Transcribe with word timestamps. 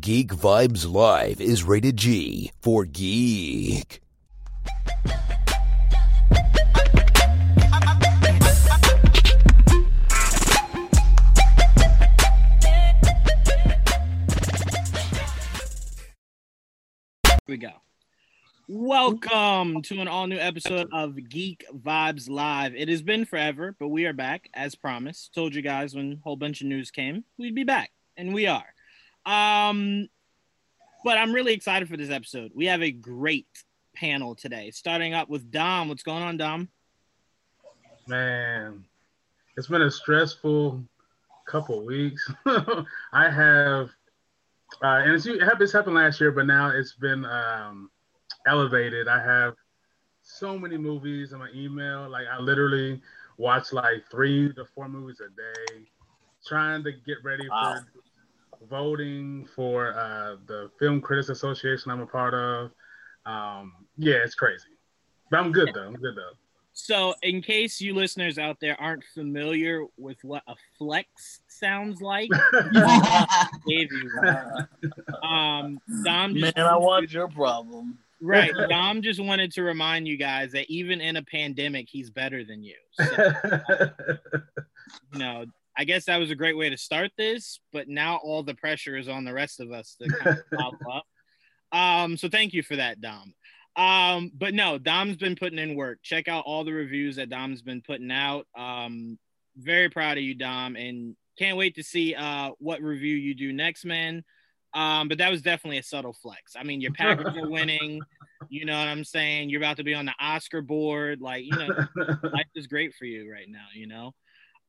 Geek 0.00 0.30
Vibes 0.30 0.90
Live 0.90 1.40
is 1.40 1.62
rated 1.62 1.96
G 1.96 2.50
for 2.60 2.84
geek. 2.84 4.00
Here 17.24 17.38
we 17.46 17.56
go. 17.56 17.70
Welcome 18.68 19.82
to 19.82 20.00
an 20.00 20.08
all 20.08 20.26
new 20.26 20.36
episode 20.36 20.88
of 20.92 21.16
Geek 21.28 21.64
Vibes 21.72 22.28
Live. 22.28 22.74
It 22.74 22.88
has 22.88 23.02
been 23.02 23.24
forever, 23.24 23.76
but 23.78 23.88
we 23.88 24.04
are 24.06 24.12
back 24.12 24.50
as 24.52 24.74
promised. 24.74 25.32
Told 25.32 25.54
you 25.54 25.62
guys 25.62 25.94
when 25.94 26.12
a 26.14 26.16
whole 26.24 26.36
bunch 26.36 26.60
of 26.60 26.66
news 26.66 26.90
came, 26.90 27.24
we'd 27.38 27.54
be 27.54 27.64
back, 27.64 27.92
and 28.16 28.34
we 28.34 28.46
are. 28.46 28.75
Um, 29.26 30.08
but 31.04 31.18
I'm 31.18 31.32
really 31.32 31.52
excited 31.52 31.88
for 31.88 31.96
this 31.96 32.10
episode. 32.10 32.52
We 32.54 32.66
have 32.66 32.82
a 32.82 32.90
great 32.90 33.46
panel 33.94 34.34
today, 34.34 34.70
starting 34.70 35.14
up 35.14 35.28
with 35.28 35.50
Dom. 35.50 35.88
What's 35.88 36.02
going 36.02 36.22
on, 36.22 36.36
Dom? 36.36 36.68
Man, 38.06 38.84
it's 39.56 39.66
been 39.66 39.82
a 39.82 39.90
stressful 39.90 40.82
couple 41.46 41.84
weeks. 41.84 42.30
I 43.12 43.28
have, 43.30 43.90
uh, 44.82 45.02
and 45.02 45.12
it's, 45.14 45.26
it 45.26 45.40
happened, 45.42 45.60
this 45.60 45.72
happened 45.72 45.96
last 45.96 46.20
year, 46.20 46.30
but 46.30 46.46
now 46.46 46.70
it's 46.70 46.92
been 46.94 47.24
um, 47.24 47.90
elevated. 48.46 49.08
I 49.08 49.22
have 49.22 49.54
so 50.22 50.58
many 50.58 50.76
movies 50.76 51.32
in 51.32 51.38
my 51.38 51.50
email. 51.54 52.08
Like 52.08 52.26
I 52.30 52.38
literally 52.40 53.00
watch 53.38 53.72
like 53.72 54.04
three 54.10 54.52
to 54.54 54.64
four 54.64 54.88
movies 54.88 55.20
a 55.20 55.28
day, 55.30 55.84
trying 56.46 56.84
to 56.84 56.92
get 56.92 57.18
ready 57.24 57.48
Wow. 57.48 57.76
for 57.94 57.95
voting 58.68 59.46
for 59.54 59.94
uh, 59.94 60.36
the 60.46 60.70
Film 60.78 61.00
Critics 61.00 61.28
Association 61.28 61.90
I'm 61.90 62.00
a 62.00 62.06
part 62.06 62.34
of. 62.34 62.70
Um, 63.24 63.72
yeah, 63.96 64.16
it's 64.16 64.34
crazy, 64.34 64.68
but 65.30 65.40
I'm 65.40 65.52
good 65.52 65.70
though. 65.74 65.86
I'm 65.86 65.94
good 65.94 66.16
though. 66.16 66.36
So, 66.78 67.14
in 67.22 67.40
case 67.40 67.80
you 67.80 67.94
listeners 67.94 68.36
out 68.36 68.58
there 68.60 68.78
aren't 68.78 69.02
familiar 69.14 69.86
with 69.96 70.22
what 70.22 70.42
a 70.46 70.54
flex 70.76 71.40
sounds 71.48 72.02
like, 72.02 72.28
gave 73.66 73.90
you 73.90 74.10
one. 74.22 74.68
Um, 75.22 75.80
Dom 76.04 76.38
Man, 76.38 76.52
I 76.58 76.76
want 76.76 77.10
your 77.10 77.28
problem. 77.28 77.98
right. 78.20 78.52
Dom 78.68 79.00
just 79.00 79.24
wanted 79.24 79.52
to 79.52 79.62
remind 79.62 80.06
you 80.06 80.18
guys 80.18 80.52
that 80.52 80.70
even 80.70 81.00
in 81.00 81.16
a 81.16 81.22
pandemic, 81.22 81.88
he's 81.88 82.10
better 82.10 82.44
than 82.44 82.62
you. 82.62 82.76
So, 82.92 83.04
you 85.14 85.18
know, 85.18 85.46
I 85.76 85.84
guess 85.84 86.06
that 86.06 86.18
was 86.18 86.30
a 86.30 86.36
great 86.36 86.56
way 86.56 86.70
to 86.70 86.76
start 86.76 87.10
this, 87.18 87.60
but 87.72 87.88
now 87.88 88.16
all 88.16 88.42
the 88.42 88.54
pressure 88.54 88.96
is 88.96 89.08
on 89.08 89.24
the 89.24 89.34
rest 89.34 89.60
of 89.60 89.72
us 89.72 89.96
to 90.00 90.08
kind 90.08 90.38
of 90.38 90.44
pop 90.58 90.74
up. 90.90 91.04
Um, 91.72 92.16
so 92.16 92.28
thank 92.28 92.54
you 92.54 92.62
for 92.62 92.76
that, 92.76 93.00
Dom. 93.00 93.34
Um, 93.76 94.30
but 94.34 94.54
no, 94.54 94.78
Dom's 94.78 95.16
been 95.16 95.36
putting 95.36 95.58
in 95.58 95.76
work. 95.76 95.98
Check 96.02 96.28
out 96.28 96.44
all 96.46 96.64
the 96.64 96.72
reviews 96.72 97.16
that 97.16 97.28
Dom's 97.28 97.60
been 97.60 97.82
putting 97.82 98.10
out. 98.10 98.46
Um, 98.56 99.18
very 99.56 99.90
proud 99.90 100.16
of 100.16 100.24
you, 100.24 100.34
Dom, 100.34 100.76
and 100.76 101.14
can't 101.38 101.58
wait 101.58 101.74
to 101.74 101.82
see 101.82 102.14
uh 102.14 102.50
what 102.58 102.80
review 102.80 103.14
you 103.14 103.34
do 103.34 103.52
next, 103.52 103.84
man. 103.84 104.24
Um, 104.72 105.08
but 105.08 105.18
that 105.18 105.30
was 105.30 105.42
definitely 105.42 105.78
a 105.78 105.82
subtle 105.82 106.12
flex. 106.12 106.54
I 106.54 106.62
mean, 106.62 106.80
your 106.80 106.92
Packers 106.92 107.36
are 107.36 107.48
winning. 107.50 108.00
You 108.50 108.66
know 108.66 108.78
what 108.78 108.88
I'm 108.88 109.04
saying? 109.04 109.48
You're 109.48 109.60
about 109.60 109.78
to 109.78 109.84
be 109.84 109.94
on 109.94 110.04
the 110.04 110.14
Oscar 110.20 110.60
board. 110.60 111.20
Like, 111.22 111.44
you 111.44 111.56
know, 111.56 111.68
life 112.22 112.46
is 112.54 112.66
great 112.66 112.94
for 112.94 113.06
you 113.06 113.30
right 113.30 113.48
now, 113.48 113.64
you 113.74 113.86
know. 113.86 114.12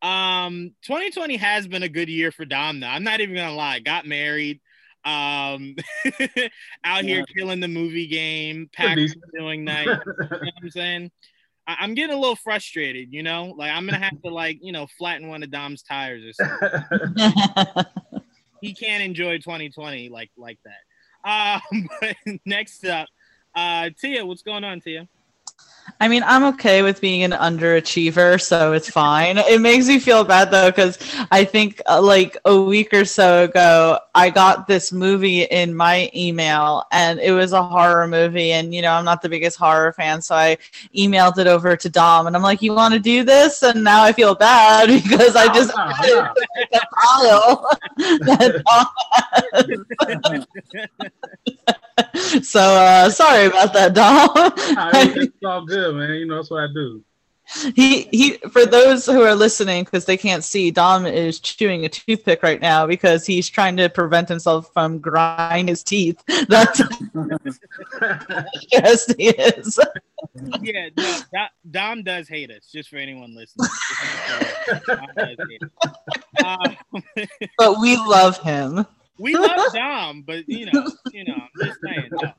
Um 0.02 0.72
2020 0.84 1.38
has 1.38 1.68
been 1.68 1.84
a 1.84 1.90
good 1.90 2.10
year 2.10 2.32
for 2.32 2.46
Dom 2.46 2.80
though. 2.80 2.88
I'm 2.88 3.04
not 3.04 3.20
even 3.20 3.36
gonna 3.36 3.56
lie. 3.56 3.80
Got 3.80 4.06
married. 4.06 4.60
Um 5.06 5.76
out 6.84 7.04
here 7.04 7.26
killing 7.36 7.60
the 7.60 7.68
movie 7.68 8.08
game, 8.08 8.70
Packers 8.74 9.16
doing 9.34 9.64
nice. 9.66 9.86
You 9.88 9.94
know 9.94 10.28
what 10.30 10.54
I'm 10.62 10.70
saying? 10.72 11.12
I- 11.68 11.78
I'm 11.80 11.94
getting 11.96 12.16
a 12.16 12.20
little 12.20 12.36
frustrated, 12.36 13.12
you 13.12 13.24
know. 13.24 13.54
Like 13.58 13.72
I'm 13.72 13.86
gonna 13.86 14.04
have 14.04 14.22
to 14.22 14.30
like, 14.30 14.60
you 14.62 14.72
know, 14.72 14.88
flatten 14.98 15.28
one 15.30 15.44
of 15.44 15.50
Dom's 15.52 15.82
tires 15.84 16.24
or 16.24 16.34
something. 16.34 17.86
He 18.60 18.74
can't 18.74 19.04
enjoy 19.04 19.38
2020 19.38 20.10
like 20.10 20.32
like 20.36 20.58
that. 20.66 21.62
Um 21.72 21.88
but 22.02 22.16
next 22.46 22.86
up, 22.86 23.08
uh 23.56 23.90
Tia, 24.00 24.26
what's 24.26 24.42
going 24.42 24.64
on, 24.64 24.82
Tia? 24.82 25.08
I 26.00 26.08
mean, 26.08 26.24
I'm 26.26 26.44
okay 26.56 26.82
with 26.84 27.02
being 27.02 27.24
an 27.24 27.32
underachiever, 27.32 28.42
so 28.42 28.74
it's 28.74 28.90
fine. 28.90 29.38
it 29.38 29.62
makes 29.62 29.88
me 29.88 30.00
feel 30.00 30.24
bad 30.24 30.52
though, 30.52 30.70
because 30.70 30.98
I 31.32 31.44
think 31.44 31.82
uh, 31.88 32.02
like 32.02 32.38
a 32.46 32.60
week 32.62 32.94
or 32.94 33.06
so 33.06 33.44
ago, 33.46 33.98
I 34.14 34.30
got 34.30 34.68
this 34.68 34.92
movie 34.92 35.44
in 35.44 35.74
my 35.76 36.10
email, 36.16 36.84
and 36.92 37.20
it 37.20 37.32
was 37.32 37.54
a 37.54 37.64
horror 37.64 38.08
movie. 38.08 38.52
And 38.52 38.74
you 38.76 38.82
know, 38.82 38.92
I'm 38.92 39.06
not 39.06 39.22
the 39.22 39.30
biggest 39.30 39.58
horror 39.58 39.92
fan, 39.94 40.22
so 40.22 40.36
I 40.36 40.58
emailed 40.96 41.38
it 41.38 41.48
over 41.48 41.76
to 41.78 41.90
Dom, 41.90 42.28
and 42.28 42.36
I'm 42.36 42.44
like, 42.44 42.62
"You 42.62 42.74
want 42.74 42.94
to 42.94 43.00
do 43.00 43.24
this?" 43.24 43.64
And 43.64 43.84
now 43.84 44.04
I 44.04 44.12
feel 44.12 44.36
bad 44.36 44.88
because 45.04 45.36
I 45.36 45.48
just 45.54 45.74
Nah, 45.76 45.92
added 46.00 46.16
nah. 46.16 46.34
the 46.72 46.88
pile 46.94 47.70
that 47.98 48.62
Dom 48.68 48.86
has. 50.08 51.76
so 52.42 52.60
uh, 52.60 53.10
sorry 53.10 53.46
about 53.46 53.74
that, 53.74 53.94
Dom. 53.94 54.30
Nah, 54.76 54.92
it's, 54.94 55.18
it's 55.26 55.46
all 55.46 55.66
good, 55.66 55.96
man. 55.96 56.12
You 56.12 56.26
know 56.26 56.36
that's 56.36 56.50
what 56.52 56.64
I 56.64 56.68
do. 56.74 57.04
he 57.76 58.04
he 58.12 58.34
for 58.52 58.66
those 58.66 59.06
who 59.06 59.22
are 59.22 59.34
listening 59.34 59.86
because 59.86 60.04
they 60.04 60.18
can't 60.18 60.44
see 60.44 60.70
dom 60.70 61.06
is 61.06 61.40
chewing 61.40 61.86
a 61.86 61.90
toothpick 61.90 62.44
right 62.44 62.60
now 62.60 62.86
because 62.86 63.26
he's 63.26 63.48
trying 63.48 63.78
to 63.78 63.88
prevent 63.88 64.28
himself 64.28 64.70
from 64.74 65.00
grinding 65.00 65.70
his 65.70 65.82
teeth 65.82 66.22
that's 66.50 66.82
how 66.82 68.46
stressed 68.54 69.16
he 69.18 69.30
is 69.30 69.80
yeah, 70.62 70.90
no, 71.34 71.48
Dom 71.70 72.04
does 72.04 72.28
hate 72.28 72.52
us, 72.52 72.70
just 72.72 72.90
for 72.90 72.98
anyone 72.98 73.36
listening. 73.36 73.70
Dom 74.88 75.08
does 75.16 75.38
hate 75.50 75.62
us. 75.64 76.78
Um, 76.86 77.28
but 77.58 77.80
we 77.80 77.96
love 77.98 78.38
him 78.40 78.86
we 79.18 79.36
love 79.36 79.74
Dom, 79.74 80.24
but 80.26 80.48
you 80.48 80.66
know, 80.72 80.92
you 81.12 81.24
know, 81.26 81.36
I'm 81.36 81.68
just 81.68 81.80
saying. 81.84 82.10
No. 82.12 82.32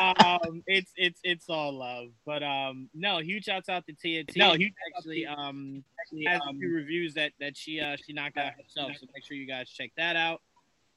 Um, 0.00 0.62
it's 0.66 0.90
it's 0.96 1.20
it's 1.22 1.48
all 1.48 1.78
love, 1.78 2.08
but 2.24 2.42
um, 2.42 2.88
no, 2.94 3.18
huge 3.18 3.44
shouts 3.44 3.68
out 3.68 3.86
to 3.86 3.92
Tia. 3.92 4.24
Tia 4.24 4.42
No, 4.42 4.54
huge 4.54 4.72
actually 4.96 5.26
um 5.26 5.84
has 6.26 6.40
a 6.48 6.54
few 6.54 6.74
reviews 6.74 7.14
that 7.14 7.32
that 7.40 7.56
she 7.56 7.80
uh 7.80 7.96
she 8.04 8.12
knocked 8.12 8.36
out 8.36 8.52
herself, 8.54 8.92
so 8.98 9.06
make 9.14 9.24
sure 9.24 9.36
you 9.36 9.46
guys 9.46 9.68
check 9.68 9.92
that 9.96 10.16
out. 10.16 10.40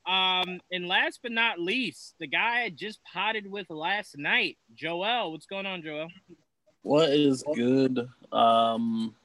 Um, 0.07 0.61
and 0.71 0.87
last 0.87 1.19
but 1.23 1.31
not 1.31 1.59
least, 1.59 2.15
the 2.19 2.27
guy 2.27 2.63
I 2.63 2.69
just 2.69 2.99
potted 3.11 3.49
with 3.49 3.69
last 3.69 4.17
night, 4.17 4.57
Joel. 4.75 5.31
What's 5.31 5.47
going 5.47 5.65
on, 5.65 5.81
Joel? 5.81 6.09
What 6.83 7.09
is 7.09 7.43
good? 7.55 8.07
Um, 8.31 9.15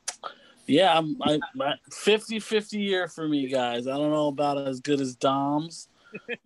yeah, 0.67 0.97
I'm 0.97 1.21
I, 1.23 1.39
I 1.61 1.75
50-50 1.91 2.73
year 2.81 3.09
for 3.09 3.29
me, 3.29 3.49
guys. 3.49 3.87
I 3.87 3.97
don't 3.99 4.11
know 4.11 4.29
about 4.29 4.67
as 4.67 4.81
good 4.81 5.01
as 5.01 5.15
Dom's, 5.15 5.89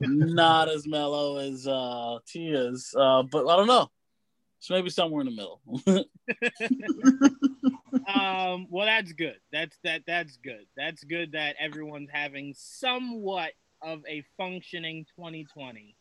not 0.00 0.68
as 0.68 0.86
mellow 0.86 1.38
as 1.38 1.66
uh 1.66 2.18
Tia's, 2.26 2.94
uh, 2.98 3.22
but 3.22 3.48
I 3.48 3.56
don't 3.56 3.66
know. 3.66 3.88
So 4.64 4.72
maybe 4.72 4.88
somewhere 4.88 5.20
in 5.20 5.26
the 5.26 5.32
middle. 5.32 5.60
um 8.08 8.66
well 8.70 8.86
that's 8.86 9.12
good. 9.12 9.36
That's 9.52 9.76
that 9.84 10.04
that's 10.06 10.38
good. 10.38 10.64
That's 10.74 11.04
good 11.04 11.32
that 11.32 11.56
everyone's 11.60 12.08
having 12.10 12.54
somewhat 12.56 13.52
of 13.82 14.00
a 14.08 14.24
functioning 14.38 15.04
2020 15.16 15.94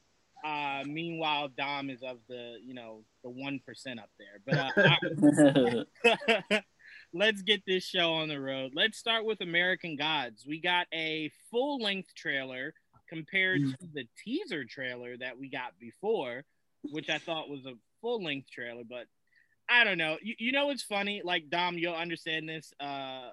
uh 0.46 0.84
meanwhile 0.86 1.50
dom 1.50 1.90
is 1.90 2.04
of 2.04 2.20
the 2.30 2.56
you 2.64 2.74
know 2.74 3.04
the 3.26 3.30
one 3.30 3.60
percent 3.66 4.00
up 4.00 4.12
there. 4.18 4.40
But 4.46 4.56
uh, 6.54 6.62
let's 7.14 7.42
get 7.42 7.64
this 7.68 7.84
show 7.84 8.14
on 8.14 8.30
the 8.30 8.40
road. 8.40 8.72
Let's 8.74 8.98
start 8.98 9.26
with 9.26 9.42
american 9.42 9.98
gods. 9.98 10.46
We 10.48 10.62
got 10.62 10.88
a 10.94 11.30
full-length 11.52 12.16
trailer 12.16 12.74
compared 13.10 13.62
to 13.62 13.88
the 13.94 14.06
teaser 14.24 14.66
trailer 14.66 15.18
that 15.18 15.38
we 15.38 15.50
got 15.50 15.78
before 15.80 16.44
which 16.92 17.10
i 17.10 17.18
thought 17.18 17.50
was 17.50 17.66
a 17.66 17.74
full-length 18.02 18.50
trailer 18.50 18.84
but 18.88 19.06
I 19.70 19.86
don't 19.86 19.98
know. 19.98 20.18
You, 20.22 20.36
you 20.40 20.52
know 20.52 20.68
what's 20.68 20.84
funny? 20.84 21.22
Like 21.24 21.50
Dom, 21.50 21.78
you'll 21.78 21.96
understand 21.96 22.50
this 22.50 22.74
uh 22.82 23.30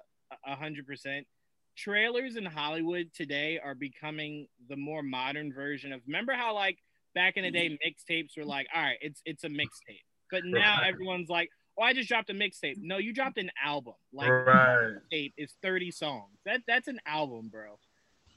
a 0.47 0.55
hundred 0.55 0.87
percent. 0.87 1.27
trailers 1.75 2.37
in 2.37 2.45
Hollywood 2.45 3.11
today 3.13 3.59
are 3.61 3.75
becoming 3.75 4.47
the 4.69 4.77
more 4.77 5.03
modern 5.03 5.51
version 5.51 5.91
of. 5.91 5.99
Remember 6.07 6.31
how 6.31 6.55
like 6.55 6.77
back 7.13 7.35
in 7.35 7.43
the 7.43 7.51
day 7.51 7.77
mixtapes 7.85 8.37
were 8.37 8.45
like, 8.45 8.67
all 8.73 8.81
right, 8.81 8.97
it's 9.01 9.21
it's 9.25 9.43
a 9.43 9.49
mixtape, 9.49 10.05
but 10.31 10.43
now 10.45 10.77
Right. 10.77 10.87
everyone's 10.87 11.27
like, 11.29 11.49
oh, 11.77 11.83
I 11.83 11.91
just 11.93 12.07
dropped 12.07 12.29
a 12.29 12.33
mixtape. 12.33 12.77
No, 12.77 12.97
you 12.97 13.13
dropped 13.13 13.37
an 13.37 13.51
album. 13.61 13.95
Like 14.13 14.29
right. 14.29 14.93
tape 15.11 15.33
is 15.37 15.53
30 15.61 15.91
songs. 15.91 16.37
That 16.45 16.61
that's 16.65 16.87
an 16.87 17.01
album, 17.05 17.49
bro. 17.49 17.77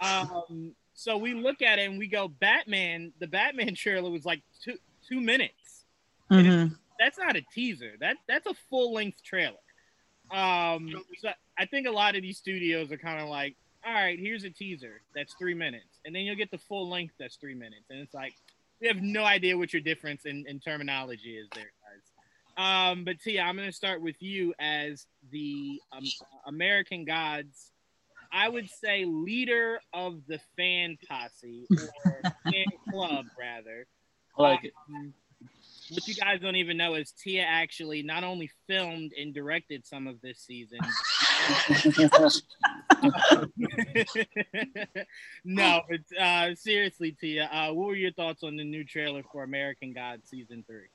Um, 0.01 0.75
so 0.95 1.17
we 1.17 1.35
look 1.35 1.61
at 1.63 1.79
it 1.79 1.89
and 1.89 1.99
we 1.99 2.07
go, 2.07 2.29
Batman. 2.29 3.13
The 3.21 3.27
Batman 3.27 3.75
trailer 3.77 4.11
was 4.11 4.25
like 4.25 4.43
two 4.63 4.77
two 5.09 5.21
minutes. 5.21 5.85
Mhm. 6.31 6.77
That's 6.99 7.19
not 7.19 7.37
a 7.37 7.43
teaser. 7.53 7.93
That 8.01 8.17
that's 8.27 8.47
a 8.47 8.55
full 8.71 8.95
length 8.95 9.23
trailer. 9.23 9.59
Um, 10.31 10.91
so 11.19 11.29
I 11.59 11.67
think 11.67 11.87
a 11.87 11.91
lot 11.91 12.17
of 12.17 12.23
these 12.23 12.39
studios 12.39 12.91
are 12.91 12.97
kind 12.97 13.21
of 13.21 13.29
like, 13.29 13.57
all 13.85 13.93
right, 13.93 14.19
here's 14.19 14.45
a 14.45 14.51
teaser 14.51 15.03
that's 15.15 15.35
three 15.35 15.55
minutes, 15.55 16.01
and 16.05 16.15
then 16.15 16.23
you'll 16.23 16.37
get 16.37 16.51
the 16.51 16.59
full 16.59 16.89
length 16.89 17.15
that's 17.19 17.37
three 17.37 17.55
minutes, 17.55 17.85
and 17.91 18.01
it's 18.01 18.15
like 18.15 18.33
we 18.81 18.89
have 18.89 19.03
no 19.03 19.25
idea 19.25 19.57
what 19.57 19.73
your 19.73 19.83
difference 19.83 20.25
in, 20.25 20.45
in 20.49 20.61
terminology 20.61 21.37
is 21.37 21.49
there, 21.55 21.71
guys. 21.83 22.91
Um, 22.93 23.05
but 23.05 23.21
Tia, 23.21 23.43
I'm 23.43 23.57
going 23.57 23.69
to 23.69 23.75
start 23.75 24.01
with 24.01 24.21
you 24.23 24.55
as 24.59 25.07
the 25.31 25.81
um, 25.93 26.05
American 26.47 27.05
Gods. 27.05 27.71
I 28.35 28.49
would 28.49 28.69
say 28.69 29.05
leader 29.05 29.79
of 29.93 30.27
the 30.27 30.41
fan 30.57 30.99
posse 31.09 31.67
or 31.71 32.33
fan 32.51 32.65
club, 32.91 33.27
rather. 33.39 33.87
I 34.37 34.43
like 34.43 34.65
it. 34.65 34.73
Um, 34.89 35.15
what 35.91 36.09
you 36.09 36.15
guys 36.15 36.41
don't 36.41 36.57
even 36.57 36.77
know 36.77 36.95
is 36.95 37.13
Tia 37.13 37.43
actually 37.43 38.03
not 38.03 38.25
only 38.25 38.51
filmed 38.67 39.13
and 39.19 39.33
directed 39.33 39.87
some 39.87 40.09
of 40.09 40.21
this 40.21 40.41
season. 40.41 40.79
no, 45.45 45.83
but 45.89 46.01
uh, 46.21 46.55
seriously, 46.57 47.13
Tia, 47.13 47.45
uh, 47.53 47.73
what 47.73 47.87
were 47.89 47.95
your 47.95 48.13
thoughts 48.13 48.43
on 48.43 48.57
the 48.57 48.65
new 48.65 48.85
trailer 48.85 49.23
for 49.31 49.45
American 49.45 49.93
Gods 49.93 50.29
season 50.29 50.65
three? 50.67 50.89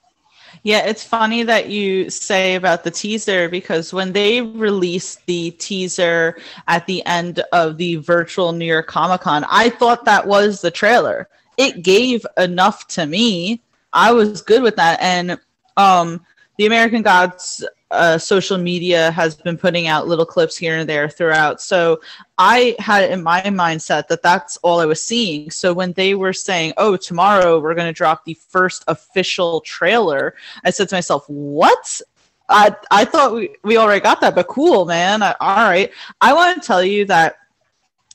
Yeah, 0.64 0.86
it's 0.86 1.04
funny 1.04 1.44
that 1.44 1.70
you 1.70 2.10
say 2.10 2.56
about 2.56 2.84
the 2.84 2.92
teaser 2.92 3.48
because 3.48 3.94
when 3.94 4.12
they 4.12 4.42
released 4.42 5.26
the 5.26 5.52
teaser 5.52 6.38
at 6.68 6.86
the 6.86 7.06
end 7.06 7.42
of 7.54 7.78
the 7.78 7.96
virtual 7.98 8.52
New 8.52 8.66
York 8.66 8.88
Comic 8.88 9.22
Con, 9.22 9.46
I 9.50 9.70
thought 9.70 10.06
that 10.06 10.26
was 10.26 10.62
the 10.62 10.72
trailer. 10.72 11.30
It 11.58 11.84
gave 11.84 12.26
enough 12.38 12.88
to 12.88 13.06
me. 13.06 13.62
I 13.94 14.12
was 14.12 14.42
good 14.42 14.62
with 14.62 14.76
that. 14.76 15.00
And 15.02 15.40
um, 15.78 16.26
the 16.58 16.66
American 16.66 17.04
Gods 17.04 17.64
uh, 17.92 18.18
social 18.18 18.58
media 18.58 19.12
has 19.12 19.36
been 19.36 19.58
putting 19.58 19.88
out 19.88 20.08
little 20.08 20.26
clips 20.26 20.56
here 20.56 20.78
and 20.78 20.88
there 20.88 21.10
throughout. 21.10 21.62
So 21.62 22.00
I 22.38 22.76
had 22.80 23.10
in 23.10 23.24
my 23.24 23.42
mindset 23.42 24.08
that 24.08 24.22
that's 24.22 24.58
all 24.58 24.80
I 24.80 24.86
was 24.86 25.02
seeing. 25.02 25.50
So 25.50 25.74
when 25.74 25.94
they 25.94 26.16
were 26.16 26.34
saying, 26.34 26.74
"Oh, 26.78 26.96
tomorrow 26.98 27.60
we're 27.60 27.76
going 27.76 27.88
to 27.88 27.94
drop 27.94 28.26
the 28.26 28.36
first 28.36 28.84
official 28.88 29.62
trailer," 29.62 30.36
I 30.64 30.70
said 30.70 30.90
to 30.90 30.96
myself, 30.96 31.26
"What?" 31.28 32.02
I 32.50 32.76
I 32.92 33.06
thought 33.06 33.34
we, 33.34 33.56
we 33.64 33.78
already 33.78 34.02
got 34.02 34.22
that, 34.22 34.36
but 34.36 34.48
cool, 34.48 34.86
man. 34.86 35.24
I, 35.24 35.36
all 35.40 35.70
right. 35.70 35.92
I 36.22 36.34
want 36.34 36.62
to 36.62 36.66
tell 36.66 36.84
you 36.84 37.06
that 37.06 37.38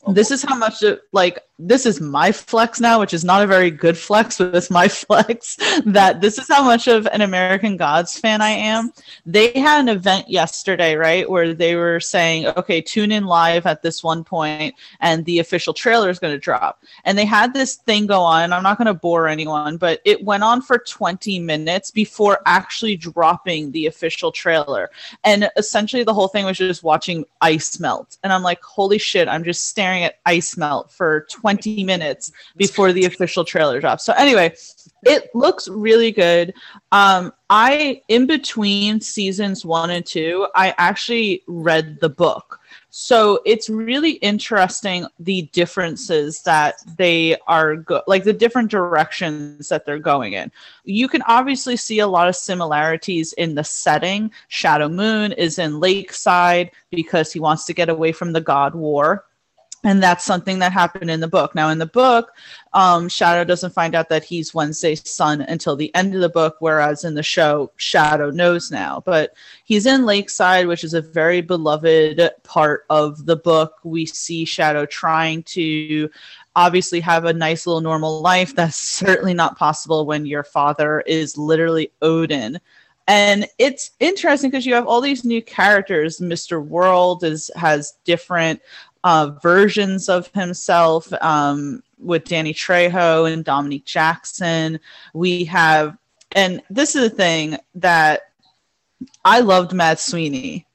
this 0.08 0.30
is 0.30 0.42
how 0.42 0.56
much 0.56 0.82
it, 0.82 1.02
like 1.12 1.40
this 1.58 1.86
is 1.86 2.00
my 2.00 2.32
flex 2.32 2.80
now, 2.80 2.98
which 2.98 3.14
is 3.14 3.24
not 3.24 3.42
a 3.42 3.46
very 3.46 3.70
good 3.70 3.96
flex, 3.96 4.38
but 4.38 4.54
it's 4.54 4.70
my 4.70 4.88
flex. 4.88 5.56
That 5.86 6.20
this 6.20 6.36
is 6.38 6.48
how 6.48 6.64
much 6.64 6.88
of 6.88 7.06
an 7.06 7.20
American 7.20 7.76
Gods 7.76 8.18
fan 8.18 8.42
I 8.42 8.50
am. 8.50 8.92
They 9.24 9.52
had 9.52 9.80
an 9.80 9.88
event 9.88 10.28
yesterday, 10.28 10.96
right, 10.96 11.28
where 11.30 11.54
they 11.54 11.76
were 11.76 12.00
saying, 12.00 12.46
"Okay, 12.46 12.80
tune 12.80 13.12
in 13.12 13.26
live 13.26 13.66
at 13.66 13.82
this 13.82 14.02
one 14.02 14.24
point, 14.24 14.74
and 15.00 15.24
the 15.24 15.38
official 15.38 15.72
trailer 15.72 16.10
is 16.10 16.18
going 16.18 16.34
to 16.34 16.40
drop." 16.40 16.82
And 17.04 17.16
they 17.16 17.24
had 17.24 17.54
this 17.54 17.76
thing 17.76 18.06
go 18.06 18.20
on. 18.20 18.52
I'm 18.52 18.64
not 18.64 18.78
going 18.78 18.86
to 18.86 18.94
bore 18.94 19.28
anyone, 19.28 19.76
but 19.76 20.00
it 20.04 20.24
went 20.24 20.42
on 20.42 20.60
for 20.60 20.78
20 20.78 21.38
minutes 21.38 21.90
before 21.92 22.40
actually 22.46 22.96
dropping 22.96 23.70
the 23.70 23.86
official 23.86 24.32
trailer. 24.32 24.90
And 25.22 25.48
essentially, 25.56 26.02
the 26.02 26.14
whole 26.14 26.28
thing 26.28 26.44
was 26.46 26.58
just 26.58 26.82
watching 26.82 27.24
ice 27.40 27.78
melt. 27.78 28.18
And 28.24 28.32
I'm 28.32 28.42
like, 28.42 28.60
"Holy 28.62 28.98
shit!" 28.98 29.28
I'm 29.28 29.44
just 29.44 29.68
staring 29.68 30.02
at 30.02 30.18
ice 30.26 30.56
melt 30.56 30.90
for 30.90 31.26
20 31.30 31.43
minutes 31.84 32.32
before 32.56 32.92
the 32.92 33.04
official 33.04 33.44
trailer 33.44 33.80
drops. 33.80 34.04
So 34.04 34.12
anyway, 34.14 34.54
it 35.04 35.30
looks 35.34 35.68
really 35.68 36.10
good. 36.10 36.54
Um, 36.92 37.32
I 37.50 38.02
in 38.08 38.26
between 38.26 39.00
seasons 39.00 39.64
one 39.64 39.90
and 39.90 40.04
two, 40.04 40.46
I 40.54 40.74
actually 40.78 41.42
read 41.46 42.00
the 42.00 42.08
book. 42.08 42.60
So 42.96 43.40
it's 43.44 43.68
really 43.68 44.12
interesting 44.12 45.06
the 45.18 45.50
differences 45.52 46.42
that 46.42 46.76
they 46.96 47.36
are 47.48 47.74
go- 47.74 48.02
like 48.06 48.22
the 48.22 48.32
different 48.32 48.70
directions 48.70 49.68
that 49.68 49.84
they're 49.84 49.98
going 49.98 50.34
in. 50.34 50.52
You 50.84 51.08
can 51.08 51.22
obviously 51.22 51.76
see 51.76 51.98
a 51.98 52.06
lot 52.06 52.28
of 52.28 52.36
similarities 52.36 53.32
in 53.32 53.56
the 53.56 53.64
setting. 53.64 54.30
Shadow 54.46 54.88
Moon 54.88 55.32
is 55.32 55.58
in 55.58 55.80
Lakeside 55.80 56.70
because 56.90 57.32
he 57.32 57.40
wants 57.40 57.64
to 57.66 57.74
get 57.74 57.88
away 57.88 58.12
from 58.12 58.32
the 58.32 58.40
God 58.40 58.76
War 58.76 59.24
and 59.84 60.02
that's 60.02 60.24
something 60.24 60.58
that 60.58 60.72
happened 60.72 61.10
in 61.10 61.20
the 61.20 61.28
book. 61.28 61.54
Now 61.54 61.68
in 61.68 61.78
the 61.78 61.86
book 61.86 62.32
um, 62.72 63.08
shadow 63.08 63.44
doesn't 63.44 63.72
find 63.72 63.94
out 63.94 64.08
that 64.08 64.24
he's 64.24 64.54
wednesday's 64.54 65.08
son 65.08 65.42
until 65.42 65.76
the 65.76 65.94
end 65.94 66.14
of 66.14 66.20
the 66.20 66.28
book 66.28 66.56
whereas 66.58 67.04
in 67.04 67.14
the 67.14 67.22
show 67.22 67.70
shadow 67.76 68.30
knows 68.30 68.70
now. 68.70 69.02
But 69.04 69.34
he's 69.64 69.86
in 69.86 70.06
lakeside 70.06 70.66
which 70.66 70.82
is 70.84 70.94
a 70.94 71.00
very 71.00 71.40
beloved 71.40 72.20
part 72.42 72.84
of 72.90 73.26
the 73.26 73.36
book. 73.36 73.74
We 73.84 74.06
see 74.06 74.44
shadow 74.44 74.86
trying 74.86 75.42
to 75.44 76.10
obviously 76.56 77.00
have 77.00 77.24
a 77.24 77.32
nice 77.32 77.66
little 77.66 77.80
normal 77.80 78.20
life. 78.20 78.54
That's 78.54 78.76
certainly 78.78 79.34
not 79.34 79.58
possible 79.58 80.06
when 80.06 80.26
your 80.26 80.44
father 80.44 81.00
is 81.02 81.36
literally 81.36 81.92
odin. 82.02 82.58
And 83.06 83.46
it's 83.58 83.90
interesting 84.00 84.50
because 84.50 84.64
you 84.64 84.74
have 84.74 84.86
all 84.86 85.02
these 85.02 85.24
new 85.24 85.42
characters. 85.42 86.20
Mr 86.20 86.64
world 86.64 87.22
is 87.22 87.50
has 87.54 87.98
different 88.04 88.62
uh, 89.04 89.30
versions 89.42 90.08
of 90.08 90.28
himself 90.28 91.12
um, 91.20 91.82
with 91.98 92.24
Danny 92.24 92.54
Trejo 92.54 93.30
and 93.30 93.44
Dominique 93.44 93.84
Jackson. 93.84 94.80
We 95.12 95.44
have, 95.44 95.96
and 96.32 96.62
this 96.70 96.96
is 96.96 97.10
the 97.10 97.16
thing 97.16 97.58
that 97.76 98.22
I 99.24 99.40
loved 99.40 99.72
Mad 99.72 100.00
Sweeney. 100.00 100.66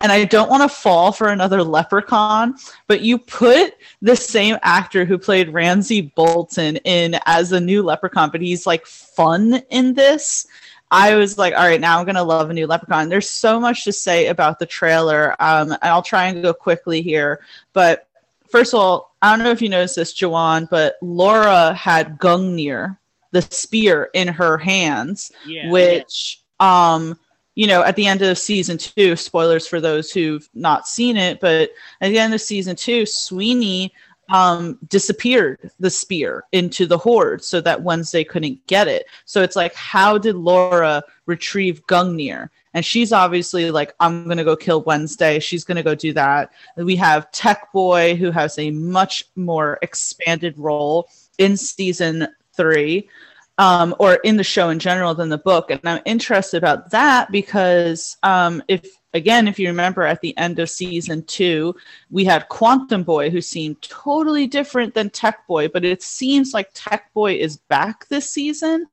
And 0.00 0.12
I 0.12 0.26
don't 0.26 0.48
want 0.48 0.62
to 0.62 0.68
fall 0.68 1.10
for 1.10 1.28
another 1.28 1.60
leprechaun, 1.64 2.54
but 2.86 3.00
you 3.00 3.18
put 3.18 3.74
the 4.00 4.14
same 4.14 4.56
actor 4.62 5.04
who 5.04 5.18
played 5.18 5.52
Ramsey 5.52 6.12
Bolton 6.14 6.76
in 6.84 7.18
as 7.26 7.50
a 7.50 7.60
new 7.60 7.82
leprechaun, 7.82 8.30
but 8.30 8.40
he's 8.40 8.64
like 8.64 8.86
fun 8.86 9.60
in 9.70 9.94
this. 9.94 10.46
I 10.90 11.14
was 11.16 11.36
like, 11.36 11.54
all 11.54 11.66
right, 11.66 11.80
now 11.80 11.98
I'm 11.98 12.06
gonna 12.06 12.22
love 12.24 12.50
a 12.50 12.54
new 12.54 12.66
Leprechaun. 12.66 13.08
There's 13.08 13.28
so 13.28 13.60
much 13.60 13.84
to 13.84 13.92
say 13.92 14.28
about 14.28 14.58
the 14.58 14.66
trailer, 14.66 15.36
um, 15.40 15.72
and 15.72 15.78
I'll 15.82 16.02
try 16.02 16.26
and 16.26 16.42
go 16.42 16.54
quickly 16.54 17.02
here. 17.02 17.40
But 17.72 18.08
first 18.50 18.72
of 18.72 18.80
all, 18.80 19.14
I 19.20 19.34
don't 19.34 19.44
know 19.44 19.50
if 19.50 19.60
you 19.60 19.68
noticed 19.68 19.96
this, 19.96 20.14
Juwaan, 20.14 20.68
but 20.70 20.96
Laura 21.02 21.74
had 21.74 22.18
Gungnir, 22.18 22.96
the 23.32 23.42
spear, 23.42 24.08
in 24.14 24.28
her 24.28 24.56
hands, 24.56 25.30
Yeah. 25.44 25.70
which, 25.70 26.40
um, 26.60 27.18
you 27.54 27.66
know, 27.66 27.82
at 27.82 27.96
the 27.96 28.06
end 28.06 28.22
of 28.22 28.38
season 28.38 28.78
two, 28.78 29.16
spoilers 29.16 29.66
for 29.66 29.80
those 29.80 30.10
who've 30.12 30.48
not 30.54 30.86
seen 30.86 31.16
it, 31.16 31.40
but 31.40 31.70
at 32.00 32.08
the 32.08 32.18
end 32.18 32.32
of 32.32 32.40
season 32.40 32.76
two, 32.76 33.04
Sweeney 33.04 33.92
um, 34.30 34.78
disappeared 34.88 35.70
the 35.80 35.90
spear 35.90 36.44
into 36.52 36.86
the 36.86 36.98
horde 36.98 37.42
so 37.42 37.60
that 37.60 37.82
Wednesday 37.82 38.24
couldn't 38.24 38.64
get 38.66 38.88
it. 38.88 39.06
So 39.24 39.42
it's 39.42 39.56
like, 39.56 39.74
how 39.74 40.18
did 40.18 40.36
Laura 40.36 41.02
retrieve 41.26 41.86
Gungnir? 41.86 42.50
And 42.74 42.84
she's 42.84 43.12
obviously 43.12 43.70
like, 43.70 43.94
I'm 44.00 44.24
going 44.24 44.36
to 44.36 44.44
go 44.44 44.56
kill 44.56 44.82
Wednesday. 44.82 45.38
She's 45.38 45.64
going 45.64 45.76
to 45.76 45.82
go 45.82 45.94
do 45.94 46.12
that. 46.12 46.52
We 46.76 46.96
have 46.96 47.30
Tech 47.32 47.72
Boy, 47.72 48.14
who 48.14 48.30
has 48.30 48.58
a 48.58 48.70
much 48.70 49.24
more 49.36 49.78
expanded 49.82 50.58
role 50.58 51.08
in 51.38 51.56
season 51.56 52.28
three. 52.52 53.08
Um, 53.60 53.96
or 53.98 54.14
in 54.22 54.36
the 54.36 54.44
show 54.44 54.68
in 54.68 54.78
general 54.78 55.16
than 55.16 55.30
the 55.30 55.38
book. 55.38 55.72
And 55.72 55.80
I'm 55.82 56.00
interested 56.04 56.58
about 56.58 56.92
that 56.92 57.32
because 57.32 58.16
um, 58.22 58.62
if 58.68 58.97
again, 59.14 59.48
if 59.48 59.58
you 59.58 59.68
remember 59.68 60.02
at 60.02 60.20
the 60.20 60.36
end 60.36 60.58
of 60.58 60.70
season 60.70 61.22
two, 61.24 61.74
we 62.10 62.24
had 62.24 62.48
Quantum 62.48 63.02
Boy 63.02 63.30
who 63.30 63.40
seemed 63.40 63.80
totally 63.82 64.46
different 64.46 64.94
than 64.94 65.10
Tech 65.10 65.46
Boy, 65.46 65.68
but 65.68 65.84
it 65.84 66.02
seems 66.02 66.52
like 66.52 66.70
Tech 66.74 67.12
Boy 67.14 67.34
is 67.34 67.56
back 67.56 68.06
this 68.08 68.30
season. 68.30 68.86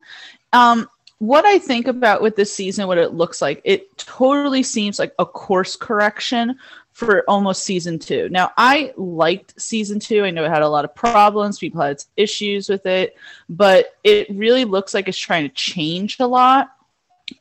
Um, 0.54 0.90
what 1.20 1.46
I 1.46 1.60
think 1.60 1.88
about 1.88 2.22
with 2.22 2.36
this 2.36 2.54
season, 2.54 2.88
what 2.88 2.98
it 2.98 3.14
looks 3.14 3.42
like, 3.42 3.62
it 3.64 3.98
totally 3.98 4.64
seems 4.64 5.00
like 5.00 5.14
a 5.20 5.26
course 5.26 5.76
correction 5.76 6.58
for 6.92 7.24
almost 7.30 7.64
season 7.64 8.00
two. 8.00 8.30
Now, 8.30 8.52
I 8.58 8.94
liked 8.96 9.60
season 9.60 10.00
two. 10.00 10.24
I 10.24 10.32
know 10.32 10.46
it 10.46 10.50
had 10.50 10.62
a 10.62 10.70
lot 10.70 10.86
of 10.86 10.96
problems, 10.96 11.60
people 11.60 11.82
had 11.82 12.02
issues 12.16 12.70
with 12.70 12.86
it, 12.86 13.16
but 13.50 13.98
it 14.04 14.30
really 14.30 14.66
looks 14.66 14.94
like 14.94 15.08
it's 15.08 15.18
trying 15.18 15.44
to 15.44 15.54
change 15.54 16.18
a 16.20 16.28
lot. 16.28 16.70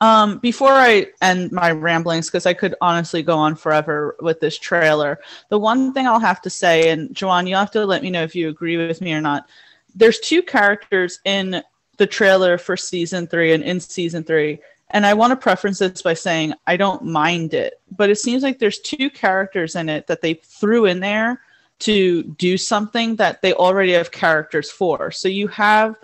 Um, 0.01 0.39
before 0.39 0.73
I 0.73 1.09
end 1.21 1.53
my 1.53 1.71
ramblings, 1.71 2.29
because 2.29 2.47
I 2.47 2.55
could 2.55 2.75
honestly 2.81 3.23
go 3.23 3.37
on 3.37 3.55
forever 3.55 4.17
with 4.21 4.41
this 4.41 4.59
trailer, 4.59 5.21
the 5.51 5.59
one 5.59 5.93
thing 5.93 6.07
I'll 6.07 6.19
have 6.21 6.41
to 6.43 6.51
say, 6.51 6.91
and 6.91 7.11
Juwaan, 7.11 7.49
you 7.49 7.55
have 7.55 7.71
to 7.73 7.85
let 7.85 8.03
me 8.03 8.11
know 8.11 8.23
if 8.23 8.35
you 8.35 8.49
agree 8.49 8.77
with 8.77 9.01
me 9.01 9.13
or 9.13 9.21
not. 9.21 9.47
There's 9.95 10.21
two 10.21 10.43
characters 10.43 11.21
in 11.25 11.63
the 11.99 12.07
trailer 12.07 12.59
for 12.59 12.77
season 12.77 13.27
three 13.27 13.53
and 13.53 13.63
in 13.63 13.79
season 13.79 14.25
three. 14.25 14.59
And 14.91 15.05
I 15.05 15.15
want 15.15 15.33
to 15.33 15.37
preference 15.37 15.79
this 15.79 16.03
by 16.03 16.15
saying 16.15 16.55
I 16.67 16.77
don't 16.77 17.05
mind 17.05 17.55
it, 17.55 17.81
but 17.97 18.11
it 18.11 18.17
seems 18.17 18.43
like 18.43 18.59
there's 18.59 18.81
two 18.81 19.11
characters 19.11 19.77
in 19.77 19.89
it 19.89 20.07
that 20.07 20.21
they 20.21 20.35
threw 20.35 20.87
in 20.87 21.01
there 21.01 21.41
to 21.81 22.23
do 22.23 22.57
something 22.57 23.17
that 23.17 23.43
they 23.43 23.53
already 23.53 23.93
have 23.93 24.11
characters 24.11 24.71
for. 24.71 25.11
So 25.11 25.29
you 25.29 25.49
have 25.49 25.97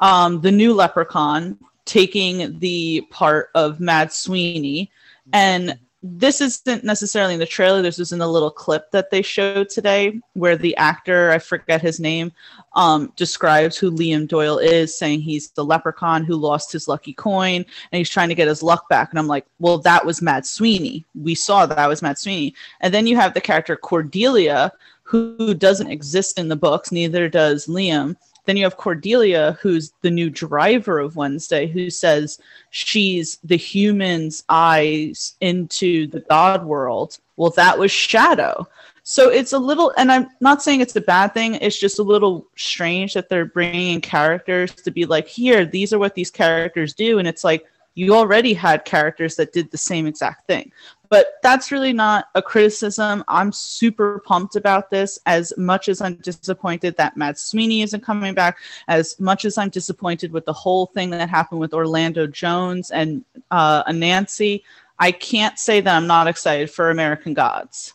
um, 0.00 0.40
the 0.40 0.52
new 0.52 0.74
leprechaun 0.74 1.58
taking 1.86 2.58
the 2.58 3.00
part 3.10 3.50
of 3.54 3.80
Mad 3.80 4.12
Sweeney. 4.12 4.90
And 5.32 5.78
this 6.02 6.40
isn't 6.40 6.84
necessarily 6.84 7.34
in 7.34 7.40
the 7.40 7.46
trailer. 7.46 7.82
This 7.82 7.98
was 7.98 8.12
in 8.12 8.20
a 8.20 8.28
little 8.28 8.50
clip 8.50 8.90
that 8.90 9.10
they 9.10 9.22
showed 9.22 9.68
today 9.68 10.20
where 10.34 10.56
the 10.56 10.76
actor, 10.76 11.30
I 11.30 11.38
forget 11.38 11.80
his 11.80 11.98
name, 11.98 12.32
um, 12.74 13.12
describes 13.16 13.76
who 13.76 13.90
Liam 13.90 14.28
Doyle 14.28 14.58
is, 14.58 14.96
saying 14.96 15.22
he's 15.22 15.50
the 15.50 15.64
leprechaun 15.64 16.24
who 16.24 16.36
lost 16.36 16.70
his 16.70 16.86
lucky 16.86 17.12
coin 17.14 17.64
and 17.90 17.98
he's 17.98 18.10
trying 18.10 18.28
to 18.28 18.34
get 18.34 18.48
his 18.48 18.62
luck 18.62 18.88
back. 18.88 19.10
And 19.10 19.18
I'm 19.18 19.26
like, 19.26 19.46
well, 19.58 19.78
that 19.78 20.04
was 20.04 20.22
Mad 20.22 20.46
Sweeney. 20.46 21.04
We 21.14 21.34
saw 21.34 21.66
that, 21.66 21.76
that 21.76 21.88
was 21.88 22.02
Mad 22.02 22.18
Sweeney. 22.18 22.54
And 22.80 22.92
then 22.92 23.06
you 23.06 23.16
have 23.16 23.34
the 23.34 23.40
character 23.40 23.76
Cordelia, 23.76 24.70
who 25.02 25.54
doesn't 25.54 25.90
exist 25.90 26.38
in 26.38 26.48
the 26.48 26.56
books, 26.56 26.92
neither 26.92 27.28
does 27.28 27.66
Liam. 27.66 28.16
Then 28.46 28.56
you 28.56 28.64
have 28.64 28.76
Cordelia, 28.76 29.58
who's 29.60 29.92
the 30.00 30.10
new 30.10 30.30
driver 30.30 30.98
of 30.98 31.16
Wednesday, 31.16 31.66
who 31.66 31.90
says 31.90 32.40
she's 32.70 33.38
the 33.44 33.56
human's 33.56 34.44
eyes 34.48 35.34
into 35.40 36.06
the 36.06 36.20
God 36.20 36.64
world. 36.64 37.18
Well, 37.36 37.50
that 37.50 37.78
was 37.78 37.90
Shadow. 37.90 38.66
So 39.02 39.28
it's 39.28 39.52
a 39.52 39.58
little, 39.58 39.92
and 39.96 40.10
I'm 40.10 40.28
not 40.40 40.62
saying 40.62 40.80
it's 40.80 40.96
a 40.96 41.00
bad 41.00 41.34
thing. 41.34 41.54
It's 41.56 41.78
just 41.78 42.00
a 42.00 42.02
little 42.02 42.46
strange 42.56 43.14
that 43.14 43.28
they're 43.28 43.44
bringing 43.44 43.94
in 43.94 44.00
characters 44.00 44.74
to 44.74 44.90
be 44.90 45.06
like, 45.06 45.28
here, 45.28 45.64
these 45.64 45.92
are 45.92 45.98
what 45.98 46.14
these 46.16 46.30
characters 46.30 46.94
do. 46.94 47.18
And 47.18 47.28
it's 47.28 47.44
like, 47.44 47.64
you 47.94 48.14
already 48.14 48.52
had 48.52 48.84
characters 48.84 49.36
that 49.36 49.52
did 49.52 49.70
the 49.70 49.78
same 49.78 50.06
exact 50.06 50.46
thing. 50.46 50.70
But 51.08 51.34
that's 51.42 51.70
really 51.70 51.92
not 51.92 52.28
a 52.34 52.42
criticism. 52.42 53.24
I'm 53.28 53.52
super 53.52 54.22
pumped 54.26 54.56
about 54.56 54.90
this. 54.90 55.18
As 55.26 55.52
much 55.56 55.88
as 55.88 56.00
I'm 56.00 56.14
disappointed 56.16 56.96
that 56.96 57.16
Mad 57.16 57.38
Sweeney 57.38 57.82
isn't 57.82 58.02
coming 58.02 58.34
back, 58.34 58.58
as 58.88 59.18
much 59.20 59.44
as 59.44 59.58
I'm 59.58 59.70
disappointed 59.70 60.32
with 60.32 60.44
the 60.44 60.52
whole 60.52 60.86
thing 60.86 61.10
that 61.10 61.28
happened 61.28 61.60
with 61.60 61.74
Orlando 61.74 62.26
Jones 62.26 62.90
and 62.90 63.24
uh, 63.50 63.84
Anansi, 63.84 64.62
I 64.98 65.12
can't 65.12 65.58
say 65.58 65.80
that 65.80 65.96
I'm 65.96 66.06
not 66.06 66.26
excited 66.26 66.70
for 66.70 66.90
American 66.90 67.34
Gods. 67.34 67.94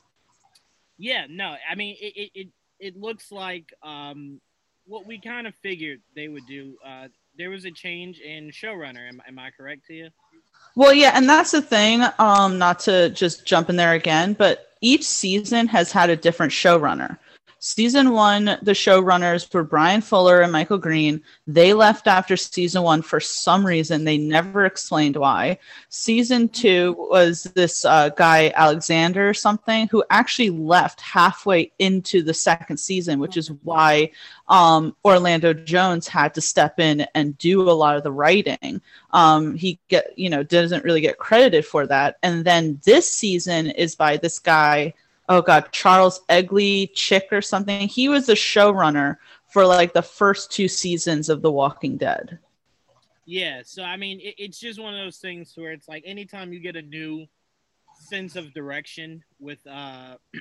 Yeah, 0.97 1.25
no, 1.29 1.55
I 1.69 1.75
mean 1.75 1.97
it. 1.99 2.31
It, 2.35 2.47
it 2.79 2.97
looks 2.97 3.31
like 3.31 3.73
um, 3.83 4.41
what 4.85 5.05
we 5.05 5.19
kind 5.19 5.47
of 5.47 5.55
figured 5.55 6.01
they 6.15 6.27
would 6.27 6.45
do. 6.47 6.75
Uh, 6.85 7.07
there 7.37 7.49
was 7.49 7.65
a 7.65 7.71
change 7.71 8.19
in 8.19 8.49
showrunner. 8.49 9.07
Am, 9.07 9.21
am 9.27 9.39
I 9.39 9.51
correct 9.51 9.85
to 9.87 9.93
you? 9.93 10.09
Well, 10.75 10.93
yeah, 10.93 11.11
and 11.15 11.27
that's 11.27 11.51
the 11.51 11.61
thing. 11.61 12.03
Um, 12.17 12.57
not 12.57 12.79
to 12.81 13.09
just 13.09 13.45
jump 13.45 13.69
in 13.69 13.75
there 13.75 13.93
again, 13.93 14.33
but 14.33 14.69
each 14.81 15.03
season 15.03 15.67
has 15.67 15.91
had 15.91 16.09
a 16.09 16.15
different 16.15 16.51
showrunner. 16.53 17.17
Season 17.63 18.09
one, 18.09 18.45
the 18.63 18.71
showrunners 18.71 19.53
were 19.53 19.63
Bryan 19.63 20.01
Fuller 20.01 20.41
and 20.41 20.51
Michael 20.51 20.79
Green. 20.79 21.21
They 21.45 21.73
left 21.73 22.07
after 22.07 22.35
season 22.35 22.81
one 22.81 23.03
for 23.03 23.19
some 23.19 23.63
reason. 23.63 24.03
They 24.03 24.17
never 24.17 24.65
explained 24.65 25.15
why. 25.15 25.59
Season 25.89 26.49
two 26.49 26.95
was 26.97 27.43
this 27.53 27.85
uh, 27.85 28.09
guy, 28.09 28.51
Alexander 28.55 29.29
or 29.29 29.35
something, 29.35 29.87
who 29.89 30.03
actually 30.09 30.49
left 30.49 31.01
halfway 31.01 31.71
into 31.77 32.23
the 32.23 32.33
second 32.33 32.77
season, 32.77 33.19
which 33.19 33.37
is 33.37 33.51
why 33.61 34.09
um, 34.47 34.95
Orlando 35.05 35.53
Jones 35.53 36.07
had 36.07 36.33
to 36.33 36.41
step 36.41 36.79
in 36.79 37.05
and 37.13 37.37
do 37.37 37.61
a 37.61 37.71
lot 37.71 37.95
of 37.95 38.01
the 38.01 38.11
writing. 38.11 38.81
Um, 39.11 39.53
he 39.53 39.77
get 39.87 40.17
you 40.17 40.31
know 40.31 40.41
doesn't 40.41 40.83
really 40.83 41.01
get 41.01 41.19
credited 41.19 41.67
for 41.67 41.85
that. 41.85 42.17
And 42.23 42.43
then 42.43 42.81
this 42.83 43.07
season 43.07 43.69
is 43.69 43.93
by 43.93 44.17
this 44.17 44.39
guy 44.39 44.95
oh 45.29 45.41
god, 45.41 45.71
Charles 45.71 46.21
Eglee 46.29 46.93
Chick 46.93 47.27
or 47.31 47.41
something. 47.41 47.87
He 47.87 48.09
was 48.09 48.29
a 48.29 48.35
showrunner 48.35 49.17
for 49.47 49.65
like 49.65 49.93
the 49.93 50.01
first 50.01 50.51
two 50.51 50.67
seasons 50.67 51.29
of 51.29 51.41
The 51.41 51.51
Walking 51.51 51.97
Dead. 51.97 52.39
Yeah, 53.25 53.61
so 53.63 53.83
I 53.83 53.97
mean, 53.97 54.19
it, 54.19 54.35
it's 54.37 54.59
just 54.59 54.81
one 54.81 54.93
of 54.93 55.03
those 55.03 55.17
things 55.17 55.53
where 55.55 55.71
it's 55.71 55.87
like 55.87 56.03
anytime 56.05 56.53
you 56.53 56.59
get 56.59 56.75
a 56.75 56.81
new 56.81 57.25
sense 57.99 58.35
of 58.35 58.53
direction 58.53 59.23
with 59.39 59.59
uh, 59.67 60.15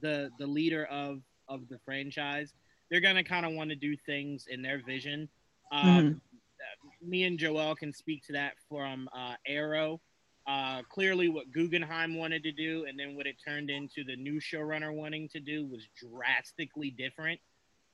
the 0.00 0.30
the 0.38 0.46
leader 0.46 0.86
of 0.86 1.20
of 1.48 1.68
the 1.68 1.78
franchise, 1.84 2.54
they're 2.90 3.00
gonna 3.00 3.24
kind 3.24 3.46
of 3.46 3.52
want 3.52 3.70
to 3.70 3.76
do 3.76 3.96
things 3.96 4.46
in 4.48 4.62
their 4.62 4.82
vision. 4.84 5.28
Um, 5.70 5.86
mm-hmm. 5.86 7.08
Me 7.08 7.24
and 7.24 7.38
Joel 7.38 7.74
can 7.74 7.92
speak 7.92 8.24
to 8.26 8.32
that 8.32 8.54
from 8.68 9.08
uh, 9.14 9.34
Arrow 9.46 10.00
uh, 10.46 10.82
clearly, 10.90 11.28
what 11.28 11.52
Guggenheim 11.52 12.16
wanted 12.16 12.42
to 12.42 12.52
do 12.52 12.84
and 12.88 12.98
then 12.98 13.14
what 13.14 13.26
it 13.26 13.36
turned 13.46 13.70
into 13.70 14.02
the 14.04 14.16
new 14.16 14.40
showrunner 14.40 14.92
wanting 14.92 15.28
to 15.30 15.40
do 15.40 15.64
was 15.66 15.86
drastically 15.96 16.90
different. 16.90 17.40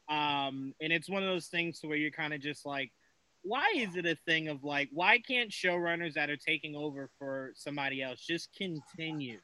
Um, 0.08 0.74
and 0.80 0.90
it's 0.90 1.10
one 1.10 1.22
of 1.22 1.28
those 1.28 1.48
things 1.48 1.80
to 1.80 1.88
where 1.88 1.98
you're 1.98 2.10
kind 2.10 2.32
of 2.32 2.40
just 2.40 2.64
like, 2.64 2.90
why 3.42 3.72
is 3.76 3.96
it 3.96 4.06
a 4.06 4.16
thing 4.26 4.48
of 4.48 4.64
like, 4.64 4.88
why 4.92 5.18
can't 5.18 5.50
showrunners 5.50 6.14
that 6.14 6.30
are 6.30 6.36
taking 6.36 6.74
over 6.74 7.10
for 7.18 7.52
somebody 7.54 8.02
else 8.02 8.20
just 8.20 8.48
continue 8.56 9.38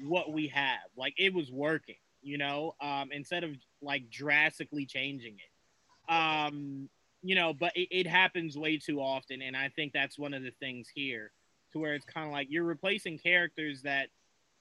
what 0.00 0.32
we 0.32 0.48
have? 0.48 0.80
Like 0.96 1.14
it 1.18 1.34
was 1.34 1.52
working, 1.52 1.96
you 2.22 2.38
know, 2.38 2.74
um, 2.80 3.10
instead 3.12 3.44
of 3.44 3.50
like 3.82 4.10
drastically 4.10 4.86
changing 4.86 5.34
it. 5.34 6.12
Um, 6.12 6.88
you 7.22 7.34
know, 7.34 7.52
but 7.52 7.76
it, 7.76 7.88
it 7.90 8.06
happens 8.06 8.56
way 8.56 8.78
too 8.78 9.00
often. 9.00 9.42
And 9.42 9.54
I 9.54 9.68
think 9.68 9.92
that's 9.92 10.18
one 10.18 10.32
of 10.34 10.42
the 10.42 10.52
things 10.58 10.88
here 10.92 11.30
to 11.72 11.78
where 11.78 11.94
it's 11.94 12.04
kind 12.04 12.26
of 12.26 12.32
like 12.32 12.48
you're 12.50 12.64
replacing 12.64 13.18
characters 13.18 13.82
that 13.82 14.08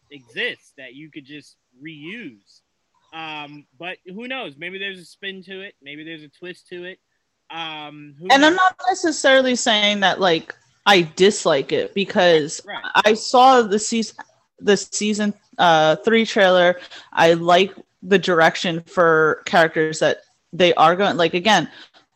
exist 0.10 0.74
that 0.78 0.94
you 0.94 1.10
could 1.10 1.26
just 1.26 1.58
reuse. 1.84 2.62
Um, 3.14 3.66
but 3.78 3.98
who 4.06 4.28
knows? 4.28 4.56
Maybe 4.58 4.78
there's 4.78 5.00
a 5.00 5.06
spin 5.06 5.44
to 5.44 5.62
it. 5.62 5.76
Maybe 5.82 6.04
there's 6.04 6.24
a 6.24 6.30
twist 6.30 6.68
to 6.70 6.86
it. 6.86 7.00
Um, 7.50 8.16
and 8.20 8.30
knows? 8.30 8.44
I'm 8.44 8.56
not 8.56 8.76
necessarily 8.90 9.56
saying 9.56 10.00
that 10.02 10.20
like 10.20 10.56
I 10.86 11.02
dislike 11.16 11.72
it 11.72 11.94
because 11.94 12.62
right. 12.66 12.84
I 13.06 13.14
saw 13.14 13.62
the 13.62 13.80
season 13.80 14.16
the 14.60 14.78
season 14.78 15.34
uh, 15.58 15.98
three 15.98 16.26
trailer. 16.26 16.80
I 17.12 17.34
like 17.34 17.74
the 18.04 18.20
direction 18.20 18.82
for 18.82 19.42
characters 19.46 20.00
that 20.00 20.22
they 20.54 20.74
are 20.76 20.96
going. 20.96 21.18
Like 21.18 21.34
again, 21.34 21.70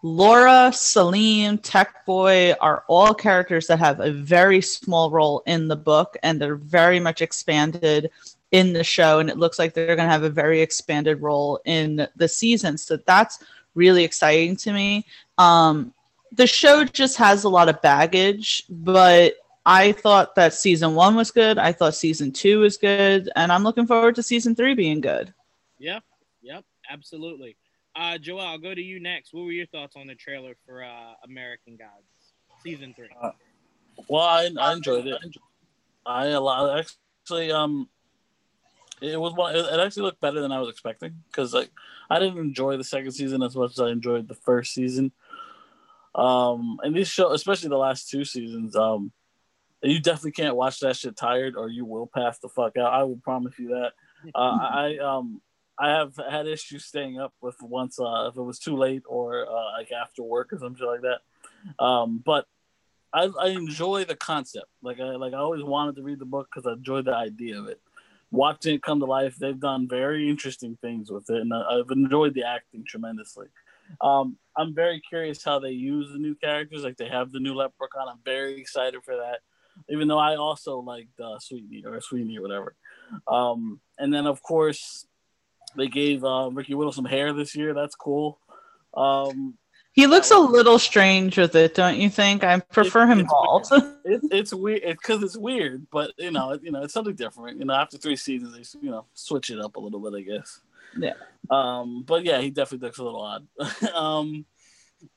Laura, 0.05 0.71
Salim, 0.71 1.57
Tech 1.57 2.05
Boy 2.05 2.53
are 2.61 2.83
all 2.87 3.11
characters 3.11 3.65
that 3.65 3.79
have 3.79 3.99
a 3.99 4.11
very 4.11 4.61
small 4.61 5.09
role 5.09 5.41
in 5.47 5.67
the 5.67 5.75
book 5.75 6.15
and 6.21 6.39
they're 6.39 6.57
very 6.57 6.99
much 6.99 7.23
expanded 7.23 8.11
in 8.51 8.71
the 8.71 8.83
show. 8.83 9.17
And 9.17 9.31
it 9.31 9.39
looks 9.39 9.57
like 9.57 9.73
they're 9.73 9.95
going 9.95 10.07
to 10.07 10.13
have 10.13 10.21
a 10.21 10.29
very 10.29 10.61
expanded 10.61 11.23
role 11.23 11.59
in 11.65 12.07
the 12.15 12.27
season. 12.27 12.77
So 12.77 12.97
that's 12.97 13.43
really 13.73 14.03
exciting 14.03 14.55
to 14.57 14.73
me. 14.73 15.07
Um, 15.39 15.91
the 16.31 16.45
show 16.45 16.83
just 16.83 17.17
has 17.17 17.43
a 17.43 17.49
lot 17.49 17.67
of 17.67 17.81
baggage, 17.81 18.63
but 18.69 19.33
I 19.65 19.91
thought 19.91 20.35
that 20.35 20.53
season 20.53 20.93
one 20.93 21.15
was 21.15 21.31
good. 21.31 21.57
I 21.57 21.71
thought 21.71 21.95
season 21.95 22.31
two 22.31 22.59
was 22.59 22.77
good. 22.77 23.31
And 23.35 23.51
I'm 23.51 23.63
looking 23.63 23.87
forward 23.87 24.13
to 24.15 24.23
season 24.23 24.53
three 24.53 24.75
being 24.75 25.01
good. 25.01 25.33
Yeah. 25.79 26.01
Yep. 26.43 26.63
Absolutely. 26.91 27.57
Uh, 27.95 28.17
Joel, 28.17 28.41
I'll 28.41 28.57
go 28.57 28.75
to 28.75 28.81
you 28.81 28.99
next. 28.99 29.33
What 29.33 29.45
were 29.45 29.51
your 29.51 29.67
thoughts 29.67 29.95
on 29.95 30.07
the 30.07 30.15
trailer 30.15 30.55
for 30.65 30.83
uh, 30.83 31.13
American 31.23 31.77
Gods 31.77 32.33
season 32.61 32.93
three? 32.95 33.07
Uh, 33.21 33.31
well, 34.09 34.23
I, 34.23 34.49
I 34.59 34.73
enjoyed 34.73 35.07
it. 35.07 35.17
I 36.05 36.27
a 36.27 36.77
actually 36.77 37.51
um, 37.51 37.89
it 39.01 39.19
was 39.19 39.33
one. 39.33 39.55
It 39.55 39.79
actually 39.79 40.03
looked 40.03 40.21
better 40.21 40.41
than 40.41 40.51
I 40.51 40.59
was 40.59 40.69
expecting 40.69 41.23
because 41.27 41.53
like 41.53 41.71
I 42.09 42.19
didn't 42.19 42.37
enjoy 42.37 42.77
the 42.77 42.83
second 42.83 43.11
season 43.11 43.41
as 43.43 43.55
much 43.55 43.71
as 43.71 43.79
I 43.79 43.89
enjoyed 43.89 44.27
the 44.27 44.35
first 44.35 44.73
season. 44.73 45.11
Um, 46.13 46.79
and 46.83 46.95
these 46.95 47.09
show, 47.09 47.31
especially 47.31 47.69
the 47.69 47.77
last 47.77 48.09
two 48.09 48.23
seasons, 48.23 48.75
um, 48.75 49.11
you 49.83 49.99
definitely 49.99 50.31
can't 50.31 50.55
watch 50.55 50.79
that 50.79 50.95
shit 50.95 51.17
tired 51.17 51.55
or 51.55 51.69
you 51.69 51.85
will 51.85 52.07
pass 52.07 52.39
the 52.39 52.49
fuck 52.49 52.77
out. 52.77 52.93
I 52.93 53.03
will 53.03 53.17
promise 53.17 53.57
you 53.59 53.69
that. 53.69 53.91
Uh, 54.33 54.37
I 54.39 54.97
um 54.97 55.41
I 55.77 55.89
have 55.89 56.13
had 56.29 56.47
issues 56.47 56.85
staying 56.85 57.19
up 57.19 57.33
with 57.41 57.55
once 57.61 57.99
uh, 57.99 58.29
if 58.29 58.37
it 58.37 58.41
was 58.41 58.59
too 58.59 58.77
late 58.77 59.03
or 59.05 59.47
uh, 59.47 59.71
like 59.77 59.91
after 59.91 60.23
work 60.23 60.53
or 60.53 60.59
something 60.59 60.85
like 60.85 61.01
that. 61.01 61.83
Um, 61.83 62.21
but 62.25 62.45
I, 63.13 63.29
I, 63.39 63.47
enjoy 63.49 64.05
the 64.05 64.15
concept. 64.15 64.67
Like 64.81 64.99
I 64.99 65.15
like 65.15 65.33
I 65.33 65.37
always 65.37 65.63
wanted 65.63 65.95
to 65.97 66.03
read 66.03 66.19
the 66.19 66.25
book 66.25 66.47
because 66.53 66.67
I 66.67 66.73
enjoy 66.73 67.01
the 67.01 67.15
idea 67.15 67.59
of 67.59 67.67
it. 67.67 67.81
Watching 68.31 68.75
it 68.75 68.83
come 68.83 68.99
to 68.99 69.05
life, 69.05 69.35
they've 69.35 69.59
done 69.59 69.87
very 69.87 70.29
interesting 70.29 70.77
things 70.81 71.11
with 71.11 71.29
it, 71.29 71.41
and 71.41 71.53
I've 71.53 71.91
enjoyed 71.91 72.33
the 72.33 72.43
acting 72.43 72.83
tremendously. 72.85 73.47
Um, 74.01 74.37
I'm 74.57 74.73
very 74.73 74.99
curious 74.99 75.43
how 75.43 75.59
they 75.59 75.69
use 75.69 76.11
the 76.11 76.19
new 76.19 76.35
characters. 76.35 76.83
Like 76.83 76.97
they 76.97 77.07
have 77.07 77.31
the 77.31 77.39
new 77.39 77.53
Leprechaun. 77.53 78.07
I'm 78.09 78.19
very 78.25 78.59
excited 78.59 79.03
for 79.03 79.15
that. 79.15 79.39
even 79.89 80.07
though 80.07 80.19
I 80.19 80.35
also 80.35 80.79
liked 80.79 81.19
uh, 81.19 81.39
Sweetie 81.39 81.83
or 81.85 81.99
Sweetie 82.01 82.37
or 82.37 82.41
whatever. 82.41 82.75
Um, 83.27 83.79
and 83.99 84.13
then 84.13 84.25
of 84.25 84.41
course 84.41 85.05
they 85.75 85.87
gave 85.87 86.23
uh, 86.23 86.49
Ricky 86.51 86.73
Whittle 86.73 86.91
some 86.91 87.05
hair 87.05 87.33
this 87.33 87.55
year. 87.55 87.73
That's 87.73 87.95
cool. 87.95 88.39
Um, 88.93 89.55
He 89.93 90.07
looks 90.07 90.31
a 90.31 90.37
little 90.37 90.79
strange 90.79 91.37
with 91.37 91.55
it, 91.55 91.75
don't 91.75 91.97
you 91.97 92.09
think? 92.09 92.43
I 92.43 92.59
prefer 92.59 93.05
him 93.07 93.19
it's 93.19 93.29
bald. 93.29 93.67
it, 94.05 94.21
it's 94.31 94.53
weird 94.53 94.81
because 94.83 95.23
it's 95.23 95.37
weird, 95.37 95.87
but 95.91 96.11
you 96.17 96.31
know, 96.31 96.51
it, 96.51 96.63
you 96.63 96.71
know, 96.71 96.83
it's 96.83 96.93
something 96.93 97.15
different. 97.15 97.59
You 97.59 97.65
know, 97.65 97.73
after 97.73 97.97
three 97.97 98.15
seasons, 98.15 98.55
they 98.55 98.79
you 98.85 98.91
know 98.91 99.05
switch 99.13 99.49
it 99.49 99.59
up 99.59 99.75
a 99.75 99.79
little 99.79 99.99
bit, 99.99 100.17
I 100.17 100.21
guess. 100.21 100.61
Yeah. 100.97 101.13
Um, 101.49 102.03
but 102.03 102.23
yeah, 102.23 102.39
he 102.39 102.49
definitely 102.49 102.87
looks 102.87 102.99
a 102.99 103.03
little 103.03 103.21
odd. 103.21 103.47
um, 103.93 104.45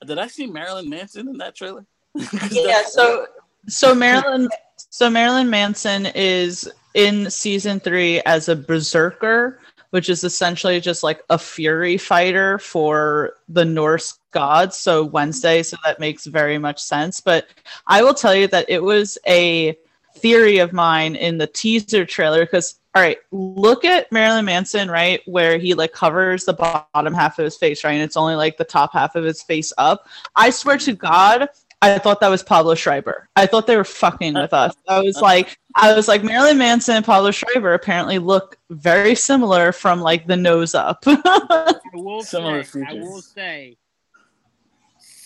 did 0.05 0.19
I 0.19 0.27
see 0.27 0.45
Marilyn 0.47 0.89
Manson 0.89 1.27
in 1.27 1.37
that 1.37 1.55
trailer? 1.55 1.85
yeah 2.51 2.81
so 2.85 3.27
so 3.67 3.93
marilyn 3.93 4.49
so 4.89 5.09
marilyn 5.09 5.49
manson 5.49 6.07
is 6.15 6.69
in 6.95 7.29
season 7.29 7.79
three 7.79 8.19
as 8.21 8.49
a 8.49 8.55
berserker 8.55 9.59
which 9.91 10.09
is 10.09 10.23
essentially 10.23 10.79
just 10.79 11.03
like 11.03 11.23
a 11.29 11.37
fury 11.37 11.97
fighter 11.97 12.59
for 12.59 13.33
the 13.47 13.65
norse 13.65 14.19
gods 14.31 14.77
so 14.77 15.03
wednesday 15.03 15.63
so 15.63 15.75
that 15.83 15.99
makes 15.99 16.25
very 16.25 16.57
much 16.57 16.81
sense 16.81 17.19
but 17.19 17.47
i 17.87 18.01
will 18.03 18.13
tell 18.13 18.35
you 18.35 18.47
that 18.47 18.65
it 18.69 18.81
was 18.81 19.17
a 19.27 19.75
theory 20.15 20.57
of 20.57 20.73
mine 20.73 21.15
in 21.15 21.37
the 21.37 21.47
teaser 21.47 22.05
trailer 22.05 22.41
because 22.41 22.79
all 22.95 23.01
right 23.01 23.17
look 23.31 23.85
at 23.85 24.11
marilyn 24.11 24.45
manson 24.45 24.89
right 24.89 25.21
where 25.25 25.57
he 25.57 25.73
like 25.73 25.93
covers 25.93 26.45
the 26.45 26.53
bottom 26.53 27.13
half 27.13 27.39
of 27.39 27.45
his 27.45 27.57
face 27.57 27.83
right 27.83 27.93
and 27.93 28.03
it's 28.03 28.17
only 28.17 28.35
like 28.35 28.57
the 28.57 28.63
top 28.63 28.91
half 28.93 29.15
of 29.15 29.23
his 29.23 29.41
face 29.41 29.71
up 29.77 30.07
i 30.35 30.49
swear 30.49 30.77
to 30.77 30.93
god 30.93 31.49
I 31.81 31.97
thought 31.97 32.19
that 32.19 32.27
was 32.27 32.43
Pablo 32.43 32.75
Schreiber. 32.75 33.29
I 33.35 33.45
thought 33.45 33.65
they 33.65 33.77
were 33.77 33.85
fucking 33.85 34.33
with 34.33 34.53
us. 34.53 34.75
I 34.87 34.99
was 34.99 35.21
like, 35.21 35.57
I 35.75 35.93
was 35.93 36.07
like, 36.07 36.23
Marilyn 36.23 36.57
Manson 36.57 36.95
and 36.95 37.05
Pablo 37.05 37.31
Schreiber 37.31 37.73
apparently 37.73 38.19
look 38.19 38.57
very 38.69 39.15
similar 39.15 39.71
from 39.71 40.01
like 40.01 40.25
the 40.25 40.35
nose 40.35 40.73
up. 40.73 41.03
I 41.07 41.75
will 41.93 42.23
Similar 42.23 42.63
say, 42.63 42.83
I 42.87 42.93
will 42.93 43.21
say, 43.21 43.77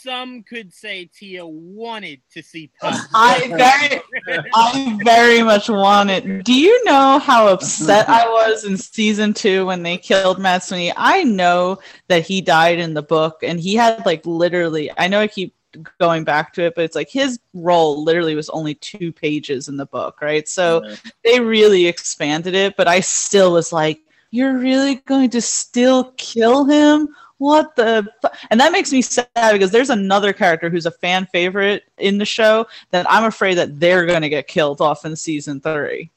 some 0.04 0.44
could 0.44 0.74
say 0.74 1.06
Tia 1.06 1.46
wanted 1.46 2.22
to 2.34 2.44
see 2.44 2.70
Puff. 2.80 3.00
I 3.14 3.48
very, 3.48 4.44
I 4.54 5.00
very 5.04 5.42
much 5.42 5.70
wanted. 5.70 6.44
Do 6.44 6.54
you 6.54 6.84
know 6.84 7.20
how 7.20 7.48
upset 7.48 8.10
I 8.10 8.28
was 8.28 8.66
in 8.66 8.76
season 8.78 9.34
two 9.34 9.66
when 9.66 9.82
they 9.82 9.98
killed 9.98 10.40
Mad 10.40 10.62
Sweeney? 10.62 10.92
I 10.98 11.24
know 11.24 11.80
that 12.10 12.28
he 12.28 12.42
died 12.42 12.80
in 12.80 12.94
the 12.94 13.02
book, 13.02 13.44
and 13.44 13.58
he 13.58 13.76
had 13.76 14.06
like 14.06 14.26
literally. 14.26 14.92
I 14.98 15.08
know 15.08 15.22
I 15.22 15.28
keep 15.28 15.56
going 16.00 16.24
back 16.24 16.54
to 16.54 16.64
it, 16.64 16.76
but 16.76 16.84
it's 16.84 16.96
like 16.96 17.10
his 17.10 17.40
role 17.54 18.04
literally 18.04 18.36
was 18.36 18.50
only 18.50 18.76
two 18.76 19.12
pages 19.12 19.68
in 19.68 19.78
the 19.78 19.86
book, 19.86 20.22
right? 20.22 20.48
So 20.48 20.84
Yeah. 20.86 20.96
they 21.24 21.40
really 21.40 21.86
expanded 21.88 22.56
it, 22.56 22.76
but 22.78 22.88
I 22.88 23.00
still 23.00 23.54
was 23.54 23.72
like, 23.74 24.02
"You're 24.32 24.58
really 24.58 24.96
going 25.06 25.30
to 25.32 25.42
still 25.42 26.14
kill 26.18 26.66
him?" 26.66 27.10
What 27.38 27.76
the? 27.76 28.08
Fu-? 28.22 28.30
And 28.52 28.60
that 28.60 28.72
makes 28.72 28.92
me 28.92 29.02
sad 29.02 29.28
because 29.52 29.72
there's 29.72 29.90
another 29.90 30.32
character 30.34 30.70
who's 30.70 30.86
a 30.86 30.92
fan 30.92 31.26
favorite 31.28 31.84
in 31.98 32.18
the 32.18 32.26
show 32.26 32.68
that 32.92 33.06
I'm 33.10 33.26
afraid 33.26 33.56
that 33.56 33.80
they're 33.80 34.06
going 34.06 34.22
to 34.22 34.30
get 34.30 34.48
killed 34.48 34.82
off 34.82 35.06
in 35.06 35.16
season 35.16 35.60
three. 35.60 36.10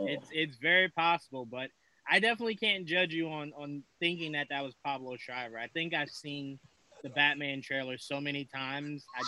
It's 0.00 0.28
it's 0.32 0.56
very 0.56 0.88
possible, 0.88 1.46
but 1.46 1.70
I 2.10 2.20
definitely 2.20 2.56
can't 2.56 2.86
judge 2.86 3.12
you 3.14 3.28
on 3.28 3.52
on 3.56 3.82
thinking 4.00 4.32
that 4.32 4.48
that 4.50 4.62
was 4.64 4.74
Pablo 4.84 5.16
Schreiber. 5.16 5.58
I 5.58 5.68
think 5.68 5.94
I've 5.94 6.10
seen 6.10 6.58
the 7.02 7.10
Batman 7.10 7.62
trailer 7.62 7.98
so 7.98 8.20
many 8.20 8.44
times. 8.44 9.04
I, 9.16 9.22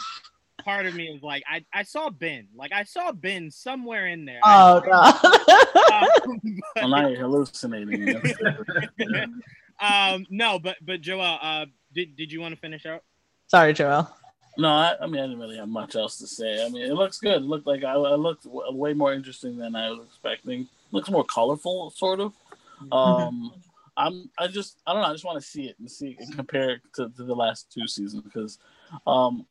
part 0.62 0.86
of 0.86 0.94
me 0.94 1.06
is 1.06 1.22
like, 1.22 1.42
I, 1.50 1.64
I 1.72 1.82
saw 1.82 2.10
Ben. 2.10 2.48
Like 2.54 2.72
I 2.72 2.84
saw 2.84 3.12
Ben 3.12 3.50
somewhere 3.50 4.06
in 4.08 4.24
there. 4.24 4.40
Oh 4.44 4.80
god. 4.80 5.14
Um, 5.90 6.60
well, 6.76 6.88
now 6.88 7.08
you're 7.08 7.20
hallucinating. 7.20 8.16
um, 9.80 10.26
no, 10.30 10.58
but 10.58 10.76
but 10.80 11.00
Joel, 11.00 11.38
uh, 11.40 11.66
did 11.92 12.16
did 12.16 12.32
you 12.32 12.40
want 12.40 12.54
to 12.54 12.60
finish 12.60 12.86
out? 12.86 13.02
Sorry, 13.48 13.72
Joel. 13.72 14.08
No, 14.56 14.68
I, 14.68 14.94
I 15.00 15.06
mean 15.06 15.20
I 15.20 15.26
didn't 15.26 15.40
really 15.40 15.56
have 15.56 15.68
much 15.68 15.96
else 15.96 16.18
to 16.18 16.26
say. 16.26 16.64
I 16.64 16.68
mean 16.68 16.82
it 16.82 16.94
looks 16.94 17.18
good. 17.18 17.42
It 17.42 17.42
looked 17.42 17.66
like 17.66 17.84
I, 17.84 17.92
I 17.92 18.14
looked 18.14 18.44
w- 18.44 18.72
way 18.72 18.92
more 18.92 19.12
interesting 19.12 19.56
than 19.56 19.74
I 19.74 19.90
was 19.90 20.06
expecting. 20.06 20.68
looks 20.92 21.10
more 21.10 21.24
colorful, 21.24 21.90
sort 21.90 22.20
of. 22.20 22.32
Um, 22.92 23.52
I'm 24.00 24.30
I 24.38 24.46
just 24.48 24.80
I 24.86 24.92
don't 24.92 25.02
know. 25.02 25.08
I 25.08 25.12
just 25.12 25.24
want 25.24 25.40
to 25.40 25.46
see 25.46 25.64
it 25.64 25.76
and 25.78 25.90
see 25.90 26.16
and 26.18 26.34
compare 26.34 26.70
it 26.70 26.80
to, 26.94 27.10
to 27.10 27.24
the 27.24 27.34
last 27.34 27.70
two 27.72 27.86
seasons 27.86 28.22
because, 28.22 28.58
um, 29.06 29.46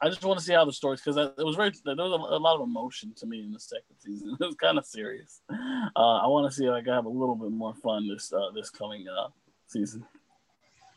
I 0.00 0.08
just 0.08 0.24
want 0.24 0.38
to 0.38 0.44
see 0.44 0.54
how 0.54 0.64
the 0.64 0.72
stories 0.72 1.02
because 1.04 1.16
it 1.16 1.44
was 1.44 1.56
very 1.56 1.72
there 1.84 1.94
was 1.94 2.12
a, 2.12 2.34
a 2.36 2.40
lot 2.40 2.54
of 2.54 2.62
emotion 2.62 3.12
to 3.16 3.26
me 3.26 3.40
in 3.40 3.52
the 3.52 3.60
second 3.60 3.96
season. 3.98 4.36
It 4.40 4.46
was 4.46 4.54
kind 4.54 4.78
of 4.78 4.86
serious. 4.86 5.42
Uh, 5.50 6.16
I 6.16 6.26
want 6.26 6.50
to 6.50 6.56
see 6.56 6.64
if 6.64 6.72
I 6.72 6.80
can 6.80 6.94
have 6.94 7.04
a 7.04 7.10
little 7.10 7.36
bit 7.36 7.50
more 7.50 7.74
fun 7.74 8.08
this 8.08 8.32
uh, 8.32 8.50
this 8.54 8.70
coming 8.70 9.06
uh, 9.06 9.28
season. 9.66 10.06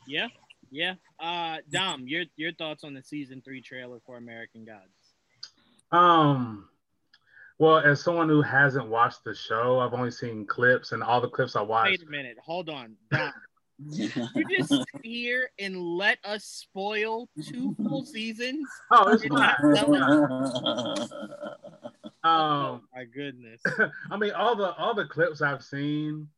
Yeah, 0.06 0.28
yeah. 0.70 0.94
Uh, 1.20 1.58
Dom, 1.70 2.08
your 2.08 2.24
your 2.36 2.52
thoughts 2.52 2.84
on 2.84 2.94
the 2.94 3.02
season 3.02 3.42
three 3.44 3.60
trailer 3.60 4.00
for 4.06 4.16
American 4.16 4.64
Gods? 4.64 5.12
Um, 5.92 6.68
well, 7.58 7.78
as 7.78 8.02
someone 8.02 8.28
who 8.28 8.42
hasn't 8.42 8.88
watched 8.88 9.24
the 9.24 9.34
show, 9.34 9.78
I've 9.80 9.94
only 9.94 10.10
seen 10.10 10.46
clips, 10.46 10.92
and 10.92 11.02
all 11.02 11.20
the 11.20 11.28
clips 11.28 11.56
I 11.56 11.62
watched. 11.62 11.90
Wait 11.90 12.02
a 12.02 12.10
minute, 12.10 12.36
hold 12.44 12.68
on, 12.68 12.96
you 13.90 14.08
just 14.50 14.68
sit 14.68 14.86
here 15.02 15.50
and 15.58 15.76
let 15.76 16.18
us 16.24 16.44
spoil 16.44 17.28
two 17.42 17.74
full 17.82 18.04
seasons? 18.04 18.66
Oh, 18.90 19.08
it's 19.08 19.22
Did 19.22 19.32
fine. 19.32 19.54
not 19.62 21.10
Um, 22.24 22.30
oh 22.32 22.80
my 22.94 23.04
goodness. 23.04 23.60
I 24.10 24.16
mean, 24.16 24.30
all 24.32 24.56
the 24.56 24.74
all 24.76 24.94
the 24.94 25.04
clips 25.04 25.42
I've 25.42 25.62
seen 25.62 26.28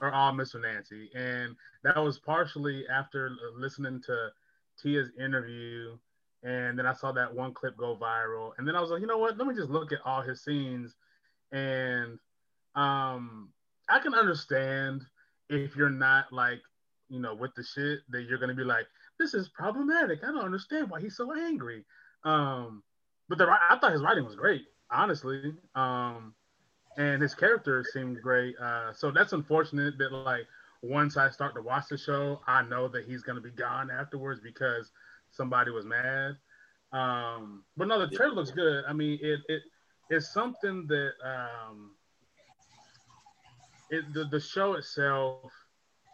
are 0.00 0.10
all 0.12 0.32
Mr. 0.32 0.60
Nancy, 0.60 1.10
and 1.14 1.54
that 1.82 1.98
was 2.02 2.18
partially 2.18 2.84
after 2.88 3.30
listening 3.56 4.00
to 4.06 4.28
Tia's 4.80 5.10
interview, 5.18 5.98
and 6.44 6.78
then 6.78 6.86
I 6.86 6.92
saw 6.92 7.10
that 7.12 7.34
one 7.34 7.54
clip 7.54 7.76
go 7.76 7.96
viral, 8.00 8.52
and 8.58 8.68
then 8.68 8.76
I 8.76 8.80
was 8.80 8.90
like, 8.90 9.00
you 9.00 9.06
know 9.06 9.18
what? 9.18 9.38
Let 9.38 9.48
me 9.48 9.54
just 9.54 9.70
look 9.70 9.92
at 9.92 9.98
all 10.04 10.22
his 10.22 10.44
scenes, 10.44 10.94
and 11.50 12.18
um, 12.74 13.48
I 13.88 13.98
can 13.98 14.14
understand 14.14 15.02
if 15.48 15.74
you're 15.74 15.90
not 15.90 16.32
like, 16.32 16.60
you 17.08 17.20
know, 17.20 17.34
with 17.34 17.54
the 17.54 17.62
shit 17.62 18.00
that 18.10 18.22
you're 18.22 18.38
gonna 18.38 18.54
be 18.54 18.64
like, 18.64 18.86
this 19.18 19.34
is 19.34 19.48
problematic. 19.48 20.20
I 20.22 20.26
don't 20.28 20.44
understand 20.44 20.90
why 20.90 21.00
he's 21.00 21.16
so 21.16 21.32
angry. 21.34 21.84
Um, 22.24 22.82
but 23.28 23.38
the 23.38 23.46
I 23.46 23.78
thought 23.78 23.92
his 23.92 24.02
writing 24.02 24.24
was 24.24 24.36
great, 24.36 24.62
honestly. 24.90 25.54
Um, 25.74 26.34
and 26.96 27.22
his 27.22 27.34
character 27.34 27.84
seemed 27.92 28.20
great. 28.22 28.56
Uh, 28.58 28.92
so 28.92 29.10
that's 29.10 29.32
unfortunate 29.32 29.98
that 29.98 30.12
like 30.12 30.46
once 30.82 31.16
I 31.16 31.30
start 31.30 31.54
to 31.54 31.62
watch 31.62 31.84
the 31.88 31.96
show, 31.96 32.40
I 32.46 32.62
know 32.62 32.88
that 32.88 33.04
he's 33.04 33.22
gonna 33.22 33.40
be 33.40 33.50
gone 33.50 33.90
afterwards 33.90 34.40
because 34.42 34.90
somebody 35.34 35.70
was 35.70 35.84
mad. 35.84 36.36
Um, 36.92 37.64
but 37.76 37.88
no, 37.88 37.98
the 37.98 38.14
trailer 38.14 38.34
looks 38.34 38.50
good. 38.50 38.84
I 38.88 38.92
mean, 38.92 39.18
it 39.20 39.40
it 39.48 39.62
it's 40.10 40.32
something 40.32 40.86
that 40.88 41.12
um, 41.24 41.92
it 43.90 44.04
the, 44.12 44.24
the 44.24 44.40
show 44.40 44.74
itself 44.74 45.52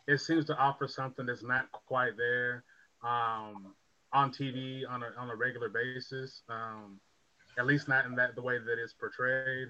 it 0.08 0.18
seems 0.18 0.44
to 0.46 0.56
offer 0.56 0.88
something 0.88 1.26
that's 1.26 1.44
not 1.44 1.70
quite 1.70 2.16
there 2.16 2.64
um, 3.04 3.74
on 4.12 4.32
TV 4.32 4.82
on 4.88 5.02
a 5.02 5.10
on 5.18 5.30
a 5.30 5.36
regular 5.36 5.68
basis. 5.68 6.42
Um, 6.48 7.00
at 7.58 7.66
least 7.66 7.88
not 7.88 8.06
in 8.06 8.14
that 8.14 8.34
the 8.34 8.42
way 8.42 8.58
that 8.58 8.78
it's 8.82 8.94
portrayed. 8.94 9.68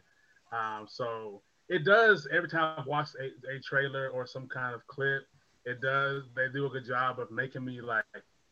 Um, 0.53 0.87
so 0.89 1.43
it 1.69 1.85
does 1.85 2.29
every 2.33 2.49
time 2.49 2.75
I've 2.79 2.87
watched 2.87 3.15
a, 3.17 3.57
a 3.57 3.61
trailer 3.61 4.09
or 4.09 4.27
some 4.27 4.49
kind 4.49 4.75
of 4.75 4.87
clip, 4.87 5.23
it 5.65 5.81
does 5.81 6.25
they 6.35 6.47
do 6.53 6.67
a 6.67 6.71
good 6.71 6.87
job 6.87 7.21
of 7.21 7.31
making 7.31 7.65
me 7.65 7.81
like, 7.81 8.05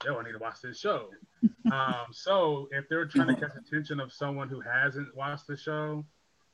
yo, 0.05 0.19
I 0.19 0.25
need 0.25 0.33
to 0.33 0.39
watch 0.39 0.61
this 0.63 0.79
show. 0.79 1.09
um, 1.73 2.07
so 2.13 2.69
if 2.71 2.89
they're 2.89 3.07
trying 3.07 3.29
to 3.29 3.35
catch 3.35 3.57
attention 3.57 4.01
of 4.01 4.13
someone 4.13 4.49
who 4.49 4.61
hasn't 4.61 5.15
watched 5.17 5.47
the 5.47 5.57
show, 5.57 6.05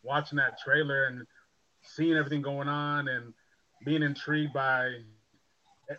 watching 0.02 0.37
that 0.37 0.59
trailer 0.59 1.07
and 1.07 1.26
seeing 1.83 2.16
everything 2.16 2.42
going 2.42 2.68
on 2.68 3.09
and 3.09 3.33
being 3.85 4.02
intrigued 4.02 4.52
by 4.52 4.90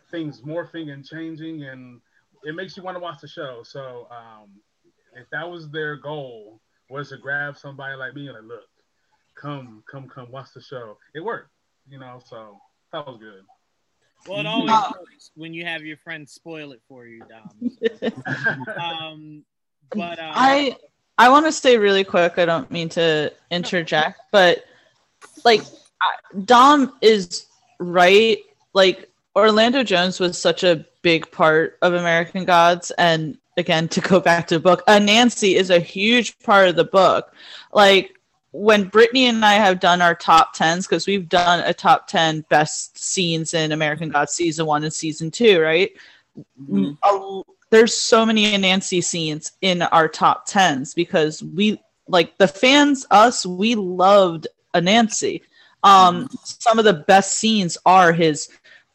things 0.10 0.42
morphing 0.42 0.92
and 0.92 1.06
changing 1.06 1.64
and 1.64 2.02
it 2.44 2.56
makes 2.56 2.78
you 2.78 2.84
want 2.84 2.96
to 2.96 3.00
watch 3.00 3.22
the 3.22 3.28
show. 3.28 3.62
So 3.64 4.08
um, 4.12 4.50
if 5.16 5.30
that 5.32 5.50
was 5.50 5.70
their 5.72 5.96
goal 5.96 6.62
was 6.90 7.10
to 7.10 7.18
grab 7.18 7.58
somebody 7.58 7.96
like 7.96 8.14
me 8.14 8.28
and 8.28 8.36
like, 8.36 8.44
look, 8.44 8.66
come, 9.36 9.84
come, 9.90 10.08
come, 10.08 10.32
watch 10.32 10.50
the 10.54 10.62
show. 10.62 10.98
It 11.16 11.22
worked, 11.22 11.50
you 11.90 12.00
know. 12.00 12.22
So 12.24 12.60
that 12.94 13.06
was 13.08 13.18
good. 13.20 13.44
Well, 14.28 14.40
it 14.40 14.46
always 14.46 14.72
Uh, 14.72 14.92
works 15.00 15.32
when 15.36 15.54
you 15.54 15.66
have 15.66 15.84
your 15.84 15.98
friends 15.98 16.32
spoil 16.32 16.72
it 16.72 16.82
for 16.88 17.06
you, 17.06 17.24
Dom. 17.30 18.14
Um, 18.78 19.44
but 19.94 20.20
uh, 20.20 20.32
I 20.34 20.76
I 21.18 21.30
want 21.30 21.46
to 21.46 21.52
stay 21.52 21.78
really 21.78 22.04
quick. 22.04 22.38
I 22.38 22.46
don't 22.46 22.70
mean 22.72 22.90
to 22.90 23.32
interject, 23.52 24.20
but 24.32 24.66
like 25.44 25.62
I- 25.62 26.40
Dom 26.46 26.94
is 27.02 27.48
right. 27.80 28.40
Like 28.74 29.10
Orlando 29.36 29.84
Jones 29.84 30.20
was 30.20 30.38
such 30.38 30.64
a 30.64 30.86
big 31.02 31.30
part 31.32 31.78
of 31.82 31.94
American 31.94 32.46
Gods, 32.46 32.92
and 32.98 33.38
again 33.58 33.88
to 33.90 34.02
go 34.02 34.20
back 34.20 34.48
to 34.48 34.56
the 34.56 34.60
book, 34.60 34.84
uh, 34.88 35.00
Nancy 35.00 35.56
is 35.56 35.70
a 35.70 35.80
huge 35.80 36.38
part 36.40 36.68
of 36.68 36.76
the 36.76 36.84
book. 36.86 37.34
Like 37.72 38.15
when 38.58 38.88
Brittany 38.88 39.26
and 39.28 39.44
I 39.44 39.54
have 39.54 39.80
done 39.82 40.02
our 40.02 40.16
top 40.16 40.54
tens, 40.54 40.88
because 40.88 41.06
we've 41.08 41.28
done 41.28 41.62
a 41.66 41.74
top 41.74 42.08
ten 42.08 42.46
best 42.50 42.98
scenes 42.98 43.54
in 43.54 43.72
American 43.74 44.10
Gods 44.10 44.34
season 44.34 44.66
one 44.66 44.84
and 44.84 44.94
season 44.94 45.30
two, 45.30 45.60
right? 45.62 45.92
Mhm. 46.70 46.98
a- 47.04 47.42
there's 47.70 47.94
so 47.94 48.26
many 48.26 48.56
Nancy 48.58 49.02
scenes 49.02 49.54
in 49.62 49.82
our 49.82 50.08
top 50.08 50.46
tens 50.46 50.94
because 50.94 51.42
we 51.44 51.82
like 52.08 52.38
the 52.38 52.48
fans, 52.48 53.06
us, 53.12 53.46
we 53.46 53.76
loved 53.76 54.48
Anansi. 54.74 55.42
Um, 55.84 56.30
some 56.44 56.80
of 56.80 56.86
the 56.86 56.94
best 56.94 57.38
scenes 57.38 57.78
are 57.86 58.12
his 58.14 58.50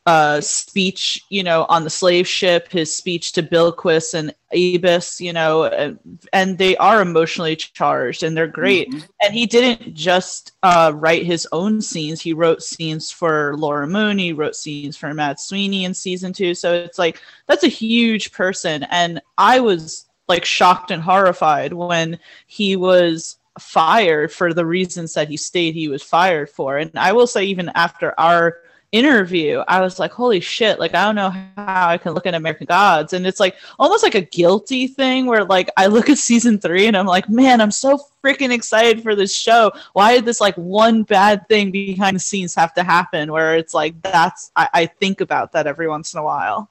uh, 0.06 0.40
speech, 0.40 1.22
you 1.28 1.42
know, 1.42 1.66
on 1.68 1.84
the 1.84 1.90
slave 1.90 2.26
ship, 2.26 2.72
his 2.72 2.94
speech 2.94 3.32
to 3.32 3.42
Bilquis 3.42 4.14
and 4.14 4.34
Ibis, 4.52 5.20
you 5.20 5.32
know, 5.32 5.64
and, 5.64 5.98
and 6.32 6.56
they 6.56 6.76
are 6.78 7.02
emotionally 7.02 7.54
charged 7.54 8.22
and 8.22 8.34
they're 8.36 8.46
great 8.48 8.90
Mhm. 8.90 9.04
and 9.22 9.34
he 9.34 9.46
didn't 9.46 9.94
just 9.94 10.52
uh, 10.62 10.90
write 10.94 11.26
his 11.26 11.46
own 11.52 11.80
scenes. 11.82 12.20
He 12.20 12.32
wrote 12.32 12.62
scenes 12.62 13.10
for 13.10 13.54
Laura 13.56 13.86
Moon. 13.86 14.18
He 14.18 14.32
wrote 14.32 14.56
scenes 14.56 14.96
for 14.96 15.12
Mad 15.12 15.38
Sweeney 15.38 15.84
in 15.84 15.92
season 15.94 16.32
two. 16.32 16.54
So 16.54 16.72
it's 16.72 16.98
like 16.98 17.20
that's 17.46 17.64
a 17.64 17.68
huge 17.68 18.32
person, 18.32 18.84
and 18.90 19.20
I 19.36 19.60
was 19.60 20.08
like 20.28 20.44
shocked 20.44 20.90
and 20.90 21.02
horrified 21.02 21.72
when 21.72 22.18
he 22.46 22.74
was 22.74 23.36
fired 23.58 24.32
for 24.32 24.54
the 24.54 24.64
reasons 24.64 25.12
that 25.14 25.28
he 25.28 25.36
stayed 25.36 25.74
he 25.74 25.88
was 25.88 26.02
fired 26.02 26.48
for. 26.48 26.78
And 26.78 26.90
I 26.96 27.12
will 27.12 27.26
say, 27.26 27.44
even 27.44 27.68
after 27.74 28.18
our 28.18 28.58
interview, 28.92 29.62
I 29.68 29.80
was 29.80 29.98
like, 29.98 30.10
holy 30.10 30.40
shit, 30.40 30.78
like 30.80 30.94
I 30.94 31.04
don't 31.04 31.14
know 31.14 31.30
how 31.30 31.88
I 31.88 31.98
can 31.98 32.12
look 32.12 32.26
at 32.26 32.34
American 32.34 32.66
Gods. 32.66 33.12
And 33.12 33.26
it's 33.26 33.40
like 33.40 33.56
almost 33.78 34.02
like 34.02 34.14
a 34.14 34.20
guilty 34.20 34.86
thing 34.88 35.26
where 35.26 35.44
like 35.44 35.70
I 35.76 35.86
look 35.86 36.10
at 36.10 36.18
season 36.18 36.58
three 36.58 36.86
and 36.86 36.96
I'm 36.96 37.06
like, 37.06 37.28
man, 37.28 37.60
I'm 37.60 37.70
so 37.70 38.00
freaking 38.22 38.52
excited 38.52 39.02
for 39.02 39.14
this 39.14 39.34
show. 39.34 39.70
Why 39.92 40.14
did 40.14 40.24
this 40.24 40.40
like 40.40 40.56
one 40.56 41.04
bad 41.04 41.48
thing 41.48 41.70
behind 41.70 42.16
the 42.16 42.20
scenes 42.20 42.54
have 42.54 42.74
to 42.74 42.82
happen? 42.82 43.30
Where 43.30 43.56
it's 43.56 43.74
like 43.74 44.00
that's 44.02 44.50
I, 44.56 44.68
I 44.72 44.86
think 44.86 45.20
about 45.20 45.52
that 45.52 45.66
every 45.66 45.88
once 45.88 46.12
in 46.14 46.20
a 46.20 46.24
while. 46.24 46.70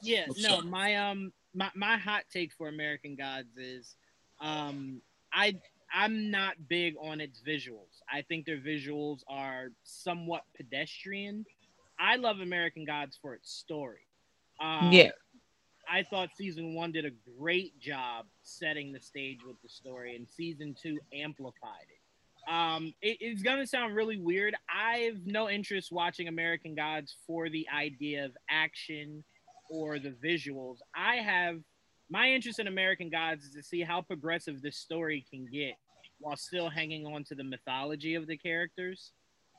Yeah, 0.00 0.24
What's 0.26 0.42
no, 0.42 0.58
up? 0.58 0.64
my 0.64 0.96
um 0.96 1.32
my, 1.54 1.70
my 1.74 1.96
hot 1.96 2.24
take 2.32 2.52
for 2.52 2.68
American 2.68 3.16
Gods 3.16 3.56
is 3.56 3.96
um 4.40 5.02
I 5.32 5.56
I'm 5.92 6.30
not 6.30 6.68
big 6.68 6.94
on 7.00 7.20
its 7.20 7.40
visuals. 7.40 7.97
I 8.12 8.22
think 8.22 8.46
their 8.46 8.58
visuals 8.58 9.20
are 9.28 9.68
somewhat 9.84 10.42
pedestrian. 10.56 11.44
I 11.98 12.16
love 12.16 12.40
American 12.40 12.84
Gods 12.84 13.18
for 13.20 13.34
its 13.34 13.50
story. 13.50 14.06
Um, 14.60 14.92
Yeah. 14.92 15.10
I 15.90 16.02
thought 16.02 16.36
season 16.36 16.74
one 16.74 16.92
did 16.92 17.06
a 17.06 17.10
great 17.38 17.78
job 17.80 18.26
setting 18.42 18.92
the 18.92 19.00
stage 19.00 19.42
with 19.42 19.60
the 19.62 19.68
story, 19.68 20.16
and 20.16 20.28
season 20.28 20.74
two 20.74 21.00
amplified 21.12 21.86
it. 21.88 22.50
Um, 22.50 22.94
it- 23.02 23.18
it's 23.20 23.42
gonna 23.42 23.66
sound 23.66 23.94
really 23.94 24.16
weird. 24.18 24.54
I 24.68 24.98
have 25.00 25.26
no 25.26 25.48
interest 25.50 25.90
watching 25.92 26.28
American 26.28 26.74
Gods 26.74 27.16
for 27.26 27.48
the 27.48 27.68
idea 27.68 28.24
of 28.24 28.36
action 28.48 29.24
or 29.70 29.98
the 29.98 30.12
visuals. 30.12 30.78
I 30.94 31.16
have 31.16 31.62
my 32.10 32.32
interest 32.32 32.58
in 32.58 32.66
American 32.66 33.10
Gods 33.10 33.44
is 33.44 33.54
to 33.54 33.62
see 33.62 33.82
how 33.82 34.00
progressive 34.00 34.62
this 34.62 34.76
story 34.78 35.26
can 35.30 35.46
get 35.46 35.76
while 36.20 36.36
still 36.36 36.68
hanging 36.68 37.06
on 37.06 37.24
to 37.24 37.34
the 37.34 37.44
mythology 37.44 38.14
of 38.14 38.26
the 38.26 38.36
characters. 38.36 39.12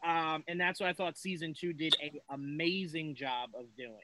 Um, 0.05 0.43
and 0.47 0.59
that's 0.59 0.79
what 0.79 0.89
I 0.89 0.93
thought 0.93 1.17
season 1.17 1.53
two 1.59 1.73
did 1.73 1.95
an 2.01 2.19
amazing 2.29 3.15
job 3.15 3.49
of 3.57 3.65
doing. 3.77 3.97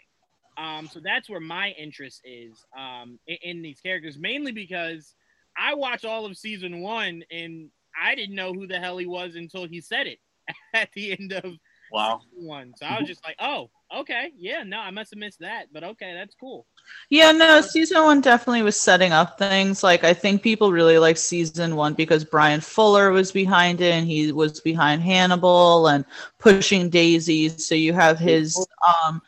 Um, 0.58 0.88
so 0.88 1.00
that's 1.04 1.30
where 1.30 1.40
my 1.40 1.72
interest 1.72 2.22
is 2.24 2.64
um, 2.78 3.20
in, 3.28 3.38
in 3.44 3.62
these 3.62 3.80
characters, 3.80 4.18
mainly 4.18 4.52
because 4.52 5.14
I 5.58 5.74
watched 5.74 6.06
all 6.06 6.26
of 6.26 6.38
season 6.38 6.82
one 6.82 7.24
and 7.32 7.70
I 8.00 8.16
didn't 8.16 8.36
know 8.36 8.54
who 8.54 8.68
the 8.68 8.80
hell 8.80 8.98
he 8.98 9.06
was 9.06 9.36
until 9.36 9.68
he 9.68 9.82
said 9.82 10.08
it 10.08 10.20
at 10.74 10.90
the 10.94 11.18
end 11.18 11.34
of 11.34 11.56
Wow. 11.92 12.22
one. 12.34 12.74
So 12.76 12.86
I 12.86 13.00
was 13.00 13.08
just 13.08 13.24
like, 13.24 13.38
oh, 13.40 13.70
okay, 13.94 14.32
yeah, 14.38 14.64
no, 14.64 14.80
I 14.80 14.92
must 14.92 15.12
have 15.12 15.20
missed 15.20 15.40
that, 15.40 15.68
but 15.72 15.84
okay, 15.84 16.14
that's 16.14 16.36
cool. 16.36 16.66
Yeah, 17.10 17.32
no, 17.32 17.62
season 17.62 18.04
one 18.04 18.22
definitely 18.22 18.62
was 18.64 18.80
setting 18.80 19.12
up 19.12 19.38
things. 19.38 19.84
Like 19.84 20.04
I 20.04 20.14
think 20.14 20.42
people 20.42 20.72
really 20.72 20.98
like 20.98 21.18
season 21.18 21.76
one 21.76 21.94
because 21.94 22.24
Bryan 22.24 22.62
Fuller 22.62 23.12
was 23.12 23.32
behind 23.32 23.82
it 23.82 23.92
and 23.94 24.08
he 24.08 24.32
was 24.32 24.60
behind 24.62 25.02
Hannibal 25.02 25.88
and 25.88 26.06
pushing 26.40 26.90
daisies. 26.90 27.66
So 27.68 27.76
you 27.76 27.94
have 27.94 28.20
his 28.20 28.58
um 28.88 29.22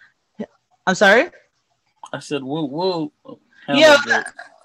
I'm 0.86 0.96
sorry? 0.96 1.30
I 2.14 2.20
said 2.20 2.44
woo 2.44 2.66
woo. 2.66 3.12
Yeah. 3.68 4.24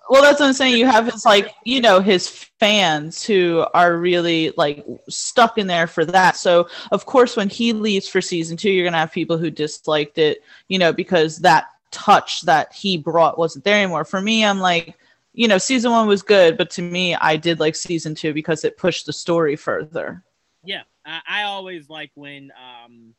Well, 0.08 0.22
that's 0.22 0.40
what 0.40 0.46
I'm 0.46 0.52
saying. 0.52 0.76
You 0.76 0.86
have 0.86 1.10
his 1.10 1.24
like, 1.24 1.54
you 1.64 1.80
know, 1.80 2.00
his 2.00 2.28
fans 2.28 3.24
who 3.24 3.64
are 3.72 3.96
really 3.96 4.52
like 4.56 4.84
stuck 5.08 5.58
in 5.58 5.66
there 5.66 5.86
for 5.86 6.04
that. 6.04 6.36
So 6.36 6.68
of 6.90 7.06
course, 7.06 7.36
when 7.36 7.48
he 7.48 7.72
leaves 7.72 8.08
for 8.08 8.20
season 8.20 8.56
two, 8.56 8.70
you're 8.70 8.84
gonna 8.84 8.98
have 8.98 9.12
people 9.12 9.38
who 9.38 9.50
disliked 9.50 10.18
it, 10.18 10.42
you 10.68 10.78
know, 10.78 10.92
because 10.92 11.38
that 11.38 11.68
touch 11.90 12.42
that 12.42 12.72
he 12.72 12.96
brought 12.96 13.38
wasn't 13.38 13.64
there 13.64 13.76
anymore. 13.76 14.04
For 14.04 14.20
me, 14.20 14.44
I'm 14.44 14.58
like, 14.58 14.96
you 15.34 15.48
know, 15.48 15.58
season 15.58 15.92
one 15.92 16.06
was 16.06 16.22
good, 16.22 16.58
but 16.58 16.70
to 16.70 16.82
me, 16.82 17.14
I 17.14 17.36
did 17.36 17.60
like 17.60 17.76
season 17.76 18.14
two 18.14 18.34
because 18.34 18.64
it 18.64 18.76
pushed 18.76 19.06
the 19.06 19.12
story 19.12 19.56
further. 19.56 20.22
Yeah, 20.64 20.82
I, 21.06 21.20
I 21.26 21.42
always 21.44 21.88
like 21.88 22.10
when 22.14 22.50
um, 22.52 23.14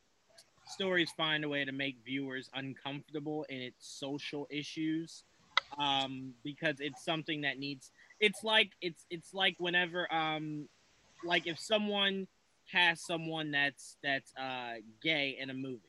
stories 0.66 1.10
find 1.16 1.44
a 1.44 1.48
way 1.48 1.64
to 1.64 1.72
make 1.72 1.96
viewers 2.04 2.50
uncomfortable 2.54 3.46
in 3.48 3.60
its 3.60 3.86
social 3.86 4.46
issues, 4.50 5.24
um, 5.78 6.32
because 6.42 6.76
it's 6.80 7.04
something 7.04 7.42
that 7.42 7.58
needs. 7.58 7.90
It's 8.20 8.42
like 8.42 8.70
it's 8.80 9.04
it's 9.10 9.34
like 9.34 9.56
whenever 9.58 10.12
um, 10.12 10.68
like 11.24 11.46
if 11.46 11.58
someone 11.58 12.26
casts 12.70 13.06
someone 13.06 13.50
that's 13.50 13.96
that's 14.02 14.32
uh 14.36 14.74
gay 15.02 15.36
in 15.40 15.50
a 15.50 15.54
movie. 15.54 15.80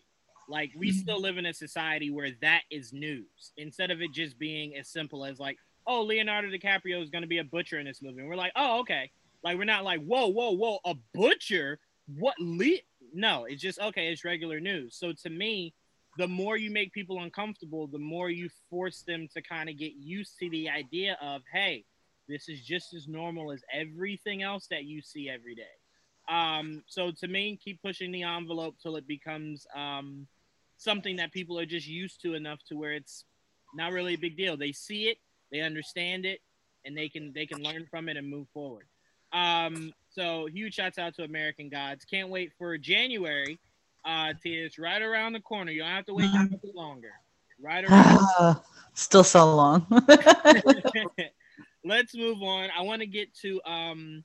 Like 0.48 0.72
we 0.78 0.92
still 0.92 1.20
live 1.20 1.38
in 1.38 1.46
a 1.46 1.54
society 1.54 2.12
where 2.12 2.32
that 2.42 2.62
is 2.70 2.94
news 2.94 3.52
instead 3.58 3.92
of 3.92 4.02
it 4.02 4.12
just 4.12 4.38
being 4.38 4.76
as 4.76 4.88
simple 4.88 5.26
as 5.26 5.40
like, 5.40 5.58
oh, 5.88 6.04
Leonardo 6.04 6.50
DiCaprio 6.50 7.02
is 7.02 7.10
going 7.10 7.24
to 7.24 7.28
be 7.28 7.40
a 7.40 7.44
butcher 7.44 7.80
in 7.80 7.86
this 7.86 8.02
movie. 8.02 8.20
And 8.20 8.30
we're 8.30 8.36
like, 8.36 8.52
oh, 8.56 8.80
okay. 8.82 9.10
Like 9.44 9.58
we're 9.58 9.66
not 9.66 9.84
like, 9.84 10.04
whoa, 10.04 10.28
whoa, 10.28 10.52
whoa, 10.52 10.80
a 10.86 10.96
butcher? 11.14 11.80
What 12.08 12.36
le 12.40 12.78
No, 13.14 13.46
it's 13.46 13.62
just 13.62 13.80
okay, 13.80 14.12
it's 14.12 14.24
regular 14.24 14.60
news. 14.60 14.96
So 14.96 15.14
to 15.24 15.30
me, 15.30 15.74
the 16.18 16.28
more 16.28 16.58
you 16.58 16.72
make 16.72 16.94
people 16.94 17.22
uncomfortable, 17.22 17.88
the 17.88 18.00
more 18.00 18.30
you 18.30 18.50
force 18.70 19.02
them 19.02 19.28
to 19.34 19.42
kind 19.42 19.70
of 19.70 19.78
get 19.78 19.94
used 19.96 20.38
to 20.40 20.50
the 20.50 20.70
idea 20.70 21.18
of, 21.22 21.42
hey, 21.52 21.84
this 22.28 22.50
is 22.50 22.62
just 22.62 22.94
as 22.94 23.08
normal 23.08 23.52
as 23.52 23.62
everything 23.74 24.42
else 24.42 24.68
that 24.68 24.86
you 24.86 25.02
see 25.02 25.30
every 25.30 25.56
day. 25.56 25.64
Um, 26.28 26.84
so 26.88 27.12
to 27.12 27.28
me, 27.28 27.60
keep 27.64 27.82
pushing 27.82 28.12
the 28.12 28.24
envelope 28.24 28.76
till 28.82 28.96
it 28.96 29.08
becomes 29.08 29.68
um, 29.76 30.28
something 30.78 31.18
that 31.18 31.32
people 31.32 31.60
are 31.60 31.66
just 31.66 31.88
used 31.88 32.22
to 32.22 32.34
enough 32.34 32.60
to 32.70 32.76
where 32.76 32.94
it's 32.94 33.26
not 33.76 33.92
really 33.92 34.16
a 34.16 34.18
big 34.18 34.38
deal. 34.38 34.58
They 34.58 34.72
see 34.72 35.10
it, 35.10 35.18
they 35.52 35.62
understand 35.62 36.26
it, 36.26 36.40
and 36.86 36.98
they 36.98 37.10
can 37.10 37.34
they 37.34 37.46
can 37.46 37.62
learn 37.62 37.86
from 37.90 38.10
it 38.10 38.18
and 38.18 38.30
move 38.30 38.48
forward. 38.54 38.88
Um, 39.34 39.94
so 40.10 40.48
huge 40.48 40.76
shouts 40.76 40.98
out 40.98 41.16
to 41.16 41.24
American 41.24 41.70
Gods. 41.70 42.06
Can't 42.06 42.30
wait 42.30 42.54
for 42.58 42.78
January. 42.78 43.60
Uh, 44.06 44.34
to 44.44 44.50
it's 44.50 44.78
right 44.78 45.02
around 45.02 45.34
the 45.34 45.40
corner. 45.40 45.72
You 45.72 45.82
don't 45.82 45.90
have 45.90 46.06
to 46.06 46.14
wait 46.14 46.30
much 46.32 46.52
longer. 46.76 47.12
Right 47.62 47.84
around. 47.90 48.20
Uh, 48.38 48.56
Still 48.94 49.24
so 49.24 49.54
long. 49.56 49.86
Let's 51.84 52.16
move 52.16 52.42
on. 52.42 52.70
I 52.76 52.82
want 52.82 53.02
to 53.02 53.08
get 53.08 53.34
to 53.42 53.62
um, 53.66 54.24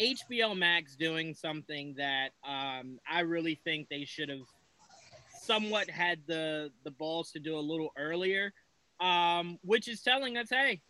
HBO 0.00 0.56
Max 0.56 0.96
doing 0.96 1.34
something 1.34 1.94
that 1.98 2.30
um, 2.46 2.98
I 3.08 3.20
really 3.20 3.60
think 3.64 3.88
they 3.88 4.04
should 4.04 4.28
have 4.28 4.46
somewhat 5.42 5.88
had 5.90 6.20
the 6.26 6.70
the 6.84 6.90
balls 6.90 7.30
to 7.32 7.38
do 7.38 7.58
a 7.58 7.60
little 7.60 7.92
earlier, 7.98 8.52
um, 9.00 9.58
which 9.62 9.88
is 9.88 10.02
telling 10.02 10.36
us, 10.36 10.48
hey, 10.50 10.80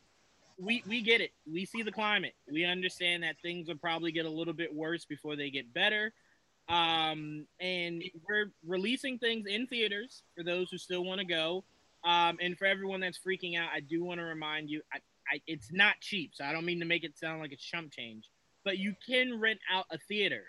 we 0.58 0.82
we 0.86 1.02
get 1.02 1.20
it. 1.20 1.32
We 1.50 1.64
see 1.64 1.82
the 1.82 1.92
climate. 1.92 2.34
We 2.50 2.64
understand 2.64 3.22
that 3.22 3.36
things 3.42 3.68
will 3.68 3.76
probably 3.76 4.12
get 4.12 4.26
a 4.26 4.30
little 4.30 4.54
bit 4.54 4.74
worse 4.74 5.04
before 5.04 5.36
they 5.36 5.50
get 5.50 5.74
better. 5.74 6.12
Um, 6.68 7.46
and 7.60 8.02
we're 8.28 8.50
releasing 8.66 9.18
things 9.18 9.46
in 9.46 9.66
theaters 9.66 10.22
for 10.36 10.42
those 10.42 10.70
who 10.70 10.78
still 10.78 11.04
want 11.04 11.20
to 11.20 11.26
go. 11.26 11.64
Um, 12.04 12.38
and 12.40 12.56
for 12.56 12.66
everyone 12.66 13.00
that's 13.00 13.18
freaking 13.18 13.58
out, 13.58 13.70
I 13.74 13.80
do 13.80 14.04
want 14.04 14.20
to 14.20 14.24
remind 14.24 14.70
you, 14.70 14.82
I, 14.92 14.98
I, 15.32 15.40
it's 15.46 15.72
not 15.72 15.94
cheap, 16.00 16.32
so 16.34 16.44
I 16.44 16.52
don't 16.52 16.64
mean 16.64 16.80
to 16.80 16.86
make 16.86 17.04
it 17.04 17.18
sound 17.18 17.40
like 17.40 17.52
it's 17.52 17.64
chump 17.64 17.90
change, 17.92 18.28
but 18.64 18.78
you 18.78 18.94
can 19.06 19.40
rent 19.40 19.60
out 19.72 19.86
a 19.90 19.98
theater 19.98 20.44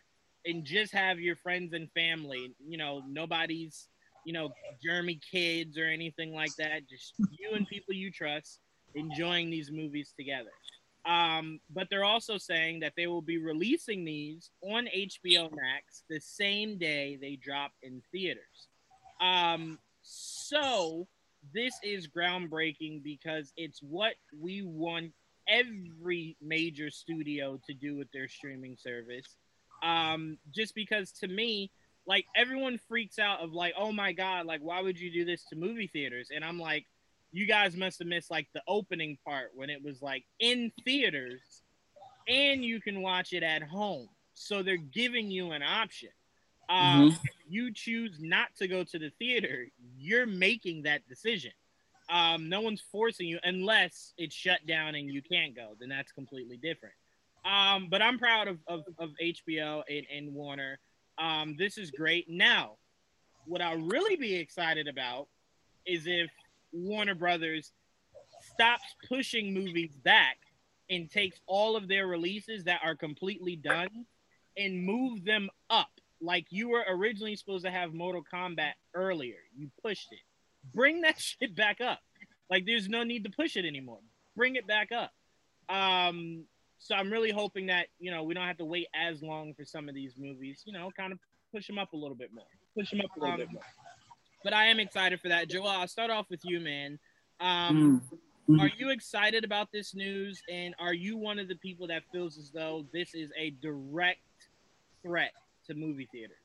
and 0.45 0.63
just 0.63 0.93
have 0.93 1.19
your 1.19 1.35
friends 1.35 1.73
and 1.73 1.91
family. 1.91 2.53
You 2.65 2.77
know, 2.77 3.01
nobody's, 3.07 3.87
you 4.25 4.33
know, 4.33 4.49
germy 4.87 5.19
kids 5.31 5.77
or 5.77 5.85
anything 5.85 6.33
like 6.33 6.55
that. 6.57 6.87
Just 6.89 7.13
you 7.31 7.51
and 7.53 7.67
people 7.67 7.93
you 7.93 8.11
trust 8.11 8.59
enjoying 8.95 9.49
these 9.49 9.71
movies 9.71 10.13
together. 10.17 10.51
Um, 11.07 11.61
but 11.69 11.87
they're 11.89 12.03
also 12.03 12.37
saying 12.37 12.81
that 12.81 12.93
they 12.97 13.07
will 13.07 13.21
be 13.21 13.37
releasing 13.37 14.03
these 14.03 14.51
on 14.61 14.89
HBO 14.93 15.49
Max 15.55 16.03
the 16.09 16.19
same 16.19 16.77
day 16.77 17.17
they 17.19 17.37
drop 17.37 17.71
in 17.81 18.01
theaters. 18.11 18.67
Um, 19.21 19.79
so 20.01 21.07
this 21.53 21.73
is 21.81 22.09
groundbreaking 22.09 23.03
because 23.03 23.53
it's 23.55 23.81
what 23.81 24.15
we 24.37 24.63
want 24.63 25.13
every 25.47 26.35
major 26.41 26.89
studio 26.89 27.57
to 27.67 27.73
do 27.73 27.95
with 27.95 28.11
their 28.11 28.27
streaming 28.27 28.75
service. 28.75 29.37
Um, 29.81 30.37
just 30.53 30.75
because 30.75 31.11
to 31.13 31.27
me, 31.29 31.71
like 32.05 32.25
everyone 32.35 32.79
freaks 32.89 33.17
out 33.17 33.39
of 33.39 33.53
like, 33.53 33.73
oh 33.77 33.93
my 33.93 34.11
god, 34.11 34.45
like 34.45 34.61
why 34.61 34.81
would 34.81 34.99
you 34.99 35.11
do 35.11 35.23
this 35.23 35.45
to 35.45 35.55
movie 35.55 35.87
theaters? 35.87 36.31
And 36.35 36.43
I'm 36.43 36.59
like, 36.59 36.85
you 37.31 37.45
guys 37.45 37.75
must 37.75 37.99
have 37.99 38.07
missed 38.07 38.31
like 38.31 38.47
the 38.53 38.61
opening 38.67 39.17
part 39.25 39.51
when 39.53 39.69
it 39.69 39.83
was 39.83 40.01
like 40.01 40.23
in 40.39 40.71
theaters 40.83 41.61
and 42.27 42.63
you 42.63 42.81
can 42.81 43.01
watch 43.01 43.33
it 43.33 43.43
at 43.43 43.63
home. 43.63 44.09
So 44.33 44.63
they're 44.63 44.77
giving 44.77 45.31
you 45.31 45.51
an 45.51 45.63
option. 45.63 46.09
Um, 46.69 47.11
mm-hmm. 47.11 47.25
you 47.47 47.73
choose 47.73 48.17
not 48.19 48.49
to 48.57 48.67
go 48.67 48.83
to 48.83 48.99
the 48.99 49.09
theater, 49.17 49.67
you're 49.97 50.25
making 50.25 50.83
that 50.83 51.07
decision. 51.07 51.51
Um, 52.09 52.49
no 52.49 52.61
one's 52.61 52.83
forcing 52.91 53.27
you 53.27 53.39
unless 53.43 54.13
it's 54.17 54.35
shut 54.35 54.65
down 54.67 54.95
and 54.95 55.09
you 55.09 55.21
can't 55.21 55.55
go. 55.55 55.75
Then 55.79 55.89
that's 55.89 56.11
completely 56.11 56.57
different. 56.57 56.95
Um, 57.45 57.87
but 57.89 58.01
I'm 58.01 58.19
proud 58.19 58.47
of, 58.47 58.59
of, 58.67 58.83
of 58.99 59.11
HBO 59.21 59.81
and, 59.89 60.05
and 60.13 60.33
Warner. 60.33 60.79
Um, 61.17 61.55
this 61.57 61.77
is 61.77 61.91
great. 61.91 62.29
Now, 62.29 62.73
what 63.45 63.61
I'll 63.61 63.77
really 63.77 64.17
be 64.17 64.35
excited 64.35 64.87
about 64.87 65.27
is 65.85 66.05
if 66.05 66.29
Warner 66.83 67.15
Brothers 67.15 67.71
stops 68.53 68.95
pushing 69.07 69.53
movies 69.53 69.91
back 70.03 70.37
and 70.89 71.09
takes 71.09 71.39
all 71.47 71.75
of 71.75 71.87
their 71.87 72.07
releases 72.07 72.63
that 72.65 72.81
are 72.83 72.95
completely 72.95 73.55
done 73.55 74.05
and 74.57 74.83
move 74.83 75.25
them 75.25 75.49
up. 75.69 75.89
Like 76.21 76.47
you 76.49 76.69
were 76.69 76.83
originally 76.89 77.35
supposed 77.35 77.65
to 77.65 77.71
have 77.71 77.93
Mortal 77.93 78.23
Kombat 78.33 78.73
earlier, 78.93 79.37
you 79.55 79.69
pushed 79.83 80.11
it. 80.11 80.19
Bring 80.73 81.01
that 81.01 81.19
shit 81.19 81.55
back 81.55 81.81
up. 81.81 81.99
Like 82.49 82.65
there's 82.65 82.87
no 82.87 83.03
need 83.03 83.23
to 83.25 83.29
push 83.29 83.57
it 83.57 83.65
anymore. 83.65 83.99
Bring 84.35 84.55
it 84.55 84.67
back 84.67 84.91
up. 84.91 85.11
Um, 85.69 86.45
so 86.79 86.95
I'm 86.95 87.11
really 87.11 87.31
hoping 87.31 87.67
that 87.67 87.87
you 87.99 88.11
know 88.11 88.23
we 88.23 88.33
don't 88.33 88.47
have 88.47 88.57
to 88.57 88.65
wait 88.65 88.87
as 88.95 89.21
long 89.21 89.53
for 89.53 89.65
some 89.65 89.89
of 89.89 89.95
these 89.95 90.13
movies. 90.17 90.63
You 90.65 90.73
know, 90.73 90.89
kind 90.95 91.11
of 91.11 91.19
push 91.53 91.67
them 91.67 91.77
up 91.77 91.93
a 91.93 91.97
little 91.97 92.15
bit 92.15 92.33
more. 92.33 92.45
Push 92.77 92.91
them 92.91 93.01
up 93.01 93.11
a 93.17 93.19
little 93.19 93.33
um, 93.33 93.39
bit 93.39 93.51
more. 93.51 93.63
But 94.43 94.53
I 94.53 94.65
am 94.65 94.79
excited 94.79 95.19
for 95.19 95.29
that, 95.29 95.49
Joel. 95.49 95.67
I'll 95.67 95.87
start 95.87 96.11
off 96.11 96.27
with 96.29 96.41
you, 96.43 96.59
man. 96.59 96.99
Um, 97.39 98.01
mm-hmm. 98.49 98.61
Are 98.61 98.69
you 98.77 98.91
excited 98.91 99.43
about 99.43 99.71
this 99.71 99.93
news? 99.93 100.41
And 100.51 100.73
are 100.79 100.93
you 100.93 101.17
one 101.17 101.39
of 101.39 101.47
the 101.47 101.55
people 101.55 101.87
that 101.87 102.03
feels 102.11 102.37
as 102.37 102.51
though 102.51 102.85
this 102.93 103.13
is 103.13 103.31
a 103.37 103.51
direct 103.61 104.21
threat 105.01 105.31
to 105.67 105.73
movie 105.73 106.07
theaters? 106.11 106.37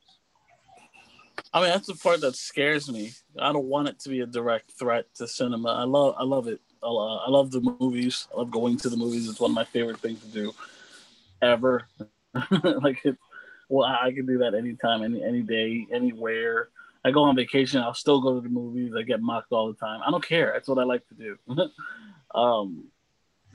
I 1.53 1.61
mean, 1.61 1.69
that's 1.69 1.87
the 1.87 1.95
part 1.95 2.21
that 2.21 2.35
scares 2.35 2.91
me. 2.91 3.11
I 3.39 3.51
don't 3.51 3.65
want 3.65 3.87
it 3.87 3.99
to 4.01 4.09
be 4.09 4.21
a 4.21 4.25
direct 4.25 4.71
threat 4.71 5.05
to 5.15 5.27
cinema. 5.27 5.69
I 5.69 5.83
love, 5.83 6.15
I 6.17 6.23
love 6.23 6.47
it. 6.47 6.61
I 6.83 7.29
love 7.29 7.51
the 7.51 7.61
movies. 7.79 8.27
I 8.33 8.39
love 8.39 8.51
going 8.51 8.77
to 8.77 8.89
the 8.89 8.97
movies. 8.97 9.29
It's 9.29 9.39
one 9.39 9.51
of 9.51 9.55
my 9.55 9.63
favorite 9.63 9.99
things 9.99 10.19
to 10.21 10.27
do, 10.27 10.53
ever. 11.41 11.87
like, 12.51 13.05
it, 13.05 13.17
well, 13.69 13.87
I 13.87 14.11
can 14.11 14.25
do 14.25 14.39
that 14.39 14.53
anytime, 14.53 15.03
any 15.03 15.23
any 15.23 15.41
day, 15.41 15.87
anywhere. 15.93 16.69
I 17.05 17.11
go 17.11 17.23
on 17.23 17.35
vacation. 17.35 17.81
I'll 17.81 17.93
still 17.93 18.21
go 18.21 18.35
to 18.35 18.41
the 18.41 18.49
movies. 18.49 18.93
I 18.97 19.03
get 19.03 19.21
mocked 19.21 19.51
all 19.51 19.67
the 19.67 19.77
time. 19.77 20.01
I 20.05 20.11
don't 20.11 20.25
care. 20.25 20.51
That's 20.53 20.67
what 20.67 20.79
I 20.79 20.83
like 20.83 21.05
to 21.09 21.15
do. 21.15 21.37
um, 22.35 22.85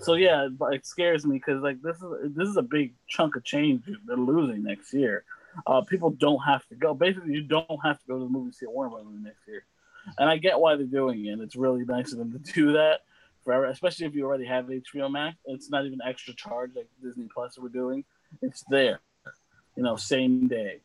so 0.01 0.15
yeah, 0.15 0.49
it, 0.73 0.87
scares 0.87 1.27
me 1.27 1.37
because 1.37 1.63
like 1.63 1.83
this 1.83 1.97
is 1.97 2.35
this 2.35 2.49
is 2.49 2.57
a 2.57 2.63
big 2.63 2.95
chunk 3.09 3.37
of 3.37 3.45
change 3.45 3.83
they're 4.07 4.17
losing 4.17 4.63
next 4.63 4.93
year. 4.93 5.25
Uh, 5.67 5.81
people 5.81 6.11
don't 6.11 6.41
have 6.41 6.67
to 6.69 6.75
go. 6.75 6.95
Basically, 6.95 7.33
you 7.33 7.43
don't 7.43 7.81
have 7.83 7.99
to 7.99 8.07
go 8.07 8.19
to 8.19 8.25
the 8.25 8.31
movie 8.31 8.53
see 8.53 8.67
a 8.67 8.71
Warner 8.71 8.91
Brothers 8.91 9.09
next 9.21 9.49
year. 9.49 9.65
And 10.19 10.31
I 10.31 10.37
get 10.37 10.61
why 10.61 10.77
they're 10.77 10.87
doing 10.87 11.27
it. 11.27 11.41
It's 11.41 11.57
really 11.57 11.85
nice 11.85 12.13
of 12.13 12.19
them 12.19 12.33
to 12.33 12.39
do 12.53 12.73
that, 12.73 13.01
for 13.45 13.65
especially 13.67 14.07
if 14.07 14.15
you 14.15 14.25
already 14.25 14.47
have 14.47 14.67
HBO 14.67 15.11
Max. 15.11 15.37
It's 15.47 15.71
not 15.71 15.85
even 15.85 16.01
extra 16.07 16.35
charge 16.35 16.73
like 16.77 16.89
Disney 17.03 17.29
Plus 17.33 17.59
were 17.59 17.69
doing. 17.69 18.05
It's 18.41 18.63
there, 18.69 19.01
you 19.75 19.83
know, 19.83 19.97
same 19.97 20.47
day. 20.47 20.81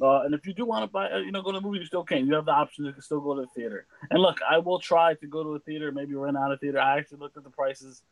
Uh, 0.00 0.22
and 0.22 0.34
if 0.34 0.46
you 0.46 0.54
do 0.54 0.64
want 0.64 0.82
to 0.82 0.86
buy, 0.86 1.10
uh, 1.10 1.18
you 1.18 1.30
know, 1.30 1.42
go 1.42 1.52
to 1.52 1.58
the 1.58 1.66
movie, 1.66 1.78
you 1.78 1.84
still 1.84 2.04
can. 2.04 2.26
You 2.26 2.34
have 2.34 2.46
the 2.46 2.52
option 2.52 2.84
to 2.84 3.02
still 3.02 3.20
go 3.20 3.34
to 3.34 3.42
the 3.42 3.46
theater. 3.48 3.86
And 4.10 4.20
look, 4.20 4.38
I 4.48 4.58
will 4.58 4.78
try 4.78 5.14
to 5.14 5.26
go 5.26 5.42
to 5.42 5.50
a 5.50 5.58
theater, 5.60 5.92
maybe 5.92 6.14
rent 6.14 6.36
out 6.36 6.52
a 6.52 6.56
theater. 6.56 6.80
I 6.80 6.98
actually 6.98 7.18
looked 7.18 7.36
at 7.36 7.44
the 7.44 7.50
prices. 7.50 8.02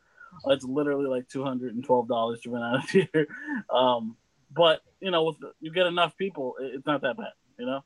It's 0.45 0.63
literally 0.63 1.07
like 1.07 1.27
two 1.27 1.43
hundred 1.43 1.73
and 1.73 1.83
twelve 1.83 2.07
dollars 2.07 2.41
to 2.41 2.51
rent 2.51 2.63
out 2.63 2.83
a 2.83 2.87
theater. 2.87 3.27
Um, 3.73 4.15
but 4.51 4.81
you 4.99 5.11
know, 5.11 5.23
with 5.23 5.37
you 5.59 5.71
get 5.71 5.87
enough 5.87 6.15
people, 6.17 6.55
it's 6.59 6.85
not 6.85 7.01
that 7.01 7.17
bad. 7.17 7.33
You 7.57 7.65
know, 7.65 7.83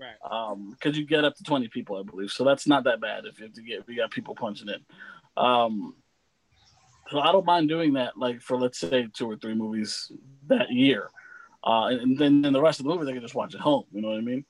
right? 0.00 0.16
Um, 0.30 0.70
because 0.70 0.96
you 0.96 1.06
get 1.06 1.24
up 1.24 1.36
to 1.36 1.42
twenty 1.42 1.68
people, 1.68 1.98
I 1.98 2.02
believe. 2.02 2.30
So 2.30 2.44
that's 2.44 2.66
not 2.66 2.84
that 2.84 3.00
bad 3.00 3.24
if 3.26 3.38
you 3.38 3.46
have 3.46 3.54
to 3.54 3.62
get 3.62 3.84
you 3.88 3.96
got 3.96 4.10
people 4.10 4.34
punching 4.34 4.68
in. 4.68 5.42
Um, 5.42 5.94
so 7.10 7.20
I 7.20 7.32
don't 7.32 7.44
mind 7.44 7.68
doing 7.68 7.92
that, 7.94 8.16
like 8.16 8.40
for 8.40 8.58
let's 8.58 8.78
say 8.78 9.06
two 9.12 9.30
or 9.30 9.36
three 9.36 9.54
movies 9.54 10.10
that 10.46 10.70
year, 10.70 11.10
uh, 11.64 11.86
and, 11.86 12.18
then 12.18 12.44
and 12.44 12.54
the 12.54 12.60
rest 12.60 12.80
of 12.80 12.84
the 12.84 12.92
movie 12.92 13.04
they 13.04 13.12
can 13.12 13.22
just 13.22 13.34
watch 13.34 13.54
at 13.54 13.60
home. 13.60 13.84
You 13.92 14.02
know 14.02 14.08
what 14.08 14.18
I 14.18 14.22
mean? 14.22 14.44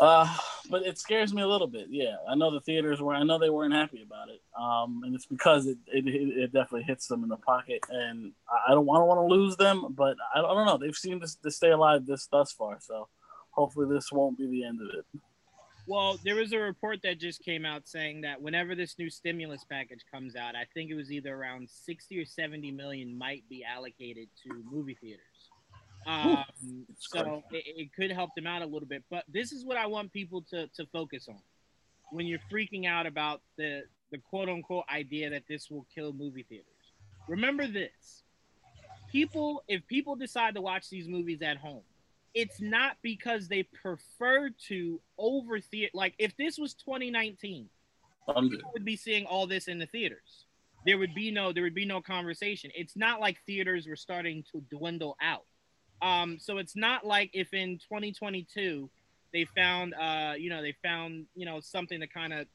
Uh, 0.00 0.26
but 0.70 0.86
it 0.86 0.98
scares 0.98 1.34
me 1.34 1.42
a 1.42 1.46
little 1.46 1.66
bit. 1.66 1.88
Yeah, 1.90 2.16
I 2.26 2.34
know 2.34 2.50
the 2.50 2.62
theaters 2.62 3.02
were. 3.02 3.12
I 3.12 3.22
know 3.22 3.38
they 3.38 3.50
weren't 3.50 3.74
happy 3.74 4.02
about 4.02 4.30
it. 4.30 4.40
Um, 4.58 5.02
and 5.04 5.14
it's 5.14 5.26
because 5.26 5.66
it, 5.66 5.76
it 5.88 6.06
it 6.06 6.52
definitely 6.52 6.84
hits 6.84 7.06
them 7.06 7.22
in 7.22 7.28
the 7.28 7.36
pocket. 7.36 7.84
And 7.90 8.32
I 8.66 8.72
don't 8.72 8.86
want 8.86 9.02
to 9.02 9.04
want 9.04 9.18
to 9.18 9.34
lose 9.34 9.56
them, 9.56 9.88
but 9.90 10.16
I 10.34 10.40
don't, 10.40 10.50
I 10.50 10.54
don't 10.54 10.66
know. 10.66 10.78
They've 10.78 10.96
seemed 10.96 11.20
to, 11.20 11.28
to 11.42 11.50
stay 11.50 11.70
alive 11.70 12.06
this 12.06 12.26
thus 12.28 12.50
far. 12.50 12.78
So 12.80 13.08
hopefully 13.50 13.94
this 13.94 14.10
won't 14.10 14.38
be 14.38 14.46
the 14.46 14.64
end 14.64 14.80
of 14.80 14.88
it. 14.98 15.20
Well, 15.86 16.18
there 16.24 16.36
was 16.36 16.52
a 16.52 16.58
report 16.58 17.00
that 17.02 17.18
just 17.18 17.44
came 17.44 17.66
out 17.66 17.86
saying 17.86 18.22
that 18.22 18.40
whenever 18.40 18.74
this 18.74 18.94
new 18.98 19.10
stimulus 19.10 19.64
package 19.68 20.04
comes 20.10 20.36
out, 20.36 20.54
I 20.54 20.64
think 20.72 20.90
it 20.90 20.94
was 20.94 21.10
either 21.10 21.34
around 21.34 21.68
60 21.68 22.18
or 22.18 22.24
70 22.24 22.70
million 22.70 23.18
might 23.18 23.42
be 23.50 23.64
allocated 23.64 24.28
to 24.44 24.62
movie 24.70 24.96
theaters. 25.00 25.20
Um, 26.06 26.44
so 26.98 27.42
it, 27.50 27.64
it, 27.66 27.90
could 27.94 28.10
help 28.10 28.34
them 28.34 28.46
out 28.46 28.62
a 28.62 28.66
little 28.66 28.88
bit. 28.88 29.04
But 29.10 29.24
this 29.28 29.52
is 29.52 29.64
what 29.64 29.76
I 29.76 29.86
want 29.86 30.12
people 30.12 30.42
to, 30.50 30.66
to 30.68 30.86
focus 30.86 31.28
on 31.28 31.40
when 32.10 32.26
you're 32.26 32.40
freaking 32.50 32.86
out 32.86 33.06
about 33.06 33.42
the, 33.56 33.82
the 34.10 34.18
quote 34.18 34.48
unquote 34.48 34.84
idea 34.92 35.30
that 35.30 35.44
this 35.48 35.70
will 35.70 35.86
kill 35.94 36.12
movie 36.12 36.44
theaters. 36.48 36.66
Remember 37.28 37.66
this 37.66 38.24
people, 39.10 39.62
if 39.68 39.86
people 39.86 40.16
decide 40.16 40.54
to 40.54 40.60
watch 40.60 40.88
these 40.88 41.08
movies 41.08 41.42
at 41.42 41.56
home, 41.56 41.82
it's 42.34 42.60
not 42.60 42.96
because 43.02 43.48
they 43.48 43.62
prefer 43.62 44.50
to 44.68 45.00
over 45.18 45.60
theater. 45.60 45.90
Like 45.94 46.14
if 46.18 46.36
this 46.36 46.58
was 46.58 46.74
2019, 46.74 47.68
people 48.26 48.70
would 48.72 48.84
be 48.84 48.96
seeing 48.96 49.26
all 49.26 49.46
this 49.46 49.68
in 49.68 49.78
the 49.78 49.86
theaters. 49.86 50.46
There 50.86 50.96
would 50.96 51.14
be 51.14 51.30
no 51.30 51.52
there 51.52 51.62
would 51.62 51.74
be 51.74 51.84
no 51.84 52.00
conversation. 52.00 52.70
It's 52.74 52.96
not 52.96 53.20
like 53.20 53.38
theaters 53.46 53.86
were 53.86 53.96
starting 53.96 54.44
to 54.52 54.62
dwindle 54.74 55.16
out. 55.20 55.44
Um, 56.02 56.38
so 56.38 56.58
it's 56.58 56.76
not 56.76 57.06
like 57.06 57.30
if 57.34 57.52
in 57.52 57.78
2022 57.78 58.88
they 59.32 59.44
found, 59.44 59.94
uh, 59.94 60.34
you 60.36 60.50
know, 60.50 60.62
they 60.62 60.74
found, 60.82 61.26
you 61.34 61.46
know, 61.46 61.60
something 61.60 62.00
to 62.00 62.06
kind 62.06 62.32
of 62.32 62.46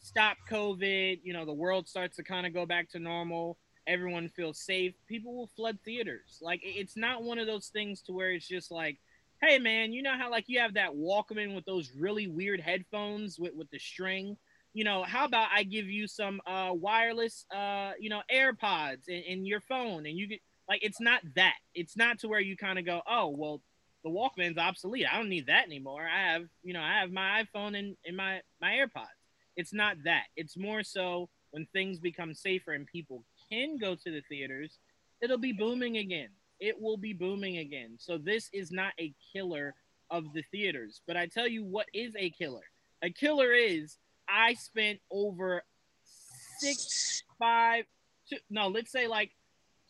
stop 0.00 0.36
COVID. 0.50 1.20
You 1.22 1.32
know, 1.32 1.44
the 1.44 1.52
world 1.52 1.88
starts 1.88 2.16
to 2.16 2.22
kind 2.22 2.46
of 2.46 2.54
go 2.54 2.66
back 2.66 2.88
to 2.90 2.98
normal. 2.98 3.58
Everyone 3.86 4.28
feels 4.28 4.58
safe. 4.58 4.94
People 5.06 5.36
will 5.36 5.50
flood 5.56 5.78
theaters. 5.84 6.38
Like 6.40 6.60
it's 6.62 6.96
not 6.96 7.22
one 7.22 7.38
of 7.38 7.46
those 7.46 7.68
things 7.68 8.00
to 8.02 8.12
where 8.12 8.32
it's 8.32 8.48
just 8.48 8.70
like, 8.70 8.98
hey 9.42 9.58
man, 9.58 9.92
you 9.92 10.02
know 10.02 10.16
how 10.16 10.30
like 10.30 10.44
you 10.46 10.60
have 10.60 10.74
that 10.74 10.92
Walkman 10.92 11.54
with 11.54 11.64
those 11.66 11.92
really 11.98 12.26
weird 12.26 12.60
headphones 12.60 13.38
with 13.38 13.54
with 13.54 13.70
the 13.70 13.78
string. 13.78 14.36
You 14.72 14.84
know, 14.84 15.04
how 15.04 15.24
about 15.24 15.48
I 15.54 15.62
give 15.62 15.86
you 15.86 16.08
some 16.08 16.40
uh, 16.46 16.70
wireless, 16.72 17.46
uh, 17.54 17.92
you 18.00 18.10
know, 18.10 18.22
AirPods 18.32 19.08
in, 19.08 19.22
in 19.22 19.46
your 19.46 19.60
phone, 19.60 20.06
and 20.06 20.18
you 20.18 20.26
get 20.26 20.40
like 20.68 20.80
it's 20.82 21.00
not 21.00 21.20
that. 21.36 21.54
It's 21.74 21.96
not 21.96 22.20
to 22.20 22.28
where 22.28 22.40
you 22.40 22.56
kind 22.56 22.78
of 22.78 22.84
go, 22.84 23.02
oh 23.08 23.28
well, 23.28 23.60
the 24.02 24.10
Walkman's 24.10 24.58
obsolete. 24.58 25.06
I 25.10 25.16
don't 25.16 25.28
need 25.28 25.46
that 25.46 25.66
anymore. 25.66 26.06
I 26.06 26.32
have, 26.32 26.44
you 26.62 26.74
know, 26.74 26.82
I 26.82 27.00
have 27.00 27.10
my 27.10 27.44
iPhone 27.44 27.78
and, 27.78 27.96
and 28.06 28.16
my 28.16 28.40
my 28.60 28.72
AirPods. 28.72 29.06
It's 29.56 29.72
not 29.72 29.96
that. 30.04 30.24
It's 30.36 30.56
more 30.56 30.82
so 30.82 31.28
when 31.50 31.66
things 31.72 31.98
become 31.98 32.34
safer 32.34 32.72
and 32.72 32.86
people 32.86 33.24
can 33.50 33.78
go 33.78 33.94
to 33.94 34.10
the 34.10 34.22
theaters, 34.28 34.78
it'll 35.20 35.38
be 35.38 35.52
booming 35.52 35.98
again. 35.98 36.28
It 36.60 36.80
will 36.80 36.96
be 36.96 37.12
booming 37.12 37.58
again. 37.58 37.96
So 37.98 38.18
this 38.18 38.50
is 38.52 38.72
not 38.72 38.92
a 38.98 39.14
killer 39.32 39.74
of 40.10 40.24
the 40.34 40.42
theaters. 40.50 41.00
But 41.06 41.16
I 41.16 41.26
tell 41.26 41.48
you 41.48 41.64
what 41.64 41.86
is 41.94 42.12
a 42.16 42.30
killer. 42.30 42.64
A 43.02 43.10
killer 43.10 43.52
is 43.52 43.98
I 44.28 44.54
spent 44.54 45.00
over 45.10 45.62
six, 46.58 47.22
five, 47.38 47.84
two, 48.28 48.38
no, 48.50 48.68
let's 48.68 48.90
say 48.90 49.06
like 49.06 49.30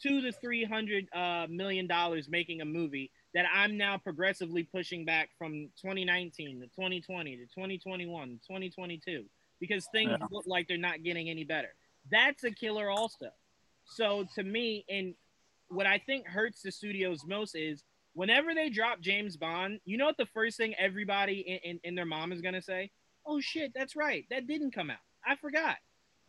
two 0.05 0.21
to 0.21 0.33
three 0.33 0.65
hundred 0.65 1.07
uh, 1.15 1.47
million 1.49 1.87
dollars 1.87 2.29
making 2.29 2.61
a 2.61 2.65
movie 2.65 3.11
that 3.33 3.47
I'm 3.53 3.77
now 3.77 3.99
progressively 3.99 4.63
pushing 4.63 5.05
back 5.05 5.31
from 5.39 5.71
2019 5.81 6.61
to 6.61 6.67
2020 6.67 7.37
to 7.37 7.43
2021 7.45 8.29
to 8.29 8.35
2022 8.35 9.25
because 9.61 9.87
things 9.93 10.11
yeah. 10.11 10.27
look 10.31 10.45
like 10.47 10.69
they're 10.69 10.77
not 10.77 11.03
getting 11.03 11.31
any 11.31 11.45
better. 11.45 11.75
That's 12.11 12.45
a 12.45 12.51
killer 12.51 12.91
also. 12.91 13.31
So 13.87 14.27
to 14.35 14.43
me, 14.43 14.85
and 14.89 15.15
what 15.69 15.87
I 15.87 15.99
think 15.99 16.27
hurts 16.27 16.63
the 16.63 16.71
studios 16.71 17.25
most 17.27 17.55
is 17.57 17.83
whenever 18.13 18.55
they 18.55 18.69
drop 18.69 19.01
James 19.01 19.37
Bond, 19.37 19.81
you 19.85 19.97
know 19.97 20.07
what 20.07 20.19
the 20.19 20.27
first 20.27 20.57
thing 20.57 20.75
everybody 20.79 21.41
in, 21.41 21.71
in, 21.71 21.81
in 21.83 21.95
their 21.95 22.07
mom 22.07 22.31
is 22.31 22.41
gonna 22.41 22.63
say? 22.63 22.91
Oh 23.27 23.41
shit, 23.41 23.73
that's 23.75 23.97
right. 23.97 24.27
That 24.31 24.47
didn't 24.47 24.75
come 24.75 24.91
out. 24.91 24.99
I 25.27 25.37
forgot 25.37 25.77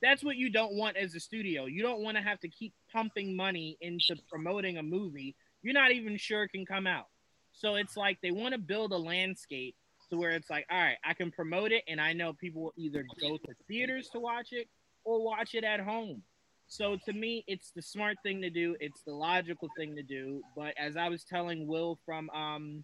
that's 0.02 0.24
what 0.24 0.36
you 0.36 0.50
don't 0.50 0.74
want 0.74 0.98
as 0.98 1.16
a 1.16 1.20
studio. 1.20 1.66
You 1.66 1.82
don't 1.82 2.02
want 2.02 2.18
to 2.18 2.24
have 2.24 2.40
to 2.42 2.50
keep 2.50 2.74
pumping 2.96 3.36
money 3.36 3.78
into 3.82 4.16
promoting 4.30 4.78
a 4.78 4.84
movie 4.84 5.36
you're 5.66 5.74
not 5.74 5.92
even 5.92 6.16
sure 6.16 6.44
it 6.44 6.50
can 6.50 6.64
come 6.64 6.86
out. 6.86 7.08
So 7.54 7.74
it's 7.74 7.98
like 7.98 8.20
they 8.22 8.30
want 8.30 8.54
to 8.54 8.60
build 8.60 8.92
a 8.92 8.98
landscape 8.98 9.76
to 10.12 10.18
where 10.18 10.30
it's 10.30 10.48
like, 10.48 10.68
all 10.70 10.78
right, 10.78 10.98
I 11.04 11.16
can 11.16 11.32
promote 11.32 11.72
it, 11.72 11.84
and 11.88 12.00
I 12.00 12.14
know 12.14 12.34
people 12.34 12.62
will 12.62 12.74
either 12.78 13.04
go 13.20 13.38
to 13.38 13.54
theaters 13.68 14.08
to 14.10 14.20
watch 14.20 14.50
it 14.52 14.68
or 15.04 15.26
watch 15.26 15.56
it 15.56 15.64
at 15.64 15.80
home. 15.80 16.22
So 16.68 16.98
to 17.06 17.14
me, 17.14 17.44
it's 17.48 17.72
the 17.72 17.82
smart 17.82 18.18
thing 18.22 18.44
to 18.44 18.52
do. 18.52 18.76
It's 18.80 19.02
the 19.08 19.14
logical 19.14 19.68
thing 19.76 19.96
to 19.96 20.04
do. 20.04 20.42
But 20.56 20.76
as 20.78 20.98
I 20.98 21.10
was 21.10 21.24
telling 21.24 21.66
Will 21.66 21.98
from 22.06 22.30
um, 22.30 22.84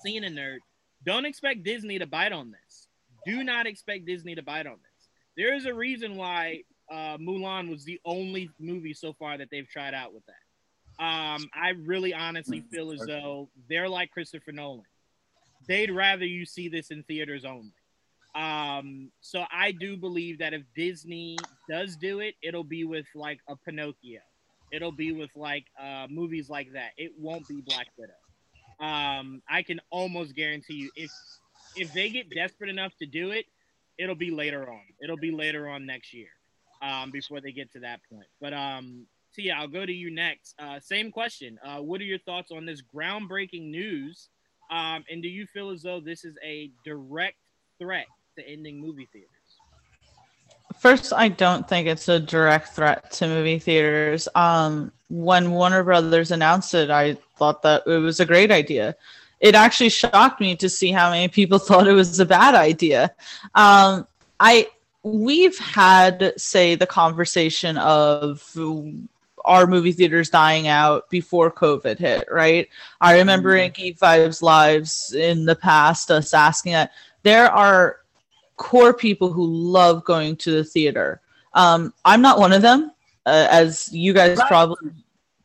Seeing 0.00 0.24
a 0.24 0.28
Nerd, 0.28 0.58
don't 1.04 1.26
expect 1.26 1.64
Disney 1.64 1.98
to 1.98 2.06
bite 2.06 2.32
on 2.32 2.52
this. 2.52 2.86
Do 3.26 3.42
not 3.42 3.66
expect 3.66 4.06
Disney 4.06 4.36
to 4.36 4.42
bite 4.42 4.68
on 4.68 4.76
this. 4.76 5.08
There 5.36 5.56
is 5.56 5.66
a 5.66 5.74
reason 5.74 6.16
why 6.16 6.62
uh, 6.90 7.18
Mulan 7.18 7.70
was 7.70 7.84
the 7.84 8.00
only 8.04 8.50
movie 8.58 8.94
so 8.94 9.12
far 9.12 9.38
that 9.38 9.48
they've 9.50 9.68
tried 9.68 9.94
out 9.94 10.14
with 10.14 10.24
that. 10.26 11.04
Um, 11.04 11.48
I 11.54 11.70
really 11.84 12.12
honestly 12.12 12.60
mm, 12.60 12.70
feel 12.70 12.92
as 12.92 13.00
though 13.06 13.50
they're 13.68 13.88
like 13.88 14.10
Christopher 14.10 14.52
Nolan. 14.52 14.82
They'd 15.68 15.90
rather 15.90 16.24
you 16.24 16.44
see 16.44 16.68
this 16.68 16.90
in 16.90 17.04
theaters 17.04 17.44
only. 17.44 17.74
Um, 18.34 19.10
so 19.20 19.44
I 19.50 19.72
do 19.72 19.96
believe 19.96 20.38
that 20.38 20.54
if 20.54 20.62
Disney 20.74 21.36
does 21.68 21.96
do 21.96 22.20
it, 22.20 22.34
it'll 22.42 22.64
be 22.64 22.84
with 22.84 23.06
like 23.14 23.38
a 23.48 23.56
Pinocchio. 23.56 24.20
It'll 24.72 24.92
be 24.92 25.12
with 25.12 25.30
like 25.36 25.66
uh, 25.80 26.06
movies 26.10 26.48
like 26.50 26.72
that. 26.72 26.90
It 26.96 27.12
won't 27.18 27.46
be 27.46 27.60
Black 27.60 27.86
Widow. 27.96 28.12
Um, 28.80 29.42
I 29.48 29.62
can 29.62 29.80
almost 29.90 30.34
guarantee 30.34 30.74
you 30.74 30.90
if 30.96 31.10
if 31.76 31.92
they 31.92 32.10
get 32.10 32.30
desperate 32.30 32.70
enough 32.70 32.92
to 32.98 33.06
do 33.06 33.30
it, 33.30 33.46
it'll 33.98 34.14
be 34.14 34.30
later 34.30 34.68
on. 34.70 34.82
It'll 35.02 35.16
be 35.16 35.30
later 35.30 35.68
on 35.68 35.86
next 35.86 36.12
year 36.12 36.28
um, 36.82 37.10
before 37.10 37.40
they 37.40 37.52
get 37.52 37.72
to 37.72 37.80
that 37.80 38.00
point. 38.10 38.26
But 38.40 38.52
um, 38.52 39.06
Tia, 39.34 39.54
I'll 39.54 39.68
go 39.68 39.84
to 39.84 39.92
you 39.92 40.10
next. 40.10 40.54
Uh, 40.58 40.80
same 40.80 41.10
question. 41.10 41.58
Uh, 41.64 41.78
what 41.78 42.00
are 42.00 42.04
your 42.04 42.18
thoughts 42.18 42.50
on 42.50 42.66
this 42.66 42.82
groundbreaking 42.82 43.70
news? 43.70 44.28
Um, 44.70 45.04
and 45.10 45.22
do 45.22 45.28
you 45.28 45.46
feel 45.46 45.70
as 45.70 45.82
though 45.82 46.00
this 46.00 46.24
is 46.24 46.36
a 46.44 46.70
direct 46.84 47.36
threat 47.78 48.06
to 48.36 48.46
ending 48.46 48.80
movie 48.80 49.08
theaters? 49.12 49.28
First, 50.78 51.12
I 51.12 51.28
don't 51.28 51.68
think 51.68 51.88
it's 51.88 52.08
a 52.08 52.20
direct 52.20 52.68
threat 52.68 53.10
to 53.12 53.26
movie 53.26 53.58
theaters. 53.58 54.28
Um, 54.34 54.92
when 55.08 55.50
Warner 55.50 55.82
Brothers 55.82 56.30
announced 56.30 56.74
it, 56.74 56.90
I 56.90 57.14
thought 57.36 57.62
that 57.62 57.82
it 57.86 57.98
was 57.98 58.20
a 58.20 58.26
great 58.26 58.50
idea. 58.50 58.94
It 59.40 59.54
actually 59.54 59.88
shocked 59.88 60.40
me 60.40 60.56
to 60.56 60.68
see 60.68 60.92
how 60.92 61.10
many 61.10 61.28
people 61.28 61.58
thought 61.58 61.88
it 61.88 61.92
was 61.92 62.20
a 62.20 62.26
bad 62.26 62.54
idea. 62.54 63.14
Um, 63.54 64.06
I 64.38 64.68
we've 65.12 65.58
had 65.58 66.32
say 66.36 66.74
the 66.74 66.86
conversation 66.86 67.76
of 67.78 68.56
our 69.44 69.66
movie 69.66 69.92
theaters 69.92 70.30
dying 70.30 70.68
out 70.68 71.08
before 71.10 71.50
COVID 71.50 71.98
hit, 71.98 72.28
right? 72.30 72.68
I 73.00 73.18
remember 73.18 73.54
mm-hmm. 73.54 73.66
in 73.66 73.72
Geek 73.72 73.98
Vibes 73.98 74.42
Lives 74.42 75.14
in 75.14 75.44
the 75.44 75.56
past 75.56 76.10
us 76.10 76.34
asking 76.34 76.72
that 76.72 76.92
there 77.22 77.50
are 77.50 78.00
core 78.56 78.92
people 78.92 79.32
who 79.32 79.46
love 79.46 80.04
going 80.04 80.36
to 80.36 80.50
the 80.50 80.64
theater. 80.64 81.20
Um, 81.54 81.94
I'm 82.04 82.20
not 82.20 82.38
one 82.38 82.52
of 82.52 82.62
them, 82.62 82.92
uh, 83.26 83.48
as 83.50 83.92
you 83.92 84.12
guys 84.12 84.38
probably. 84.48 84.90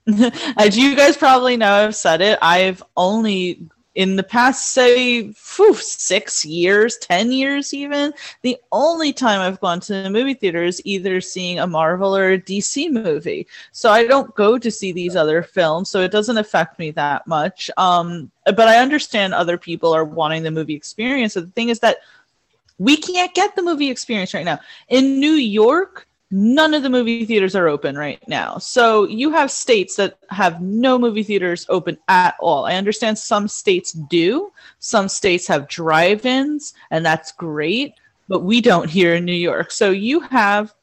as 0.58 0.78
you 0.78 0.97
guys 0.97 1.15
probably 1.15 1.56
know, 1.56 1.71
I've 1.71 1.95
said 1.95 2.19
it. 2.19 2.38
I've 2.41 2.84
only 2.97 3.69
in 3.95 4.15
the 4.15 4.23
past, 4.23 4.73
say, 4.73 5.21
whew, 5.56 5.75
six 5.75 6.43
years, 6.43 6.97
10 6.97 7.32
years 7.32 7.73
even, 7.73 8.13
the 8.41 8.58
only 8.71 9.13
time 9.13 9.39
I've 9.39 9.60
gone 9.60 9.79
to 9.82 10.03
the 10.03 10.10
movie 10.10 10.34
theater 10.34 10.63
is 10.63 10.82
either 10.84 11.21
seeing 11.21 11.60
a 11.60 11.67
Marvel 11.67 12.15
or 12.15 12.32
a 12.32 12.39
DC 12.39 12.91
movie. 12.91 13.47
So 13.71 13.91
I 13.91 14.06
don't 14.06 14.34
go 14.36 14.58
to 14.58 14.71
see 14.71 14.91
these 14.91 15.15
other 15.15 15.43
films, 15.43 15.89
so 15.89 16.01
it 16.01 16.12
doesn't 16.12 16.38
affect 16.38 16.79
me 16.79 16.91
that 16.91 17.27
much. 17.27 17.69
Um, 17.77 18.32
but 18.45 18.67
I 18.67 18.77
understand 18.77 19.34
other 19.34 19.58
people 19.58 19.93
are 19.93 20.06
wanting 20.06 20.43
the 20.43 20.51
movie 20.51 20.75
experience. 20.75 21.34
So 21.34 21.41
the 21.41 21.51
thing 21.51 21.69
is 21.69 21.79
that 21.79 21.97
we 22.79 22.97
can't 22.97 23.34
get 23.34 23.56
the 23.56 23.62
movie 23.62 23.89
experience 23.89 24.34
right 24.34 24.45
now. 24.45 24.60
In 24.89 25.19
New 25.19 25.34
York, 25.34 26.08
none 26.34 26.74
of 26.74 26.82
the 26.82 26.89
movie 26.89 27.26
theaters 27.26 27.56
are 27.56 27.67
open 27.67 27.96
right 27.96 28.19
now. 28.28 28.58
So 28.58 29.08
you 29.08 29.30
have 29.32 29.52
states 29.52 29.96
that 29.98 30.17
have 30.30 30.63
no 30.63 30.98
movie 30.98 31.22
theaters 31.22 31.67
open 31.69 31.96
at 32.08 32.36
all. 32.39 32.65
I 32.65 32.74
understand 32.74 33.19
some 33.19 33.48
states 33.48 33.91
do. 33.91 34.52
Some 34.80 35.08
states 35.08 35.48
have 35.48 35.69
drive-ins 35.69 36.74
and 36.89 37.06
that's 37.06 37.32
great, 37.34 37.93
but 38.28 38.39
we 38.39 38.62
don't 38.62 38.89
here 38.89 39.13
in 39.13 39.26
New 39.26 39.32
York. 39.32 39.69
So 39.69 39.91
you 39.91 40.22
have 40.22 40.74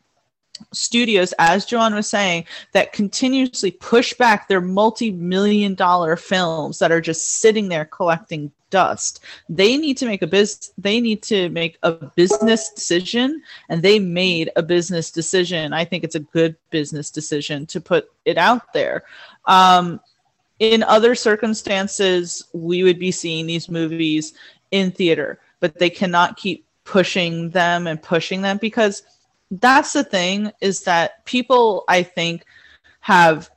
studios, 0.73 1.35
as 1.39 1.67
Juwaan 1.67 1.95
was 1.95 2.09
saying, 2.09 2.45
that 2.73 2.93
continuously 2.93 3.71
push 3.71 4.15
back 4.15 4.49
their 4.49 4.61
multi 4.61 5.11
million 5.11 5.75
dollar 5.75 6.17
films 6.17 6.79
that 6.79 6.93
are 6.93 7.01
just 7.01 7.41
sitting 7.41 7.69
there 7.69 7.85
collecting 7.85 8.53
dust. 8.71 9.21
They 9.49 9.77
need 9.77 9.97
to 9.99 10.07
make 10.07 10.23
a 10.23 10.27
biz 10.27 10.73
they 10.79 11.01
need 11.01 11.23
to 11.25 11.49
make 11.51 11.77
a 11.83 11.93
business 11.93 12.71
decision 12.71 13.43
and 13.69 13.83
they 13.83 13.99
made 13.99 14.51
a 14.57 14.63
business 14.63 15.11
decision. 15.11 15.73
I 15.73 15.85
think 15.85 16.05
it's 16.05 16.15
a 16.15 16.21
good 16.21 16.57
business 16.71 17.11
decision 17.11 17.67
to 17.67 17.81
put 17.81 18.11
it 18.25 18.39
out 18.39 18.73
there. 18.73 19.05
Um, 19.47 20.01
in 20.61 20.83
other 20.83 21.15
circumstances, 21.15 22.45
we 22.53 22.83
would 22.83 22.99
be 22.99 23.11
seeing 23.11 23.47
these 23.47 23.69
movies 23.69 24.35
in 24.71 24.93
theater, 24.93 25.41
but 25.59 25.79
they 25.79 25.91
cannot 25.91 26.37
keep 26.37 26.65
pushing 26.85 27.51
them 27.51 27.87
and 27.87 28.03
pushing 28.03 28.43
them 28.43 28.59
because 28.59 29.03
that's 29.51 29.93
the 29.93 30.05
thing 30.05 30.53
is 30.61 30.83
that 30.83 31.25
people 31.25 31.85
I 31.89 32.03
think 32.03 32.45
have 33.01 33.51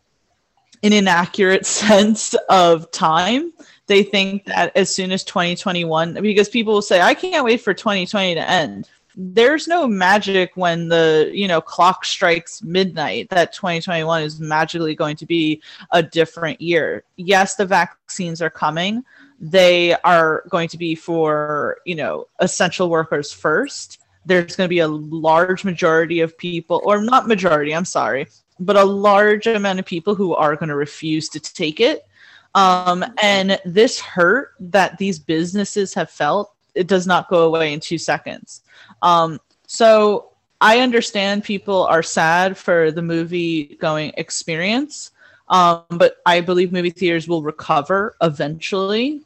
an 0.82 0.93
inaccurate 0.93 1.65
sense 1.65 2.36
of 2.49 2.89
time. 2.91 3.53
They 3.88 4.03
think 4.03 4.45
that 4.45 4.75
as 4.75 4.93
soon 4.93 5.12
as 5.12 5.23
2021, 5.23 6.15
because 6.21 6.49
people 6.49 6.73
will 6.73 6.82
say, 6.82 7.01
I 7.01 7.13
can't 7.13 7.45
wait 7.45 7.62
for 7.62 7.73
2020 7.73 8.36
to 8.36 8.49
end. 8.49 8.89
There's 9.15 9.67
no 9.67 9.86
magic 9.88 10.53
when 10.56 10.88
the 10.88 11.29
you 11.32 11.47
know 11.47 11.62
clock 11.62 12.03
strikes 12.03 12.63
midnight 12.63 13.29
that 13.29 13.53
2021 13.53 14.23
is 14.23 14.39
magically 14.39 14.95
going 14.95 15.15
to 15.17 15.27
be 15.27 15.62
a 15.91 16.01
different 16.01 16.60
year. 16.60 17.03
Yes, 17.15 17.56
the 17.56 17.67
vaccines 17.67 18.41
are 18.41 18.49
coming. 18.49 19.03
They 19.39 19.93
are 20.03 20.45
going 20.49 20.67
to 20.69 20.79
be 20.79 20.95
for 20.95 21.77
you 21.86 21.93
know 21.93 22.27
essential 22.39 22.89
workers 22.89 23.32
first 23.32 24.02
there's 24.25 24.55
going 24.55 24.67
to 24.67 24.69
be 24.69 24.79
a 24.79 24.88
large 24.88 25.63
majority 25.63 26.21
of 26.21 26.38
people, 26.38 26.81
or 26.83 27.01
not 27.01 27.27
majority, 27.27 27.73
I'm 27.73 27.86
sorry, 27.86 28.27
but 28.59 28.75
a 28.75 28.83
large 28.83 29.47
amount 29.47 29.79
of 29.79 29.86
people 29.86 30.15
who 30.15 30.33
are 30.36 30.55
going 30.55 30.69
to 30.69 30.75
refuse 30.75 31.29
to 31.29 31.39
take 31.39 31.79
it. 31.79 32.07
Um, 32.55 33.03
and 33.21 33.59
this 33.65 33.99
hurt 33.99 34.53
that 34.59 34.97
these 34.97 35.19
businesses 35.19 35.93
have 35.95 36.09
felt, 36.09 36.53
it 36.75 36.88
does 36.88 37.07
not 37.07 37.29
go 37.29 37.47
away 37.47 37.73
in 37.73 37.79
two 37.79 37.97
seconds. 37.97 38.62
Um, 39.01 39.39
so 39.67 40.29
I 40.62 40.79
understand 40.79 41.43
people 41.43 41.86
are 41.88 42.03
sad 42.03 42.57
for 42.57 42.91
the 42.91 43.01
movie 43.01 43.75
going 43.81 44.13
experience, 44.17 45.12
um, 45.49 45.83
but 45.89 46.17
I 46.25 46.41
believe 46.41 46.71
movie 46.71 46.89
theaters 46.89 47.27
will 47.27 47.43
recover 47.43 48.15
eventually 48.21 49.25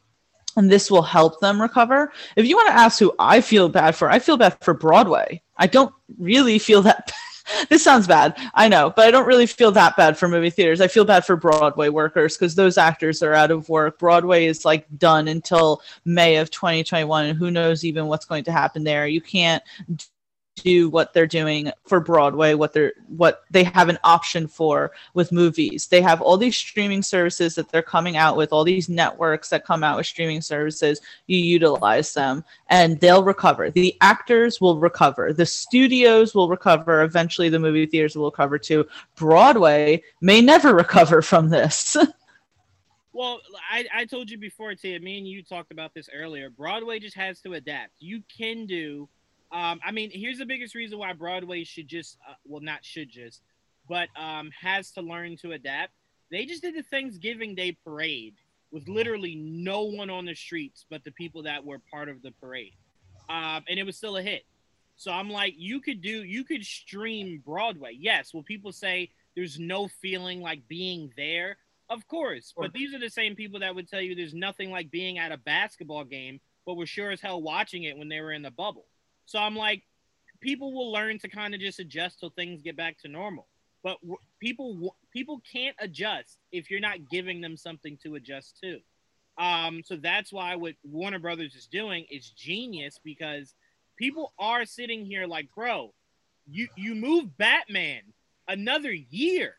and 0.58 0.70
this 0.70 0.90
will 0.90 1.02
help 1.02 1.40
them 1.40 1.62
recover. 1.62 2.12
If 2.34 2.44
you 2.44 2.56
want 2.56 2.68
to 2.68 2.74
ask 2.74 2.98
who 2.98 3.14
I 3.18 3.40
feel 3.40 3.68
bad 3.68 3.94
for, 3.94 4.10
I 4.10 4.18
feel 4.18 4.36
bad 4.36 4.58
for 4.60 4.74
Broadway. 4.74 5.40
I 5.56 5.68
don't 5.68 5.94
really 6.18 6.58
feel 6.58 6.82
that. 6.82 7.12
this 7.70 7.84
sounds 7.84 8.08
bad, 8.08 8.36
I 8.54 8.68
know, 8.68 8.92
but 8.94 9.06
I 9.06 9.12
don't 9.12 9.26
really 9.26 9.46
feel 9.46 9.70
that 9.70 9.96
bad 9.96 10.18
for 10.18 10.26
movie 10.26 10.50
theaters. 10.50 10.80
I 10.80 10.88
feel 10.88 11.04
bad 11.04 11.24
for 11.24 11.36
Broadway 11.36 11.90
workers 11.90 12.36
because 12.36 12.56
those 12.56 12.76
actors 12.76 13.22
are 13.22 13.34
out 13.34 13.52
of 13.52 13.68
work. 13.68 14.00
Broadway 14.00 14.46
is 14.46 14.64
like 14.64 14.84
done 14.98 15.28
until 15.28 15.80
May 16.04 16.36
of 16.36 16.50
2021, 16.50 17.26
and 17.26 17.38
who 17.38 17.52
knows 17.52 17.84
even 17.84 18.06
what's 18.06 18.26
going 18.26 18.44
to 18.44 18.52
happen 18.52 18.82
there. 18.82 19.06
You 19.06 19.20
can't 19.20 19.62
do 20.62 20.88
what 20.88 21.12
they're 21.12 21.26
doing 21.26 21.70
for 21.86 22.00
Broadway, 22.00 22.54
what 22.54 22.72
they're 22.72 22.92
what 23.08 23.44
they 23.50 23.64
have 23.64 23.88
an 23.88 23.98
option 24.04 24.46
for 24.48 24.92
with 25.14 25.32
movies. 25.32 25.86
They 25.86 26.00
have 26.02 26.20
all 26.20 26.36
these 26.36 26.56
streaming 26.56 27.02
services 27.02 27.54
that 27.54 27.70
they're 27.70 27.82
coming 27.82 28.16
out 28.16 28.36
with, 28.36 28.52
all 28.52 28.64
these 28.64 28.88
networks 28.88 29.48
that 29.50 29.64
come 29.64 29.84
out 29.84 29.96
with 29.96 30.06
streaming 30.06 30.40
services. 30.40 31.00
You 31.26 31.38
utilize 31.38 32.12
them 32.14 32.44
and 32.68 32.98
they'll 33.00 33.24
recover. 33.24 33.70
The 33.70 33.96
actors 34.00 34.60
will 34.60 34.78
recover. 34.78 35.32
The 35.32 35.46
studios 35.46 36.34
will 36.34 36.48
recover. 36.48 37.02
Eventually 37.02 37.48
the 37.48 37.58
movie 37.58 37.86
theaters 37.86 38.16
will 38.16 38.30
recover 38.30 38.58
too. 38.58 38.86
Broadway 39.16 40.02
may 40.20 40.40
never 40.40 40.74
recover 40.84 41.22
from 41.22 41.48
this. 41.48 41.96
Well, 43.18 43.40
I, 43.68 43.84
I 43.92 44.04
told 44.04 44.30
you 44.30 44.38
before, 44.38 44.76
Tia, 44.76 45.00
me 45.00 45.18
and 45.18 45.26
you 45.26 45.42
talked 45.42 45.72
about 45.72 45.92
this 45.92 46.08
earlier. 46.14 46.50
Broadway 46.50 47.00
just 47.00 47.16
has 47.16 47.40
to 47.40 47.54
adapt. 47.54 47.90
You 47.98 48.22
can 48.28 48.64
do 48.64 49.08
um, 49.50 49.80
I 49.84 49.92
mean, 49.92 50.10
here's 50.12 50.38
the 50.38 50.46
biggest 50.46 50.74
reason 50.74 50.98
why 50.98 51.12
Broadway 51.12 51.64
should 51.64 51.88
just, 51.88 52.18
uh, 52.28 52.34
well, 52.44 52.60
not 52.60 52.84
should 52.84 53.10
just, 53.10 53.42
but 53.88 54.08
um, 54.16 54.50
has 54.60 54.90
to 54.92 55.00
learn 55.00 55.36
to 55.38 55.52
adapt. 55.52 55.92
They 56.30 56.44
just 56.44 56.62
did 56.62 56.76
the 56.76 56.82
Thanksgiving 56.82 57.54
Day 57.54 57.76
parade 57.84 58.34
with 58.70 58.86
literally 58.88 59.34
no 59.34 59.84
one 59.84 60.10
on 60.10 60.26
the 60.26 60.34
streets 60.34 60.84
but 60.90 61.02
the 61.02 61.12
people 61.12 61.42
that 61.44 61.64
were 61.64 61.80
part 61.90 62.08
of 62.10 62.20
the 62.20 62.32
parade. 62.32 62.74
Um, 63.30 63.64
and 63.68 63.78
it 63.78 63.84
was 63.84 63.96
still 63.96 64.16
a 64.16 64.22
hit. 64.22 64.44
So 64.96 65.12
I'm 65.12 65.30
like, 65.30 65.54
you 65.56 65.80
could 65.80 66.02
do, 66.02 66.24
you 66.24 66.44
could 66.44 66.64
stream 66.64 67.42
Broadway. 67.46 67.96
Yes. 67.98 68.34
Well, 68.34 68.42
people 68.42 68.72
say 68.72 69.10
there's 69.34 69.58
no 69.58 69.88
feeling 69.88 70.42
like 70.42 70.66
being 70.68 71.12
there? 71.16 71.56
Of 71.88 72.06
course. 72.08 72.52
But 72.56 72.72
these 72.72 72.92
are 72.92 72.98
the 72.98 73.08
same 73.08 73.34
people 73.34 73.60
that 73.60 73.74
would 73.74 73.88
tell 73.88 74.00
you 74.00 74.14
there's 74.14 74.34
nothing 74.34 74.70
like 74.70 74.90
being 74.90 75.18
at 75.18 75.32
a 75.32 75.38
basketball 75.38 76.04
game, 76.04 76.40
but 76.66 76.74
were 76.74 76.84
sure 76.84 77.12
as 77.12 77.20
hell 77.20 77.40
watching 77.40 77.84
it 77.84 77.96
when 77.96 78.08
they 78.08 78.20
were 78.20 78.32
in 78.32 78.42
the 78.42 78.50
bubble. 78.50 78.86
So 79.28 79.38
I'm 79.38 79.54
like, 79.54 79.82
people 80.40 80.72
will 80.72 80.90
learn 80.90 81.18
to 81.18 81.28
kind 81.28 81.54
of 81.54 81.60
just 81.60 81.80
adjust 81.80 82.18
till 82.18 82.30
things 82.30 82.62
get 82.62 82.78
back 82.78 82.98
to 83.00 83.08
normal. 83.08 83.46
But 83.82 84.00
w- 84.00 84.16
people 84.40 84.72
w- 84.72 84.90
people 85.12 85.42
can't 85.52 85.76
adjust 85.80 86.38
if 86.50 86.70
you're 86.70 86.80
not 86.80 87.10
giving 87.10 87.42
them 87.42 87.54
something 87.58 87.98
to 88.04 88.14
adjust 88.14 88.58
to. 88.62 88.80
Um, 89.36 89.82
so 89.84 89.96
that's 89.96 90.32
why 90.32 90.56
what 90.56 90.76
Warner 90.82 91.18
Brothers 91.18 91.54
is 91.54 91.66
doing 91.66 92.06
is 92.10 92.30
genius 92.30 92.98
because 93.04 93.54
people 93.98 94.32
are 94.38 94.64
sitting 94.64 95.04
here 95.04 95.26
like, 95.26 95.48
bro, 95.54 95.92
you 96.50 96.68
you 96.74 96.94
move 96.94 97.36
Batman 97.36 98.00
another 98.48 98.92
year. 98.92 99.56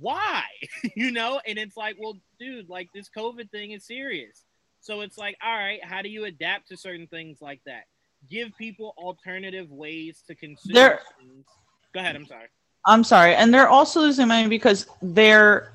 Why? 0.00 0.42
you 0.96 1.12
know, 1.12 1.40
and 1.46 1.56
it's 1.56 1.76
like, 1.76 1.94
well, 2.00 2.18
dude, 2.40 2.68
like 2.68 2.88
this 2.92 3.08
COVID 3.16 3.48
thing 3.52 3.70
is 3.70 3.86
serious. 3.86 4.44
So 4.80 5.02
it's 5.02 5.16
like, 5.16 5.36
all 5.40 5.56
right, 5.56 5.82
how 5.84 6.02
do 6.02 6.08
you 6.08 6.24
adapt 6.24 6.66
to 6.70 6.76
certain 6.76 7.06
things 7.06 7.40
like 7.40 7.60
that? 7.64 7.84
Give 8.30 8.56
people 8.56 8.94
alternative 8.96 9.70
ways 9.70 10.22
to 10.26 10.34
consume 10.34 10.74
things. 10.74 11.46
Go 11.92 12.00
ahead, 12.00 12.16
I'm 12.16 12.26
sorry. 12.26 12.48
I'm 12.86 13.04
sorry, 13.04 13.34
and 13.34 13.52
they're 13.52 13.68
also 13.68 14.00
losing 14.00 14.28
money 14.28 14.48
because 14.48 14.86
they're. 15.00 15.72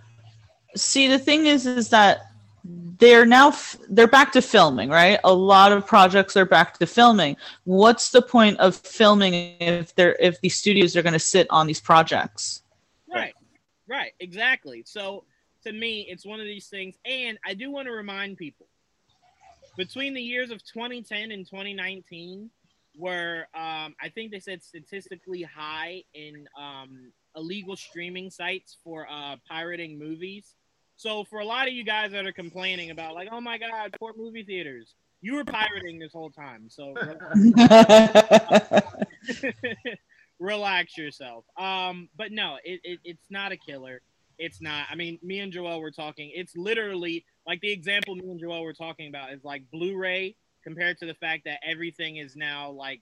See, 0.75 1.07
the 1.07 1.17
thing 1.17 1.47
is, 1.47 1.65
is 1.65 1.89
that 1.89 2.27
they're 2.63 3.25
now 3.25 3.49
f- 3.49 3.77
they're 3.89 4.07
back 4.07 4.31
to 4.33 4.41
filming, 4.41 4.89
right? 4.89 5.19
A 5.23 5.33
lot 5.33 5.71
of 5.71 5.87
projects 5.87 6.37
are 6.37 6.45
back 6.45 6.77
to 6.77 6.85
filming. 6.85 7.37
What's 7.63 8.11
the 8.11 8.21
point 8.21 8.59
of 8.59 8.75
filming 8.75 9.55
if 9.59 9.95
they're 9.95 10.15
if 10.19 10.39
these 10.41 10.55
studios 10.55 10.95
are 10.95 11.01
going 11.01 11.13
to 11.13 11.19
sit 11.19 11.47
on 11.49 11.65
these 11.65 11.79
projects? 11.81 12.61
Right. 13.11 13.33
Right. 13.87 14.11
Exactly. 14.19 14.83
So 14.85 15.23
to 15.63 15.71
me, 15.71 16.07
it's 16.09 16.25
one 16.25 16.39
of 16.39 16.45
these 16.45 16.67
things. 16.67 16.95
And 17.05 17.39
I 17.45 17.53
do 17.53 17.71
want 17.71 17.87
to 17.87 17.91
remind 17.91 18.37
people 18.37 18.67
between 19.78 20.13
the 20.13 20.22
years 20.22 20.51
of 20.51 20.63
2010 20.63 21.32
and 21.32 21.45
2019 21.45 22.49
were, 22.97 23.47
um, 23.55 23.95
I 24.01 24.09
think 24.13 24.32
they 24.32 24.39
said 24.39 24.63
statistically 24.63 25.43
high 25.43 26.03
in 26.13 26.47
um, 26.57 27.11
illegal 27.36 27.76
streaming 27.76 28.30
sites 28.30 28.78
for 28.84 29.07
uh, 29.09 29.38
pirating 29.47 29.97
movies. 29.97 30.55
So 30.95 31.24
for 31.24 31.39
a 31.39 31.45
lot 31.45 31.67
of 31.67 31.74
you 31.74 31.84
guys 31.86 32.11
that 32.11 32.26
are 32.26 32.34
complaining 32.34 32.91
about, 32.91 33.15
like, 33.15 33.30
oh 33.32 33.39
my 33.39 33.57
God, 33.57 33.95
poor 33.99 34.13
movie 34.17 34.43
theaters, 34.43 34.95
you 35.22 35.36
were 35.36 35.45
pirating 35.45 35.99
this 35.99 36.11
whole 36.11 36.30
time. 36.30 36.70
So 36.70 36.93
relax 40.39 40.97
yourself. 40.97 41.45
Um, 41.57 42.09
but 42.17 42.32
no, 42.32 42.57
it, 42.63 42.82
it 42.84 42.99
it's 43.03 43.30
not 43.30 43.51
a 43.51 43.57
killer. 43.57 44.01
It's 44.38 44.61
not. 44.61 44.88
I 44.89 44.95
mean, 44.95 45.20
me 45.22 45.39
and 45.39 45.51
Joel 45.51 45.82
were 45.82 45.91
talking. 45.91 46.32
It's 46.34 46.55
literally 46.55 47.26
like 47.49 47.61
the 47.61 47.71
example 47.71 48.15
me 48.15 48.29
and 48.29 48.39
Joel 48.39 48.63
were 48.63 48.73
talking 48.73 49.07
about 49.07 49.33
is 49.33 49.43
like 49.43 49.63
Blu-ray 49.71 50.35
compared 50.63 50.99
to 50.99 51.07
the 51.07 51.15
fact 51.15 51.45
that 51.45 51.59
everything 51.67 52.17
is 52.17 52.35
now 52.35 52.69
like 52.69 53.01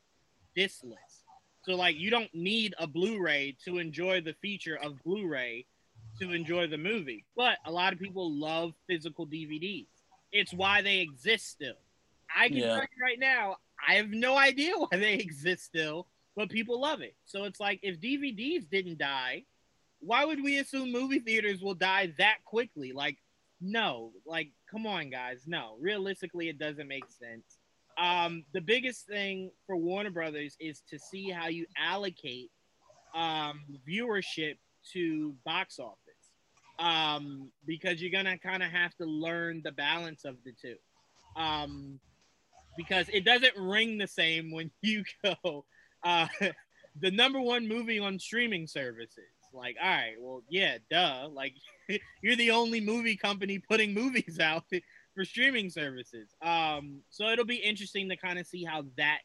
discless. 0.55 1.25
So 1.65 1.75
like 1.75 1.97
you 1.97 2.09
don't 2.09 2.33
need 2.33 2.73
a 2.79 2.87
Blu-ray 2.87 3.57
to 3.65 3.77
enjoy 3.77 4.21
the 4.21 4.35
feature 4.41 4.77
of 4.81 5.03
Blu-ray 5.03 5.65
to 6.21 6.31
enjoy 6.31 6.65
the 6.67 6.77
movie. 6.77 7.25
But 7.35 7.57
a 7.65 7.71
lot 7.71 7.91
of 7.91 7.99
people 7.99 8.31
love 8.31 8.71
physical 8.87 9.27
DVDs. 9.27 9.87
It's 10.31 10.53
why 10.53 10.81
they 10.81 10.99
exist 10.99 11.49
still. 11.49 11.75
I 12.33 12.47
can 12.47 12.59
Yeah. 12.59 12.69
tell 12.69 12.83
you 12.83 13.03
right 13.03 13.19
now, 13.19 13.57
I 13.85 13.95
have 13.95 14.11
no 14.11 14.37
idea 14.37 14.77
why 14.77 14.87
they 14.97 15.13
exist 15.19 15.65
still, 15.65 16.07
but 16.37 16.49
people 16.49 16.79
love 16.79 17.01
it. 17.01 17.15
So 17.25 17.43
it's 17.43 17.59
like 17.59 17.81
if 17.83 17.99
DVDs 17.99 18.69
didn't 18.69 18.97
die, 18.97 19.43
why 19.99 20.23
would 20.23 20.41
we 20.41 20.59
assume 20.59 20.93
movie 20.93 21.19
theaters 21.19 21.61
will 21.61 21.73
die 21.73 22.13
that 22.17 22.37
quickly? 22.45 22.93
Like, 22.93 23.17
no, 23.61 24.11
like, 24.25 24.49
come 24.69 24.85
on, 24.85 25.09
guys. 25.09 25.43
No, 25.47 25.77
realistically, 25.79 26.49
it 26.49 26.59
doesn't 26.59 26.87
make 26.87 27.05
sense. 27.09 27.57
Um, 27.97 28.43
the 28.53 28.61
biggest 28.61 29.07
thing 29.07 29.51
for 29.65 29.75
Warner 29.75 30.11
Brothers 30.11 30.55
is 30.59 30.81
to 30.89 30.99
see 30.99 31.29
how 31.29 31.47
you 31.47 31.65
allocate 31.77 32.51
um, 33.15 33.61
viewership 33.87 34.57
to 34.93 35.33
box 35.43 35.79
office 35.79 35.97
um, 36.79 37.51
because 37.65 38.01
you're 38.01 38.11
gonna 38.11 38.37
kind 38.37 38.61
of 38.61 38.69
have 38.69 38.95
to 38.97 39.05
learn 39.05 39.61
the 39.63 39.71
balance 39.71 40.25
of 40.25 40.35
the 40.45 40.51
two. 40.51 40.75
Um, 41.35 41.99
because 42.77 43.09
it 43.09 43.25
doesn't 43.25 43.57
ring 43.57 43.97
the 43.97 44.07
same 44.07 44.51
when 44.51 44.69
you 44.81 45.03
go 45.23 45.65
uh, 46.03 46.27
the 46.99 47.11
number 47.11 47.39
one 47.39 47.67
movie 47.67 47.99
on 47.99 48.19
streaming 48.19 48.67
services. 48.67 49.25
Like, 49.57 49.75
all 49.81 49.89
right, 49.89 50.15
well, 50.19 50.43
yeah, 50.49 50.77
duh. 50.89 51.27
Like, 51.31 51.53
you're 52.21 52.35
the 52.35 52.51
only 52.51 52.79
movie 52.79 53.17
company 53.17 53.59
putting 53.59 53.93
movies 53.93 54.39
out 54.41 54.63
for 55.15 55.25
streaming 55.25 55.69
services. 55.69 56.29
Um, 56.41 57.01
so 57.09 57.29
it'll 57.29 57.45
be 57.45 57.55
interesting 57.55 58.07
to 58.09 58.15
kind 58.17 58.39
of 58.39 58.45
see 58.45 58.63
how 58.63 58.85
that 58.97 59.19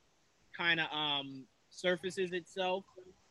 kind 0.57 0.80
of 0.80 0.87
um 0.93 1.45
surfaces 1.70 2.33
itself. 2.33 2.85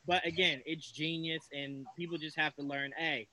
But 0.08 0.26
again, 0.26 0.62
it's 0.66 0.90
genius, 0.92 1.44
and 1.52 1.86
people 1.98 2.18
just 2.18 2.38
have 2.38 2.56
to 2.56 2.64
learn. 2.64 2.92
Hey, 2.98 3.28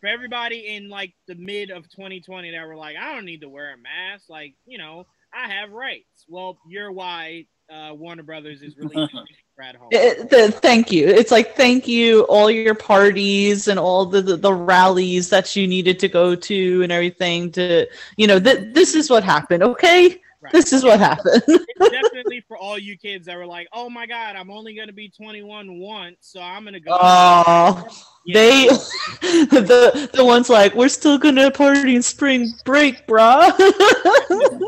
for 0.00 0.06
everybody 0.08 0.74
in 0.76 0.88
like 0.88 1.14
the 1.26 1.34
mid 1.34 1.70
of 1.70 1.88
2020 1.90 2.50
that 2.52 2.66
were 2.66 2.76
like, 2.76 2.96
I 2.96 3.14
don't 3.14 3.24
need 3.24 3.40
to 3.42 3.48
wear 3.48 3.74
a 3.74 3.78
mask. 3.78 4.28
Like, 4.28 4.54
you 4.66 4.78
know, 4.78 5.06
I 5.32 5.48
have 5.48 5.70
rights. 5.70 6.26
Well, 6.28 6.58
you're 6.68 6.92
why 6.92 7.46
uh, 7.70 7.92
Warner 7.94 8.22
Brothers 8.22 8.62
is 8.62 8.76
releasing 8.78 9.24
Brad 9.58 9.74
Home. 9.74 9.88
It- 9.90 10.30
the, 10.30 10.52
thank 10.52 10.92
you. 10.92 11.08
It's 11.08 11.32
like 11.32 11.56
thank 11.56 11.88
you 11.88 12.22
all 12.26 12.48
your 12.48 12.76
parties 12.76 13.66
and 13.66 13.76
all 13.78 14.06
the, 14.06 14.22
the 14.22 14.36
the 14.36 14.52
rallies 14.54 15.28
that 15.30 15.56
you 15.56 15.66
needed 15.66 15.98
to 15.98 16.08
go 16.08 16.36
to 16.36 16.82
and 16.84 16.92
everything 16.92 17.50
to 17.52 17.86
you 18.16 18.28
know 18.28 18.38
th- 18.38 18.72
this 18.72 18.94
is 18.94 19.10
what 19.10 19.24
happened. 19.24 19.64
Okay, 19.64 20.20
Right. 20.40 20.52
this 20.52 20.72
is 20.72 20.84
what 20.84 21.00
happened. 21.00 21.42
definitely 21.90 22.40
for 22.46 22.56
all 22.56 22.78
you 22.78 22.96
kids 22.96 23.26
that 23.26 23.36
were 23.36 23.46
like, 23.46 23.66
"Oh 23.72 23.90
my 23.90 24.06
God, 24.06 24.36
I'm 24.36 24.48
only 24.52 24.74
gonna 24.76 24.92
be 24.92 25.08
21 25.08 25.80
once, 25.80 26.18
so 26.20 26.40
I'm 26.40 26.62
gonna 26.64 26.78
go." 26.78 26.96
Oh, 27.00 27.88
Yeah. 28.24 28.34
they 28.34 28.66
the 29.50 30.08
the 30.12 30.24
ones 30.24 30.48
like 30.48 30.72
we're 30.76 30.88
still 30.88 31.18
gonna 31.18 31.50
party 31.50 31.96
in 31.96 32.02
spring 32.02 32.52
break, 32.64 33.08
bruh. 33.08 33.56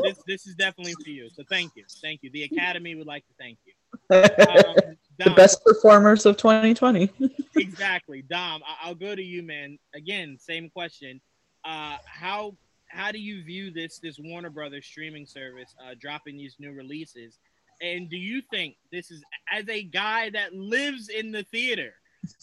this, 0.03 0.19
this 0.27 0.47
is 0.49 0.57
definitely 0.57 0.95
for 1.05 1.11
you. 1.11 1.31
So 1.31 1.45
thank 1.49 1.77
you, 1.77 1.85
thank 2.03 2.25
you. 2.25 2.31
The 2.31 2.43
Academy 2.51 2.97
would 2.97 3.07
like 3.07 3.25
to 3.29 3.33
thank 3.39 3.59
you. 3.65 3.73
Um, 4.11 4.17
the 5.19 5.33
best 5.37 5.63
performers 5.65 6.27
of 6.27 6.37
2020. 6.37 7.11
exactly, 7.57 8.23
Dom. 8.23 8.63
I- 8.67 8.89
I'll 8.89 8.95
go 8.95 9.15
to 9.15 9.23
you, 9.23 9.43
man. 9.43 9.79
Again, 9.95 10.37
same 10.39 10.71
question. 10.71 11.21
Uh, 11.65 11.99
how 12.07 12.57
how 12.89 13.13
do 13.13 13.19
you 13.19 13.43
view 13.45 13.71
this 13.71 13.99
this 13.99 14.19
Warner 14.19 14.51
Brothers 14.51 14.87
streaming 14.87 15.27
service 15.27 15.75
uh, 15.85 15.95
dropping 16.01 16.37
these 16.37 16.57
new 16.59 16.73
releases? 16.73 17.39
And 17.83 18.11
do 18.11 18.17
you 18.17 18.43
think 18.51 18.77
this 18.93 19.11
is 19.11 19.23
as 19.51 19.69
a 19.69 19.83
guy 19.83 20.31
that 20.31 20.55
lives 20.55 21.09
in 21.09 21.33
the 21.33 21.45
theater? 21.45 21.95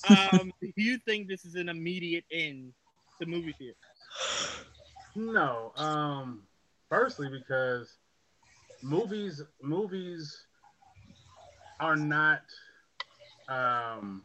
Um, 0.09 0.51
do 0.61 0.71
you 0.75 0.97
think 0.99 1.27
this 1.27 1.45
is 1.45 1.55
an 1.55 1.69
immediate 1.69 2.25
end 2.31 2.73
to 3.21 3.27
movie 3.27 3.53
theater? 3.57 3.77
No. 5.15 5.73
Um. 5.75 6.43
Firstly, 6.89 7.27
because 7.29 7.97
movies 8.81 9.41
movies 9.61 10.46
are 11.79 11.95
not 11.95 12.41
um 13.49 14.23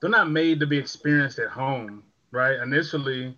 they're 0.00 0.10
not 0.10 0.30
made 0.30 0.60
to 0.60 0.66
be 0.66 0.78
experienced 0.78 1.38
at 1.38 1.48
home, 1.48 2.04
right? 2.30 2.60
Initially, 2.60 3.36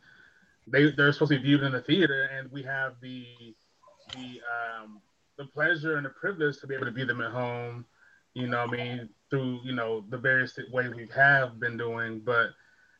they 0.66 0.91
they're 0.91 1.12
supposed 1.12 1.32
to 1.32 1.38
be 1.38 1.43
viewed 1.43 1.62
in 1.62 1.72
the 1.72 1.80
theater, 1.80 2.28
and 2.36 2.51
we 2.53 2.62
have 2.62 2.95
the 3.01 3.26
the 4.12 4.41
um 4.51 5.01
the 5.38 5.47
pleasure 5.47 5.97
and 5.97 6.05
the 6.05 6.11
privilege 6.11 6.59
to 6.59 6.66
be 6.66 6.74
able 6.74 6.86
to 6.86 6.93
view 6.93 7.07
them 7.07 7.22
at 7.22 7.32
home. 7.32 7.86
You 8.34 8.47
know, 8.47 8.59
I 8.59 8.66
mean, 8.66 9.09
through 9.30 9.61
you 9.64 9.74
know 9.74 10.05
the 10.11 10.18
various 10.18 10.59
ways 10.72 10.93
we 10.95 11.09
have 11.14 11.59
been 11.59 11.76
doing, 11.76 12.20
but 12.20 12.51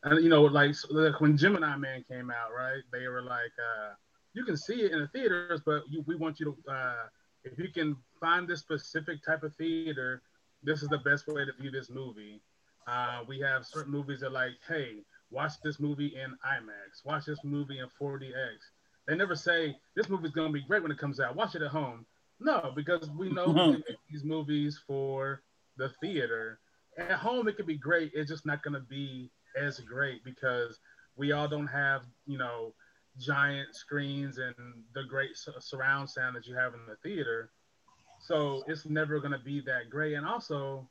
and 0.03 0.23
you 0.23 0.31
know, 0.31 0.43
like, 0.43 0.75
like 0.91 1.21
when 1.21 1.37
Gemini 1.37 1.77
Man 1.77 2.05
came 2.09 2.31
out, 2.31 2.51
right? 2.57 2.83
They 2.93 3.07
were 3.09 3.23
like, 3.23 3.53
uh, 3.59 3.95
you 4.33 4.45
can 4.45 4.57
see 4.57 4.83
it 4.83 4.93
in 4.93 5.01
the 5.01 5.09
theaters, 5.09 5.61
but 5.65 5.83
you, 5.91 6.03
we 6.07 6.17
want 6.17 6.41
you 6.41 6.57
to, 6.67 6.73
uh, 6.73 7.07
if 7.45 7.59
you 7.59 7.69
can 7.73 7.97
find 8.19 8.49
this 8.49 8.61
specific 8.61 9.23
type 9.25 9.43
of 9.43 9.55
theater, 9.57 10.23
this 10.63 10.83
is 10.83 10.89
the 10.89 10.99
best 10.99 11.27
way 11.27 11.45
to 11.45 11.53
view 11.53 11.71
this 11.71 11.91
movie. 11.91 12.41
Uh, 12.87 13.21
we 13.29 13.39
have 13.41 13.67
certain 13.67 13.93
movies 13.93 14.21
that 14.21 14.33
like, 14.33 14.53
hey, 14.69 15.03
watch 15.31 15.53
this 15.63 15.79
movie 15.79 16.15
in 16.17 16.31
IMAX, 16.47 17.05
watch 17.05 17.27
this 17.27 17.39
movie 17.45 17.79
in 17.79 17.87
4DX. 18.01 18.57
They 19.07 19.17
never 19.17 19.35
say 19.35 19.77
this 19.97 20.09
movie's 20.09 20.33
gonna 20.33 20.53
be 20.53 20.63
great 20.63 20.83
when 20.83 20.93
it 20.93 20.99
comes 20.99 21.21
out. 21.21 21.37
Watch 21.37 21.55
it 21.55 21.63
at 21.63 21.71
home. 21.71 22.07
No, 22.39 22.73
because 22.75 23.11
we 23.11 23.31
know 23.31 23.49
we 23.49 23.73
make 23.89 23.99
these 24.11 24.25
movies 24.25 24.81
for 24.87 25.43
the 25.77 25.91
theater. 26.01 26.59
At 26.99 27.13
home, 27.13 27.49
it 27.49 27.57
could 27.57 27.67
be 27.67 27.77
great. 27.77 28.13
It's 28.15 28.31
just 28.31 28.47
not 28.47 28.63
gonna 28.63 28.81
be 28.81 29.31
as 29.61 29.81
great 29.81 30.25
because 30.25 30.79
we 31.17 31.33
all 31.33 31.49
don't 31.49 31.67
have, 31.67 32.03
you 32.27 32.39
know, 32.39 32.73
giant 33.19 33.75
screens 33.75 34.39
and 34.39 34.55
the 34.95 35.05
great 35.05 35.31
surround 35.59 36.09
sound 36.09 36.37
that 36.37 36.47
you 36.47 36.55
have 36.55 36.75
in 36.75 36.81
the 36.89 36.97
theater. 37.03 37.51
So 38.21 38.63
it's 38.67 38.87
never 38.87 39.19
going 39.19 39.33
to 39.33 39.39
be 39.39 39.61
that 39.63 39.91
great. 39.91 40.15
And 40.15 40.27
also, 40.27 40.89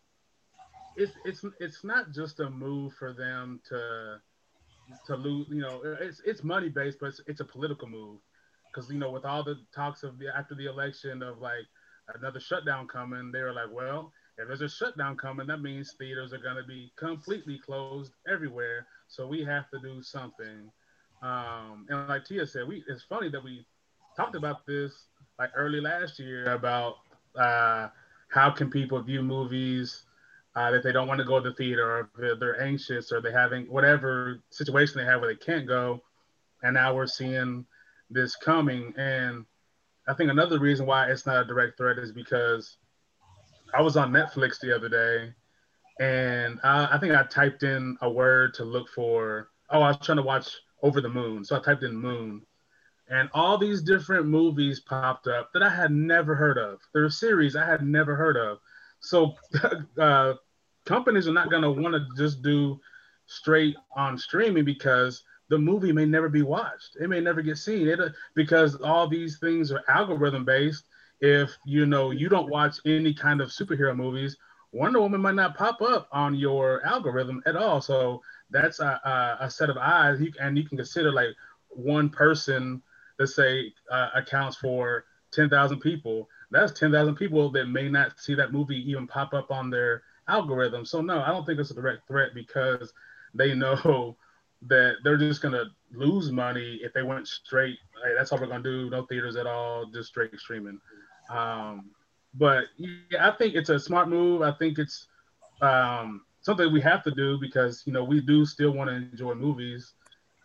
it's 0.96 1.14
it's 1.26 1.46
it's 1.60 1.84
not 1.84 2.12
just 2.12 2.40
a 2.40 2.50
move 2.50 2.94
for 2.96 3.14
them 3.14 3.62
to 3.70 4.18
to 5.08 5.16
lose. 5.16 5.48
You 5.50 5.62
know, 5.62 5.82
it's 5.84 6.22
it's 6.26 6.44
money 6.44 6.70
based, 6.70 6.98
but 7.00 7.08
it's, 7.08 7.22
it's 7.28 7.40
a 7.40 7.46
political 7.46 7.88
move 7.88 8.20
because 8.74 8.90
you 8.92 9.00
know 9.00 9.12
with 9.12 9.26
all 9.26 9.44
the 9.44 9.60
talks 9.74 10.04
of 10.04 10.18
the 10.20 10.28
after 10.36 10.56
the 10.56 10.66
election 10.68 11.22
of 11.22 11.40
like 11.40 11.66
another 12.16 12.40
shutdown 12.40 12.88
coming, 12.88 13.32
they 13.32 13.42
were 13.42 13.54
like, 13.54 13.72
well, 13.72 14.12
if 14.38 14.48
there's 14.48 14.62
a 14.62 14.70
shutdown 14.70 15.16
coming, 15.18 15.48
that 15.48 15.62
means 15.62 15.94
theaters 15.98 16.34
are 16.34 16.40
going 16.40 16.56
to 16.56 16.64
be 16.64 16.92
completely 16.98 17.60
closed 17.64 18.14
everywhere. 18.28 18.88
So 19.08 19.28
we 19.28 19.44
have 19.44 19.70
to 19.72 19.80
do 19.80 20.02
something. 20.02 20.72
Um, 21.22 21.86
and 21.90 22.08
like 22.08 22.26
Tia 22.26 22.48
said, 22.48 22.68
we 22.68 22.84
it's 22.88 23.04
funny 23.04 23.30
that 23.30 23.44
we 23.44 23.66
talked 24.16 24.36
about 24.36 24.66
this 24.66 25.06
like 25.38 25.52
early 25.56 25.82
last 25.82 26.20
year 26.20 26.54
about 26.54 26.96
uh, 27.38 27.88
how 28.30 28.50
can 28.52 28.70
people 28.70 29.02
view 29.02 29.22
movies 29.22 30.04
uh, 30.56 30.72
that 30.72 30.84
they 30.84 30.92
don't 30.92 31.08
want 31.08 31.20
to 31.20 31.26
go 31.26 31.40
to 31.40 31.50
the 31.50 31.56
theater 31.56 32.10
or 32.14 32.36
they're, 32.38 32.62
anxious 32.62 33.12
or 33.12 33.22
they 33.22 33.32
having 33.32 33.66
whatever 33.66 34.42
situation 34.50 34.98
they 34.98 35.06
have 35.06 35.22
where 35.22 35.34
they 35.34 35.40
can't 35.40 35.68
go. 35.68 36.02
And 36.64 36.74
now 36.74 36.94
we're 36.94 37.08
seeing 37.08 37.66
this 38.10 38.36
coming. 38.36 38.94
And 38.98 39.46
I 40.08 40.14
think 40.14 40.30
another 40.30 40.60
reason 40.60 40.86
why 40.86 41.10
it's 41.10 41.26
not 41.26 41.42
a 41.42 41.46
direct 41.46 41.78
threat 41.78 41.98
is 41.98 42.12
because 42.12 42.78
I 43.74 43.82
was 43.82 43.96
on 43.96 44.12
Netflix 44.12 44.60
the 44.60 44.76
other 44.76 44.90
day 44.90 45.34
and 46.00 46.60
I, 46.64 46.96
I 46.96 46.98
think 46.98 47.14
I 47.14 47.24
typed 47.24 47.64
in 47.64 47.98
a 48.02 48.10
word 48.10 48.54
to 48.56 48.64
look 48.64 48.90
for. 48.90 49.50
Oh, 49.70 49.82
I 49.82 49.90
was 49.90 49.98
trying 50.02 50.18
to 50.18 50.24
watch 50.24 50.56
Over 50.82 51.02
the 51.02 51.10
Moon. 51.10 51.46
So 51.46 51.56
I 51.56 51.60
typed 51.60 51.84
in 51.84 51.96
moon 51.96 52.42
and 53.10 53.30
all 53.34 53.58
these 53.58 53.82
different 53.82 54.28
movies 54.28 54.80
popped 54.80 55.28
up 55.28 55.52
that 55.54 55.64
I 55.64 55.70
had 55.70 55.92
never 55.92 56.36
heard 56.36 56.58
of. 56.58 56.80
There 56.94 57.02
were 57.04 57.10
series 57.10 57.56
I 57.56 57.66
had 57.66 57.84
never 57.84 58.16
heard 58.16 58.38
of. 58.38 58.60
So 59.00 59.34
uh, 60.00 60.34
companies 60.86 61.28
are 61.28 61.34
not 61.34 61.50
going 61.50 61.64
to 61.64 61.72
want 61.72 61.96
to 61.96 62.06
just 62.18 62.42
do 62.42 62.80
straight 63.26 63.76
on 63.96 64.18
streaming 64.18 64.64
because 64.64 65.24
the 65.50 65.58
movie 65.58 65.92
may 65.92 66.06
never 66.06 66.30
be 66.30 66.44
watched. 66.44 66.98
It 67.02 67.10
may 67.10 67.20
never 67.20 67.42
get 67.42 67.58
seen. 67.58 67.88
It 67.88 68.00
because 68.36 68.76
all 68.76 69.08
these 69.08 69.40
things 69.40 69.72
are 69.72 69.84
algorithm 69.88 70.46
based. 70.46 70.86
If 71.22 71.58
you 71.66 71.86
know 71.86 72.12
you 72.12 72.30
don't 72.30 72.50
watch 72.50 72.78
any 72.86 73.14
kind 73.14 73.42
of 73.42 73.50
superhero 73.50 73.96
movies, 73.96 74.38
Wonder 74.72 75.02
Woman 75.02 75.22
might 75.22 75.36
not 75.36 75.58
pop 75.58 75.82
up 75.82 76.08
on 76.12 76.36
your 76.36 76.86
algorithm 76.86 77.42
at 77.48 77.56
all. 77.56 77.82
So 77.82 78.22
that's 78.52 78.80
a, 78.80 79.02
a, 79.04 79.46
a 79.46 79.50
set 79.50 79.72
of 79.72 79.78
eyes, 79.78 80.22
and 80.40 80.58
you 80.58 80.64
can 80.64 80.78
consider 80.78 81.12
like 81.12 81.30
one 81.70 82.10
person 82.10 82.82
let's 83.20 83.36
say 83.36 83.74
uh, 83.92 84.10
accounts 84.16 84.58
for 84.58 85.06
10,000 85.32 85.80
people, 85.80 86.28
that's 86.52 86.78
10,000 86.80 87.16
people 87.16 87.52
that 87.52 87.68
may 87.68 87.90
not 87.90 88.20
see 88.20 88.34
that 88.36 88.52
movie 88.52 88.90
even 88.90 89.06
pop 89.06 89.34
up 89.34 89.52
on 89.52 89.70
their 89.70 90.04
algorithm. 90.28 90.86
So 90.86 91.02
no, 91.02 91.22
I 91.22 91.28
don't 91.28 91.46
think 91.46 91.60
it's 91.60 91.72
a 91.72 91.76
direct 91.76 92.08
threat 92.08 92.34
because 92.34 92.94
they 93.34 93.54
know 93.56 94.16
that 94.68 94.96
they're 95.04 95.18
just 95.18 95.42
gonna 95.42 95.66
lose 95.92 96.32
money 96.32 96.80
if 96.82 96.94
they 96.94 97.04
went 97.04 97.28
straight. 97.28 97.78
Hey, 98.04 98.14
that's 98.18 98.32
all 98.32 98.40
we're 98.40 98.48
gonna 98.48 98.64
do. 98.64 98.90
No 98.90 99.06
theaters 99.06 99.36
at 99.36 99.48
all, 99.48 99.86
just 99.86 100.10
straight 100.10 100.38
streaming. 100.40 100.80
Um, 101.30 101.92
but 102.34 102.66
yeah, 102.78 103.28
I 103.28 103.32
think 103.32 103.56
it's 103.56 103.70
a 103.70 103.80
smart 103.80 104.10
move. 104.10 104.42
I 104.42 104.52
think 104.52 104.78
it's 104.78 105.08
um, 105.62 106.22
something 106.42 106.72
we 106.72 106.82
have 106.82 107.04
to 107.04 107.12
do 107.12 107.38
because 107.40 107.84
you 107.86 107.94
know 107.94 108.04
we 108.04 108.22
do 108.22 108.46
still 108.46 108.72
want 108.72 108.90
to 108.90 108.96
enjoy 108.96 109.34
movies, 109.34 109.94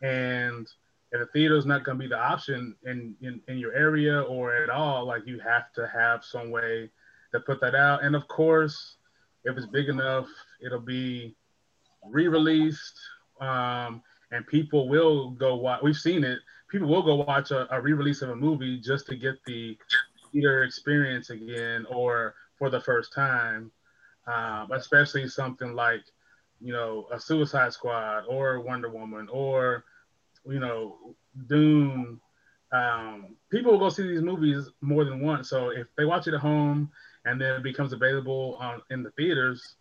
and 0.02 0.66
if 1.14 1.20
a 1.20 1.26
theater 1.32 1.56
is 1.56 1.64
not 1.64 1.84
going 1.84 1.98
to 1.98 2.04
be 2.04 2.08
the 2.08 2.18
option 2.18 2.74
in, 2.84 3.14
in 3.22 3.40
in 3.48 3.58
your 3.58 3.72
area 3.72 4.22
or 4.22 4.54
at 4.54 4.68
all, 4.68 5.06
like 5.06 5.26
you 5.26 5.38
have 5.38 5.72
to 5.74 5.86
have 5.86 6.24
some 6.24 6.50
way 6.50 6.90
to 7.32 7.40
put 7.40 7.60
that 7.60 7.74
out. 7.74 8.02
And 8.04 8.14
of 8.16 8.26
course, 8.28 8.96
if 9.44 9.56
it's 9.56 9.66
big 9.78 9.88
enough, 9.88 10.28
it'll 10.64 10.80
be 10.80 11.36
re-released, 12.04 12.98
um, 13.40 14.02
and 14.32 14.46
people 14.46 14.88
will 14.88 15.30
go 15.30 15.56
watch. 15.56 15.80
We've 15.82 15.96
seen 15.96 16.24
it. 16.24 16.38
People 16.70 16.88
will 16.88 17.02
go 17.02 17.14
watch 17.14 17.50
a, 17.50 17.72
a 17.74 17.80
re-release 17.80 18.22
of 18.22 18.30
a 18.30 18.36
movie 18.36 18.80
just 18.80 19.06
to 19.06 19.16
get 19.16 19.36
the 19.46 19.78
theater 20.32 20.64
experience 20.64 21.30
again 21.30 21.86
or 21.88 22.34
for 22.58 22.68
the 22.70 22.80
first 22.80 23.12
time. 23.12 23.70
Um, 24.26 24.72
especially 24.72 25.28
something 25.28 25.74
like, 25.74 26.00
you 26.58 26.72
know, 26.72 27.06
a 27.12 27.20
Suicide 27.20 27.74
Squad 27.74 28.24
or 28.26 28.58
Wonder 28.60 28.88
Woman 28.88 29.28
or 29.30 29.84
you 30.46 30.60
know, 30.60 31.14
Dune. 31.48 32.20
Um, 32.72 33.36
people 33.50 33.72
will 33.72 33.78
go 33.78 33.88
see 33.88 34.06
these 34.06 34.22
movies 34.22 34.70
more 34.80 35.04
than 35.04 35.20
once. 35.20 35.48
So 35.48 35.68
if 35.68 35.86
they 35.96 36.04
watch 36.04 36.26
it 36.26 36.34
at 36.34 36.40
home 36.40 36.90
and 37.24 37.40
then 37.40 37.54
it 37.54 37.62
becomes 37.62 37.92
available 37.92 38.56
on 38.60 38.82
in 38.90 39.02
the 39.02 39.10
theaters, 39.12 39.76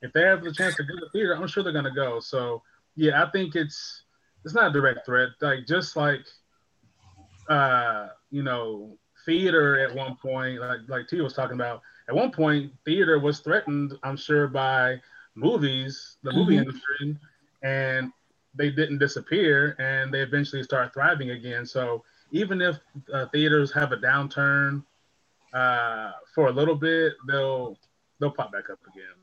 if 0.00 0.12
they 0.12 0.22
have 0.22 0.42
the 0.42 0.52
chance 0.52 0.76
to 0.76 0.82
go 0.82 0.94
to 0.94 1.00
the 1.00 1.10
theater, 1.10 1.36
I'm 1.36 1.46
sure 1.46 1.62
they're 1.62 1.72
gonna 1.72 1.94
go. 1.94 2.20
So 2.20 2.62
yeah, 2.96 3.22
I 3.22 3.30
think 3.30 3.54
it's 3.54 4.02
it's 4.44 4.54
not 4.54 4.70
a 4.70 4.72
direct 4.72 5.04
threat. 5.04 5.30
Like 5.40 5.66
just 5.66 5.96
like 5.96 6.24
uh, 7.48 8.08
you 8.30 8.42
know, 8.42 8.96
theater 9.24 9.80
at 9.80 9.94
one 9.94 10.16
point, 10.16 10.60
like 10.60 10.80
like 10.88 11.08
T 11.08 11.20
was 11.20 11.34
talking 11.34 11.54
about, 11.54 11.82
at 12.08 12.14
one 12.14 12.30
point 12.30 12.72
theater 12.84 13.18
was 13.18 13.40
threatened, 13.40 13.94
I'm 14.02 14.16
sure, 14.16 14.48
by 14.48 15.00
movies, 15.34 16.16
the 16.22 16.32
movie 16.32 16.56
mm-hmm. 16.56 16.68
industry, 16.68 17.16
and 17.62 18.12
they 18.54 18.70
didn't 18.70 18.98
disappear 18.98 19.76
and 19.78 20.12
they 20.12 20.20
eventually 20.20 20.62
start 20.62 20.92
thriving 20.92 21.30
again. 21.30 21.66
So 21.66 22.04
even 22.30 22.60
if 22.60 22.78
uh, 23.12 23.26
theaters 23.26 23.72
have 23.72 23.92
a 23.92 23.96
downturn 23.96 24.84
uh, 25.52 26.12
for 26.34 26.48
a 26.48 26.52
little 26.52 26.74
bit, 26.74 27.14
they'll 27.26 27.78
they'll 28.20 28.30
pop 28.30 28.52
back 28.52 28.70
up 28.70 28.78
again. 28.92 29.14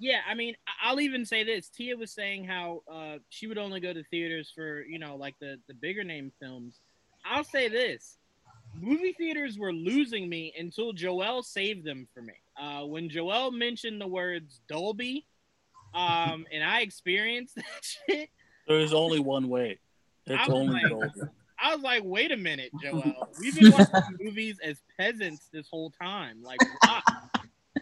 Yeah, 0.00 0.20
I 0.28 0.34
mean, 0.34 0.56
I'll 0.82 1.00
even 1.00 1.24
say 1.24 1.44
this. 1.44 1.68
Tia 1.68 1.96
was 1.96 2.10
saying 2.10 2.44
how 2.44 2.82
uh, 2.92 3.18
she 3.28 3.46
would 3.46 3.58
only 3.58 3.80
go 3.80 3.92
to 3.92 4.02
theaters 4.04 4.52
for 4.54 4.82
you 4.82 4.98
know 4.98 5.16
like 5.16 5.34
the 5.40 5.58
the 5.68 5.74
bigger 5.74 6.04
name 6.04 6.32
films. 6.40 6.80
I'll 7.24 7.44
say 7.44 7.68
this: 7.68 8.18
movie 8.78 9.12
theaters 9.12 9.58
were 9.58 9.72
losing 9.72 10.28
me 10.28 10.52
until 10.58 10.92
Joel 10.92 11.42
saved 11.42 11.84
them 11.84 12.08
for 12.12 12.22
me. 12.22 12.34
Uh, 12.60 12.86
when 12.86 13.08
Joel 13.08 13.50
mentioned 13.50 14.00
the 14.00 14.06
words 14.06 14.60
Dolby 14.68 15.26
um, 15.94 16.46
and 16.52 16.62
I 16.62 16.80
experienced 16.80 17.54
that 17.56 17.64
shit. 18.08 18.30
There's 18.66 18.92
only 18.92 19.20
one 19.20 19.48
way. 19.48 19.78
It's 20.26 20.48
only 20.48 20.82
like, 20.82 20.88
Dolby. 20.88 21.30
I 21.58 21.74
was 21.74 21.82
like, 21.82 22.02
wait 22.04 22.32
a 22.32 22.36
minute, 22.36 22.70
Joel. 22.82 23.28
We've 23.38 23.58
been 23.58 23.72
watching 23.72 24.16
movies 24.20 24.58
as 24.62 24.82
peasants 24.98 25.48
this 25.52 25.68
whole 25.70 25.90
time. 25.90 26.42
Like, 26.42 26.60
why? 26.82 27.00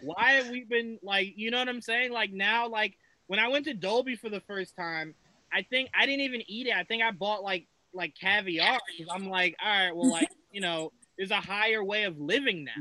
why 0.03 0.31
have 0.33 0.49
we 0.49 0.63
been 0.63 0.99
like, 1.01 1.33
you 1.35 1.51
know 1.51 1.59
what 1.59 1.69
I'm 1.69 1.81
saying? 1.81 2.11
Like 2.11 2.31
now, 2.31 2.67
like 2.67 2.97
when 3.27 3.39
I 3.39 3.47
went 3.47 3.65
to 3.65 3.73
Dolby 3.73 4.15
for 4.15 4.29
the 4.29 4.41
first 4.41 4.75
time, 4.75 5.15
I 5.51 5.63
think 5.63 5.89
I 5.97 6.05
didn't 6.05 6.21
even 6.21 6.43
eat 6.47 6.67
it. 6.67 6.75
I 6.75 6.83
think 6.83 7.03
I 7.03 7.11
bought 7.11 7.43
like 7.43 7.67
like 7.93 8.15
caviar 8.15 8.79
because 8.97 9.13
I'm 9.13 9.29
like, 9.29 9.55
all 9.63 9.69
right, 9.69 9.95
well, 9.95 10.09
like 10.09 10.29
you 10.51 10.61
know, 10.61 10.91
there's 11.17 11.31
a 11.31 11.35
higher 11.35 11.83
way 11.83 12.03
of 12.03 12.19
living 12.19 12.63
now. 12.63 12.71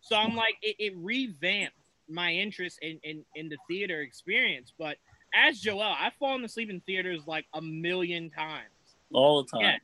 So 0.00 0.16
I'm 0.16 0.36
like, 0.36 0.56
it, 0.62 0.76
it 0.78 0.92
revamped 0.96 1.76
my 2.08 2.32
interest 2.32 2.78
in, 2.82 2.98
in 3.02 3.24
in 3.34 3.48
the 3.48 3.56
theater 3.68 4.00
experience. 4.00 4.72
But 4.78 4.96
as 5.34 5.60
Joel, 5.60 5.82
I've 5.82 6.14
fallen 6.14 6.44
asleep 6.44 6.70
in 6.70 6.80
theaters 6.80 7.22
like 7.26 7.46
a 7.54 7.60
million 7.60 8.30
times. 8.30 8.70
All 9.12 9.42
the 9.42 9.50
time. 9.50 9.60
Yes. 9.60 9.80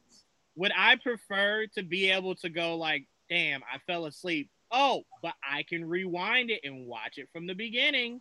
Would 0.56 0.72
I 0.76 0.96
prefer 0.96 1.66
to 1.74 1.82
be 1.82 2.10
able 2.10 2.34
to 2.36 2.48
go 2.48 2.76
like, 2.76 3.06
damn, 3.28 3.62
I 3.62 3.78
fell 3.86 4.06
asleep. 4.06 4.50
Oh, 4.70 5.04
but 5.22 5.34
I 5.48 5.62
can 5.62 5.84
rewind 5.84 6.50
it 6.50 6.60
and 6.64 6.86
watch 6.86 7.18
it 7.18 7.28
from 7.32 7.46
the 7.46 7.54
beginning. 7.54 8.20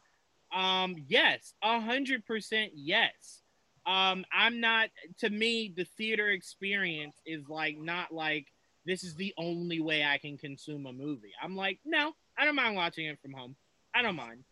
Um, 0.54 0.96
yes, 1.08 1.54
a 1.64 1.80
hundred 1.80 2.26
percent 2.26 2.72
yes. 2.76 3.42
Um, 3.86 4.26
I'm 4.34 4.60
not 4.60 4.90
to 5.20 5.30
me, 5.30 5.74
the 5.76 5.86
theater 5.98 6.30
experience 6.30 7.16
is 7.26 7.48
like 7.50 7.78
not 7.78 8.14
like 8.14 8.48
this 8.86 9.04
is 9.04 9.16
the 9.16 9.34
only 9.38 9.80
way 9.80 10.04
I 10.04 10.18
can 10.18 10.38
consume 10.38 10.86
a 10.86 10.94
movie. 10.94 11.32
I'm 11.42 11.56
like, 11.56 11.80
no, 11.86 12.14
I 12.38 12.46
don't 12.46 12.56
mind 12.56 12.76
watching 12.76 13.06
it 13.06 13.20
from 13.22 13.34
home. 13.34 13.56
I 13.94 14.02
don't 14.02 14.16
mind. 14.16 14.44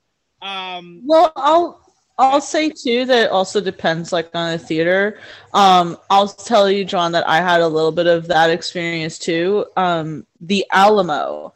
Um, 0.41 1.01
well, 1.05 1.31
I'll 1.35 1.81
I'll 2.17 2.41
say 2.41 2.69
too 2.69 3.05
that 3.05 3.25
it 3.25 3.31
also 3.31 3.61
depends 3.61 4.11
like 4.11 4.29
on 4.33 4.51
the 4.51 4.59
theater. 4.59 5.19
Um, 5.53 5.97
I'll 6.09 6.27
tell 6.27 6.69
you, 6.69 6.85
Juwaan, 6.85 7.13
that 7.13 7.27
I 7.27 7.37
had 7.37 7.61
a 7.61 7.67
little 7.67 7.93
bit 7.93 8.07
of 8.07 8.27
that 8.27 8.49
experience 8.49 9.17
too. 9.17 9.65
Um, 9.77 10.25
the 10.41 10.65
Alamo 10.71 11.53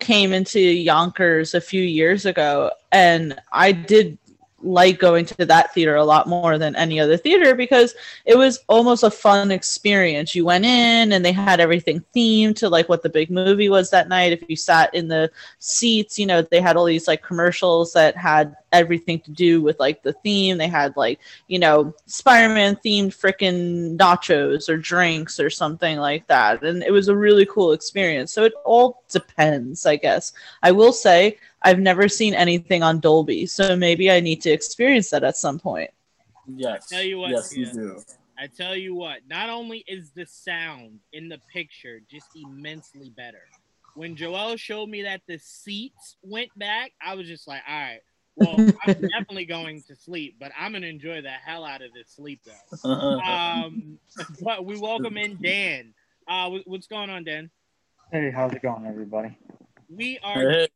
came 0.00 0.32
into 0.32 0.60
Yonkers 0.60 1.54
a 1.54 1.60
few 1.60 1.82
years 1.82 2.26
ago, 2.26 2.70
and 2.92 3.40
I 3.50 3.72
did 3.72 4.18
like 4.62 4.98
going 4.98 5.24
to 5.24 5.44
that 5.46 5.72
theater 5.74 5.96
a 5.96 6.04
lot 6.04 6.28
more 6.28 6.58
than 6.58 6.76
any 6.76 7.00
other 7.00 7.16
theater 7.16 7.54
because 7.54 7.94
it 8.24 8.36
was 8.36 8.60
almost 8.68 9.02
a 9.02 9.10
fun 9.10 9.50
experience. 9.50 10.34
You 10.34 10.44
went 10.44 10.64
in 10.64 11.12
and 11.12 11.24
they 11.24 11.32
had 11.32 11.60
everything 11.60 12.04
themed 12.14 12.56
to 12.56 12.68
like 12.68 12.88
what 12.88 13.02
the 13.02 13.08
big 13.08 13.30
movie 13.30 13.68
was 13.68 13.90
that 13.90 14.08
night. 14.08 14.32
If 14.32 14.48
you 14.48 14.56
sat 14.56 14.94
in 14.94 15.08
the 15.08 15.30
seats, 15.58 16.18
you 16.18 16.26
know, 16.26 16.42
they 16.42 16.60
had 16.60 16.76
all 16.76 16.84
these 16.84 17.08
like 17.08 17.22
commercials 17.22 17.92
that 17.92 18.16
had 18.16 18.56
everything 18.72 19.20
to 19.20 19.30
do 19.30 19.60
with 19.60 19.78
like 19.78 20.02
the 20.02 20.12
theme. 20.12 20.58
They 20.58 20.68
had 20.68 20.96
like, 20.96 21.20
you 21.48 21.58
know, 21.58 21.94
Spider 22.06 22.52
Man 22.52 22.76
themed 22.76 23.08
freaking 23.08 23.96
nachos 23.96 24.68
or 24.68 24.76
drinks 24.76 25.38
or 25.38 25.50
something 25.50 25.98
like 25.98 26.26
that. 26.28 26.62
And 26.62 26.82
it 26.82 26.90
was 26.90 27.08
a 27.08 27.16
really 27.16 27.46
cool 27.46 27.72
experience. 27.72 28.32
So 28.32 28.44
it 28.44 28.54
all 28.64 29.02
depends, 29.08 29.86
I 29.86 29.96
guess. 29.96 30.32
I 30.62 30.72
will 30.72 30.92
say, 30.92 31.38
I've 31.64 31.78
never 31.78 32.08
seen 32.08 32.34
anything 32.34 32.82
on 32.82 33.00
Dolby, 33.00 33.46
so 33.46 33.76
maybe 33.76 34.10
I 34.10 34.20
need 34.20 34.40
to 34.42 34.50
experience 34.50 35.10
that 35.10 35.24
at 35.24 35.36
some 35.36 35.58
point. 35.58 35.90
Yes. 36.46 36.88
Tell 36.88 37.02
you 37.02 37.18
what, 37.18 37.30
yes, 37.30 37.56
you 37.56 37.72
do. 37.72 38.02
I 38.38 38.48
tell 38.48 38.74
you 38.74 38.94
what, 38.94 39.20
not 39.28 39.48
only 39.48 39.84
is 39.86 40.10
the 40.10 40.26
sound 40.26 40.98
in 41.12 41.28
the 41.28 41.38
picture 41.52 42.00
just 42.10 42.26
immensely 42.34 43.10
better. 43.10 43.42
When 43.94 44.16
Joel 44.16 44.56
showed 44.56 44.88
me 44.88 45.02
that 45.02 45.20
the 45.28 45.38
seats 45.38 46.16
went 46.22 46.56
back, 46.58 46.92
I 47.04 47.14
was 47.14 47.28
just 47.28 47.46
like, 47.46 47.62
all 47.68 47.74
right, 47.74 48.00
well, 48.36 48.56
I'm 48.58 48.70
definitely 49.00 49.44
going 49.44 49.82
to 49.82 49.94
sleep, 49.94 50.36
but 50.40 50.50
I'm 50.58 50.72
gonna 50.72 50.86
enjoy 50.86 51.20
the 51.22 51.30
hell 51.30 51.64
out 51.64 51.82
of 51.82 51.92
this 51.92 52.08
sleep 52.08 52.40
though. 52.44 52.90
Um, 52.90 53.98
but 54.42 54.64
we 54.64 54.78
welcome 54.78 55.16
in 55.16 55.38
Dan. 55.40 55.94
Uh, 56.26 56.50
what's 56.64 56.86
going 56.86 57.10
on, 57.10 57.24
Dan? 57.24 57.50
Hey, 58.10 58.30
how's 58.30 58.52
it 58.52 58.62
going, 58.62 58.86
everybody? 58.86 59.36
We 59.94 60.18
are. 60.22 60.50
Hey. 60.50 60.68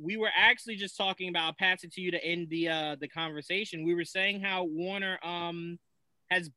We 0.00 0.16
were 0.16 0.30
actually 0.36 0.76
just 0.76 0.96
talking 0.96 1.28
about. 1.28 1.44
I'll 1.44 1.52
pass 1.54 1.84
it 1.84 1.92
to 1.92 2.00
you 2.00 2.10
to 2.10 2.24
end 2.24 2.48
the 2.50 2.68
uh, 2.68 2.96
the 3.00 3.08
conversation. 3.08 3.84
We 3.84 3.94
were 3.94 4.04
saying 4.04 4.40
how 4.40 4.64
Warner 4.64 5.18
um 5.22 5.78
has, 6.30 6.50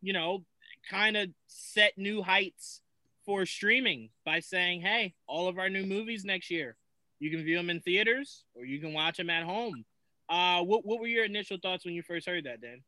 you 0.00 0.12
know, 0.12 0.44
kind 0.90 1.16
of 1.16 1.28
set 1.46 1.96
new 1.96 2.22
heights 2.22 2.80
for 3.24 3.46
streaming 3.46 4.10
by 4.24 4.40
saying, 4.40 4.80
"Hey, 4.80 5.14
all 5.26 5.48
of 5.48 5.58
our 5.58 5.68
new 5.68 5.86
movies 5.86 6.24
next 6.24 6.50
year, 6.50 6.76
you 7.20 7.30
can 7.30 7.44
view 7.44 7.56
them 7.56 7.70
in 7.70 7.80
theaters 7.80 8.44
or 8.54 8.64
you 8.64 8.80
can 8.80 8.92
watch 8.92 9.16
them 9.16 9.30
at 9.30 9.44
home." 9.44 9.84
Uh, 10.28 10.62
what 10.62 10.84
what 10.84 11.00
were 11.00 11.06
your 11.06 11.24
initial 11.24 11.58
thoughts 11.62 11.84
when 11.84 11.94
you 11.94 12.02
first 12.02 12.26
heard 12.26 12.44
that, 12.44 12.60
Dan? 12.60 12.82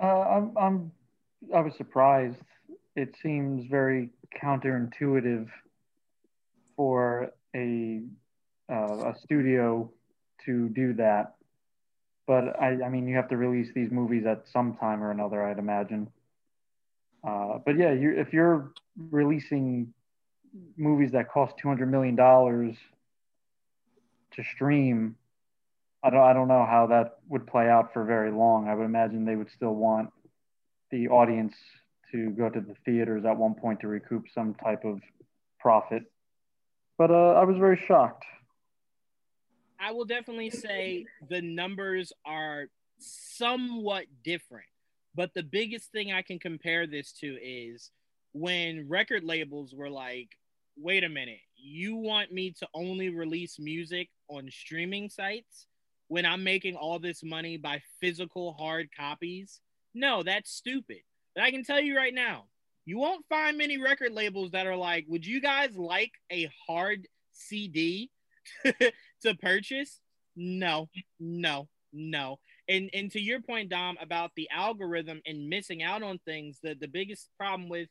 Uh, 0.00 0.20
I'm, 0.20 0.58
I'm, 0.58 0.92
I 1.54 1.60
was 1.60 1.74
surprised. 1.76 2.38
It 2.96 3.14
seems 3.22 3.66
very 3.70 4.10
counterintuitive 4.42 5.48
for 6.76 7.32
a, 7.54 8.02
uh, 8.70 9.10
a 9.10 9.14
studio 9.22 9.90
to 10.44 10.68
do 10.68 10.94
that. 10.94 11.34
But 12.26 12.60
I, 12.60 12.84
I 12.84 12.88
mean, 12.88 13.08
you 13.08 13.16
have 13.16 13.28
to 13.28 13.36
release 13.36 13.68
these 13.74 13.90
movies 13.90 14.24
at 14.26 14.44
some 14.52 14.74
time 14.74 15.02
or 15.02 15.10
another, 15.10 15.42
I'd 15.42 15.58
imagine. 15.58 16.08
Uh, 17.26 17.58
but 17.64 17.76
yeah, 17.76 17.92
you, 17.92 18.12
if 18.16 18.32
you're 18.32 18.72
releasing 19.10 19.92
movies 20.76 21.12
that 21.12 21.30
cost 21.30 21.54
two 21.58 21.68
hundred 21.68 21.90
million 21.90 22.14
dollars 22.14 22.76
to 24.32 24.44
stream, 24.54 25.16
I 26.02 26.10
don't, 26.10 26.20
I 26.20 26.32
don't 26.32 26.48
know 26.48 26.66
how 26.68 26.86
that 26.88 27.18
would 27.28 27.46
play 27.46 27.68
out 27.68 27.92
for 27.92 28.04
very 28.04 28.30
long. 28.30 28.68
I 28.68 28.74
would 28.74 28.84
imagine 28.84 29.24
they 29.24 29.36
would 29.36 29.50
still 29.50 29.74
want 29.74 30.10
the 30.90 31.08
audience 31.08 31.54
to 32.12 32.30
go 32.30 32.50
to 32.50 32.60
the 32.60 32.74
theaters 32.84 33.24
at 33.24 33.36
one 33.36 33.54
point 33.54 33.80
to 33.80 33.88
recoup 33.88 34.26
some 34.34 34.54
type 34.54 34.84
of 34.84 35.00
profit. 35.58 36.02
But 37.02 37.10
uh, 37.10 37.32
I 37.32 37.42
was 37.42 37.56
very 37.56 37.82
shocked. 37.88 38.24
I 39.80 39.90
will 39.90 40.04
definitely 40.04 40.50
say 40.50 41.06
the 41.28 41.42
numbers 41.42 42.12
are 42.24 42.66
somewhat 43.00 44.04
different. 44.22 44.68
But 45.12 45.34
the 45.34 45.42
biggest 45.42 45.90
thing 45.90 46.12
I 46.12 46.22
can 46.22 46.38
compare 46.38 46.86
this 46.86 47.10
to 47.14 47.26
is 47.42 47.90
when 48.30 48.88
record 48.88 49.24
labels 49.24 49.74
were 49.74 49.90
like, 49.90 50.28
wait 50.76 51.02
a 51.02 51.08
minute, 51.08 51.40
you 51.56 51.96
want 51.96 52.30
me 52.30 52.52
to 52.60 52.68
only 52.72 53.10
release 53.10 53.58
music 53.58 54.08
on 54.28 54.48
streaming 54.48 55.10
sites 55.10 55.66
when 56.06 56.24
I'm 56.24 56.44
making 56.44 56.76
all 56.76 57.00
this 57.00 57.24
money 57.24 57.56
by 57.56 57.82
physical 58.00 58.52
hard 58.52 58.90
copies? 58.96 59.60
No, 59.92 60.22
that's 60.22 60.52
stupid. 60.52 61.00
But 61.34 61.42
I 61.42 61.50
can 61.50 61.64
tell 61.64 61.80
you 61.80 61.96
right 61.96 62.14
now, 62.14 62.44
you 62.84 62.98
won't 62.98 63.24
find 63.28 63.56
many 63.56 63.78
record 63.78 64.12
labels 64.12 64.52
that 64.52 64.66
are 64.66 64.76
like, 64.76 65.04
would 65.08 65.24
you 65.24 65.40
guys 65.40 65.76
like 65.76 66.12
a 66.30 66.50
hard 66.66 67.06
CD 67.32 68.10
to 68.64 69.34
purchase? 69.40 70.00
No, 70.34 70.88
no, 71.20 71.68
no. 71.92 72.38
And 72.68 72.90
and 72.92 73.10
to 73.12 73.20
your 73.20 73.40
point, 73.40 73.68
Dom, 73.68 73.96
about 74.00 74.32
the 74.36 74.48
algorithm 74.50 75.20
and 75.26 75.48
missing 75.48 75.82
out 75.82 76.02
on 76.02 76.18
things, 76.24 76.58
the, 76.62 76.74
the 76.74 76.88
biggest 76.88 77.28
problem 77.36 77.68
with 77.68 77.88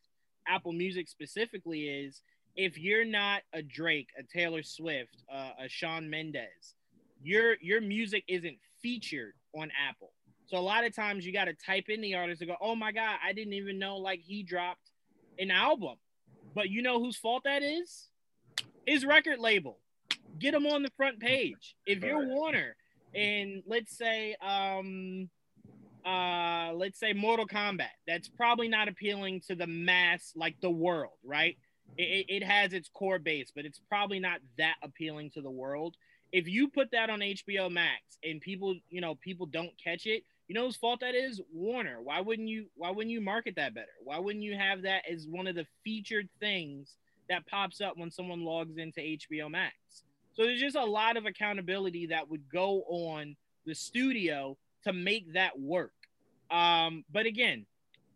Apple 0.47 0.73
Music 0.73 1.07
specifically 1.07 1.87
is 1.87 2.21
if 2.55 2.77
you're 2.77 3.05
not 3.05 3.41
a 3.53 3.61
Drake, 3.61 4.09
a 4.17 4.23
Taylor 4.23 4.63
Swift, 4.63 5.23
uh, 5.31 5.51
a 5.59 5.69
Shawn 5.69 6.09
Mendes, 6.09 6.75
your 7.21 7.55
your 7.61 7.81
music 7.81 8.23
isn't 8.27 8.57
featured 8.81 9.33
on 9.55 9.71
Apple. 9.87 10.11
So 10.51 10.57
a 10.57 10.59
lot 10.59 10.83
of 10.83 10.93
times 10.93 11.25
you 11.25 11.31
got 11.31 11.45
to 11.45 11.53
type 11.53 11.85
in 11.87 12.01
the 12.01 12.15
artist 12.15 12.41
and 12.41 12.49
go, 12.49 12.57
"Oh 12.59 12.75
my 12.75 12.91
god, 12.91 13.17
I 13.25 13.31
didn't 13.31 13.53
even 13.53 13.79
know 13.79 13.97
like 13.97 14.19
he 14.19 14.43
dropped 14.43 14.91
an 15.39 15.49
album." 15.49 15.95
But 16.53 16.69
you 16.69 16.81
know 16.81 16.99
whose 16.99 17.15
fault 17.15 17.45
that 17.45 17.63
is? 17.63 18.09
His 18.85 19.05
record 19.05 19.39
label. 19.39 19.79
Get 20.37 20.53
him 20.53 20.67
on 20.67 20.83
the 20.83 20.91
front 20.97 21.21
page. 21.21 21.75
If 21.85 22.03
you're 22.03 22.27
Warner 22.27 22.75
and 23.15 23.63
let's 23.65 23.97
say 23.97 24.35
um 24.41 25.29
uh 26.05 26.73
let's 26.73 26.99
say 26.99 27.13
Mortal 27.13 27.47
Kombat, 27.47 27.95
that's 28.05 28.27
probably 28.27 28.67
not 28.67 28.89
appealing 28.89 29.41
to 29.47 29.55
the 29.55 29.67
mass 29.67 30.33
like 30.35 30.59
the 30.61 30.69
world, 30.69 31.17
right? 31.23 31.57
It, 31.97 32.25
it 32.27 32.43
has 32.43 32.73
its 32.73 32.89
core 32.89 33.19
base, 33.19 33.53
but 33.55 33.65
it's 33.65 33.79
probably 33.87 34.19
not 34.19 34.39
that 34.57 34.75
appealing 34.83 35.31
to 35.31 35.41
the 35.41 35.51
world. 35.51 35.95
If 36.33 36.47
you 36.47 36.69
put 36.69 36.91
that 36.91 37.09
on 37.09 37.19
HBO 37.19 37.71
Max 37.71 38.01
and 38.23 38.41
people, 38.41 38.75
you 38.89 39.01
know, 39.01 39.15
people 39.15 39.45
don't 39.45 39.71
catch 39.81 40.05
it, 40.05 40.23
you 40.51 40.55
know 40.55 40.65
whose 40.65 40.75
fault 40.75 40.99
that 40.99 41.15
is? 41.15 41.39
Warner. 41.53 42.01
Why 42.03 42.19
wouldn't 42.19 42.49
you 42.49 42.65
why 42.75 42.89
wouldn't 42.89 43.13
you 43.13 43.21
market 43.21 43.55
that 43.55 43.73
better? 43.73 43.93
Why 44.03 44.19
wouldn't 44.19 44.43
you 44.43 44.57
have 44.57 44.81
that 44.81 45.03
as 45.09 45.25
one 45.25 45.47
of 45.47 45.55
the 45.55 45.65
featured 45.85 46.27
things 46.41 46.97
that 47.29 47.47
pops 47.47 47.79
up 47.79 47.93
when 47.95 48.11
someone 48.11 48.43
logs 48.43 48.77
into 48.77 48.99
HBO 48.99 49.49
Max? 49.49 49.75
So 50.33 50.43
there's 50.43 50.59
just 50.59 50.75
a 50.75 50.83
lot 50.83 51.15
of 51.15 51.25
accountability 51.25 52.07
that 52.07 52.29
would 52.29 52.49
go 52.51 52.81
on 52.89 53.37
the 53.65 53.73
studio 53.73 54.57
to 54.83 54.91
make 54.91 55.31
that 55.35 55.57
work. 55.57 55.93
Um, 56.49 57.05
but 57.09 57.25
again, 57.25 57.65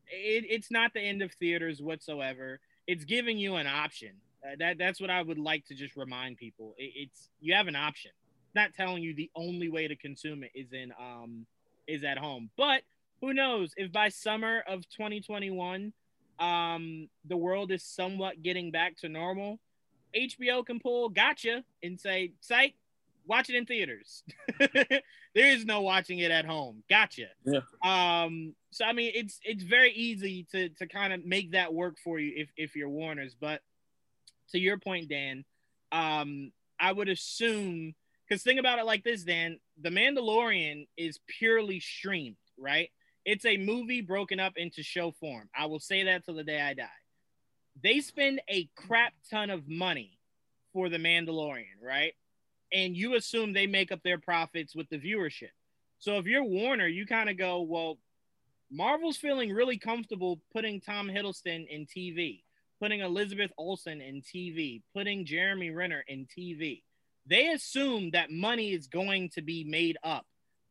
it, 0.09 0.43
it's 0.49 0.69
not 0.69 0.93
the 0.93 0.99
end 0.99 1.21
of 1.21 1.31
theaters 1.31 1.81
whatsoever. 1.81 2.59
It's 2.85 3.05
giving 3.05 3.37
you 3.37 3.55
an 3.55 3.67
option. 3.67 4.11
Uh, 4.45 4.57
that 4.59 4.77
that's 4.77 4.99
what 4.99 5.09
I 5.09 5.21
would 5.21 5.39
like 5.39 5.65
to 5.67 5.73
just 5.73 5.95
remind 5.95 6.35
people. 6.35 6.75
It, 6.77 6.91
it's 6.97 7.29
you 7.39 7.53
have 7.55 7.69
an 7.69 7.77
option. 7.77 8.11
Not 8.53 8.73
telling 8.73 9.03
you 9.03 9.15
the 9.15 9.31
only 9.37 9.69
way 9.69 9.87
to 9.87 9.95
consume 9.95 10.43
it 10.43 10.51
is 10.53 10.73
in 10.73 10.91
um 10.99 11.45
is 11.87 12.03
at 12.03 12.17
home. 12.17 12.49
But 12.57 12.83
who 13.21 13.33
knows 13.33 13.73
if 13.77 13.91
by 13.91 14.09
summer 14.09 14.63
of 14.67 14.87
2021 14.89 15.93
um 16.37 17.07
the 17.23 17.37
world 17.37 17.71
is 17.71 17.81
somewhat 17.81 18.43
getting 18.43 18.71
back 18.71 18.97
to 18.97 19.09
normal, 19.09 19.59
HBO 20.15 20.65
can 20.65 20.79
pull 20.79 21.09
gotcha 21.09 21.63
and 21.81 21.99
say, 21.99 22.33
psych, 22.41 22.75
watch 23.25 23.49
it 23.49 23.55
in 23.55 23.65
theaters. 23.65 24.23
there 24.59 25.01
is 25.35 25.65
no 25.65 25.81
watching 25.81 26.19
it 26.19 26.31
at 26.31 26.45
home. 26.45 26.83
Gotcha. 26.89 27.27
Yeah. 27.45 27.61
Um, 27.83 28.55
so 28.71 28.85
I 28.85 28.93
mean 28.93 29.11
it's 29.15 29.39
it's 29.43 29.63
very 29.63 29.91
easy 29.91 30.45
to 30.51 30.69
to 30.69 30.87
kind 30.87 31.13
of 31.13 31.25
make 31.25 31.51
that 31.51 31.73
work 31.73 31.97
for 32.03 32.19
you 32.19 32.33
if 32.35 32.49
if 32.57 32.75
you're 32.75 32.89
Warner's. 32.89 33.35
But 33.39 33.61
to 34.51 34.59
your 34.59 34.77
point, 34.77 35.09
Dan, 35.09 35.43
um, 35.91 36.51
I 36.79 36.91
would 36.91 37.09
assume 37.09 37.95
because 38.27 38.43
think 38.43 38.59
about 38.59 38.79
it 38.79 38.85
like 38.85 39.03
this, 39.03 39.23
Dan, 39.23 39.59
The 39.81 39.89
Mandalorian 39.89 40.87
is 40.97 41.19
purely 41.27 41.79
streamed, 41.79 42.37
right? 42.57 42.89
It's 43.25 43.45
a 43.45 43.57
movie 43.57 44.01
broken 44.01 44.39
up 44.39 44.53
into 44.55 44.83
show 44.83 45.11
form. 45.11 45.49
I 45.57 45.65
will 45.65 45.79
say 45.79 46.03
that 46.03 46.25
till 46.25 46.35
the 46.35 46.43
day 46.43 46.61
I 46.61 46.73
die 46.73 46.87
they 47.81 47.99
spend 47.99 48.41
a 48.49 48.69
crap 48.75 49.13
ton 49.29 49.49
of 49.49 49.67
money 49.67 50.17
for 50.73 50.89
the 50.89 50.97
Mandalorian, 50.97 51.81
right? 51.81 52.13
And 52.73 52.95
you 52.95 53.15
assume 53.15 53.53
they 53.53 53.67
make 53.67 53.91
up 53.91 54.01
their 54.03 54.17
profits 54.17 54.75
with 54.75 54.89
the 54.89 54.97
viewership. 54.97 55.51
So 55.99 56.17
if 56.17 56.25
you're 56.25 56.43
Warner, 56.43 56.87
you 56.87 57.05
kind 57.05 57.29
of 57.29 57.37
go, 57.37 57.61
well, 57.61 57.97
Marvel's 58.71 59.17
feeling 59.17 59.51
really 59.51 59.77
comfortable 59.77 60.41
putting 60.51 60.81
Tom 60.81 61.07
Hiddleston 61.07 61.67
in 61.67 61.85
TV, 61.85 62.43
putting 62.81 63.01
Elizabeth 63.01 63.51
Olsen 63.57 64.01
in 64.01 64.21
TV, 64.21 64.81
putting 64.93 65.25
Jeremy 65.25 65.69
Renner 65.71 66.03
in 66.07 66.27
TV. 66.37 66.81
They 67.27 67.47
assume 67.49 68.11
that 68.11 68.31
money 68.31 68.73
is 68.73 68.87
going 68.87 69.29
to 69.29 69.41
be 69.41 69.63
made 69.63 69.97
up 70.03 70.25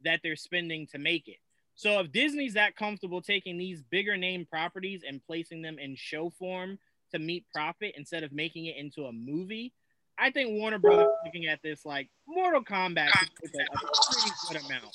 that 0.04 0.20
they're 0.22 0.36
spending 0.36 0.86
to 0.88 0.98
make 0.98 1.28
it. 1.28 1.38
So 1.76 2.00
if 2.00 2.12
Disney's 2.12 2.54
that 2.54 2.76
comfortable 2.76 3.20
taking 3.20 3.58
these 3.58 3.82
bigger 3.82 4.16
name 4.16 4.46
properties 4.46 5.02
and 5.06 5.24
placing 5.26 5.62
them 5.62 5.78
in 5.78 5.96
show 5.96 6.30
form 6.30 6.78
to 7.12 7.18
meet 7.18 7.46
profit 7.52 7.94
instead 7.96 8.22
of 8.22 8.32
making 8.32 8.66
it 8.66 8.76
into 8.76 9.06
a 9.06 9.12
movie, 9.12 9.72
I 10.16 10.30
think 10.30 10.50
Warner 10.58 10.78
Brothers 10.78 11.08
looking 11.24 11.46
at 11.46 11.60
this 11.62 11.84
like 11.84 12.08
Mortal 12.28 12.62
Kombat 12.62 13.08
is 13.42 13.50
a, 13.50 13.76
pretty 14.12 14.36
good 14.48 14.64
amount 14.64 14.94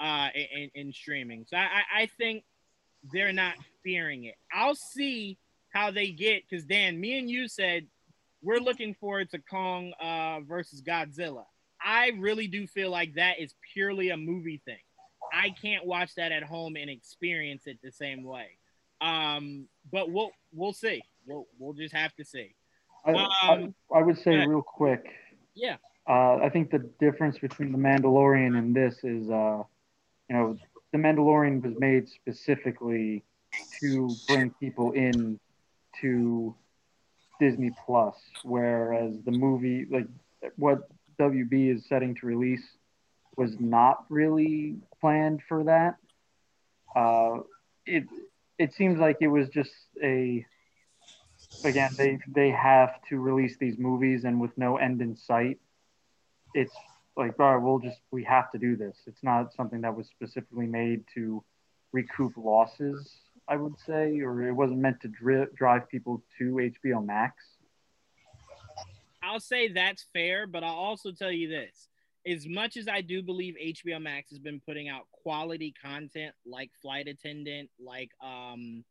uh, 0.00 0.28
in, 0.34 0.70
in 0.74 0.92
streaming. 0.92 1.46
So 1.48 1.56
I, 1.56 1.82
I 2.02 2.06
think 2.18 2.42
they're 3.12 3.32
not 3.32 3.54
fearing 3.84 4.24
it. 4.24 4.34
I'll 4.52 4.74
see 4.74 5.38
how 5.70 5.92
they 5.92 6.08
get 6.08 6.42
because 6.48 6.64
Dan, 6.64 6.98
me 7.00 7.18
and 7.18 7.30
you 7.30 7.46
said 7.46 7.86
we're 8.46 8.60
looking 8.60 8.94
forward 8.94 9.28
to 9.32 9.40
Kong 9.40 9.92
uh, 10.00 10.38
versus 10.46 10.80
Godzilla. 10.80 11.44
I 11.84 12.12
really 12.18 12.46
do 12.46 12.66
feel 12.68 12.90
like 12.90 13.14
that 13.16 13.40
is 13.40 13.54
purely 13.74 14.10
a 14.10 14.16
movie 14.16 14.62
thing. 14.64 14.78
I 15.32 15.50
can't 15.60 15.84
watch 15.84 16.14
that 16.14 16.30
at 16.30 16.44
home 16.44 16.76
and 16.76 16.88
experience 16.88 17.64
it 17.66 17.78
the 17.82 17.90
same 17.90 18.22
way. 18.22 18.56
Um, 19.00 19.66
but 19.92 20.10
we'll 20.10 20.30
we'll 20.54 20.72
see. 20.72 21.02
We'll 21.26 21.48
we'll 21.58 21.74
just 21.74 21.92
have 21.92 22.14
to 22.16 22.24
see. 22.24 22.54
I, 23.04 23.10
Um, 23.10 23.74
I, 23.92 23.98
I 23.98 24.02
would 24.02 24.16
say 24.16 24.32
yeah. 24.32 24.44
real 24.46 24.62
quick, 24.62 25.04
Yeah. 25.54 25.76
Uh, 26.08 26.36
I 26.36 26.48
think 26.48 26.70
the 26.70 26.88
difference 27.00 27.38
between 27.38 27.72
the 27.72 27.78
Mandalorian 27.78 28.56
and 28.56 28.74
this 28.74 29.02
is, 29.02 29.28
uh, 29.28 29.64
you 30.30 30.36
know, 30.36 30.56
the 30.92 30.98
Mandalorian 30.98 31.60
was 31.62 31.74
made 31.80 32.08
specifically 32.08 33.24
to 33.80 34.08
bring 34.28 34.50
people 34.60 34.92
in 34.92 35.40
to 36.00 36.54
Disney 37.40 37.70
Plus, 37.84 38.14
whereas 38.42 39.14
the 39.24 39.30
movie, 39.30 39.86
like 39.90 40.06
what 40.56 40.88
WB 41.18 41.74
is 41.74 41.86
setting 41.88 42.14
to 42.16 42.26
release, 42.26 42.64
was 43.36 43.58
not 43.60 44.04
really 44.08 44.76
planned 45.00 45.42
for 45.48 45.64
that. 45.64 45.96
Uh, 46.94 47.40
it 47.84 48.04
it 48.58 48.72
seems 48.74 48.98
like 48.98 49.18
it 49.20 49.28
was 49.28 49.48
just 49.50 49.70
a 50.02 50.44
again 51.64 51.90
they 51.96 52.18
they 52.28 52.50
have 52.50 52.94
to 53.08 53.20
release 53.20 53.56
these 53.58 53.78
movies 53.78 54.24
and 54.24 54.40
with 54.40 54.56
no 54.56 54.76
end 54.76 55.00
in 55.02 55.16
sight. 55.16 55.58
It's 56.54 56.74
like 57.16 57.38
all 57.38 57.54
right, 57.54 57.62
we'll 57.62 57.78
just 57.78 58.00
we 58.10 58.24
have 58.24 58.50
to 58.52 58.58
do 58.58 58.76
this. 58.76 58.96
It's 59.06 59.22
not 59.22 59.52
something 59.54 59.82
that 59.82 59.94
was 59.94 60.08
specifically 60.08 60.66
made 60.66 61.04
to 61.14 61.44
recoup 61.92 62.32
losses. 62.36 63.14
I 63.48 63.56
would 63.56 63.78
say, 63.78 64.20
or 64.20 64.42
it 64.42 64.52
wasn't 64.52 64.80
meant 64.80 65.00
to 65.02 65.08
dri- 65.08 65.46
drive 65.54 65.88
people 65.88 66.22
to 66.38 66.70
HBO 66.84 67.04
Max. 67.04 67.44
I'll 69.22 69.40
say 69.40 69.68
that's 69.72 70.06
fair, 70.12 70.46
but 70.46 70.64
I'll 70.64 70.74
also 70.74 71.12
tell 71.12 71.32
you 71.32 71.48
this. 71.48 71.88
As 72.26 72.46
much 72.46 72.76
as 72.76 72.88
I 72.88 73.02
do 73.02 73.22
believe 73.22 73.54
HBO 73.54 74.02
Max 74.02 74.30
has 74.30 74.40
been 74.40 74.60
putting 74.66 74.88
out 74.88 75.02
quality 75.12 75.72
content 75.82 76.34
like 76.44 76.70
Flight 76.82 77.06
Attendant, 77.06 77.70
like 77.78 78.10
um, 78.24 78.84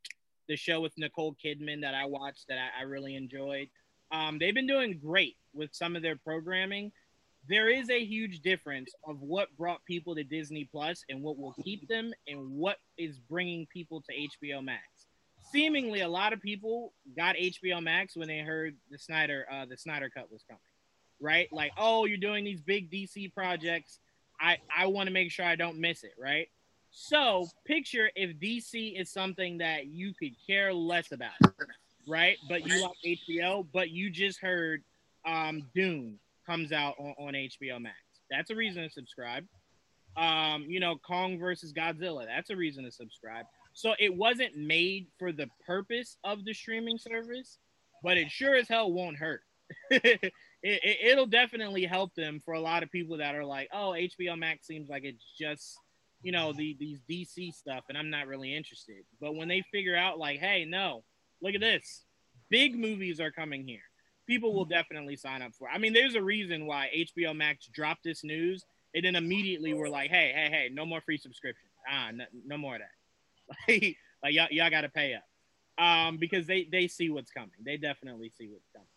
the 0.48 0.56
show 0.56 0.80
with 0.80 0.94
Nicole 0.98 1.36
Kidman 1.44 1.82
that 1.82 1.94
I 1.94 2.06
watched 2.06 2.46
that 2.48 2.58
I, 2.58 2.82
I 2.82 2.84
really 2.84 3.16
enjoyed, 3.16 3.68
um, 4.12 4.38
they've 4.40 4.54
been 4.54 4.68
doing 4.68 5.00
great 5.04 5.36
with 5.54 5.72
some 5.74 5.96
of 5.96 6.02
their 6.02 6.16
programming. 6.16 6.92
There 7.48 7.70
is 7.70 7.90
a 7.90 8.04
huge 8.04 8.42
difference 8.42 8.92
of 9.08 9.22
what 9.22 9.56
brought 9.58 9.84
people 9.86 10.16
to 10.16 10.24
Disney 10.24 10.68
Plus 10.72 11.04
and 11.10 11.22
what 11.22 11.38
will 11.38 11.56
keep 11.64 11.88
them 11.88 12.14
and 12.28 12.52
what 12.52 12.78
is 12.98 13.20
bringing 13.20 13.68
people 13.68 14.02
to 14.02 14.14
HBO 14.14 14.64
Max 14.64 15.06
seemingly 15.52 16.02
a 16.02 16.08
lot 16.08 16.34
of 16.34 16.42
people 16.42 16.94
got 17.16 17.36
HBO 17.36 17.82
Max 17.82 18.16
when 18.16 18.28
they 18.28 18.40
heard 18.40 18.76
the 18.92 18.98
Snyder 18.98 19.46
uh, 19.52 19.66
the 19.66 19.78
Snyder 19.78 20.10
cut 20.10 20.32
was 20.32 20.44
coming, 20.48 20.62
right? 21.20 21.48
Like, 21.52 21.72
oh, 21.78 22.06
you're 22.06 22.18
doing 22.18 22.44
these 22.44 22.62
big 22.62 22.92
DC 22.92 23.34
projects. 23.34 24.00
I 24.40 24.58
I 24.76 24.88
want 24.88 25.08
to 25.08 25.14
make 25.14 25.32
sure 25.32 25.46
I 25.46 25.56
don't 25.56 25.80
miss 25.80 26.04
it, 26.04 26.14
right? 26.20 26.50
So 26.92 27.48
picture 27.66 28.10
if 28.16 28.38
DC 28.40 29.00
is 29.00 29.10
something 29.12 29.58
that 29.60 29.88
you 29.88 30.14
could 30.14 30.36
care 30.46 30.74
less 30.74 31.12
about, 31.12 31.34
right? 32.08 32.38
But 32.48 32.66
you 32.66 32.82
like 32.82 33.20
HBO, 33.30 33.66
but 33.74 33.90
you 33.90 34.10
just 34.10 34.40
heard 34.40 34.84
um, 35.26 35.64
Dune 35.74 36.20
comes 36.46 36.72
out 36.72 36.96
on, 37.00 37.14
on 37.18 37.34
HBO 37.34 37.82
Max. 37.82 37.96
That's 38.30 38.50
a 38.50 38.56
reason 38.56 38.84
to 38.84 38.90
subscribe. 38.90 39.46
Um, 40.18 40.66
you 40.68 40.80
know, 40.80 40.96
Kong 41.06 41.38
versus 41.38 41.74
Godzilla. 41.74 42.26
That's 42.26 42.50
a 42.50 42.56
reason 42.56 42.86
to 42.86 42.92
subscribe. 42.92 43.46
So 43.74 43.94
it 44.00 44.16
wasn't 44.16 44.56
made 44.56 45.08
for 45.20 45.32
the 45.32 45.50
purpose 45.66 46.18
of 46.24 46.46
the 46.46 46.54
streaming 46.54 46.98
service, 46.98 47.60
but 48.02 48.18
it 48.18 48.32
sure 48.32 48.56
as 48.56 48.70
hell 48.70 48.92
won't 48.92 49.18
hurt. 49.18 49.42
it, 49.90 50.32
it, 50.64 51.18
will 51.18 51.26
definitely 51.26 51.86
help 51.86 52.14
them 52.16 52.40
for 52.44 52.54
a 52.54 52.60
lot 52.60 52.84
of 52.84 52.92
people 52.92 53.18
that 53.18 53.36
are 53.36 53.44
like, 53.44 53.68
oh, 53.74 53.96
HBO 53.98 54.38
Max 54.38 54.66
seems 54.66 54.90
like 54.90 55.04
it's 55.04 55.26
just, 55.38 55.78
you 56.22 56.32
know, 56.32 56.54
the, 56.54 56.78
these 56.80 57.02
DC 57.10 57.54
stuff, 57.54 57.84
and 57.90 57.98
I'm 57.98 58.10
not 58.10 58.28
really 58.28 58.56
interested. 58.56 59.04
But 59.20 59.36
when 59.36 59.48
they 59.48 59.64
figure 59.72 59.96
out, 59.96 60.20
like, 60.20 60.40
hey, 60.40 60.66
no, 60.66 61.04
look 61.42 61.56
at 61.56 61.62
this, 61.62 62.06
big 62.50 62.78
movies 62.78 63.20
are 63.20 63.32
coming 63.32 63.68
here. 63.68 63.82
People 64.28 64.54
will 64.54 64.66
definitely 64.66 65.16
sign 65.16 65.42
up 65.42 65.54
for. 65.54 65.68
It. 65.68 65.72
I 65.74 65.78
mean, 65.78 65.94
there's 65.94 66.16
a 66.16 66.22
reason 66.22 66.66
why 66.66 66.90
HBO 66.96 67.36
Max 67.36 67.68
dropped 67.68 68.04
this 68.04 68.24
news, 68.24 68.66
and 68.94 69.06
then 69.06 69.16
immediately 69.16 69.74
we're 69.74 69.90
like, 69.90 70.10
hey, 70.10 70.32
hey, 70.34 70.50
hey, 70.50 70.70
no 70.74 70.86
more 70.86 71.02
free 71.02 71.18
subscription. 71.18 71.68
Ah, 71.90 72.10
no, 72.14 72.26
no 72.46 72.58
more 72.58 72.76
of 72.76 72.82
that. 72.82 73.96
like, 74.24 74.34
y'all, 74.34 74.48
y'all 74.50 74.70
got 74.70 74.82
to 74.82 74.90
pay 74.90 75.14
up 75.14 75.24
um, 75.78 76.18
because 76.18 76.48
they 76.48 76.68
they 76.72 76.88
see 76.88 77.10
what's 77.10 77.32
coming. 77.32 77.52
They 77.64 77.78
definitely 77.78 78.32
see 78.38 78.48
what's 78.48 78.70
coming. 78.74 78.88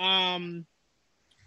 Um, 0.00 0.66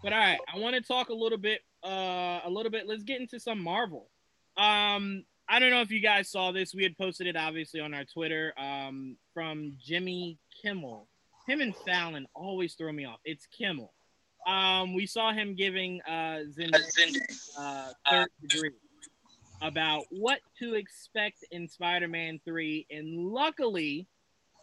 but 0.02 0.14
all 0.14 0.20
right, 0.20 0.40
I 0.54 0.60
want 0.60 0.76
to 0.76 0.82
talk 0.82 1.10
a 1.10 1.14
little 1.14 1.38
bit, 1.38 1.62
uh, 1.84 2.42
a 2.44 2.50
little 2.50 2.72
bit. 2.72 2.88
Let's 2.88 3.04
get 3.04 3.22
into 3.22 3.40
some 3.40 3.60
Marvel. 3.60 4.10
Um, 4.58 5.26
I 5.48 5.60
don't 5.60 5.72
know 5.72 5.82
if 5.82 5.92
you 5.92 6.00
guys 6.00 6.30
saw 6.30 6.52
this. 6.52 6.74
We 6.74 6.84
had 6.84 6.98
posted 6.98 7.28
it 7.28 7.36
obviously 7.36 7.80
on 7.80 7.94
our 7.94 8.06
Twitter 8.06 8.54
um, 8.58 9.18
from 9.34 9.74
Jimmy 9.84 10.38
Kimmel. 10.62 11.08
Him 11.48 11.62
and 11.62 11.76
Fallon 11.76 12.28
always 12.34 12.74
throw 12.76 12.92
me 12.92 13.06
off. 13.06 13.20
It's 13.26 13.46
Kimmel. 13.48 13.92
Um, 14.48 14.94
we 14.94 15.06
saw 15.06 15.32
him 15.32 15.56
giving 15.56 16.02
uh, 16.08 16.40
Zendaya 16.58 17.20
uh, 17.58 17.92
third 18.10 18.30
degree 18.42 18.72
about 19.62 20.04
what 20.10 20.40
to 20.60 20.74
expect 20.74 21.46
in 21.52 21.68
Spider-Man 21.68 22.42
3 22.46 22.86
and 22.92 23.32
luckily 23.32 24.08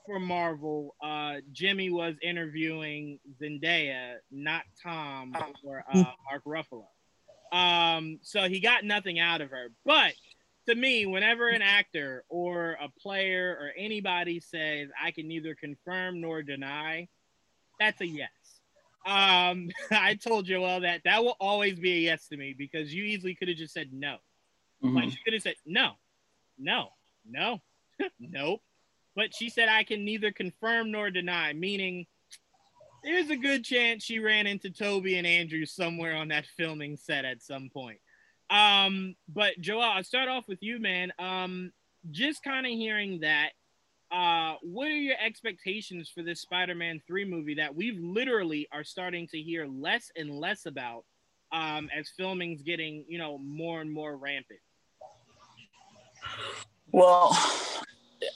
for 0.07 0.19
Marvel, 0.19 0.95
uh, 1.03 1.37
Jimmy 1.53 1.91
was 1.91 2.15
interviewing 2.23 3.19
Zendaya, 3.41 4.17
not 4.31 4.63
Tom 4.83 5.35
or 5.65 5.85
uh, 5.93 6.05
Mark 6.29 6.45
Ruffalo. 6.45 6.87
Um, 7.53 8.19
so 8.23 8.49
he 8.49 8.61
got 8.61 8.85
nothing 8.85 9.19
out 9.19 9.41
of 9.41 9.51
her. 9.51 9.69
But 9.85 10.13
to 10.69 10.75
me, 10.75 11.07
whenever 11.07 11.49
an 11.49 11.63
actor 11.63 12.25
or 12.29 12.77
a 12.81 12.89
player 13.01 13.57
or 13.61 13.73
anybody 13.77 14.41
says 14.41 14.89
I 15.03 15.11
can 15.11 15.29
neither 15.29 15.55
confirm 15.55 16.21
nor 16.21 16.43
deny, 16.43 17.09
that's 17.79 18.01
a 18.01 18.07
yes. 18.07 18.31
Um, 19.07 19.71
I 19.91 20.15
told 20.15 20.47
Joel 20.47 20.81
that 20.81 21.03
that 21.05 21.25
will 21.25 21.37
always 21.41 21.79
be 21.79 21.93
a 21.93 21.99
yes 22.01 22.29
to 22.29 22.37
me 22.37 22.55
because 22.57 22.93
you 22.93 23.05
easily 23.05 23.35
could 23.35 23.49
have 23.49 23.57
just 23.57 23.75
said 23.75 23.91
no. 23.93 24.17
Mm-hmm. 24.83 24.97
Like 24.97 25.11
she 25.11 25.19
could 25.25 25.35
have 25.35 25.43
said, 25.43 25.57
no, 25.67 25.93
no, 26.59 26.91
no, 27.29 27.61
nope. 28.21 28.61
But 29.17 29.35
she 29.35 29.51
said, 29.51 29.69
I 29.69 29.83
can 29.85 30.05
neither 30.05 30.31
confirm 30.31 30.91
nor 30.91 31.11
deny, 31.11 31.53
meaning 31.53 32.07
there's 33.03 33.31
a 33.31 33.37
good 33.37 33.65
chance 33.65 34.05
she 34.05 34.19
ran 34.19 34.47
into 34.47 34.71
Tobey 34.71 35.17
and 35.17 35.27
Andrew 35.27 35.65
somewhere 35.65 36.15
on 36.17 36.29
that 36.29 36.47
filming 36.57 36.97
set 36.97 37.25
at 37.25 37.43
some 37.43 37.71
point. 37.73 37.99
Um, 38.51 39.15
but 39.29 39.61
Joel, 39.61 39.83
I'll 39.83 40.05
start 40.05 40.29
off 40.29 40.49
with 40.49 40.59
you, 40.61 40.81
man. 40.81 41.13
Um, 41.19 41.73
just 42.11 42.43
kind 42.43 42.67
of 42.67 42.73
hearing 42.73 43.21
that, 43.21 43.51
uh, 44.11 44.57
what 44.63 44.89
are 44.89 44.97
your 44.97 45.17
expectations 45.25 46.11
for 46.13 46.23
this 46.23 46.41
Spider-Man 46.41 47.01
3 47.07 47.25
movie 47.25 47.55
that 47.55 47.75
we've 47.75 47.99
literally 48.01 48.67
are 48.73 48.83
starting 48.83 49.29
to 49.29 49.39
hear 49.39 49.67
less 49.67 50.11
and 50.17 50.31
less 50.31 50.67
about 50.67 51.05
um, 51.53 51.89
as 51.97 52.11
filming's 52.17 52.63
getting, 52.63 53.05
you 53.09 53.19
know, 53.19 53.39
more 53.39 53.81
and 53.81 53.91
more 53.91 54.17
rampant? 54.17 54.59
Well, 56.91 57.31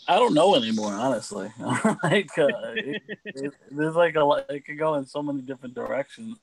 I 0.06 0.14
don't 0.16 0.34
know 0.34 0.54
anymore, 0.54 0.92
honestly. 0.92 1.50
like, 2.04 2.30
uh, 2.38 2.48
it, 2.76 3.02
it, 3.24 3.52
there's 3.70 3.96
like 3.96 4.14
a 4.14 4.22
lot, 4.22 4.46
it 4.48 4.64
could 4.64 4.78
go 4.78 4.94
in 4.94 5.06
so 5.06 5.22
many 5.22 5.42
different 5.42 5.74
directions. 5.74 6.38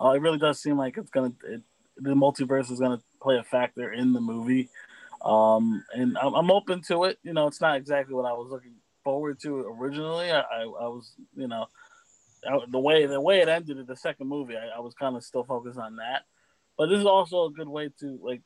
Uh, 0.00 0.10
it 0.10 0.20
really 0.20 0.38
does 0.38 0.60
seem 0.60 0.76
like 0.78 0.96
it's 0.98 1.10
gonna, 1.10 1.32
it, 1.44 1.62
the 1.96 2.14
multiverse 2.14 2.70
is 2.70 2.80
gonna 2.80 3.00
play 3.20 3.38
a 3.38 3.42
factor 3.42 3.92
in 3.92 4.12
the 4.12 4.20
movie. 4.20 4.68
Um, 5.24 5.82
and 5.92 6.16
I'm, 6.18 6.34
I'm, 6.34 6.50
open 6.50 6.82
to 6.82 7.04
it. 7.04 7.18
You 7.22 7.32
know, 7.32 7.46
it's 7.46 7.60
not 7.60 7.76
exactly 7.76 8.14
what 8.14 8.26
I 8.26 8.32
was 8.32 8.48
looking 8.50 8.74
forward 9.02 9.40
to 9.40 9.60
originally. 9.80 10.30
I, 10.30 10.40
I, 10.40 10.62
I 10.62 10.88
was, 10.88 11.12
you 11.34 11.48
know, 11.48 11.66
I, 12.48 12.58
the 12.68 12.78
way 12.78 13.06
the 13.06 13.20
way 13.20 13.40
it 13.40 13.48
ended 13.48 13.78
in 13.78 13.86
the 13.86 13.96
second 13.96 14.28
movie, 14.28 14.56
I, 14.56 14.76
I 14.76 14.80
was 14.80 14.94
kind 14.94 15.16
of 15.16 15.24
still 15.24 15.44
focused 15.44 15.78
on 15.78 15.96
that. 15.96 16.22
But 16.76 16.90
this 16.90 17.00
is 17.00 17.06
also 17.06 17.46
a 17.46 17.50
good 17.50 17.68
way 17.68 17.90
to 18.00 18.18
like 18.22 18.42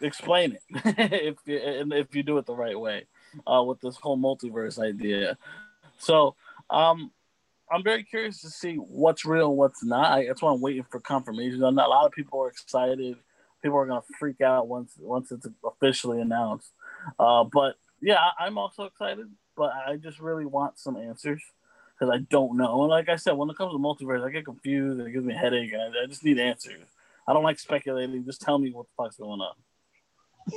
explain 0.00 0.52
it 0.52 0.62
if 1.12 1.36
you, 1.44 1.60
if 1.92 2.14
you 2.14 2.22
do 2.22 2.38
it 2.38 2.46
the 2.46 2.54
right 2.54 2.78
way 2.78 3.06
uh, 3.46 3.62
with 3.62 3.80
this 3.80 3.96
whole 3.96 4.18
multiverse 4.18 4.78
idea. 4.78 5.36
So 5.98 6.34
um, 6.70 7.10
I'm 7.70 7.82
very 7.84 8.02
curious 8.02 8.40
to 8.42 8.50
see 8.50 8.76
what's 8.76 9.24
real 9.24 9.48
and 9.48 9.56
what's 9.56 9.84
not. 9.84 10.12
I, 10.12 10.26
that's 10.26 10.42
why 10.42 10.52
I'm 10.52 10.60
waiting 10.60 10.84
for 10.90 11.00
confirmation. 11.00 11.62
A 11.62 11.70
lot 11.70 12.06
of 12.06 12.12
people 12.12 12.42
are 12.42 12.48
excited. 12.48 13.16
People 13.62 13.78
are 13.78 13.86
gonna 13.86 14.02
freak 14.18 14.40
out 14.40 14.68
once 14.68 14.94
once 14.98 15.30
it's 15.32 15.46
officially 15.64 16.20
announced. 16.20 16.72
Uh, 17.18 17.44
but 17.44 17.76
yeah, 18.00 18.16
I, 18.16 18.46
I'm 18.46 18.58
also 18.58 18.84
excited. 18.84 19.26
But 19.56 19.72
I 19.86 19.96
just 19.96 20.20
really 20.20 20.46
want 20.46 20.78
some 20.78 20.96
answers 20.96 21.42
because 21.98 22.12
I 22.14 22.18
don't 22.30 22.56
know. 22.56 22.82
And 22.82 22.90
like 22.90 23.08
I 23.08 23.16
said, 23.16 23.32
when 23.32 23.50
it 23.50 23.56
comes 23.56 23.72
to 23.72 23.78
multiverse, 23.78 24.24
I 24.26 24.30
get 24.30 24.44
confused. 24.44 25.00
It 25.00 25.12
gives 25.12 25.24
me 25.24 25.34
a 25.34 25.38
headache. 25.38 25.72
I, 25.74 26.04
I 26.04 26.06
just 26.06 26.24
need 26.24 26.38
answers. 26.38 26.80
I 27.28 27.32
don't 27.34 27.44
like 27.44 27.58
speculating. 27.58 28.24
Just 28.24 28.40
tell 28.40 28.58
me 28.58 28.72
what 28.72 28.86
the 28.86 29.02
fuck's 29.02 29.16
going 29.16 29.40
on 29.40 29.54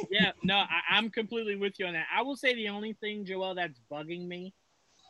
yeah, 0.09 0.32
no, 0.43 0.55
I, 0.55 0.97
am 0.97 1.09
completely 1.09 1.55
with 1.55 1.80
you 1.80 1.86
on 1.86 1.93
that. 1.93 2.07
I 2.16 2.22
will 2.22 2.36
say 2.36 2.53
the 2.55 2.70
only 2.70 2.93
thing, 2.93 3.26
Joel, 3.26 3.55
that's 3.55 3.80
bugging 3.91 4.28
me 4.28 4.53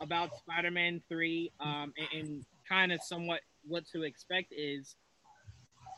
about 0.01 0.35
Spider-Man 0.37 1.01
Three, 1.09 1.51
um, 1.59 1.93
and, 1.97 2.07
and 2.13 2.45
kind 2.67 2.91
of 2.91 3.01
somewhat 3.01 3.41
what 3.65 3.85
to 3.93 4.03
expect 4.03 4.53
is, 4.55 4.95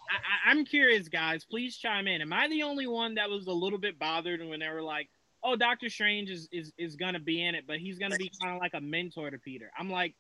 I, 0.09 0.51
I'm 0.51 0.65
curious, 0.65 1.07
guys. 1.07 1.45
Please 1.45 1.77
chime 1.77 2.07
in. 2.07 2.21
Am 2.21 2.33
I 2.33 2.47
the 2.47 2.63
only 2.63 2.87
one 2.87 3.15
that 3.15 3.29
was 3.29 3.47
a 3.47 3.53
little 3.53 3.79
bit 3.79 3.97
bothered 3.97 4.45
when 4.45 4.59
they 4.59 4.69
were 4.69 4.83
like, 4.83 5.09
"Oh, 5.43 5.55
Doctor 5.55 5.89
Strange 5.89 6.29
is 6.29 6.47
is, 6.51 6.73
is 6.77 6.95
gonna 6.95 7.19
be 7.19 7.43
in 7.43 7.55
it, 7.55 7.65
but 7.67 7.79
he's 7.79 7.97
gonna 7.97 8.17
be 8.17 8.31
kind 8.41 8.55
of 8.55 8.61
like 8.61 8.73
a 8.73 8.81
mentor 8.81 9.31
to 9.31 9.39
Peter"? 9.39 9.71
I'm 9.77 9.89
like, 9.89 10.15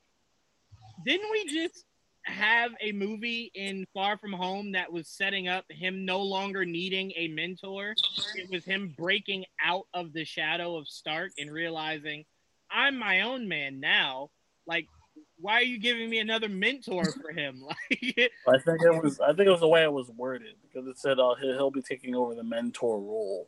didn't 1.05 1.29
we 1.31 1.45
just 1.45 1.85
have 2.25 2.71
a 2.81 2.91
movie 2.91 3.51
in 3.53 3.85
Far 3.93 4.17
From 4.17 4.33
Home 4.33 4.71
that 4.71 4.91
was 4.91 5.07
setting 5.07 5.47
up 5.47 5.65
him 5.69 6.05
no 6.05 6.21
longer 6.21 6.65
needing 6.65 7.11
a 7.15 7.27
mentor. 7.27 7.93
It 8.35 8.49
was 8.49 8.65
him 8.65 8.93
breaking 8.97 9.45
out 9.63 9.85
of 9.93 10.11
the 10.11 10.25
shadow 10.25 10.75
of 10.75 10.87
Stark 10.87 11.31
and 11.37 11.51
realizing 11.51 12.25
I'm 12.71 12.97
my 12.97 13.21
own 13.21 13.47
man 13.47 13.79
now. 13.79 14.29
Like, 14.67 14.87
why 15.39 15.55
are 15.55 15.63
you 15.63 15.79
giving 15.79 16.09
me 16.09 16.19
another 16.19 16.49
mentor 16.49 17.05
for 17.05 17.31
him? 17.31 17.63
Like, 17.91 18.31
I 18.47 18.57
think 18.59 18.81
it 18.81 19.03
was. 19.03 19.19
I 19.19 19.27
think 19.27 19.47
it 19.47 19.51
was 19.51 19.59
the 19.59 19.67
way 19.67 19.83
it 19.83 19.91
was 19.91 20.09
worded 20.09 20.55
because 20.63 20.87
it 20.87 20.97
said 20.97 21.19
uh, 21.19 21.35
he'll, 21.39 21.71
be 21.71 21.81
taking 21.81 22.15
over 22.15 22.35
the 22.35 22.43
mentor 22.43 22.99
role. 22.99 23.47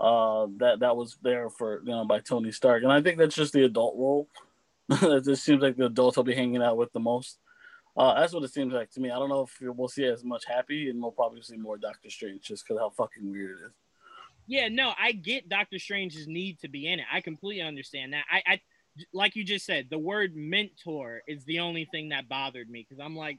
Uh, 0.00 0.48
that 0.56 0.80
that 0.80 0.96
was 0.96 1.16
there 1.22 1.48
for 1.48 1.80
you 1.84 1.90
know 1.90 2.04
by 2.04 2.20
Tony 2.20 2.50
Stark, 2.50 2.82
and 2.82 2.92
I 2.92 3.00
think 3.02 3.18
that's 3.18 3.34
just 3.34 3.52
the 3.52 3.64
adult 3.64 3.96
role. 3.96 4.28
it 4.90 5.24
just 5.24 5.44
seems 5.44 5.62
like 5.62 5.76
the 5.76 5.86
adults 5.86 6.16
will 6.16 6.24
be 6.24 6.34
hanging 6.34 6.62
out 6.62 6.76
with 6.76 6.92
the 6.92 7.00
most. 7.00 7.38
Uh, 7.96 8.18
that's 8.18 8.32
what 8.32 8.42
it 8.42 8.52
seems 8.52 8.72
like 8.72 8.90
to 8.90 9.00
me. 9.00 9.10
I 9.10 9.18
don't 9.18 9.28
know 9.28 9.42
if 9.42 9.58
we'll 9.60 9.88
see 9.88 10.04
as 10.04 10.24
much 10.24 10.44
happy, 10.46 10.88
and 10.88 11.00
we'll 11.00 11.12
probably 11.12 11.42
see 11.42 11.56
more 11.56 11.76
Doctor 11.76 12.10
Strange 12.10 12.42
just 12.42 12.66
because 12.66 12.80
how 12.80 12.90
fucking 12.90 13.30
weird 13.30 13.58
it 13.58 13.66
is. 13.66 13.72
Yeah, 14.52 14.68
no, 14.68 14.92
I 15.00 15.12
get 15.12 15.48
Doctor 15.48 15.78
Strange's 15.78 16.26
need 16.26 16.60
to 16.60 16.68
be 16.68 16.86
in 16.86 16.98
it. 16.98 17.06
I 17.10 17.22
completely 17.22 17.62
understand 17.62 18.12
that. 18.12 18.24
I, 18.30 18.42
I 18.46 18.60
like 19.14 19.34
you 19.34 19.44
just 19.44 19.64
said, 19.64 19.86
the 19.88 19.98
word 19.98 20.36
mentor 20.36 21.22
is 21.26 21.42
the 21.46 21.60
only 21.60 21.88
thing 21.90 22.10
that 22.10 22.28
bothered 22.28 22.68
me 22.68 22.86
because 22.86 23.02
I'm 23.02 23.16
like, 23.16 23.38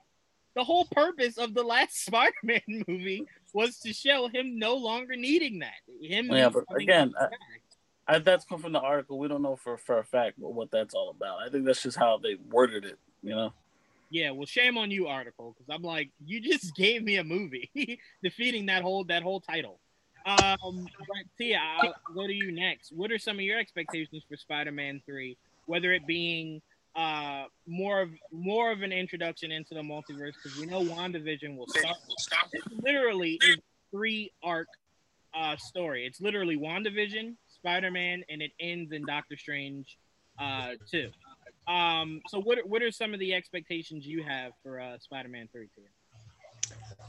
the 0.55 0.63
whole 0.63 0.85
purpose 0.85 1.37
of 1.37 1.53
the 1.53 1.61
last 1.61 2.03
Spider-Man 2.05 2.83
movie 2.87 3.27
was 3.53 3.77
to 3.81 3.93
show 3.93 4.27
him 4.27 4.57
no 4.57 4.73
longer 4.73 5.15
needing 5.15 5.59
that. 5.59 5.75
Him, 6.01 6.31
yeah, 6.31 6.49
but 6.49 6.63
again, 6.75 7.13
I, 8.07 8.15
I, 8.15 8.17
that's 8.17 8.45
come 8.45 8.59
from 8.59 8.71
the 8.71 8.81
article. 8.81 9.19
We 9.19 9.27
don't 9.27 9.43
know 9.43 9.55
for 9.55 9.77
for 9.77 9.99
a 9.99 10.03
fact 10.03 10.39
what 10.39 10.71
that's 10.71 10.95
all 10.95 11.11
about. 11.11 11.43
I 11.45 11.49
think 11.49 11.65
that's 11.65 11.83
just 11.83 11.95
how 11.95 12.17
they 12.17 12.37
worded 12.49 12.85
it. 12.85 12.97
You 13.21 13.35
know. 13.35 13.53
Yeah, 14.09 14.31
well, 14.31 14.47
shame 14.47 14.79
on 14.79 14.89
you, 14.89 15.05
article, 15.05 15.55
because 15.55 15.71
I'm 15.71 15.83
like, 15.83 16.09
you 16.25 16.41
just 16.41 16.75
gave 16.75 17.03
me 17.03 17.17
a 17.17 17.23
movie 17.23 17.99
defeating 18.23 18.65
that 18.65 18.81
whole 18.81 19.03
that 19.03 19.21
whole 19.21 19.41
title. 19.41 19.79
Um, 20.25 20.87
but 20.99 21.25
Tia, 21.37 21.59
I'll 21.59 21.95
go 22.13 22.27
to 22.27 22.33
you 22.33 22.51
next. 22.51 22.91
What 22.91 23.11
are 23.11 23.19
some 23.19 23.37
of 23.37 23.41
your 23.41 23.59
expectations 23.59 24.23
for 24.29 24.37
Spider-Man 24.37 25.01
Three? 25.05 25.37
Whether 25.65 25.93
it 25.93 26.05
being 26.07 26.61
uh 26.95 27.45
more 27.65 28.01
of 28.01 28.09
more 28.31 28.71
of 28.71 28.83
an 28.83 28.91
introduction 28.91 29.51
into 29.51 29.73
the 29.73 29.81
multiverse, 29.81 30.33
because 30.41 30.59
we 30.59 30.65
know 30.67 30.83
WandaVision 30.83 31.57
will 31.57 31.67
start. 31.67 31.95
It 32.53 32.63
literally 32.83 33.39
is 33.43 33.57
three 33.91 34.31
arc 34.43 34.67
uh 35.33 35.57
story. 35.57 36.05
It's 36.05 36.21
literally 36.21 36.55
WandaVision, 36.55 37.35
Spider-Man, 37.55 38.23
and 38.29 38.41
it 38.41 38.51
ends 38.59 38.91
in 38.91 39.05
Doctor 39.05 39.35
Strange 39.37 39.97
uh 40.39 40.73
two. 40.89 41.09
Um, 41.67 42.21
so 42.27 42.39
what 42.41 42.59
what 42.67 42.83
are 42.83 42.91
some 42.91 43.13
of 43.13 43.19
the 43.19 43.33
expectations 43.33 44.05
you 44.05 44.21
have 44.23 44.51
for 44.61 44.79
uh, 44.79 44.97
Spider-Man 44.99 45.49
Three? 45.51 45.69
Tia? 45.75 45.85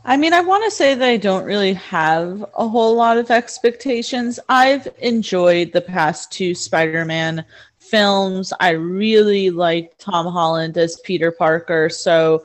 I 0.06 0.18
mean, 0.18 0.34
I 0.34 0.40
want 0.42 0.64
to 0.64 0.70
say 0.70 0.94
that 0.94 1.08
I 1.08 1.16
don't 1.16 1.44
really 1.44 1.72
have 1.74 2.44
a 2.58 2.68
whole 2.68 2.94
lot 2.94 3.16
of 3.16 3.30
expectations. 3.30 4.38
I've 4.50 4.86
enjoyed 4.98 5.72
the 5.72 5.80
past 5.80 6.30
two 6.30 6.54
Spider 6.54 7.06
Man 7.06 7.44
films. 7.78 8.52
I 8.60 8.70
really 8.70 9.48
like 9.48 9.94
Tom 9.98 10.26
Holland 10.26 10.76
as 10.76 11.00
Peter 11.04 11.30
Parker. 11.30 11.88
So 11.88 12.44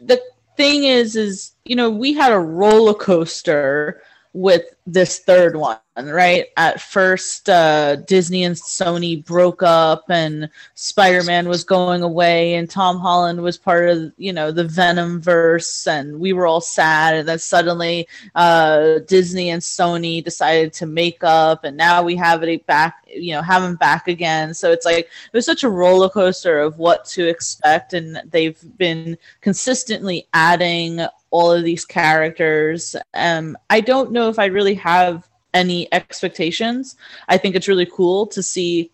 the 0.00 0.22
thing 0.56 0.84
is, 0.84 1.16
is, 1.16 1.52
you 1.64 1.74
know, 1.74 1.90
we 1.90 2.12
had 2.12 2.32
a 2.32 2.38
roller 2.38 2.94
coaster 2.94 4.02
with 4.38 4.76
this 4.86 5.18
third 5.18 5.56
one, 5.56 5.78
right? 5.96 6.46
At 6.56 6.80
first, 6.80 7.48
uh, 7.48 7.96
Disney 7.96 8.44
and 8.44 8.54
Sony 8.54 9.22
broke 9.22 9.64
up, 9.64 10.04
and 10.08 10.48
Spider 10.76 11.24
Man 11.24 11.48
was 11.48 11.64
going 11.64 12.02
away, 12.04 12.54
and 12.54 12.70
Tom 12.70 13.00
Holland 13.00 13.42
was 13.42 13.58
part 13.58 13.90
of, 13.90 14.12
you 14.16 14.32
know, 14.32 14.52
the 14.52 14.62
Venom 14.62 15.20
verse, 15.20 15.88
and 15.88 16.20
we 16.20 16.32
were 16.32 16.46
all 16.46 16.60
sad. 16.60 17.16
And 17.16 17.28
then 17.28 17.40
suddenly, 17.40 18.06
uh, 18.36 19.00
Disney 19.08 19.50
and 19.50 19.60
Sony 19.60 20.22
decided 20.22 20.72
to 20.74 20.86
make 20.86 21.24
up, 21.24 21.64
and 21.64 21.76
now 21.76 22.04
we 22.04 22.14
have 22.14 22.44
it 22.44 22.64
back, 22.66 23.04
you 23.08 23.32
know, 23.32 23.42
have 23.42 23.64
him 23.64 23.74
back 23.74 24.06
again. 24.06 24.54
So 24.54 24.70
it's 24.70 24.86
like 24.86 25.06
it 25.06 25.32
was 25.32 25.46
such 25.46 25.64
a 25.64 25.68
roller 25.68 26.08
coaster 26.08 26.60
of 26.60 26.78
what 26.78 27.04
to 27.06 27.28
expect, 27.28 27.92
and 27.92 28.22
they've 28.30 28.78
been 28.78 29.18
consistently 29.40 30.28
adding 30.32 31.00
all 31.30 31.52
of 31.52 31.64
these 31.64 31.84
characters. 31.84 32.96
Um, 33.14 33.56
I 33.70 33.80
don't 33.80 34.12
know 34.12 34.28
if 34.28 34.38
I 34.38 34.46
really 34.46 34.74
have 34.74 35.28
any 35.54 35.92
expectations. 35.92 36.96
I 37.28 37.38
think 37.38 37.54
it's 37.54 37.68
really 37.68 37.86
cool 37.86 38.26
to 38.28 38.42
see 38.42 38.90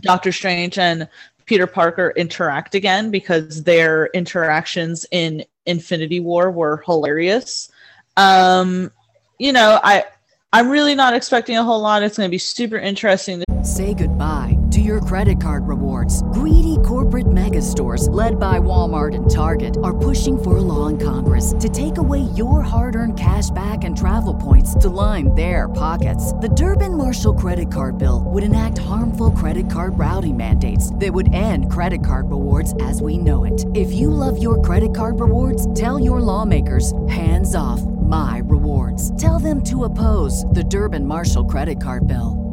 Doctor 0.00 0.32
Strange 0.32 0.78
and 0.78 1.08
Peter 1.46 1.66
Parker 1.66 2.12
interact 2.16 2.74
again 2.74 3.10
because 3.10 3.62
their 3.64 4.06
interactions 4.08 5.06
in 5.10 5.44
Infinity 5.66 6.20
War 6.20 6.50
were 6.50 6.82
hilarious. 6.84 7.70
Um, 8.16 8.92
you 9.38 9.52
know, 9.52 9.80
I 9.82 10.04
I'm 10.50 10.70
really 10.70 10.94
not 10.94 11.12
expecting 11.12 11.58
a 11.58 11.62
whole 11.62 11.82
lot. 11.82 12.02
It's 12.02 12.16
going 12.16 12.26
to 12.26 12.30
be 12.30 12.38
super 12.38 12.78
interesting. 12.78 13.44
Say 13.62 13.92
goodbye 13.92 14.56
to 14.70 14.80
your 14.80 14.98
credit 15.02 15.42
card 15.42 15.68
rewards. 15.68 16.22
Greedy 16.32 16.78
corporate 16.86 17.30
mega 17.30 17.60
stores, 17.60 18.08
led 18.08 18.40
by 18.40 18.58
Walmart 18.58 19.14
and 19.14 19.30
Target, 19.30 19.76
are 19.82 19.94
pushing 19.94 20.42
for 20.42 20.56
a 20.56 20.62
law 20.62 20.86
in 20.86 20.96
Congress 20.96 21.52
to 21.60 21.68
take 21.68 21.98
away 21.98 22.20
your 22.34 22.62
hard 22.62 22.96
earned 22.96 23.18
cash 23.18 23.50
back 23.50 23.84
and 23.84 23.94
travel 23.94 24.34
points 24.34 24.74
to 24.76 24.88
line 24.88 25.34
their 25.34 25.68
pockets. 25.68 26.32
The 26.34 26.48
Durbin 26.48 26.96
Marshall 26.96 27.34
credit 27.34 27.70
card 27.70 27.98
bill 27.98 28.24
would 28.24 28.42
enact 28.42 28.78
harmful 28.78 29.32
credit 29.32 29.70
card 29.70 29.98
routing 29.98 30.38
mandates 30.38 30.94
that 30.94 31.12
would 31.12 31.34
end 31.34 31.70
credit 31.70 32.02
card 32.02 32.30
rewards 32.30 32.74
as 32.80 33.02
we 33.02 33.18
know 33.18 33.44
it. 33.44 33.66
If 33.74 33.92
you 33.92 34.10
love 34.10 34.40
your 34.42 34.62
credit 34.62 34.94
card 34.94 35.20
rewards, 35.20 35.72
tell 35.74 35.98
your 35.98 36.22
lawmakers 36.22 36.94
hands 37.06 37.54
off 37.54 37.82
my 37.82 38.40
rewards. 38.68 39.16
Tell 39.20 39.38
them 39.38 39.62
to 39.64 39.84
oppose 39.84 40.44
the 40.52 40.62
Durbin 40.62 41.06
Marshall 41.06 41.44
credit 41.44 41.80
card 41.80 42.06
bill 42.06 42.44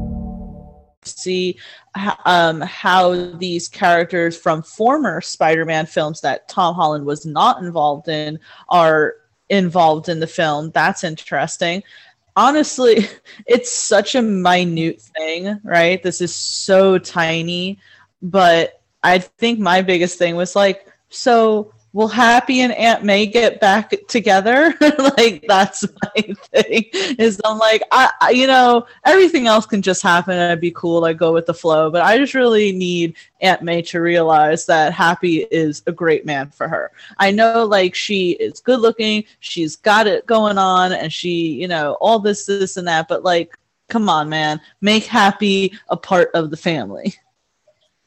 see 1.04 1.56
um, 2.26 2.62
how 2.62 3.14
these 3.34 3.68
characters 3.68 4.36
from 4.36 4.64
former 4.64 5.22
Spider-Man 5.22 5.86
films 5.86 6.20
that 6.22 6.50
Tom 6.50 6.74
Holland 6.74 7.06
was 7.06 7.28
not 7.28 7.62
involved 7.62 8.08
in 8.08 8.40
are 8.70 9.14
involved 9.50 10.10
in 10.10 10.20
the 10.20 10.26
film. 10.26 10.72
That's 10.72 11.04
interesting. 11.04 11.84
Honestly, 12.36 13.08
it's 13.46 13.72
such 13.72 14.16
a 14.16 14.22
minute 14.24 15.00
thing, 15.00 15.60
right? 15.64 16.02
This 16.02 16.22
is 16.22 16.34
so 16.34 16.98
tiny, 16.98 17.78
but 18.24 18.82
I 19.04 19.20
think 19.20 19.60
my 19.60 19.84
biggest 19.84 20.18
thing 20.18 20.36
was 20.36 20.56
like, 20.56 20.92
so 21.10 21.72
will 21.96 22.10
Happy 22.10 22.60
and 22.60 22.74
Aunt 22.74 23.06
May 23.06 23.26
get 23.26 23.62
back 23.62 23.94
together? 24.10 24.74
like 25.18 25.46
that's 25.48 25.86
my 26.04 26.36
thing. 26.52 26.90
Is 27.18 27.40
I'm 27.46 27.58
like, 27.58 27.84
I, 27.90 28.12
I, 28.20 28.30
you 28.32 28.48
know, 28.48 28.86
everything 29.06 29.48
else 29.48 29.66
can 29.66 29.82
just 29.82 30.04
happen 30.04 30.34
and 30.34 30.52
it'd 30.52 30.60
be 30.60 30.72
cool. 30.72 31.00
Like 31.00 31.16
go 31.16 31.32
with 31.32 31.46
the 31.46 31.54
flow, 31.54 31.90
but 31.90 32.02
I 32.02 32.18
just 32.18 32.34
really 32.34 32.74
need 32.74 33.16
Aunt 33.40 33.62
May 33.62 33.82
to 33.84 34.02
realize 34.02 34.66
that 34.66 34.92
Happy 34.92 35.44
is 35.52 35.84
a 35.88 35.94
great 35.94 36.26
man 36.26 36.50
for 36.50 36.68
her. 36.68 36.92
I 37.18 37.32
know, 37.32 37.64
like 37.64 37.96
she 37.96 38.32
is 38.32 38.60
good 38.60 38.82
looking, 38.82 39.24
she's 39.40 39.78
got 39.78 40.06
it 40.06 40.26
going 40.26 40.58
on, 40.58 40.92
and 40.92 41.14
she, 41.14 41.54
you 41.54 41.70
know, 41.70 41.94
all 42.02 42.20
this, 42.20 42.46
this, 42.46 42.76
and 42.76 42.90
that. 42.90 43.08
But 43.08 43.24
like, 43.24 43.58
come 43.88 44.10
on, 44.10 44.28
man, 44.28 44.60
make 44.82 45.06
Happy 45.06 45.72
a 45.88 45.96
part 45.96 46.30
of 46.34 46.50
the 46.50 46.58
family. 46.58 47.16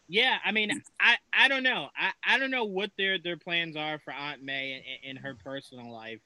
Yeah, 0.08 0.38
I 0.42 0.52
mean, 0.52 0.70
I, 0.98 1.16
I 1.32 1.48
don't 1.48 1.62
know. 1.62 1.88
I, 1.96 2.12
I 2.26 2.38
don't 2.38 2.50
know 2.50 2.64
what 2.64 2.90
their 2.96 3.18
their 3.18 3.36
plans 3.36 3.76
are 3.76 3.98
for 3.98 4.12
Aunt 4.12 4.42
May 4.42 4.82
in, 5.02 5.10
in 5.10 5.16
her 5.16 5.34
personal 5.34 5.92
life. 5.92 6.20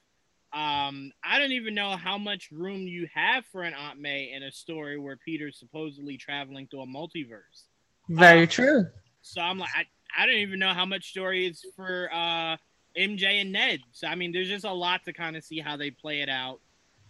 Um, 0.53 1.13
I 1.25 1.39
don't 1.39 1.53
even 1.53 1.75
know 1.75 1.97
how 1.97 2.19
much 2.19 2.51
room 2.53 2.83
you 2.83 3.09
have 3.13 3.45
for 3.47 3.63
an 3.63 3.75
Aunt 3.75 3.99
May 3.99 4.33
in 4.33 4.43
a 4.45 4.53
story 4.53 4.99
where 4.99 5.17
Peter's 5.17 5.59
supposedly 5.59 6.17
traveling 6.17 6.69
through 6.69 6.83
a 6.83 6.87
multiverse. 6.87 7.65
Very 8.09 8.43
um, 8.43 8.49
true. 8.49 8.87
So 9.23 9.41
I'm 9.41 9.59
like, 9.59 9.71
I, 9.75 9.85
I 10.17 10.27
don't 10.27 10.37
even 10.37 10.59
know 10.59 10.75
how 10.75 10.85
much 10.85 11.09
story 11.09 11.47
is 11.47 11.65
for 11.75 12.09
uh, 12.13 12.57
MJ 12.97 13.41
and 13.41 13.51
Ned. 13.51 13.81
So 13.91 14.07
I 14.07 14.15
mean, 14.15 14.31
there's 14.31 14.49
just 14.49 14.65
a 14.65 14.73
lot 14.73 15.05
to 15.07 15.13
kind 15.13 15.37
of 15.37 15.43
see 15.43 15.59
how 15.59 15.77
they 15.77 15.91
play 15.91 16.21
it 16.21 16.29
out. 16.29 16.61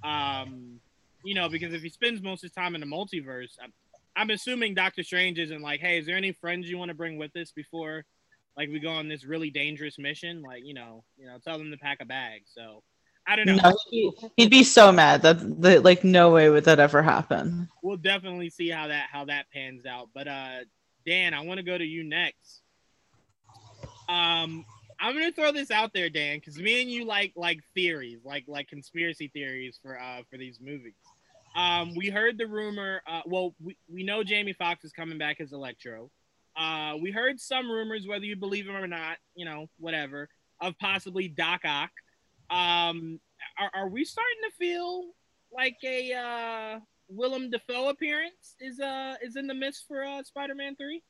Um, 0.03 0.81
you 1.23 1.35
know, 1.35 1.49
because 1.49 1.75
if 1.75 1.83
he 1.83 1.91
spends 1.91 2.23
most 2.23 2.39
of 2.41 2.51
his 2.51 2.53
time 2.53 2.75
in 2.75 2.81
the 2.81 2.87
multiverse, 2.87 3.59
I'm 4.17 4.31
assuming 4.31 4.75
Doctor 4.75 5.03
Strange 5.03 5.39
isn't 5.39 5.63
like, 5.63 5.81
hey, 5.81 5.99
is 5.99 6.07
there 6.07 6.17
any 6.17 6.33
friends 6.33 6.69
you 6.69 6.79
want 6.79 6.91
to 6.91 6.95
bring 6.95 7.17
with 7.17 7.35
us 7.37 7.53
before, 7.53 8.05
like, 8.57 8.69
we 8.69 8.79
go 8.79 8.91
on 8.91 9.09
this 9.09 9.25
really 9.25 9.51
dangerous 9.51 9.99
mission? 9.99 10.43
Like, 10.43 10.65
you 10.65 10.75
know, 10.75 11.05
you 11.17 11.27
know, 11.27 11.39
tell 11.43 11.59
them 11.59 11.71
to 11.71 11.79
pack 11.79 11.99
a 12.01 12.05
bag. 12.05 12.43
So, 12.47 12.83
I 13.27 13.37
don't 13.37 13.47
know. 13.47 13.57
No, 13.57 13.77
he, 13.91 14.13
would 14.39 14.51
be 14.51 14.65
so 14.65 14.93
mad 14.93 15.23
that, 15.23 15.63
that, 15.63 15.83
like, 15.83 16.05
no 16.05 16.31
way 16.31 16.51
would 16.51 16.65
that 16.65 16.81
ever 16.81 17.03
happen. 17.03 17.69
We'll 17.83 17.97
definitely 17.97 18.51
see 18.51 18.69
how 18.69 18.89
that 18.89 19.07
how 19.11 19.25
that 19.27 19.47
pans 19.53 19.87
out. 19.87 20.09
But 20.13 20.29
uh, 20.29 20.59
Dan, 21.07 21.33
I 21.33 21.41
want 21.41 21.59
to 21.59 21.65
go 21.65 21.79
to 21.79 21.85
you 21.85 22.05
next. 22.05 22.63
Um, 24.09 24.67
I'm 25.01 25.15
gonna 25.15 25.33
throw 25.33 25.53
this 25.53 25.71
out 25.71 25.93
there, 25.93 26.09
Dan, 26.09 26.39
because 26.39 26.59
me 26.59 26.81
and 26.81 26.91
you 26.91 27.05
like 27.05 27.33
like 27.35 27.61
theories, 27.75 28.21
like 28.25 28.45
like 28.47 28.69
conspiracy 28.69 29.29
theories 29.29 29.79
for 29.83 29.99
uh 29.99 30.23
for 30.31 30.37
these 30.37 30.61
movies. 30.61 30.95
Um, 31.55 31.94
we 31.94 32.09
heard 32.09 32.38
the 32.38 32.46
rumor. 32.46 33.03
Uh, 33.07 33.22
well, 33.26 33.55
we, 33.62 33.76
we 33.88 34.03
know 34.03 34.22
Jamie 34.24 34.55
Foxx 34.55 34.84
is 34.84 34.92
coming 34.92 35.18
back 35.18 35.40
as 35.40 35.53
Electro. 35.53 36.11
Uh, 36.57 36.96
we 37.00 37.11
heard 37.11 37.40
some 37.40 37.70
rumors, 37.70 38.07
whether 38.07 38.24
you 38.24 38.36
believe 38.36 38.66
them 38.66 38.76
or 38.76 38.86
not, 38.86 39.16
you 39.34 39.44
know, 39.44 39.68
whatever. 39.78 40.28
of 40.62 40.78
possibly 40.78 41.28
Doc 41.28 41.62
Ock. 41.64 41.90
Um, 42.48 43.20
are, 43.59 43.70
are 43.74 43.88
we 43.88 44.05
starting 44.05 44.38
to 44.44 44.57
feel 44.57 45.05
like 45.53 45.76
a 45.84 46.12
uh, 46.12 46.80
Willem 47.09 47.50
Dafoe 47.50 47.88
appearance 47.88 48.57
is 48.61 48.80
uh 48.80 49.16
is 49.22 49.36
in 49.36 49.46
the 49.46 49.55
midst 49.55 49.86
for 49.86 50.03
uh, 50.05 50.22
Spider-Man 50.22 50.76
Three? 50.76 51.03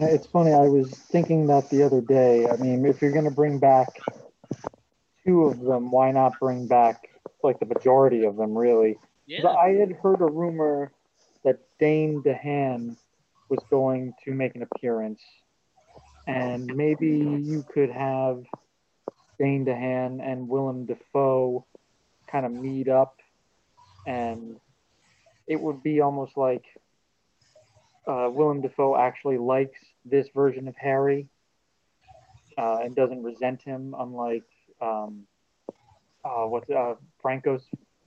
It's 0.00 0.26
funny. 0.26 0.52
I 0.52 0.66
was 0.68 0.90
thinking 0.90 1.46
that 1.48 1.70
the 1.70 1.82
other 1.82 2.00
day. 2.00 2.48
I 2.48 2.56
mean, 2.56 2.84
if 2.84 3.00
you're 3.00 3.12
going 3.12 3.26
to 3.26 3.30
bring 3.30 3.58
back 3.58 3.88
two 5.24 5.44
of 5.44 5.60
them, 5.60 5.90
why 5.90 6.10
not 6.10 6.38
bring 6.40 6.66
back 6.66 7.08
like 7.42 7.60
the 7.60 7.66
majority 7.66 8.24
of 8.24 8.36
them? 8.36 8.56
Really, 8.56 8.98
Yeah. 9.26 9.46
I 9.48 9.70
had 9.70 9.92
heard 10.02 10.20
a 10.20 10.26
rumor 10.26 10.92
that 11.44 11.60
Dane 11.78 12.22
DeHaan 12.22 12.96
was 13.48 13.60
going 13.70 14.14
to 14.24 14.32
make 14.32 14.54
an 14.54 14.62
appearance, 14.62 15.20
and 16.26 16.66
maybe 16.66 17.08
you 17.08 17.64
could 17.72 17.90
have 17.90 18.44
Dane 19.38 19.64
DeHaan 19.64 20.20
and 20.22 20.48
Willem 20.48 20.86
Dafoe 20.86 21.64
kind 22.26 22.46
of 22.46 22.52
meet 22.52 22.88
up, 22.88 23.20
and 24.06 24.58
it 25.46 25.60
would 25.60 25.82
be 25.82 26.00
almost 26.00 26.36
like 26.36 26.64
uh, 28.06 28.28
Willem 28.30 28.60
Dafoe 28.60 28.96
actually 28.96 29.38
likes 29.38 29.78
this 30.04 30.28
version 30.34 30.68
of 30.68 30.76
Harry 30.76 31.28
uh, 32.58 32.78
and 32.82 32.94
doesn't 32.94 33.22
resent 33.22 33.62
him, 33.62 33.94
unlike 33.98 34.44
um, 34.80 35.26
uh, 36.24 36.44
what's 36.44 36.68
uh, 36.70 36.94
Franco's 37.20 37.64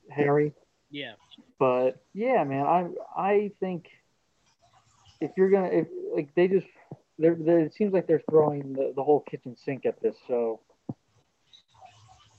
Harry. 0.09 0.53
Yeah. 0.89 1.13
But 1.59 2.01
yeah, 2.13 2.43
man, 2.43 2.65
I 2.65 2.87
I 3.15 3.51
think 3.59 3.87
if 5.19 5.31
you're 5.37 5.49
gonna 5.49 5.69
if 5.69 5.87
like 6.13 6.33
they 6.35 6.47
just 6.47 6.67
they're, 7.19 7.35
they're 7.35 7.59
it 7.59 7.73
seems 7.73 7.93
like 7.93 8.07
they're 8.07 8.21
throwing 8.29 8.73
the, 8.73 8.93
the 8.95 9.03
whole 9.03 9.21
kitchen 9.21 9.55
sink 9.55 9.85
at 9.85 10.01
this, 10.01 10.15
so 10.27 10.61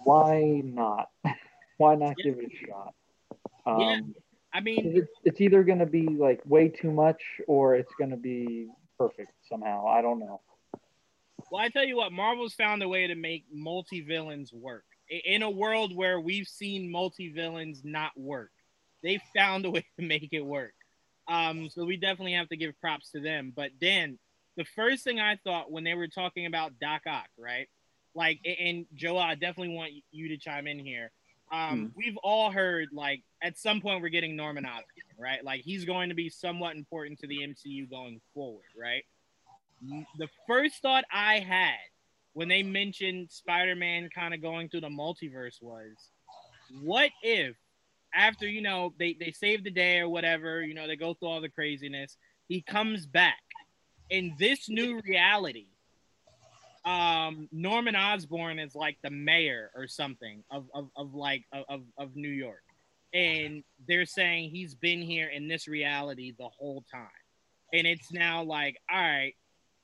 why 0.04 0.62
not? 0.64 1.08
why 1.76 1.94
not 1.94 2.16
Yeah. 2.18 2.32
give 2.32 2.38
it 2.38 2.52
a 2.52 2.66
shot? 2.66 2.94
Um, 3.66 3.80
Yeah. 3.80 4.00
I 4.50 4.60
mean, 4.60 4.96
it's, 4.96 5.10
it's 5.24 5.40
either 5.40 5.62
gonna 5.62 5.86
be 5.86 6.08
like 6.08 6.40
way 6.44 6.68
too 6.68 6.90
much 6.90 7.20
or 7.46 7.74
it's 7.74 7.92
gonna 7.98 8.16
be 8.16 8.68
perfect 8.96 9.32
somehow. 9.48 9.86
I 9.86 10.00
don't 10.00 10.20
know. 10.20 10.40
Well, 11.50 11.62
I 11.62 11.68
tell 11.68 11.84
you 11.84 11.96
what, 11.96 12.12
Marvel's 12.12 12.54
found 12.54 12.82
a 12.82 12.88
way 12.88 13.06
to 13.06 13.14
make 13.14 13.44
multi 13.52 14.00
villains 14.00 14.52
work. 14.52 14.84
In 15.10 15.42
a 15.42 15.50
world 15.50 15.94
where 15.94 16.20
we've 16.20 16.48
seen 16.48 16.90
multi 16.90 17.30
villains 17.30 17.82
not 17.84 18.12
work, 18.16 18.50
they 19.02 19.20
found 19.34 19.64
a 19.64 19.70
way 19.70 19.84
to 19.98 20.04
make 20.04 20.28
it 20.32 20.44
work. 20.44 20.74
Um, 21.28 21.68
so 21.70 21.84
we 21.84 21.96
definitely 21.96 22.34
have 22.34 22.48
to 22.48 22.56
give 22.56 22.78
props 22.80 23.10
to 23.12 23.20
them. 23.20 23.52
But 23.54 23.78
Dan, 23.80 24.18
the 24.56 24.64
first 24.64 25.04
thing 25.04 25.20
I 25.20 25.36
thought 25.36 25.70
when 25.70 25.84
they 25.84 25.94
were 25.94 26.08
talking 26.08 26.46
about 26.46 26.78
Doc 26.80 27.02
Ock, 27.06 27.28
right? 27.38 27.68
Like, 28.14 28.40
and 28.44 28.86
Joa, 28.94 29.20
I 29.20 29.34
definitely 29.34 29.74
want 29.74 29.92
you 30.10 30.28
to 30.28 30.36
chime 30.38 30.66
in 30.66 30.78
here. 30.78 31.10
Um, 31.50 31.92
We've 31.96 32.16
all 32.18 32.50
heard 32.50 32.88
like 32.92 33.22
at 33.42 33.56
some 33.56 33.80
point 33.80 34.02
we're 34.02 34.08
getting 34.08 34.36
Norman 34.36 34.66
Osborn, 34.66 34.84
right? 35.18 35.42
Like 35.44 35.62
he's 35.62 35.84
going 35.84 36.08
to 36.10 36.14
be 36.14 36.28
somewhat 36.28 36.76
important 36.76 37.20
to 37.20 37.26
the 37.26 37.38
MCU 37.38 37.88
going 37.88 38.20
forward, 38.34 38.66
right? 38.78 39.04
the 40.18 40.28
first 40.46 40.82
thought 40.82 41.04
I 41.12 41.38
had 41.38 41.76
when 42.38 42.46
they 42.46 42.62
mentioned 42.62 43.28
Spider-Man 43.32 44.10
kind 44.14 44.32
of 44.32 44.40
going 44.40 44.68
through 44.68 44.82
the 44.82 44.88
multiverse 44.88 45.60
was, 45.60 45.90
what 46.84 47.10
if 47.20 47.56
after 48.14 48.46
you 48.46 48.62
know 48.62 48.94
they 48.96 49.16
they 49.18 49.32
save 49.32 49.64
the 49.64 49.72
day 49.72 49.98
or 49.98 50.08
whatever, 50.08 50.62
you 50.62 50.72
know 50.72 50.86
they 50.86 50.94
go 50.94 51.14
through 51.14 51.30
all 51.30 51.40
the 51.40 51.48
craziness, 51.48 52.16
he 52.46 52.62
comes 52.62 53.06
back 53.06 53.42
in 54.08 54.36
this 54.38 54.68
new 54.68 55.00
reality. 55.04 55.66
Um, 56.84 57.48
Norman 57.50 57.96
Osborn 57.96 58.60
is 58.60 58.76
like 58.76 58.98
the 59.02 59.10
mayor 59.10 59.72
or 59.74 59.88
something 59.88 60.44
of 60.48 60.68
of, 60.72 60.90
of 60.94 61.14
like 61.14 61.44
of, 61.68 61.80
of 61.98 62.14
New 62.14 62.28
York, 62.28 62.62
and 63.12 63.64
they're 63.88 64.06
saying 64.06 64.50
he's 64.50 64.76
been 64.76 65.02
here 65.02 65.26
in 65.26 65.48
this 65.48 65.66
reality 65.66 66.34
the 66.38 66.48
whole 66.56 66.84
time, 66.88 67.08
and 67.72 67.84
it's 67.84 68.12
now 68.12 68.44
like, 68.44 68.76
all 68.88 68.96
right, 68.96 69.34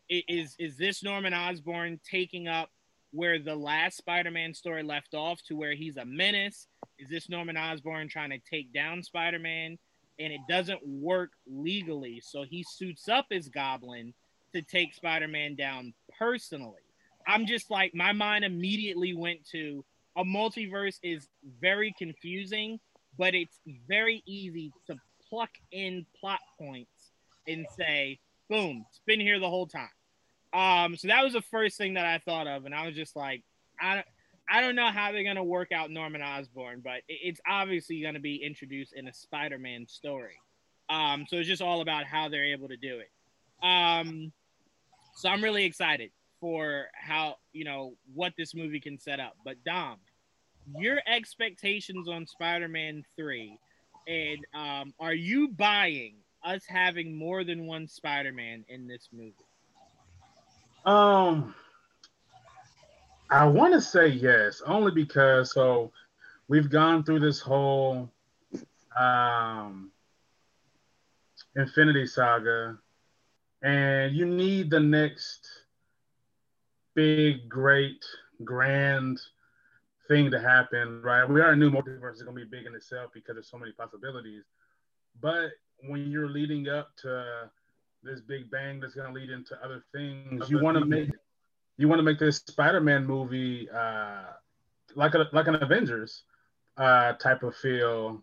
is 0.09 0.55
is 0.59 0.77
this 0.77 1.03
Norman 1.03 1.35
Osborn 1.35 2.01
taking 2.09 2.49
up 2.49 2.71
where 3.13 3.39
the 3.39 3.55
last 3.55 3.97
Spider-Man 3.99 4.55
story 4.55 4.83
left 4.83 5.15
off 5.15 5.41
to 5.49 5.55
where 5.55 5.75
he's 5.75 5.97
a 5.97 6.05
menace? 6.05 6.67
Is 6.99 7.09
this 7.09 7.29
Norman 7.29 7.57
Osborn 7.57 8.09
trying 8.09 8.31
to 8.31 8.39
take 8.51 8.73
down 8.73 9.03
Spider-Man 9.03 9.79
and 10.19 10.33
it 10.33 10.41
doesn't 10.49 10.81
work 10.87 11.31
legally, 11.47 12.21
so 12.25 12.45
he 12.49 12.65
suits 12.69 13.09
up 13.09 13.27
as 13.31 13.49
Goblin 13.49 14.15
to 14.55 14.63
take 14.63 14.95
Spider-Man 14.95 15.57
down 15.57 15.95
personally? 16.19 16.83
I'm 17.27 17.47
just 17.47 17.71
like 17.71 17.95
my 17.95 18.13
mind 18.13 18.45
immediately 18.45 19.15
went 19.15 19.49
to 19.53 19.85
a 20.17 20.25
multiverse 20.25 20.99
is 21.03 21.27
very 21.61 21.95
confusing, 21.99 22.79
but 23.19 23.35
it's 23.35 23.59
very 23.89 24.23
easy 24.27 24.73
to 24.87 24.97
pluck 25.29 25.51
in 25.73 26.07
plot 26.21 26.41
points 26.59 27.13
and 27.49 27.67
say, 27.77 28.19
boom, 28.55 28.87
it's 28.89 29.01
been 29.05 29.19
here 29.19 29.41
the 29.41 29.51
whole 29.51 29.67
time. 29.67 29.89
Um, 30.53 30.97
so 30.97 31.09
that 31.09 31.25
was 31.25 31.33
the 31.33 31.43
first 31.43 31.77
thing 31.77 31.95
that 31.95 32.07
I 32.07 32.19
thought 32.19 32.47
of, 32.47 32.67
and 32.67 32.75
I 32.75 32.87
was 32.87 32.95
just 32.95 33.17
like, 33.17 33.43
I 33.81 33.97
don't, 33.97 34.07
I 34.49 34.61
don't 34.61 34.77
know 34.77 34.91
how 34.91 35.11
they're 35.11 35.25
gonna 35.25 35.43
work 35.43 35.73
out 35.73 35.91
Norman 35.91 36.23
Osborn, 36.23 36.81
but 36.85 37.01
it's 37.09 37.41
obviously 37.49 38.01
gonna 38.01 38.21
be 38.21 38.37
introduced 38.37 38.93
in 38.93 39.09
a 39.09 39.13
Spider-Man 39.13 39.89
story. 39.89 40.39
Um, 40.89 41.27
so 41.29 41.37
it's 41.37 41.49
just 41.49 41.63
all 41.63 41.81
about 41.81 42.05
how 42.05 42.29
they're 42.29 42.53
able 42.53 42.69
to 42.69 42.77
do 42.77 43.01
it. 43.01 43.11
Um, 43.67 44.33
so 45.17 45.29
I'm 45.29 45.43
really 45.43 45.65
excited 45.65 46.11
for 46.41 46.87
how 46.95 47.39
you 47.53 47.65
know 47.65 47.95
what 48.15 48.35
this 48.39 48.55
movie 48.55 48.81
can 48.81 49.01
set 49.01 49.19
up. 49.19 49.35
But 49.45 49.65
Dom, 49.65 49.97
your 50.77 51.01
expectations 51.09 52.09
on 52.09 52.27
Spider-Man 52.27 53.05
three, 53.17 53.59
and 54.07 54.47
um, 54.55 54.95
are 55.01 55.15
you 55.15 55.49
buying 55.49 56.17
us 56.45 56.65
having 56.67 57.17
more 57.17 57.45
than 57.45 57.67
one 57.67 57.89
Spider-Man 57.89 58.65
in 58.69 58.87
this 58.87 59.09
movie? 59.13 59.35
Um, 60.85 61.55
I 63.31 63.47
want 63.47 63.73
to 63.73 63.81
say 63.81 64.09
yes, 64.09 64.63
only 64.67 64.93
because 64.93 65.53
so 65.53 65.91
we've 66.49 66.71
gone 66.71 67.05
through 67.05 67.21
this 67.21 67.41
whole 67.41 68.11
um 68.99 69.91
Infinity 71.57 72.07
Saga, 72.07 72.79
and 73.63 74.15
you 74.15 74.27
need 74.27 74.71
the 74.71 74.81
next 74.81 75.49
big, 76.95 77.49
great, 77.49 78.05
grand 78.45 79.19
thing 80.09 80.31
to 80.31 80.39
happen, 80.39 81.01
right? 81.03 81.29
We 81.29 81.41
already 81.41 81.61
knew 81.61 81.71
multiverse 81.71 82.15
is 82.17 82.23
gonna 82.23 82.37
be 82.37 82.45
big 82.45 82.67
in 82.67 82.75
itself 82.75 83.11
because 83.15 83.37
there's 83.37 83.51
so 83.51 83.59
many 83.59 83.73
possibilities, 83.73 84.45
but 85.21 85.51
when 85.87 86.11
you're 86.11 86.29
leading 86.29 86.69
up 86.69 86.97
to 86.99 87.51
this 88.03 88.21
big 88.21 88.51
bang 88.51 88.81
that's 88.81 88.95
going 88.95 89.13
to 89.13 89.19
lead 89.19 89.31
into 89.31 89.57
other 89.65 89.85
things. 89.93 90.49
You 90.51 90.61
want 90.61 90.79
to 90.79 90.85
make 90.85 91.11
you 91.77 91.89
want 91.89 91.99
to 91.99 92.05
make 92.05 92.19
this 92.19 92.37
Spider-Man 92.37 93.07
movie 93.07 93.69
uh, 93.71 94.25
like 94.95 95.15
a 95.15 95.29
like 95.33 95.49
an 95.49 95.57
Avengers 95.57 96.25
uh, 96.77 97.15
type 97.15 97.43
of 97.43 97.57
feel. 97.57 98.23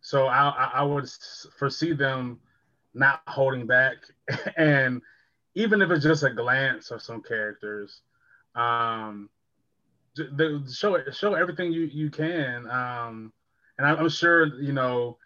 So 0.00 0.26
I, 0.26 0.70
I 0.74 0.82
would 0.82 1.08
foresee 1.58 1.92
them 1.92 2.38
not 2.94 3.22
holding 3.26 3.66
back, 3.66 3.96
and 4.56 5.02
even 5.54 5.82
if 5.82 5.90
it's 5.90 6.04
just 6.04 6.22
a 6.22 6.30
glance 6.30 6.90
of 6.90 7.02
some 7.02 7.22
characters, 7.22 8.02
um, 8.54 9.28
the, 10.14 10.62
show 10.72 10.94
it 10.94 11.14
show 11.14 11.34
everything 11.34 11.72
you 11.72 11.82
you 11.82 12.10
can. 12.10 12.70
Um, 12.70 13.32
and 13.78 13.86
I'm 13.86 14.08
sure 14.08 14.46
you 14.60 14.72
know 14.72 15.18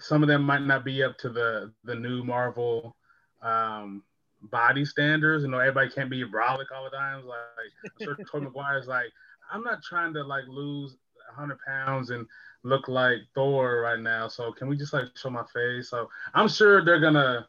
some 0.00 0.22
of 0.22 0.28
them 0.28 0.42
might 0.42 0.62
not 0.62 0.84
be 0.84 1.02
up 1.02 1.16
to 1.18 1.28
the 1.28 1.72
the 1.84 1.94
new 1.94 2.24
Marvel 2.24 2.96
um, 3.42 4.02
body 4.42 4.84
standards. 4.84 5.44
You 5.44 5.50
know, 5.50 5.58
everybody 5.58 5.90
can't 5.90 6.10
be 6.10 6.24
brolic 6.24 6.66
all 6.74 6.84
the 6.84 6.96
time. 6.96 7.24
Like, 7.26 7.92
sure 8.02 8.16
Tobey 8.30 8.46
Maguire's 8.46 8.86
like, 8.86 9.12
I'm 9.52 9.62
not 9.62 9.82
trying 9.82 10.14
to 10.14 10.22
like 10.22 10.44
lose 10.48 10.96
100 11.28 11.58
pounds 11.66 12.10
and 12.10 12.26
look 12.62 12.88
like 12.88 13.18
Thor 13.34 13.80
right 13.80 14.00
now. 14.00 14.28
So 14.28 14.52
can 14.52 14.68
we 14.68 14.76
just 14.76 14.92
like 14.92 15.16
show 15.16 15.30
my 15.30 15.44
face? 15.54 15.90
So 15.90 16.08
I'm 16.34 16.48
sure 16.48 16.84
they're 16.84 17.00
gonna 17.00 17.46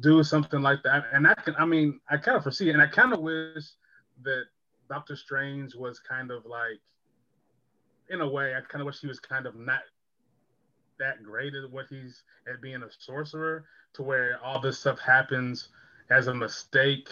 do 0.00 0.22
something 0.22 0.62
like 0.62 0.82
that. 0.82 1.04
And 1.12 1.26
I 1.26 1.34
can, 1.34 1.54
I 1.58 1.64
mean, 1.64 2.00
I 2.10 2.16
kind 2.16 2.36
of 2.36 2.42
foresee 2.42 2.70
it, 2.70 2.72
and 2.72 2.82
I 2.82 2.86
kind 2.86 3.12
of 3.12 3.20
wish 3.20 3.64
that 4.22 4.44
Doctor 4.88 5.16
Strange 5.16 5.74
was 5.74 5.98
kind 5.98 6.30
of 6.30 6.44
like, 6.46 6.80
in 8.08 8.20
a 8.20 8.28
way, 8.28 8.54
I 8.54 8.60
kind 8.60 8.80
of 8.80 8.86
wish 8.86 9.00
he 9.00 9.08
was 9.08 9.18
kind 9.18 9.46
of 9.46 9.56
not 9.56 9.80
that 10.98 11.22
great 11.22 11.54
at 11.54 11.70
what 11.70 11.86
he's 11.88 12.22
at 12.52 12.60
being 12.60 12.82
a 12.82 12.88
sorcerer 12.98 13.64
to 13.94 14.02
where 14.02 14.38
all 14.42 14.60
this 14.60 14.78
stuff 14.78 14.98
happens 14.98 15.68
as 16.10 16.26
a 16.26 16.34
mistake 16.34 17.08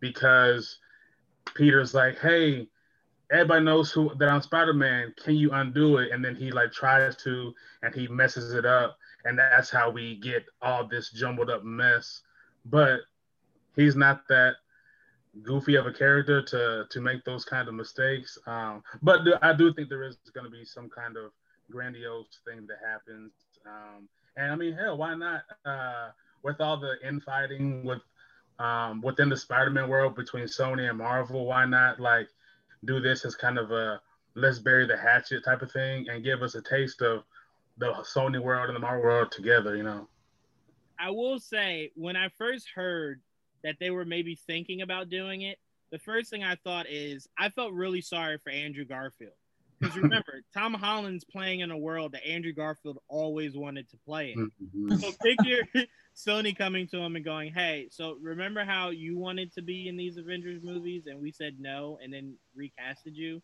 because 0.00 0.78
Peter's 1.54 1.94
like, 1.94 2.18
hey, 2.18 2.68
everybody 3.30 3.64
knows 3.64 3.90
who 3.90 4.14
that 4.16 4.28
I'm 4.28 4.42
Spider-Man. 4.42 5.14
Can 5.22 5.34
you 5.34 5.50
undo 5.52 5.98
it? 5.98 6.12
And 6.12 6.24
then 6.24 6.36
he 6.36 6.50
like 6.50 6.72
tries 6.72 7.16
to 7.16 7.54
and 7.82 7.94
he 7.94 8.06
messes 8.08 8.54
it 8.54 8.66
up. 8.66 8.96
And 9.24 9.38
that's 9.38 9.70
how 9.70 9.90
we 9.90 10.16
get 10.16 10.44
all 10.60 10.86
this 10.86 11.10
jumbled 11.10 11.50
up 11.50 11.64
mess. 11.64 12.22
But 12.66 13.00
he's 13.76 13.96
not 13.96 14.26
that 14.28 14.54
goofy 15.42 15.76
of 15.76 15.86
a 15.86 15.92
character 15.92 16.42
to 16.42 16.84
to 16.90 17.00
make 17.00 17.24
those 17.24 17.44
kind 17.44 17.68
of 17.68 17.74
mistakes. 17.74 18.38
Um, 18.46 18.82
but 19.02 19.20
I 19.42 19.52
do 19.52 19.72
think 19.72 19.88
there 19.88 20.02
is 20.02 20.16
going 20.34 20.44
to 20.44 20.50
be 20.50 20.64
some 20.64 20.90
kind 20.90 21.16
of 21.16 21.32
grandiose 21.72 22.40
thing 22.46 22.66
that 22.66 22.78
happens. 22.86 23.32
Um, 23.66 24.08
and 24.36 24.52
I 24.52 24.56
mean, 24.56 24.74
hell, 24.74 24.96
why 24.96 25.14
not? 25.14 25.42
Uh, 25.64 26.10
with 26.42 26.60
all 26.60 26.76
the 26.76 26.94
infighting 27.06 27.84
with 27.84 28.00
um, 28.58 29.00
within 29.00 29.28
the 29.28 29.36
Spider-Man 29.36 29.88
world 29.88 30.14
between 30.14 30.44
Sony 30.44 30.88
and 30.88 30.98
Marvel, 30.98 31.46
why 31.46 31.64
not 31.64 31.98
like 31.98 32.28
do 32.84 33.00
this 33.00 33.24
as 33.24 33.34
kind 33.34 33.58
of 33.58 33.70
a 33.70 34.00
let's 34.34 34.58
bury 34.58 34.86
the 34.86 34.96
hatchet 34.96 35.44
type 35.44 35.62
of 35.62 35.72
thing 35.72 36.08
and 36.08 36.24
give 36.24 36.42
us 36.42 36.54
a 36.54 36.62
taste 36.62 37.02
of 37.02 37.24
the 37.78 37.92
Sony 38.14 38.40
world 38.40 38.68
and 38.68 38.76
the 38.76 38.80
Marvel 38.80 39.04
world 39.04 39.30
together, 39.30 39.76
you 39.76 39.82
know? 39.82 40.08
I 40.98 41.10
will 41.10 41.40
say 41.40 41.90
when 41.96 42.16
I 42.16 42.28
first 42.38 42.68
heard 42.74 43.20
that 43.64 43.76
they 43.80 43.90
were 43.90 44.04
maybe 44.04 44.34
thinking 44.34 44.82
about 44.82 45.08
doing 45.08 45.42
it, 45.42 45.58
the 45.90 45.98
first 45.98 46.30
thing 46.30 46.44
I 46.44 46.56
thought 46.56 46.86
is 46.88 47.28
I 47.38 47.50
felt 47.50 47.72
really 47.72 48.00
sorry 48.00 48.38
for 48.38 48.50
Andrew 48.50 48.84
Garfield. 48.84 49.32
Because 49.82 49.96
remember, 49.96 50.42
Tom 50.54 50.74
Holland's 50.74 51.24
playing 51.24 51.60
in 51.60 51.72
a 51.72 51.76
world 51.76 52.12
that 52.12 52.24
Andrew 52.24 52.52
Garfield 52.52 52.98
always 53.08 53.56
wanted 53.56 53.90
to 53.90 53.96
play 54.06 54.32
in. 54.32 54.50
Mm-hmm. 54.62 54.96
So 54.96 55.10
figure 55.22 55.66
Sony 56.16 56.56
coming 56.56 56.86
to 56.88 56.98
him 56.98 57.16
and 57.16 57.24
going, 57.24 57.52
"Hey, 57.52 57.88
so 57.90 58.16
remember 58.22 58.64
how 58.64 58.90
you 58.90 59.18
wanted 59.18 59.52
to 59.54 59.62
be 59.62 59.88
in 59.88 59.96
these 59.96 60.18
Avengers 60.18 60.62
movies 60.62 61.06
and 61.06 61.20
we 61.20 61.32
said 61.32 61.56
no, 61.58 61.98
and 62.00 62.12
then 62.12 62.34
recasted 62.56 63.14
you? 63.14 63.42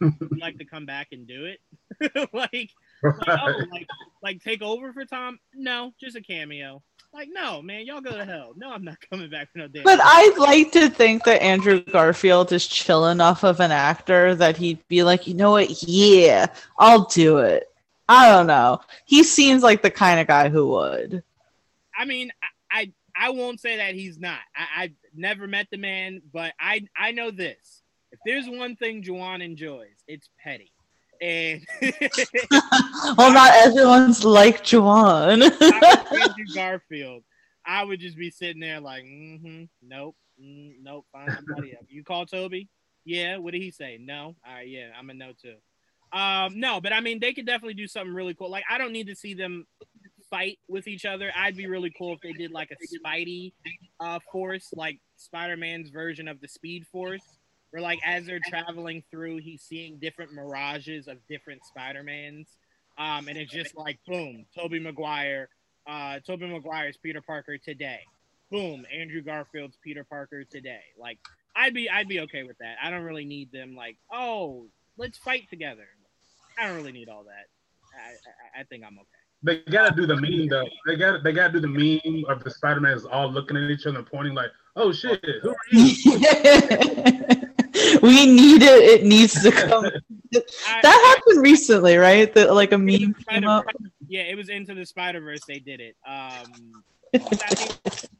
Would 0.00 0.14
you 0.20 0.28
like 0.40 0.58
to 0.58 0.64
come 0.64 0.86
back 0.86 1.08
and 1.12 1.26
do 1.26 1.44
it? 1.44 2.30
like, 2.32 2.70
like, 3.02 3.14
oh, 3.28 3.64
like, 3.70 3.86
like 4.22 4.42
take 4.42 4.62
over 4.62 4.92
for 4.92 5.04
Tom? 5.04 5.38
No, 5.54 5.92
just 6.00 6.16
a 6.16 6.20
cameo. 6.20 6.82
Like, 7.12 7.28
no, 7.32 7.60
man, 7.60 7.86
y'all 7.86 8.00
go 8.00 8.16
to 8.16 8.24
hell. 8.24 8.52
No, 8.56 8.70
I'm 8.70 8.84
not 8.84 8.98
coming 9.10 9.30
back 9.30 9.50
for 9.52 9.58
no 9.58 9.68
damn. 9.68 9.82
But 9.82 10.00
I'd 10.02 10.36
like 10.38 10.72
to 10.72 10.88
think 10.88 11.24
that 11.24 11.42
Andrew 11.42 11.80
Garfield 11.80 12.52
is 12.52 12.66
chill 12.66 13.06
enough 13.06 13.44
of 13.44 13.60
an 13.60 13.72
actor 13.72 14.34
that 14.36 14.56
he'd 14.56 14.86
be 14.88 15.02
like, 15.02 15.26
you 15.26 15.34
know 15.34 15.52
what? 15.52 15.82
Yeah, 15.82 16.46
I'll 16.78 17.04
do 17.06 17.38
it. 17.38 17.68
I 18.08 18.28
don't 18.30 18.46
know. 18.46 18.80
He 19.04 19.22
seems 19.22 19.62
like 19.62 19.82
the 19.82 19.90
kind 19.90 20.20
of 20.20 20.26
guy 20.26 20.48
who 20.48 20.68
would. 20.68 21.22
I 21.96 22.04
mean, 22.04 22.32
I 22.42 22.46
I, 22.72 22.92
I 23.16 23.30
won't 23.30 23.60
say 23.60 23.76
that 23.76 23.94
he's 23.94 24.18
not. 24.18 24.38
I, 24.56 24.84
I've 24.84 24.94
never 25.14 25.46
met 25.46 25.68
the 25.70 25.76
man, 25.78 26.22
but 26.32 26.52
I 26.58 26.86
I 26.96 27.12
know 27.12 27.30
this. 27.30 27.82
If 28.12 28.18
there's 28.24 28.48
one 28.48 28.76
thing 28.76 29.02
Juwaan 29.02 29.42
enjoys, 29.42 29.94
it's 30.08 30.28
petty. 30.42 30.72
And 31.20 31.66
well, 33.16 33.32
not 33.32 33.52
everyone's 33.54 34.24
like 34.24 34.64
Juwaan. 34.64 35.42
Andrew 36.12 36.54
Garfield. 36.54 37.22
I 37.64 37.84
would 37.84 38.00
just 38.00 38.16
be 38.16 38.30
sitting 38.30 38.60
there 38.60 38.80
like, 38.80 39.04
mm-hmm, 39.04 39.64
nope, 39.82 40.16
mm, 40.42 40.72
nope, 40.82 41.04
find 41.12 41.30
somebody 41.32 41.74
else. 41.76 41.86
You 41.88 42.02
call 42.02 42.24
Tobey? 42.24 42.68
Yeah. 43.04 43.36
What 43.36 43.52
did 43.52 43.62
he 43.62 43.70
say? 43.70 43.98
No. 44.00 44.36
All 44.46 44.54
right. 44.54 44.68
Yeah, 44.68 44.88
I'm 44.98 45.10
a 45.10 45.14
no 45.14 45.32
too. 45.40 45.56
Um, 46.12 46.58
no, 46.58 46.80
but 46.80 46.92
I 46.92 47.00
mean, 47.00 47.20
they 47.20 47.32
could 47.32 47.46
definitely 47.46 47.74
do 47.74 47.86
something 47.86 48.12
really 48.12 48.34
cool. 48.34 48.50
Like, 48.50 48.64
I 48.68 48.78
don't 48.78 48.92
need 48.92 49.06
to 49.08 49.14
see 49.14 49.34
them 49.34 49.66
fight 50.28 50.58
with 50.68 50.88
each 50.88 51.04
other. 51.04 51.30
I'd 51.36 51.56
be 51.56 51.66
really 51.66 51.92
cool 51.96 52.14
if 52.14 52.20
they 52.20 52.32
did 52.32 52.50
like 52.50 52.70
a 52.70 52.76
Spidey 52.96 53.52
uh, 54.00 54.18
force, 54.32 54.68
like 54.74 54.98
Spider 55.16 55.56
Man's 55.56 55.90
version 55.90 56.28
of 56.28 56.40
the 56.40 56.48
Speed 56.48 56.86
Force, 56.86 57.22
where 57.70 57.82
like 57.82 57.98
as 58.04 58.26
they're 58.26 58.40
traveling 58.48 59.02
through, 59.10 59.38
he's 59.38 59.62
seeing 59.62 59.98
different 59.98 60.32
mirages 60.32 61.08
of 61.08 61.18
different 61.28 61.64
Spider 61.64 62.02
Mans, 62.02 62.48
um, 62.98 63.28
and 63.28 63.36
it's 63.36 63.52
just 63.52 63.76
like 63.76 63.98
boom, 64.06 64.46
Tobey 64.54 64.78
Maguire, 64.78 65.48
uh, 65.86 66.18
Tobey 66.26 66.46
Maguire's 66.46 66.96
Peter 66.96 67.22
Parker 67.22 67.58
today, 67.58 68.00
boom, 68.50 68.84
Andrew 68.92 69.22
Garfield's 69.22 69.78
Peter 69.82 70.04
Parker 70.04 70.44
today. 70.44 70.82
Like 70.98 71.18
I'd 71.56 71.74
be 71.74 71.88
I'd 71.88 72.08
be 72.08 72.20
okay 72.20 72.42
with 72.42 72.58
that. 72.58 72.76
I 72.82 72.90
don't 72.90 73.02
really 73.02 73.24
need 73.24 73.52
them 73.52 73.74
like 73.76 73.96
oh 74.12 74.66
let's 74.96 75.18
fight 75.18 75.48
together. 75.48 75.86
I 76.58 76.66
don't 76.66 76.76
really 76.76 76.92
need 76.92 77.08
all 77.08 77.24
that. 77.24 77.46
I, 77.94 78.58
I, 78.58 78.60
I 78.60 78.64
think 78.64 78.84
I'm 78.84 78.98
okay. 78.98 79.06
They 79.42 79.58
gotta 79.70 79.94
do 79.96 80.06
the 80.06 80.16
meme 80.16 80.48
though. 80.48 80.68
They 80.86 80.96
got 80.96 81.24
they 81.24 81.32
gotta 81.32 81.52
do 81.52 81.60
the 81.60 81.68
meme 81.68 82.24
of 82.28 82.44
the 82.44 82.50
Spider 82.50 82.80
Mans 82.80 83.06
all 83.06 83.30
looking 83.30 83.56
at 83.56 83.70
each 83.70 83.86
other 83.86 83.98
and 83.98 84.06
pointing 84.06 84.34
like, 84.34 84.50
"Oh 84.76 84.92
shit, 84.92 85.24
who 85.42 85.50
are 85.50 85.56
you?" 85.70 87.46
we 88.02 88.26
need 88.26 88.62
it. 88.62 89.00
It 89.00 89.04
needs 89.04 89.42
to 89.42 89.50
come. 89.68 89.84
that 90.32 91.14
happened 91.16 91.42
recently, 91.42 91.96
right? 91.96 92.32
That 92.34 92.54
like 92.54 92.72
a 92.72 92.78
meme 92.78 93.14
came 93.28 93.46
up. 93.46 93.64
Yeah, 94.08 94.22
it 94.22 94.36
was 94.36 94.48
into 94.48 94.74
the 94.74 94.86
Spider 94.86 95.20
Verse. 95.20 95.40
They 95.46 95.58
did 95.58 95.80
it. 95.80 95.96
Um, 96.06 96.82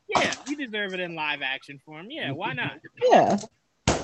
yeah, 0.08 0.34
we 0.46 0.56
deserve 0.56 0.94
it 0.94 1.00
in 1.00 1.14
live 1.14 1.42
action 1.42 1.80
form. 1.84 2.10
Yeah, 2.10 2.32
why 2.32 2.52
not? 2.52 2.80
Yeah. 3.02 3.38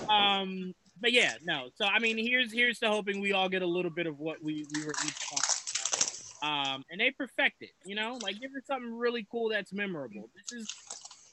Um, 0.09 0.75
but 1.01 1.13
yeah, 1.13 1.35
no. 1.45 1.69
So 1.75 1.85
I 1.85 1.99
mean, 1.99 2.17
here's 2.17 2.53
here's 2.53 2.79
to 2.81 2.89
hoping 2.89 3.21
we 3.21 3.33
all 3.33 3.49
get 3.49 3.63
a 3.63 3.67
little 3.67 3.91
bit 3.91 4.07
of 4.07 4.19
what 4.19 4.43
we 4.43 4.67
we 4.75 4.85
were 4.85 4.95
each 5.05 5.21
talking 5.29 5.43
about. 6.41 6.75
Um, 6.75 6.85
and 6.91 7.01
they 7.01 7.11
perfect 7.11 7.63
it. 7.63 7.71
You 7.85 7.97
know, 7.97 8.19
like 8.23 8.41
give 8.41 8.51
it 8.57 8.67
something 8.67 8.97
really 8.97 9.27
cool 9.31 9.49
that's 9.51 9.73
memorable. 9.73 10.31
This 10.35 10.61
is 10.61 10.75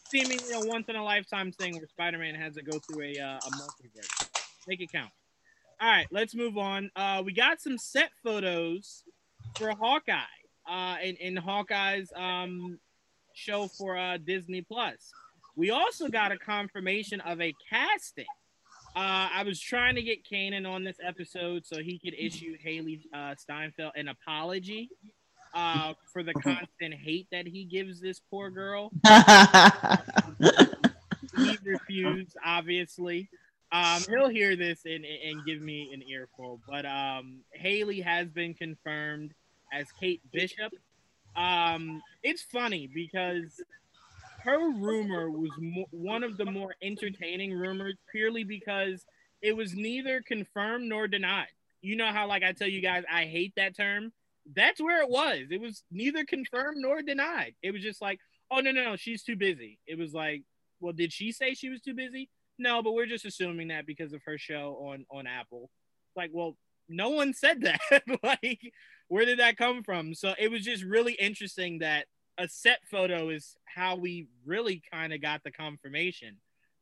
seemingly 0.10 0.54
a 0.54 0.68
once 0.68 0.90
in 0.90 0.96
a 0.96 1.04
lifetime 1.04 1.52
thing 1.52 1.76
where 1.76 1.88
Spider-Man 1.88 2.36
has 2.36 2.56
to 2.56 2.64
go 2.64 2.80
through 2.80 3.04
a 3.04 3.20
uh, 3.20 3.38
a 3.38 3.50
multiverse. 3.52 4.33
Make 4.68 4.82
it 4.82 4.92
count. 4.92 5.12
All 5.82 5.90
right, 5.90 6.08
let's 6.12 6.36
move 6.36 6.58
on. 6.58 6.90
Uh, 6.96 7.24
we 7.26 7.34
got 7.34 7.62
some 7.62 7.78
set 7.78 8.12
photos 8.24 9.04
for 9.58 9.72
Hawkeye 9.72 10.22
uh, 10.70 10.98
in, 11.04 11.16
in 11.18 11.36
Hawkeye's 11.36 12.12
um, 12.16 12.80
show 13.34 13.68
for 13.68 13.98
uh, 13.98 14.18
Disney 14.18 14.62
Plus. 14.62 15.12
We 15.56 15.72
also 15.72 16.08
got 16.08 16.32
a 16.32 16.38
confirmation 16.38 17.22
of 17.22 17.42
a 17.42 17.54
casting. 17.70 18.26
Uh, 18.96 19.28
I 19.34 19.44
was 19.44 19.60
trying 19.60 19.96
to 19.96 20.04
get 20.04 20.24
Kanan 20.24 20.70
on 20.70 20.84
this 20.84 20.98
episode 21.04 21.66
so 21.66 21.82
he 21.82 21.98
could 21.98 22.14
issue 22.14 22.58
Hailee 22.64 23.02
uh, 23.14 23.36
Steinfeld 23.36 23.94
an 23.96 24.08
apology 24.08 24.90
uh, 25.54 25.94
for 26.12 26.24
the 26.24 26.34
constant 26.44 26.94
hate 26.94 27.28
that 27.32 27.48
he 27.48 27.66
gives 27.66 28.00
this 28.00 28.22
poor 28.30 28.50
girl. 28.52 28.92
he 31.36 31.58
refused, 31.64 32.38
obviously. 32.46 33.30
Um, 33.74 34.04
he'll 34.08 34.30
hear 34.30 34.56
this 34.56 34.82
and, 34.86 35.04
and 35.04 35.44
give 35.46 35.62
me 35.62 35.92
an 35.94 36.04
earful. 36.08 36.60
But 36.68 36.86
um, 36.86 37.40
Hailee 37.60 38.04
has 38.04 38.30
been 38.30 38.54
confirmed 38.54 39.34
as 39.74 39.88
Kate 40.00 40.22
Bishop. 40.32 40.72
Um, 41.36 42.02
it's 42.22 42.44
funny 42.44 42.88
because 42.94 43.62
her 44.44 44.70
rumor 44.70 45.30
was 45.32 45.52
mo- 45.60 45.88
one 45.92 46.24
of 46.24 46.38
the 46.38 46.46
more 46.46 46.76
entertaining 46.82 47.54
rumors 47.54 47.96
purely 48.12 48.44
because 48.44 49.06
it 49.42 49.58
was 49.58 49.74
neither 49.74 50.22
confirmed 50.22 50.88
nor 50.88 51.08
denied. 51.08 51.48
You 51.82 51.96
know 51.96 52.12
how, 52.12 52.28
like, 52.28 52.44
I 52.44 52.52
tell 52.52 52.68
you 52.68 52.82
guys, 52.82 53.04
I 53.12 53.26
hate 53.26 53.54
that 53.58 53.76
term 53.76 54.14
that's 54.56 54.82
where 54.82 55.02
it 55.02 55.10
was. 55.10 55.48
It 55.52 55.62
was 55.62 55.84
neither 55.92 56.26
confirmed 56.26 56.78
nor 56.80 57.02
denied. 57.02 57.56
It 57.62 57.72
was 57.72 57.82
just 57.82 58.02
like, 58.02 58.20
oh 58.52 58.60
no, 58.60 58.72
no, 58.72 58.84
no, 58.84 58.96
she's 58.96 59.24
too 59.24 59.36
busy. 59.36 59.80
It 59.88 59.98
was 59.98 60.14
like, 60.14 60.44
well, 60.80 60.94
did 60.94 61.14
she 61.14 61.32
say 61.32 61.54
she 61.54 61.70
was 61.70 61.82
too 61.82 61.94
busy? 61.94 62.30
No, 62.58 62.82
but 62.84 62.94
we're 62.94 63.06
just 63.06 63.26
assuming 63.26 63.70
that 63.70 63.86
because 63.86 64.14
of 64.14 64.22
her 64.26 64.38
show 64.38 64.78
on 64.90 65.06
on 65.10 65.28
Apple. 65.28 65.70
Like, 66.16 66.30
well, 66.34 66.56
no 66.88 67.10
one 67.10 67.34
said 67.34 67.62
that. 67.62 67.80
like, 68.24 68.60
where 69.08 69.26
did 69.26 69.40
that 69.40 69.58
come 69.58 69.84
from? 69.84 70.14
So 70.14 70.34
it 70.38 70.52
was 70.52 70.64
just 70.64 70.84
really 70.84 71.14
interesting 71.14 71.80
that 71.80 72.06
a 72.38 72.48
set 72.48 72.80
photo 72.90 73.30
is 73.30 73.56
how 73.66 73.96
we 73.96 74.28
really 74.46 74.82
kind 74.92 75.14
of 75.14 75.22
got 75.22 75.44
the 75.44 75.52
confirmation. 75.52 76.38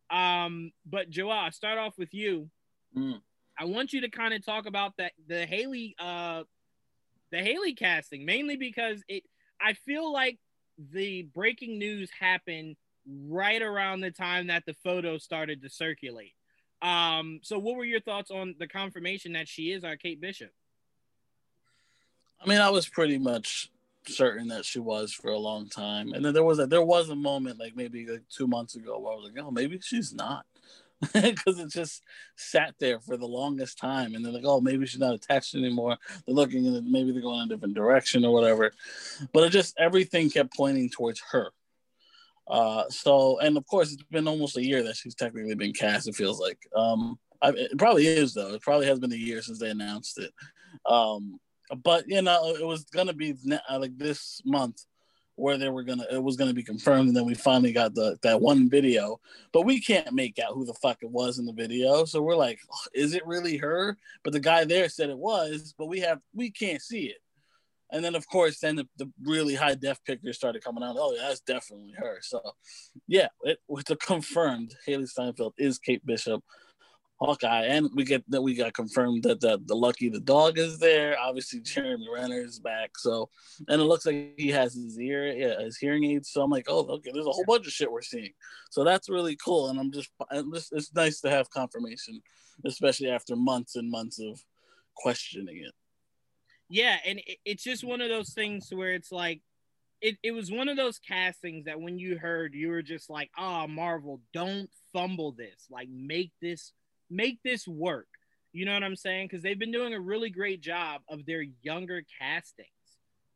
Um, 0.09 0.71
but 0.85 1.09
Joel, 1.09 1.31
I'll 1.31 1.51
start 1.51 1.77
off 1.77 1.97
with 1.97 2.13
you. 2.13 2.49
Mm. 2.97 3.21
I 3.57 3.65
want 3.65 3.93
you 3.93 4.01
to 4.01 4.09
kind 4.09 4.33
of 4.33 4.45
talk 4.45 4.65
about 4.65 4.93
that 4.97 5.13
the 5.27 5.45
Hailee 5.45 5.93
uh 5.99 6.43
the 7.31 7.37
Hailee 7.37 7.77
casting, 7.77 8.25
mainly 8.25 8.57
because 8.57 9.03
it 9.07 9.23
I 9.59 9.73
feel 9.73 10.11
like 10.11 10.39
the 10.91 11.23
breaking 11.23 11.77
news 11.77 12.09
happened 12.19 12.75
right 13.27 13.61
around 13.61 14.01
the 14.01 14.11
time 14.11 14.47
that 14.47 14.65
the 14.65 14.75
photo 14.83 15.17
started 15.17 15.61
to 15.61 15.69
circulate. 15.69 16.33
Um, 16.81 17.39
so 17.43 17.59
what 17.59 17.75
were 17.75 17.85
your 17.85 18.01
thoughts 18.01 18.31
on 18.31 18.55
the 18.57 18.67
confirmation 18.67 19.33
that 19.33 19.47
she 19.47 19.71
is 19.71 19.83
our 19.83 19.95
Kate 19.95 20.19
Bishop? 20.19 20.51
I 22.43 22.49
mean, 22.49 22.59
I 22.59 22.69
was 22.69 22.87
pretty 22.87 23.19
much 23.19 23.69
certain 24.07 24.47
that 24.47 24.65
she 24.65 24.79
was 24.79 25.13
for 25.13 25.29
a 25.29 25.37
long 25.37 25.69
time, 25.69 26.13
and 26.13 26.25
then 26.25 26.33
there 26.33 26.43
was 26.43 26.57
a 26.57 26.65
there 26.65 26.81
was 26.81 27.09
a 27.09 27.15
moment 27.15 27.59
like 27.59 27.75
maybe 27.75 28.07
like 28.07 28.23
two 28.29 28.47
months 28.47 28.75
ago 28.75 28.97
where 28.97 29.13
I 29.13 29.15
was 29.15 29.31
like, 29.31 29.43
oh, 29.43 29.51
maybe 29.51 29.79
she's 29.79 30.11
not 30.11 30.45
because 31.13 31.59
it 31.59 31.69
just 31.69 32.03
sat 32.35 32.75
there 32.79 32.99
for 32.99 33.17
the 33.17 33.27
longest 33.27 33.77
time. 33.77 34.13
And 34.13 34.23
they're 34.23 34.33
like, 34.33 34.45
oh, 34.45 34.61
maybe 34.61 34.85
she's 34.85 34.99
not 34.99 35.15
attached 35.15 35.55
anymore. 35.55 35.97
They're 36.25 36.35
looking 36.35 36.65
and 36.67 36.91
maybe 36.91 37.11
they're 37.11 37.21
going 37.21 37.41
in 37.41 37.45
a 37.45 37.49
different 37.49 37.73
direction 37.73 38.23
or 38.23 38.33
whatever. 38.33 38.71
But 39.33 39.43
it 39.43 39.49
just 39.49 39.75
everything 39.79 40.29
kept 40.29 40.55
pointing 40.55 40.89
towards 40.89 41.21
her. 41.31 41.51
Uh, 42.51 42.83
so, 42.89 43.39
and 43.39 43.55
of 43.55 43.65
course, 43.65 43.93
it's 43.93 44.03
been 44.03 44.27
almost 44.27 44.57
a 44.57 44.65
year 44.65 44.83
that 44.83 44.97
she's 44.97 45.15
technically 45.15 45.55
been 45.55 45.71
cast. 45.71 46.09
It 46.09 46.15
feels 46.15 46.39
like 46.39 46.59
um, 46.75 47.17
I, 47.41 47.49
it 47.49 47.77
probably 47.77 48.05
is 48.05 48.33
though. 48.33 48.53
It 48.53 48.61
probably 48.61 48.87
has 48.87 48.99
been 48.99 49.13
a 49.13 49.15
year 49.15 49.41
since 49.41 49.57
they 49.57 49.69
announced 49.69 50.19
it. 50.19 50.33
Um, 50.85 51.39
but 51.83 52.03
you 52.09 52.21
know, 52.21 52.53
it 52.53 52.65
was 52.65 52.83
gonna 52.83 53.13
be 53.13 53.35
like 53.71 53.97
this 53.97 54.41
month 54.43 54.83
where 55.35 55.57
they 55.57 55.69
were 55.69 55.83
gonna 55.83 56.05
it 56.11 56.21
was 56.21 56.35
gonna 56.35 56.53
be 56.53 56.61
confirmed, 56.61 57.07
and 57.07 57.15
then 57.15 57.25
we 57.25 57.35
finally 57.35 57.71
got 57.71 57.95
the 57.95 58.17
that 58.21 58.41
one 58.41 58.69
video, 58.69 59.21
but 59.53 59.61
we 59.61 59.79
can't 59.79 60.11
make 60.11 60.37
out 60.37 60.53
who 60.53 60.65
the 60.65 60.73
fuck 60.73 60.97
it 61.01 61.09
was 61.09 61.39
in 61.39 61.45
the 61.45 61.53
video. 61.53 62.03
So 62.03 62.21
we're 62.21 62.35
like, 62.35 62.59
is 62.93 63.13
it 63.13 63.25
really 63.25 63.55
her? 63.57 63.97
But 64.25 64.33
the 64.33 64.41
guy 64.41 64.65
there 64.65 64.89
said 64.89 65.09
it 65.09 65.17
was, 65.17 65.73
but 65.77 65.87
we 65.87 66.01
have 66.01 66.19
we 66.33 66.51
can't 66.51 66.81
see 66.81 67.05
it. 67.05 67.21
And 67.91 68.03
then 68.03 68.15
of 68.15 68.27
course, 68.27 68.59
then 68.59 68.77
the, 68.77 68.87
the 68.97 69.11
really 69.23 69.55
high 69.55 69.75
def 69.75 70.03
pictures 70.05 70.37
started 70.37 70.63
coming 70.63 70.83
out. 70.83 70.95
Oh 70.97 71.13
yeah, 71.13 71.27
that's 71.27 71.41
definitely 71.41 71.93
her. 71.97 72.19
So 72.21 72.41
yeah, 73.07 73.27
it 73.43 73.59
was 73.67 73.83
confirmed. 74.01 74.73
Hailee 74.87 75.09
Steinfeld 75.09 75.53
is 75.57 75.79
Kate 75.79 76.05
Bishop. 76.05 76.43
Hawkeye, 77.21 77.65
and 77.65 77.87
we 77.93 78.03
get 78.03 78.23
that 78.31 78.41
we 78.41 78.55
got 78.55 78.73
confirmed 78.73 79.21
that 79.23 79.39
the, 79.39 79.59
the 79.67 79.75
Lucky 79.75 80.09
the 80.09 80.19
dog 80.19 80.57
is 80.57 80.79
there. 80.79 81.15
Obviously, 81.19 81.59
Jeremy 81.59 82.07
Renner 82.11 82.41
is 82.41 82.57
back. 82.57 82.97
So, 82.97 83.29
and 83.67 83.79
it 83.79 83.85
looks 83.85 84.07
like 84.07 84.33
he 84.37 84.49
has 84.49 84.73
his 84.73 84.99
ear, 84.99 85.27
yeah, 85.27 85.59
his 85.59 85.77
hearing 85.77 86.03
aids. 86.03 86.31
So 86.31 86.41
I'm 86.41 86.49
like, 86.49 86.65
oh, 86.67 86.83
okay, 86.87 87.11
there's 87.13 87.27
a 87.27 87.31
whole 87.31 87.45
bunch 87.45 87.67
of 87.67 87.73
shit 87.73 87.91
we're 87.91 88.01
seeing. 88.01 88.31
So 88.71 88.83
that's 88.83 89.07
really 89.07 89.35
cool, 89.35 89.69
and 89.69 89.79
I'm 89.79 89.91
just, 89.91 90.09
I'm 90.31 90.51
just 90.51 90.73
it's 90.73 90.91
nice 90.95 91.21
to 91.21 91.29
have 91.29 91.47
confirmation, 91.51 92.19
especially 92.65 93.11
after 93.11 93.35
months 93.35 93.75
and 93.75 93.91
months 93.91 94.19
of 94.19 94.43
questioning 94.95 95.57
it. 95.57 95.73
Yeah, 96.73 96.95
and 97.05 97.19
it, 97.19 97.37
it's 97.43 97.63
just 97.63 97.83
one 97.83 97.99
of 97.99 98.07
those 98.07 98.29
things 98.29 98.69
where 98.71 98.93
it's 98.93 99.11
like, 99.11 99.41
it, 99.99 100.15
it 100.23 100.31
was 100.31 100.49
one 100.49 100.69
of 100.69 100.77
those 100.77 100.99
castings 100.99 101.65
that 101.65 101.81
when 101.81 101.99
you 101.99 102.17
heard, 102.17 102.53
you 102.53 102.69
were 102.69 102.81
just 102.81 103.09
like, 103.09 103.29
oh, 103.37 103.67
Marvel, 103.67 104.21
don't 104.33 104.69
fumble 104.93 105.33
this. 105.33 105.67
Like, 105.69 105.89
make 105.89 106.31
this 106.41 106.71
make 107.09 107.43
this 107.43 107.67
work. 107.67 108.07
You 108.53 108.65
know 108.65 108.73
what 108.73 108.83
I'm 108.85 108.95
saying? 108.95 109.27
Because 109.27 109.43
they've 109.43 109.59
been 109.59 109.73
doing 109.73 109.93
a 109.93 109.99
really 109.99 110.29
great 110.29 110.61
job 110.61 111.01
of 111.09 111.25
their 111.25 111.43
younger 111.61 112.03
castings. 112.19 112.69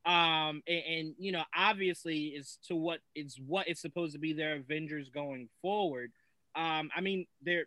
Um, 0.06 0.64
and, 0.66 0.84
and 0.88 1.16
you 1.20 1.34
know, 1.34 1.44
obviously, 1.54 2.28
is 2.28 2.58
to 2.68 2.76
what 2.76 3.00
is 3.16 3.38
what 3.46 3.68
is 3.68 3.82
supposed 3.82 4.14
to 4.14 4.20
be 4.20 4.32
their 4.32 4.56
Avengers 4.56 5.10
going 5.10 5.50
forward. 5.62 6.12
Um, 6.56 6.90
I 6.96 7.02
mean, 7.02 7.28
they're 7.42 7.66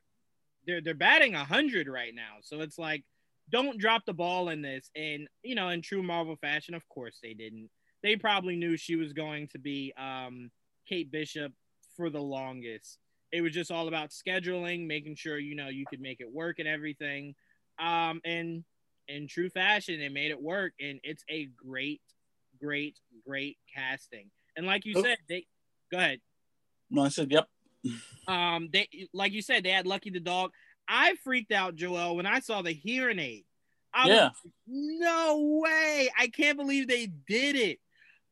they're 0.66 0.80
they're 0.80 0.94
batting 0.94 1.34
hundred 1.34 1.88
right 1.88 2.14
now, 2.14 2.38
so 2.40 2.62
it's 2.62 2.78
like, 2.78 3.04
don't 3.50 3.78
drop 3.78 4.04
the 4.06 4.12
ball 4.12 4.48
in 4.48 4.62
this. 4.62 4.90
And 4.94 5.28
you 5.42 5.54
know, 5.54 5.68
in 5.68 5.82
true 5.82 6.02
Marvel 6.02 6.36
fashion, 6.36 6.74
of 6.74 6.88
course 6.88 7.18
they 7.22 7.34
didn't. 7.34 7.70
They 8.02 8.16
probably 8.16 8.56
knew 8.56 8.76
she 8.76 8.96
was 8.96 9.12
going 9.12 9.48
to 9.48 9.58
be 9.58 9.92
um, 9.98 10.50
Kate 10.88 11.10
Bishop 11.10 11.52
for 11.96 12.10
the 12.10 12.20
longest 12.20 12.98
it 13.32 13.40
was 13.40 13.52
just 13.52 13.70
all 13.70 13.88
about 13.88 14.10
scheduling, 14.10 14.86
making 14.86 15.16
sure 15.16 15.38
you 15.38 15.54
know 15.54 15.68
you 15.68 15.84
could 15.86 16.00
make 16.00 16.20
it 16.20 16.32
work 16.32 16.58
and 16.58 16.68
everything. 16.68 17.34
Um, 17.78 18.20
and 18.24 18.64
in 19.06 19.28
true 19.28 19.50
fashion, 19.50 19.98
they 19.98 20.08
made 20.08 20.30
it 20.30 20.40
work, 20.40 20.72
and 20.80 21.00
it's 21.02 21.24
a 21.28 21.46
great, 21.56 22.00
great, 22.60 22.98
great 23.26 23.58
casting. 23.74 24.30
And 24.56 24.66
like 24.66 24.84
you 24.84 24.94
oh. 24.96 25.02
said, 25.02 25.18
they 25.28 25.46
go 25.90 25.98
ahead. 25.98 26.20
No, 26.90 27.02
I 27.02 27.08
said 27.08 27.30
yep. 27.30 27.48
Um, 28.26 28.68
they 28.72 28.88
like 29.12 29.32
you 29.32 29.42
said, 29.42 29.64
they 29.64 29.70
had 29.70 29.86
Lucky 29.86 30.10
the 30.10 30.20
dog. 30.20 30.50
I 30.88 31.14
freaked 31.22 31.52
out, 31.52 31.76
Joel, 31.76 32.16
when 32.16 32.26
I 32.26 32.40
saw 32.40 32.62
the 32.62 32.72
hearing 32.72 33.18
aid. 33.18 33.44
I 33.92 34.08
yeah. 34.08 34.28
Was, 34.28 34.52
no 34.66 35.60
way! 35.62 36.10
I 36.18 36.28
can't 36.28 36.58
believe 36.58 36.88
they 36.88 37.06
did 37.06 37.56
it. 37.56 37.78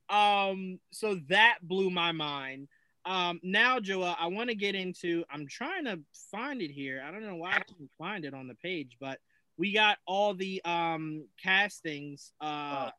Um, 0.08 0.78
so 0.90 1.18
that 1.28 1.58
blew 1.62 1.90
my 1.90 2.12
mind. 2.12 2.68
Um, 3.04 3.40
now, 3.42 3.80
Joel, 3.80 4.14
I 4.18 4.26
want 4.26 4.50
to 4.50 4.56
get 4.56 4.74
into. 4.74 5.24
I'm 5.30 5.46
trying 5.46 5.84
to 5.84 6.00
find 6.30 6.60
it 6.60 6.70
here. 6.70 7.02
I 7.06 7.10
don't 7.10 7.24
know 7.24 7.36
why 7.36 7.52
I 7.52 7.60
can't 7.60 7.90
find 7.98 8.24
it 8.24 8.34
on 8.34 8.48
the 8.48 8.54
page, 8.54 8.96
but 9.00 9.18
we 9.56 9.72
got 9.72 9.98
all 10.06 10.34
the 10.34 10.60
um 10.64 11.26
castings 11.42 12.32
uh 12.40 12.90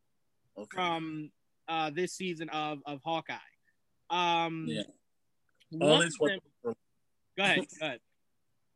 oh, 0.58 0.64
okay. 0.64 0.76
from 0.76 1.32
uh 1.68 1.92
this 1.92 2.14
season 2.14 2.50
of 2.50 2.80
of 2.86 3.02
Hawkeye. 3.04 3.36
Um, 4.10 4.66
yeah. 4.68 4.84
One 5.72 6.04
of 6.04 6.18
them, 6.18 6.40
go 7.38 7.44
ahead. 7.44 7.60
Go 7.80 7.86
ahead. 7.86 8.00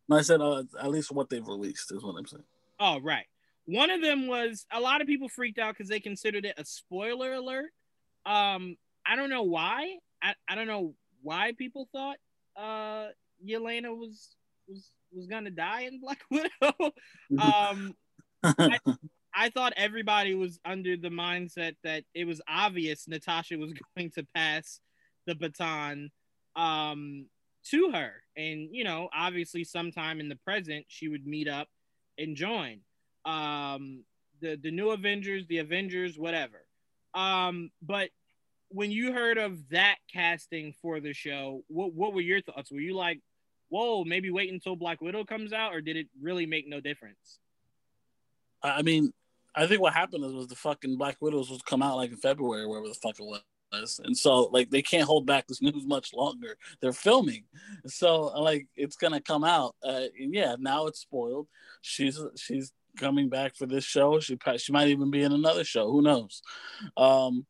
I 0.10 0.22
said 0.22 0.42
uh, 0.42 0.64
at 0.80 0.90
least 0.90 1.12
what 1.12 1.30
they've 1.30 1.48
released 1.48 1.92
is 1.92 2.04
what 2.04 2.16
I'm 2.18 2.26
saying. 2.26 2.44
Oh 2.80 3.00
right. 3.00 3.26
One 3.66 3.90
of 3.92 4.02
them 4.02 4.28
was 4.28 4.66
a 4.72 4.80
lot 4.80 5.02
of 5.02 5.08
people 5.08 5.30
freaked 5.30 5.60
out 5.60 5.76
because 5.76 5.90
they 5.90 6.00
considered 6.00 6.46
it 6.46 6.56
a 6.58 6.66
spoiler 6.66 7.34
alert. 7.34 7.72
Um, 8.26 8.76
I 9.06 9.16
don't 9.16 9.30
know 9.30 9.44
why. 9.44 9.98
I, 10.22 10.34
I 10.50 10.56
don't 10.56 10.68
know 10.68 10.96
why 11.22 11.54
people 11.58 11.88
thought 11.92 12.18
uh 12.58 13.08
Yelena 13.46 13.96
was 13.96 14.36
was 14.68 14.92
was 15.14 15.28
gonna 15.28 15.52
die 15.52 15.82
in 15.82 16.02
Black 16.02 16.22
Widow. 16.32 16.92
um, 17.42 17.96
I, 18.44 18.80
I 19.34 19.50
thought 19.50 19.74
everybody 19.78 20.34
was 20.36 20.60
under 20.66 20.98
the 20.98 21.10
mindset 21.10 21.76
that 21.84 22.04
it 22.14 22.26
was 22.26 22.42
obvious 22.48 23.08
Natasha 23.08 23.58
was 23.58 23.74
going 23.96 24.12
to 24.12 24.26
pass 24.36 24.80
the 25.26 25.36
baton 25.36 26.12
um, 26.56 27.28
to 27.70 27.92
her, 27.92 28.14
and 28.36 28.70
you 28.72 28.84
know, 28.84 29.10
obviously, 29.14 29.64
sometime 29.64 30.20
in 30.20 30.30
the 30.30 30.36
present, 30.38 30.86
she 30.88 31.08
would 31.08 31.26
meet 31.26 31.48
up 31.48 31.68
and 32.18 32.36
join 32.36 32.80
um, 33.26 34.04
the 34.42 34.58
the 34.62 34.72
new 34.72 34.92
Avengers, 34.92 35.46
the 35.48 35.60
Avengers, 35.60 36.18
whatever. 36.18 36.66
Um, 37.14 37.72
but 37.82 38.10
when 38.70 38.92
you 38.92 39.12
heard 39.14 39.38
of 39.38 39.70
that 39.70 39.98
casting 40.12 40.74
for 40.82 41.00
the 41.00 41.14
show, 41.14 41.64
what 41.68 41.94
what 41.94 42.14
were 42.14 42.22
your 42.22 42.42
thoughts? 42.42 42.72
Were 42.72 42.80
you 42.80 42.96
like, 42.96 43.20
"Whoa, 43.70 44.04
maybe 44.04 44.32
wait 44.32 44.52
until 44.52 44.76
Black 44.76 45.02
Widow 45.02 45.26
comes 45.26 45.54
out," 45.54 45.74
or 45.74 45.82
did 45.82 45.98
it 45.98 46.08
really 46.22 46.46
make 46.46 46.68
no 46.68 46.80
difference? 46.80 47.40
I 48.64 48.82
mean, 48.82 49.12
I 49.56 49.68
think 49.68 49.82
what 49.82 49.94
happened 49.94 50.24
is 50.24 50.34
was 50.34 50.48
the 50.48 50.56
fucking 50.56 50.98
Black 50.98 51.18
Widows 51.20 51.50
was 51.50 51.62
come 51.62 51.82
out 51.82 51.98
like 51.98 52.12
in 52.12 52.18
February, 52.18 52.66
wherever 52.68 52.88
the 52.88 52.94
fuck 52.94 53.20
it 53.20 53.26
was, 53.26 53.42
and 53.72 54.18
so 54.18 54.44
like 54.52 54.70
they 54.70 54.82
can't 54.82 55.06
hold 55.06 55.26
back 55.26 55.48
this 55.48 55.62
news 55.62 55.86
much 55.86 56.14
longer. 56.14 56.58
They're 56.82 56.94
filming, 56.94 57.44
so 57.88 58.22
like 58.40 58.68
it's 58.76 58.96
gonna 58.96 59.22
come 59.22 59.44
out. 59.44 59.76
Uh, 59.84 60.06
yeah, 60.18 60.56
now 60.60 60.88
it's 60.88 61.00
spoiled. 61.00 61.48
She's 61.82 62.20
she's 62.36 62.74
coming 62.98 63.30
back 63.30 63.56
for 63.56 63.66
this 63.66 63.84
show. 63.84 64.20
She 64.20 64.38
she 64.58 64.72
might 64.72 64.90
even 64.90 65.12
be 65.12 65.24
in 65.24 65.32
another 65.32 65.64
show. 65.64 65.92
Who 65.92 66.02
knows? 66.02 66.42
Um, 66.98 67.46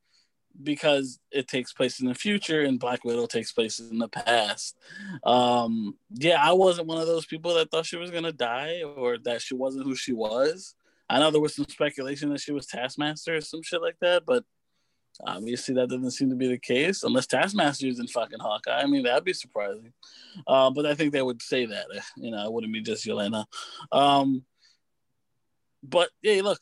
because 0.63 1.19
it 1.31 1.47
takes 1.47 1.71
place 1.71 2.01
in 2.01 2.07
the 2.07 2.13
future 2.13 2.61
and 2.61 2.79
Black 2.79 3.05
Widow 3.05 3.25
takes 3.25 3.53
place 3.53 3.79
in 3.79 3.99
the 3.99 4.09
past. 4.09 4.77
Um, 5.23 5.97
yeah, 6.11 6.41
I 6.41 6.51
wasn't 6.53 6.87
one 6.87 6.99
of 6.99 7.07
those 7.07 7.25
people 7.25 7.53
that 7.55 7.71
thought 7.71 7.85
she 7.85 7.97
was 7.97 8.11
gonna 8.11 8.33
die 8.33 8.83
or 8.83 9.17
that 9.19 9.41
she 9.41 9.55
wasn't 9.55 9.85
who 9.85 9.95
she 9.95 10.13
was. 10.13 10.75
I 11.09 11.19
know 11.19 11.31
there 11.31 11.41
was 11.41 11.55
some 11.55 11.67
speculation 11.67 12.29
that 12.29 12.39
she 12.39 12.53
was 12.53 12.67
Taskmaster 12.67 13.35
or 13.35 13.41
some 13.41 13.61
shit 13.63 13.81
like 13.81 13.97
that, 13.99 14.23
but 14.25 14.45
obviously 15.25 15.75
that 15.75 15.89
doesn't 15.89 16.11
seem 16.11 16.29
to 16.29 16.35
be 16.35 16.47
the 16.47 16.57
case 16.57 17.03
unless 17.03 17.27
Taskmaster 17.27 17.87
is 17.87 17.99
in 17.99 18.07
fucking 18.07 18.39
Hawkeye. 18.39 18.81
I 18.81 18.85
mean, 18.85 19.03
that'd 19.03 19.23
be 19.23 19.33
surprising. 19.33 19.93
Uh, 20.47 20.69
but 20.69 20.85
I 20.85 20.95
think 20.95 21.11
they 21.11 21.21
would 21.21 21.41
say 21.41 21.65
that. 21.65 21.85
You 22.15 22.31
know, 22.31 22.45
it 22.45 22.51
wouldn't 22.51 22.73
be 22.73 22.81
just 22.81 23.05
Yelena. 23.05 23.45
Um, 23.91 24.45
but 25.83 26.09
yeah, 26.21 26.41
look, 26.43 26.59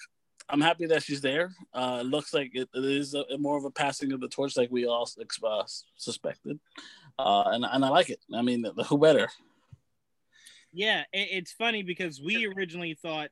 I'm 0.50 0.62
happy 0.62 0.88
that 0.88 1.04
she's 1.04 1.22
there. 1.22 1.52
Uh, 1.74 2.00
it 2.02 2.08
looks 2.08 2.34
like 2.34 2.52
it, 2.54 2.70
it 2.74 2.86
is 2.86 3.14
a, 3.14 3.38
more 3.38 3.58
of 3.58 3.66
a 3.66 3.72
passing 3.72 4.12
of 4.12 4.20
the 4.20 4.28
torch, 4.28 4.58
like 4.58 4.72
we 4.72 4.88
all 4.88 5.08
uh, 5.44 5.64
suspected, 5.96 6.60
uh, 7.20 7.44
and 7.48 7.66
and 7.66 7.86
I 7.86 7.90
like 7.90 8.10
it. 8.10 8.20
I 8.34 8.42
mean, 8.42 8.66
who 8.88 8.98
better? 8.98 9.30
Yeah, 10.72 11.04
it's 11.14 11.52
funny 11.52 11.84
because 11.84 12.22
we 12.22 12.46
originally 12.46 12.94
thought 12.94 13.30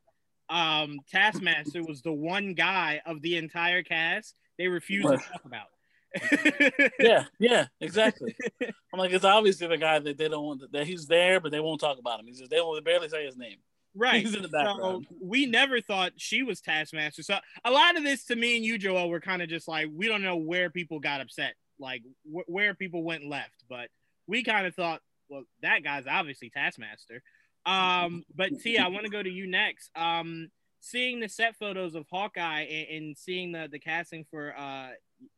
um, 0.49 0.99
Taskmaster 1.11 1.84
was 1.84 2.02
the 2.02 2.14
one 2.14 2.53
guy 2.53 3.02
of 3.06 3.22
the 3.22 3.38
entire 3.38 3.84
cast 3.84 4.35
they 4.57 4.67
refused 4.67 5.07
to 5.07 5.17
talk 5.17 5.45
about. 5.45 5.67
yeah, 6.99 7.25
yeah, 7.39 7.65
exactly. 7.81 8.35
I'm 8.61 8.99
like, 8.99 9.11
it's 9.11 9.25
obviously 9.25 9.67
the 9.67 9.77
guy 9.77 9.99
that 9.99 10.17
they 10.17 10.29
don't 10.29 10.45
want 10.45 10.71
that 10.71 10.88
he's 10.88 11.05
there, 11.05 11.39
but 11.39 11.51
they 11.51 11.59
won't 11.59 11.81
talk 11.81 11.99
about 11.99 12.19
him. 12.19 12.27
He's 12.27 12.39
just 12.39 12.51
they 12.51 12.59
will 12.59 12.79
barely 12.81 13.09
say 13.09 13.25
his 13.25 13.38
name. 13.38 13.57
Right. 13.95 14.21
He's 14.23 14.35
in 14.35 14.43
the 14.43 14.47
background. 14.47 15.07
So 15.09 15.15
we 15.21 15.47
never 15.47 15.81
thought 15.81 16.13
she 16.17 16.43
was 16.43 16.61
Taskmaster. 16.61 17.23
So 17.23 17.38
a 17.65 17.71
lot 17.71 17.97
of 17.97 18.03
this 18.03 18.25
to 18.25 18.35
me 18.35 18.55
and 18.55 18.63
you, 18.63 18.77
Joel, 18.77 19.09
were 19.09 19.19
kind 19.19 19.41
of 19.41 19.49
just 19.49 19.67
like, 19.67 19.88
we 19.93 20.07
don't 20.07 20.21
know 20.21 20.38
where 20.38 20.69
people 20.69 20.99
got 20.99 21.19
upset, 21.19 21.55
like 21.79 22.03
wh- 22.23 22.47
where 22.47 22.75
people 22.75 23.03
went 23.03 23.27
left. 23.27 23.63
But 23.67 23.89
we 24.27 24.43
kind 24.43 24.67
of 24.67 24.75
thought, 24.75 25.01
well, 25.29 25.43
that 25.63 25.84
guy's 25.84 26.05
obviously 26.07 26.51
Taskmaster. 26.51 27.23
Um, 27.65 28.23
but 28.35 28.51
T, 28.61 28.77
I 28.77 28.88
want 28.88 29.05
to 29.05 29.11
go 29.11 29.21
to 29.21 29.29
you 29.29 29.47
next. 29.47 29.89
Um, 29.95 30.49
seeing 30.89 31.19
the 31.19 31.30
set 31.30 31.55
photos 31.57 31.95
of 31.95 32.05
Hawkeye 32.11 32.61
and, 32.61 32.88
and 32.89 33.18
seeing 33.18 33.51
the, 33.51 33.68
the 33.72 33.80
casting 33.80 34.26
for 34.30 34.55
uh, 34.57 34.89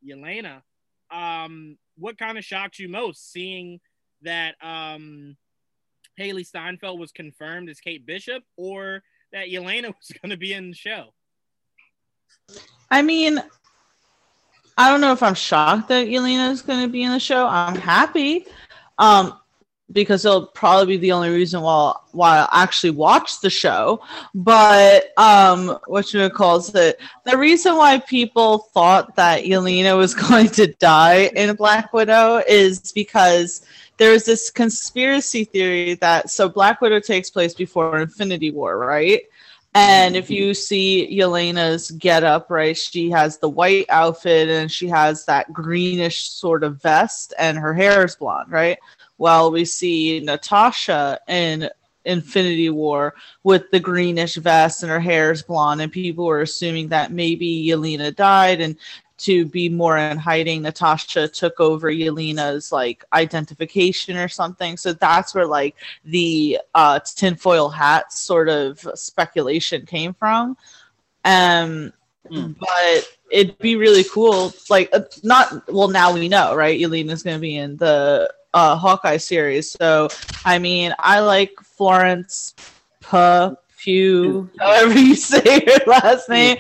Yelena, 0.06 0.62
um, 1.12 1.78
what 1.98 2.18
kind 2.18 2.38
of 2.38 2.46
shocked 2.46 2.80
you 2.80 2.90
most? 2.90 3.32
Seeing 3.32 3.80
that 4.22 4.56
um, 4.62 5.36
Hailee 6.20 6.46
Steinfeld 6.46 7.00
was 7.00 7.12
confirmed 7.12 7.70
as 7.70 7.80
Kate 7.80 8.06
Bishop 8.06 8.44
or 8.58 9.04
that 9.32 9.48
Yelena 9.48 9.88
was 9.98 10.12
going 10.22 10.30
to 10.32 10.38
be 10.38 10.54
in 10.54 10.70
the 10.70 10.76
show? 10.76 11.14
I 12.92 13.02
mean, 13.02 13.42
I 14.78 14.90
don't 14.90 15.02
know 15.02 15.12
if 15.12 15.24
I'm 15.24 15.36
shocked 15.36 15.90
that 15.90 16.08
Yelena 16.08 16.52
is 16.52 16.62
going 16.62 16.82
to 16.82 16.88
be 16.90 17.04
in 17.04 17.12
the 17.12 17.20
show. 17.20 17.48
I'm 17.48 17.76
happy. 17.76 18.46
Um, 18.98 19.40
because 19.92 20.26
it'll 20.26 20.48
probably 20.48 20.98
be 20.98 20.98
the 20.98 21.12
only 21.12 21.30
reason 21.30 21.62
why 21.62 21.94
why 22.12 22.40
I 22.52 22.64
actually 22.64 22.92
watch 22.92 23.42
the 23.42 23.50
show. 23.50 24.02
But 24.34 25.12
um, 25.18 25.80
what 25.88 26.14
you 26.14 26.30
calls 26.30 26.74
it? 26.76 27.00
The 27.26 27.38
reason 27.38 27.76
why 27.76 28.00
people 28.00 28.70
thought 28.74 29.16
that 29.16 29.44
Yelena 29.44 29.98
was 29.98 30.14
going 30.30 30.50
to 30.50 30.68
die 30.74 31.32
in 31.36 31.56
Black 31.56 31.94
Widow 31.94 32.44
is 32.48 32.92
because 32.92 33.66
there 33.98 34.12
was 34.12 34.26
this 34.26 34.50
conspiracy 34.50 35.44
theory 35.44 35.96
that 35.96 36.30
so 36.30 36.48
Black 36.48 36.82
Widow 36.82 37.00
takes 37.00 37.30
place 37.30 37.54
before 37.54 38.00
Infinity 38.00 38.52
War, 38.52 38.78
right? 38.78 39.24
And 39.76 40.16
if 40.16 40.32
you 40.32 40.56
see 40.56 41.16
Yelena's 41.16 41.92
get 41.92 42.24
up, 42.24 42.50
right, 42.50 42.76
she 42.76 43.12
has 43.12 43.38
the 43.38 43.50
white 43.50 43.86
outfit 43.90 44.50
and 44.50 44.72
she 44.72 44.88
has 44.88 45.26
that 45.26 45.54
greenish 45.54 46.30
sort 46.30 46.64
of 46.64 46.82
vest, 46.82 47.34
and 47.38 47.58
her 47.58 47.74
hair 47.74 48.04
is 48.04 48.16
blonde, 48.16 48.52
right? 48.52 48.80
Well, 49.20 49.52
we 49.52 49.66
see 49.66 50.20
Natasha 50.22 51.20
in 51.28 51.70
Infinity 52.06 52.70
War 52.70 53.14
with 53.44 53.70
the 53.72 53.80
greenish 53.80 54.36
vest 54.36 54.82
and 54.82 54.92
her 54.92 55.00
hair 55.00 55.32
is 55.32 55.44
blonde, 55.44 55.82
and 55.82 55.92
people 55.92 56.26
were 56.26 56.42
assuming 56.42 56.88
that 56.88 57.12
maybe 57.12 57.68
Yelena 57.68 58.16
died, 58.16 58.62
and 58.62 58.76
to 59.20 59.46
be 59.46 59.68
more 59.68 59.98
in 59.98 60.18
hiding, 60.18 60.62
Natasha 60.62 61.28
took 61.28 61.60
over 61.60 61.92
Yelena's 61.92 62.72
like 62.72 63.04
identification 63.12 64.16
or 64.16 64.30
something. 64.30 64.78
So 64.78 64.94
that's 64.94 65.36
where 65.36 65.46
like 65.46 65.76
the 66.06 66.60
uh, 66.74 67.00
tinfoil 67.00 67.70
hat 67.70 68.14
sort 68.14 68.48
of 68.48 68.80
speculation 68.96 69.86
came 69.86 70.14
from. 70.14 70.56
Um, 71.26 71.92
mm. 72.32 72.56
but 72.58 73.18
it'd 73.30 73.58
be 73.58 73.76
really 73.76 74.06
cool. 74.06 74.54
Like, 74.70 74.90
uh, 74.94 75.02
not 75.22 75.70
well. 75.70 75.90
Now 75.90 76.14
we 76.14 76.30
know, 76.30 76.56
right? 76.56 76.80
Yelena's 76.80 77.22
going 77.22 77.36
to 77.36 77.42
be 77.42 77.58
in 77.58 77.76
the 77.76 78.34
uh, 78.54 78.76
Hawkeye 78.76 79.18
series. 79.18 79.72
So, 79.72 80.10
I 80.46 80.60
mean, 80.60 80.94
I 81.00 81.20
like 81.20 81.54
Florence 81.62 82.56
Pugh, 83.02 84.50
however 84.60 85.00
you 85.00 85.16
say 85.16 85.66
her 85.66 85.80
last 85.88 86.30
name. 86.30 86.58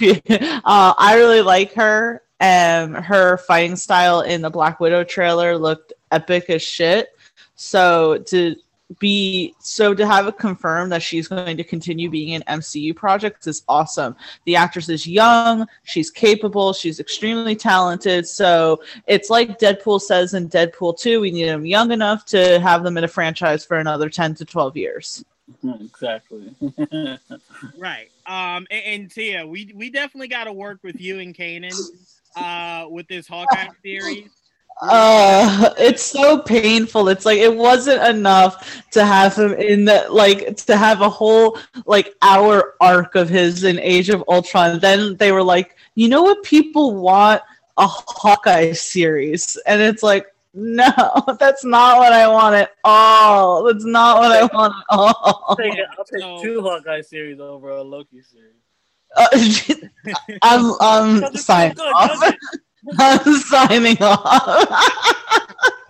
uh, 0.00 0.94
I 0.98 1.14
really 1.16 1.42
like 1.42 1.72
her. 1.74 2.22
Um, 2.40 2.94
her 2.94 3.36
fighting 3.36 3.76
style 3.76 4.22
in 4.22 4.42
the 4.42 4.50
Black 4.50 4.80
Widow 4.80 5.04
trailer 5.04 5.56
looked 5.56 5.92
epic 6.10 6.50
as 6.50 6.60
shit. 6.60 7.10
So 7.54 8.18
to 8.26 8.56
be 8.98 9.54
so 9.58 9.94
to 9.94 10.06
have 10.06 10.26
it 10.26 10.38
confirmed 10.38 10.92
that 10.92 11.02
she's 11.02 11.28
going 11.28 11.56
to 11.56 11.64
continue 11.64 12.10
being 12.10 12.30
in 12.30 12.42
MCU 12.42 12.94
projects 12.94 13.46
is 13.46 13.62
awesome. 13.68 14.16
The 14.44 14.56
actress 14.56 14.88
is 14.88 15.06
young, 15.06 15.66
she's 15.84 16.10
capable, 16.10 16.72
she's 16.72 17.00
extremely 17.00 17.56
talented. 17.56 18.26
So 18.26 18.82
it's 19.06 19.30
like 19.30 19.58
Deadpool 19.58 20.00
says 20.00 20.34
in 20.34 20.48
Deadpool 20.48 20.98
2, 20.98 21.20
we 21.20 21.30
need 21.30 21.48
them 21.48 21.66
young 21.66 21.92
enough 21.92 22.24
to 22.26 22.60
have 22.60 22.82
them 22.82 22.96
in 22.96 23.04
a 23.04 23.08
franchise 23.08 23.64
for 23.64 23.78
another 23.78 24.08
10 24.08 24.34
to 24.36 24.44
12 24.44 24.76
years. 24.76 25.24
Exactly. 25.80 26.54
right. 27.78 28.08
Um, 28.26 28.66
and, 28.70 28.84
and, 28.86 29.10
Tia, 29.10 29.46
we 29.46 29.72
we 29.74 29.90
definitely 29.90 30.28
got 30.28 30.44
to 30.44 30.52
work 30.52 30.78
with 30.82 31.00
you 31.00 31.18
and 31.18 31.34
Kanan 31.34 31.74
uh, 32.36 32.88
with 32.88 33.06
this 33.08 33.26
Hawkeye 33.26 33.68
series. 33.82 34.30
Uh, 34.80 35.72
it's 35.78 36.02
so 36.02 36.38
painful. 36.38 37.08
It's 37.08 37.24
like 37.24 37.38
it 37.38 37.54
wasn't 37.54 38.02
enough 38.02 38.82
to 38.92 39.04
have 39.04 39.36
him 39.36 39.52
in 39.54 39.84
the 39.84 40.06
like 40.10 40.56
to 40.66 40.76
have 40.76 41.00
a 41.00 41.08
whole 41.08 41.58
like 41.86 42.14
hour 42.22 42.74
arc 42.80 43.14
of 43.14 43.28
his 43.28 43.64
in 43.64 43.78
Age 43.78 44.08
of 44.08 44.24
Ultron. 44.28 44.80
Then 44.80 45.16
they 45.16 45.32
were 45.32 45.42
like, 45.42 45.76
you 45.94 46.08
know 46.08 46.22
what 46.22 46.42
people 46.42 46.96
want? 46.96 47.42
A 47.78 47.86
Hawkeye 47.86 48.72
series, 48.72 49.56
and 49.66 49.80
it's 49.80 50.02
like, 50.02 50.26
no, 50.54 50.92
that's 51.38 51.64
not 51.64 51.98
what 51.98 52.12
I 52.12 52.28
want 52.28 52.54
at 52.54 52.72
all. 52.84 53.64
That's 53.64 53.84
not 53.84 54.18
what 54.18 54.32
I 54.32 54.44
want 54.54 54.74
at 54.74 54.84
all. 54.90 55.44
I'll 55.48 55.56
take, 55.56 55.72
I'll 55.98 56.04
take 56.04 56.42
two 56.42 56.60
Hawkeye 56.60 57.00
series 57.00 57.40
over 57.40 57.70
a 57.70 57.82
Loki 57.82 58.22
series. 58.22 58.52
Uh, 59.16 59.28
I'm, 60.42 60.72
I'm 60.80 61.36
signing 61.36 61.78
off. 61.78 62.34
I'm 62.98 63.34
signing 63.40 63.96
off. 64.00 64.20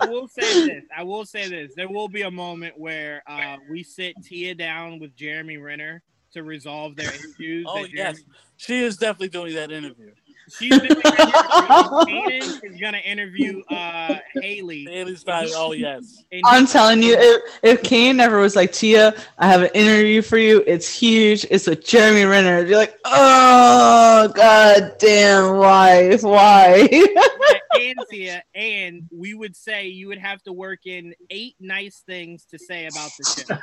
I 0.00 0.06
will 0.08 0.28
say 0.28 0.66
this. 0.66 0.84
I 0.96 1.02
will 1.02 1.24
say 1.24 1.48
this. 1.48 1.72
There 1.74 1.88
will 1.88 2.08
be 2.08 2.22
a 2.22 2.30
moment 2.30 2.78
where 2.78 3.22
uh, 3.26 3.56
we 3.70 3.82
sit 3.82 4.14
Tia 4.22 4.54
down 4.54 4.98
with 4.98 5.16
Jeremy 5.16 5.56
Renner 5.56 6.02
to 6.32 6.42
resolve 6.42 6.96
their 6.96 7.10
issues. 7.10 7.66
Oh 7.68 7.86
yes, 7.92 8.20
she 8.56 8.82
is 8.82 8.96
definitely 8.96 9.28
doing 9.28 9.54
that 9.54 9.70
interview. 9.70 10.12
She's 10.58 10.78
been 10.78 10.90
Kanan 10.90 12.62
is 12.64 12.80
gonna 12.80 12.98
interview 12.98 13.62
uh 13.70 14.16
Hailee. 14.36 14.86
Hailee 14.86 15.18
Stein. 15.18 15.48
Oh 15.54 15.72
yes. 15.72 16.24
I'm 16.44 16.66
telling 16.66 17.02
you, 17.02 17.16
if 17.18 17.58
if 17.62 17.82
Kane 17.82 18.16
never 18.16 18.38
was 18.38 18.56
like 18.56 18.72
Tia, 18.72 19.14
I 19.38 19.46
have 19.46 19.62
an 19.62 19.70
interview 19.74 20.22
for 20.22 20.38
you. 20.38 20.62
It's 20.66 20.92
huge. 20.92 21.46
It's 21.50 21.66
with 21.66 21.84
Jeremy 21.84 22.24
Renner. 22.24 22.64
You're 22.66 22.78
like, 22.78 22.98
oh 23.04 24.30
god 24.34 24.96
damn, 24.98 25.56
why, 25.56 26.16
why? 26.20 26.88
and 27.80 27.98
Tia, 28.10 28.42
and 28.54 29.08
we 29.10 29.34
would 29.34 29.56
say 29.56 29.88
you 29.88 30.08
would 30.08 30.18
have 30.18 30.42
to 30.42 30.52
work 30.52 30.86
in 30.86 31.14
eight 31.30 31.56
nice 31.60 32.02
things 32.06 32.44
to 32.46 32.58
say 32.58 32.86
about 32.86 33.10
the 33.18 33.24
show. 33.24 33.54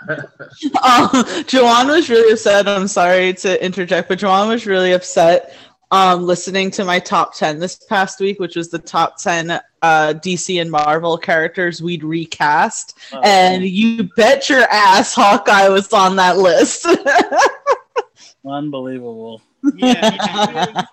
um, 0.83 1.09
Juwaan 1.45 1.87
was 1.87 2.09
really 2.09 2.33
upset. 2.33 2.67
I'm 2.67 2.87
sorry 2.87 3.33
to 3.35 3.63
interject, 3.63 4.09
but 4.09 4.19
Juwaan 4.19 4.47
was 4.47 4.65
really 4.65 4.93
upset 4.93 5.53
um, 5.91 6.25
listening 6.25 6.71
to 6.71 6.85
my 6.85 6.99
top 6.99 7.35
10 7.35 7.59
this 7.59 7.75
past 7.75 8.19
week, 8.19 8.39
which 8.39 8.55
was 8.55 8.69
the 8.69 8.79
top 8.79 9.17
10 9.17 9.51
uh, 9.51 9.61
DC 10.17 10.61
and 10.61 10.69
Marvel 10.69 11.17
characters 11.17 11.81
we'd 11.81 12.03
recast. 12.03 12.97
Oh. 13.11 13.21
And 13.23 13.63
you 13.63 14.09
bet 14.15 14.49
your 14.49 14.63
ass 14.69 15.13
Hawkeye 15.13 15.69
was 15.69 15.91
on 15.93 16.15
that 16.17 16.37
list. 16.37 16.85
Unbelievable. 18.45 19.41
Yeah. 19.75 20.85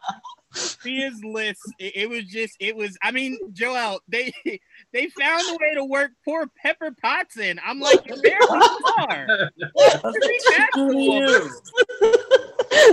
Yeah 0.56 1.06
his 1.06 1.22
list, 1.24 1.60
it, 1.78 1.96
it 1.96 2.08
was 2.08 2.24
just, 2.24 2.56
it 2.60 2.76
was, 2.76 2.96
I 3.02 3.10
mean, 3.10 3.38
Joel, 3.52 4.00
they 4.08 4.32
they 4.92 5.08
found 5.08 5.42
a 5.50 5.58
way 5.60 5.74
to 5.74 5.84
work 5.84 6.12
poor 6.24 6.50
Pepper 6.62 6.94
Potts 7.00 7.38
in. 7.38 7.60
I'm 7.64 7.80
like, 7.80 8.06
you 8.06 8.20
barely 8.22 8.60
are. 9.08 9.26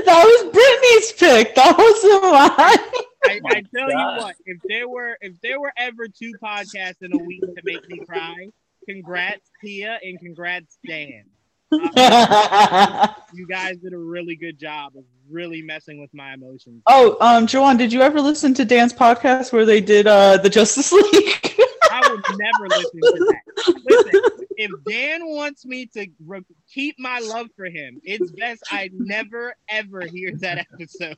that 0.03 0.23
was 0.23 0.43
Brittany's 0.51 1.11
pick. 1.13 1.55
That 1.55 1.77
wasn't 1.77 2.23
mine. 2.23 3.03
I, 3.25 3.39
I 3.45 3.63
tell 3.75 3.89
God. 3.89 4.15
you 4.17 4.23
what, 4.23 4.35
if 4.45 4.57
there 4.67 4.89
were 4.89 5.17
if 5.21 5.39
there 5.41 5.59
were 5.59 5.71
ever 5.77 6.07
two 6.07 6.33
podcasts 6.43 7.01
in 7.01 7.13
a 7.13 7.17
week 7.23 7.41
to 7.41 7.61
make 7.63 7.87
me 7.89 7.99
cry, 8.05 8.49
congrats 8.87 9.49
Tia 9.61 9.99
and 10.03 10.19
congrats 10.19 10.77
Dan. 10.87 11.25
Uh, 11.95 13.07
you 13.33 13.47
guys 13.47 13.77
did 13.77 13.93
a 13.93 13.97
really 13.97 14.35
good 14.35 14.59
job 14.59 14.93
of 14.95 15.03
really 15.29 15.61
messing 15.61 15.99
with 15.99 16.13
my 16.13 16.33
emotions. 16.33 16.81
Oh, 16.87 17.17
um, 17.21 17.47
Juwaan, 17.47 17.77
did 17.77 17.93
you 17.93 18.01
ever 18.01 18.21
listen 18.21 18.53
to 18.55 18.65
Dan's 18.65 18.93
podcast 18.93 19.51
where 19.53 19.65
they 19.65 19.81
did 19.81 20.07
uh 20.07 20.37
the 20.37 20.49
Justice 20.49 20.91
League? 20.93 21.59
I 21.91 22.01
would 22.09 22.23
never 22.39 22.67
listen 22.69 22.99
to 23.01 23.33
that. 23.33 23.41
Listen, 23.85 24.47
if 24.57 24.71
Dan 24.87 25.27
wants 25.27 25.65
me 25.65 25.85
to 25.87 26.07
re- 26.25 26.41
keep 26.67 26.97
my 26.97 27.19
love 27.19 27.47
for 27.55 27.65
him, 27.65 28.01
it's 28.03 28.31
best 28.31 28.63
I 28.71 28.89
never 28.93 29.55
ever 29.69 30.01
hear 30.01 30.35
that 30.37 30.65
episode. 30.73 31.17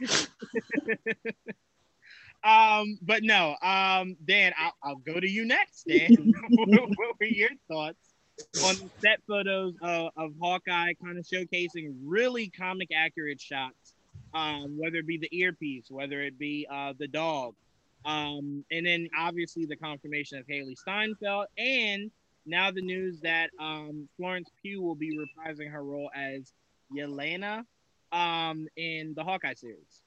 um, 2.44 2.98
but 3.02 3.22
no, 3.22 3.56
um, 3.62 4.16
Dan, 4.24 4.52
I'll, 4.58 4.74
I'll 4.82 4.96
go 4.96 5.20
to 5.20 5.28
you 5.28 5.44
next. 5.44 5.86
Dan, 5.86 6.32
what 6.50 7.20
were 7.20 7.26
your 7.26 7.50
thoughts 7.68 8.13
on 8.64 8.76
set 9.00 9.20
photos 9.26 9.74
of, 9.82 10.10
of 10.16 10.32
Hawkeye, 10.40 10.94
kind 11.02 11.18
of 11.18 11.24
showcasing 11.24 11.94
really 12.04 12.48
comic 12.48 12.88
accurate 12.94 13.40
shots? 13.40 13.94
Um, 14.32 14.76
whether 14.76 14.96
it 14.96 15.06
be 15.06 15.18
the 15.18 15.28
earpiece, 15.30 15.86
whether 15.88 16.20
it 16.20 16.36
be 16.38 16.66
uh, 16.68 16.92
the 16.98 17.06
dog, 17.06 17.54
um, 18.04 18.64
and 18.70 18.84
then 18.84 19.08
obviously 19.16 19.64
the 19.64 19.76
confirmation 19.76 20.38
of 20.38 20.46
Hailee 20.46 20.76
Steinfeld, 20.76 21.46
and 21.56 22.10
now 22.44 22.70
the 22.70 22.82
news 22.82 23.20
that 23.20 23.50
um, 23.60 24.08
Florence 24.16 24.50
Pugh 24.60 24.82
will 24.82 24.96
be 24.96 25.16
reprising 25.16 25.70
her 25.70 25.82
role 25.82 26.10
as 26.14 26.52
Yelena 26.94 27.64
um, 28.12 28.66
in 28.76 29.14
the 29.14 29.24
Hawkeye 29.24 29.54
series. 29.54 30.02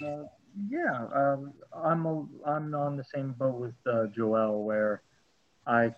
Uh, 0.00 0.24
yeah, 0.68 1.06
um, 1.14 1.52
I'm 1.74 2.06
a, 2.06 2.26
I'm 2.46 2.74
on 2.74 2.96
the 2.96 3.04
same 3.14 3.32
boat 3.32 3.56
with 3.56 3.74
uh, 3.86 4.06
Joel, 4.06 4.62
where 4.62 5.02
I 5.66 5.94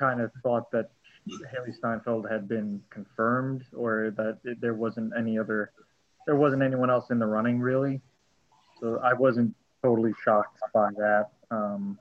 kind 0.00 0.20
of 0.20 0.32
thought 0.42 0.70
that 0.72 0.90
Hailee 1.28 1.76
Steinfeld 1.76 2.26
had 2.28 2.48
been 2.48 2.82
confirmed, 2.90 3.64
or 3.76 4.12
that 4.16 4.38
it, 4.44 4.60
there 4.60 4.74
wasn't 4.74 5.12
any 5.16 5.38
other, 5.38 5.70
there 6.26 6.36
wasn't 6.36 6.62
anyone 6.62 6.90
else 6.90 7.10
in 7.10 7.18
the 7.18 7.26
running 7.26 7.60
really. 7.60 8.00
So 8.80 8.98
I 9.04 9.12
wasn't 9.12 9.54
totally 9.82 10.12
shocked 10.24 10.58
by 10.72 10.88
that. 10.96 11.28
Um, 11.50 11.98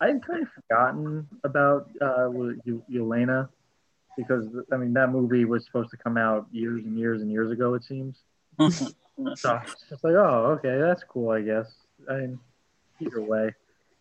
I 0.00 0.08
had 0.08 0.26
kind 0.26 0.42
of 0.42 0.48
forgotten 0.48 1.28
about 1.44 1.88
uh, 2.00 2.28
Yelena 2.90 3.48
because 4.16 4.46
I 4.72 4.76
mean 4.76 4.92
that 4.94 5.10
movie 5.10 5.44
was 5.44 5.64
supposed 5.64 5.90
to 5.90 5.96
come 5.96 6.16
out 6.16 6.46
years 6.50 6.84
and 6.84 6.98
years 6.98 7.22
and 7.22 7.30
years 7.30 7.50
ago. 7.50 7.74
It 7.74 7.84
seems. 7.84 8.16
so 8.58 8.90
it's 9.18 9.42
just 9.88 10.04
like, 10.04 10.14
oh, 10.14 10.58
okay, 10.58 10.78
that's 10.78 11.04
cool. 11.04 11.30
I 11.30 11.42
guess. 11.42 11.72
I 12.10 12.14
mean, 12.14 12.40
either 13.00 13.22
way, 13.22 13.54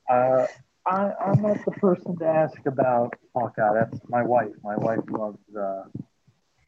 uh, 0.10 0.48
I, 0.90 1.12
I'm 1.24 1.42
not 1.42 1.64
the 1.66 1.72
person 1.72 2.18
to 2.18 2.26
ask 2.26 2.58
about 2.66 3.14
Hawkeye. 3.36 3.74
That's 3.76 4.00
my 4.08 4.24
wife. 4.24 4.50
My 4.64 4.76
wife 4.76 5.04
loves 5.10 5.38
uh, 5.56 5.84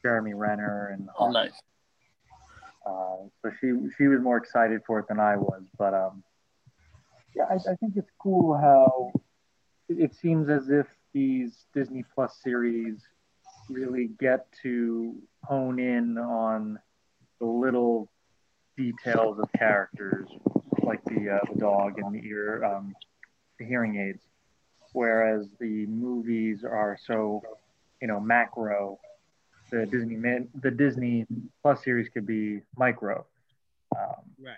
Jeremy 0.04 0.36
Renner 0.36 0.90
and 0.94 1.10
Oh, 1.18 1.32
nice. 1.32 1.60
Uh, 2.86 3.28
so 3.42 3.52
she 3.60 3.74
she 3.98 4.08
was 4.08 4.22
more 4.22 4.38
excited 4.38 4.82
for 4.86 5.00
it 5.00 5.08
than 5.08 5.20
I 5.20 5.38
was. 5.38 5.64
But 5.78 5.94
um, 5.94 6.24
yeah, 7.36 7.46
I, 7.50 7.56
I 7.56 7.76
think 7.80 7.94
it's 7.96 8.12
cool 8.20 8.56
how 8.58 9.12
it, 9.90 10.00
it 10.00 10.16
seems 10.16 10.50
as 10.50 10.70
if 10.70 10.86
these 11.14 11.66
Disney 11.74 12.06
Plus 12.14 12.38
series 12.44 13.02
really 13.70 14.10
get 14.20 14.46
to 14.62 15.16
hone 15.44 15.80
in 15.80 16.18
on 16.18 16.78
the 17.40 17.46
little 17.48 18.12
details 18.78 19.40
of 19.40 19.50
characters, 19.58 20.28
like 20.84 21.04
the 21.06 21.40
uh, 21.42 21.54
the 21.54 21.60
dog 21.60 21.98
and 21.98 22.14
the 22.14 22.28
ear, 22.28 22.64
um, 22.64 22.94
the 23.62 23.68
hearing 23.68 23.98
aids, 23.98 24.24
whereas 24.94 25.48
the 25.60 25.86
movies 25.88 26.64
are 26.64 26.98
so, 27.06 27.42
you 28.02 28.08
know, 28.08 28.20
macro 28.20 29.00
the 29.72 29.86
Disney 29.86 30.16
man, 30.16 30.50
the 30.62 30.70
Disney 30.70 31.26
Plus 31.62 31.84
series 31.84 32.10
could 32.10 32.28
be 32.28 32.62
micro. 32.78 33.26
Um, 33.98 34.16
Right. 34.44 34.56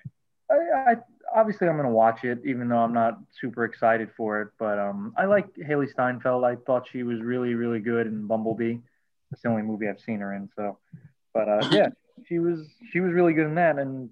I, 0.50 0.92
I 0.92 0.96
obviously 1.36 1.68
I'm 1.68 1.78
gonna 1.78 1.90
watch 1.90 2.24
it, 2.24 2.40
even 2.46 2.68
though 2.68 2.78
I'm 2.78 2.94
not 2.94 3.20
super 3.40 3.64
excited 3.64 4.10
for 4.18 4.42
it. 4.42 4.50
But 4.58 4.80
um, 4.80 5.14
I 5.18 5.26
like 5.26 5.54
Hailee 5.56 5.92
Steinfeld. 5.92 6.44
I 6.44 6.56
thought 6.56 6.88
she 6.92 7.04
was 7.04 7.22
really, 7.22 7.54
really 7.54 7.80
good 7.80 8.08
in 8.08 8.28
Bumblebee. 8.28 8.78
That's 9.30 9.44
the 9.44 9.50
only 9.50 9.62
movie 9.62 9.88
I've 9.88 10.00
seen 10.00 10.20
her 10.20 10.34
in. 10.34 10.50
So, 10.56 10.78
but 11.34 11.48
uh, 11.48 11.70
yeah, 11.72 11.90
she 12.28 12.40
was 12.40 12.68
she 12.92 13.00
was 13.00 13.14
really 13.14 13.34
good 13.34 13.48
in 13.48 13.56
that. 13.56 13.78
And 13.78 14.10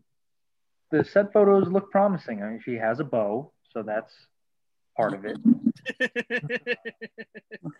the 0.92 1.04
set 1.04 1.34
photos 1.34 1.68
look 1.68 1.92
promising. 1.92 2.44
I 2.44 2.50
mean, 2.50 2.62
she 2.64 2.76
has 2.76 3.00
a 3.00 3.04
bow, 3.04 3.52
so 3.74 3.82
that's 3.82 4.14
part 5.02 5.14
of 5.14 5.26
it. 5.26 5.38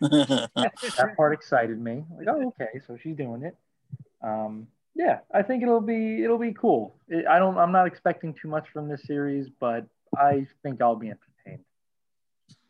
that 0.00 1.14
part 1.16 1.32
excited 1.32 1.80
me. 1.80 2.04
Like, 2.16 2.26
oh, 2.28 2.48
okay, 2.48 2.80
so 2.86 2.96
she's 3.00 3.16
doing 3.16 3.42
it. 3.42 3.56
Um, 4.22 4.66
yeah, 4.94 5.20
I 5.32 5.42
think 5.42 5.62
it'll 5.62 5.80
be 5.80 6.22
it'll 6.22 6.38
be 6.38 6.52
cool. 6.52 6.96
It, 7.08 7.26
I 7.26 7.38
don't. 7.38 7.56
I'm 7.58 7.72
not 7.72 7.86
expecting 7.86 8.34
too 8.34 8.48
much 8.48 8.68
from 8.72 8.88
this 8.88 9.02
series, 9.04 9.48
but 9.60 9.86
I 10.16 10.46
think 10.62 10.82
I'll 10.82 10.96
be 10.96 11.08
entertained. 11.10 11.64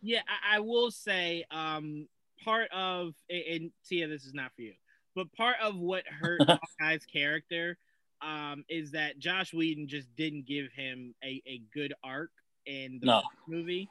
Yeah, 0.03 0.21
I, 0.29 0.57
I 0.57 0.61
will 0.61 0.91
say, 0.91 1.45
um, 1.51 2.07
part 2.45 2.71
of 2.73 3.15
and- 3.31 3.45
and 3.51 3.71
Tia, 3.89 4.07
this 4.09 4.25
is 4.25 4.35
not 4.35 4.53
for 4.55 4.63
you, 4.63 4.75
but 5.15 5.33
part 5.33 5.57
of 5.63 5.77
what 5.77 6.05
hurt 6.07 6.41
Hawkeye's 6.81 7.05
character 7.07 7.77
um, 8.21 8.65
is 8.69 8.93
that 8.93 9.19
Joss 9.19 9.53
Whedon 9.53 9.89
just 9.89 10.15
didn't 10.15 10.47
give 10.47 10.71
him 10.73 11.15
a, 11.25 11.43
a 11.47 11.63
good 11.75 11.93
arc 12.05 12.31
in 12.67 12.99
the 13.01 13.07
No. 13.07 13.23
movie. 13.49 13.89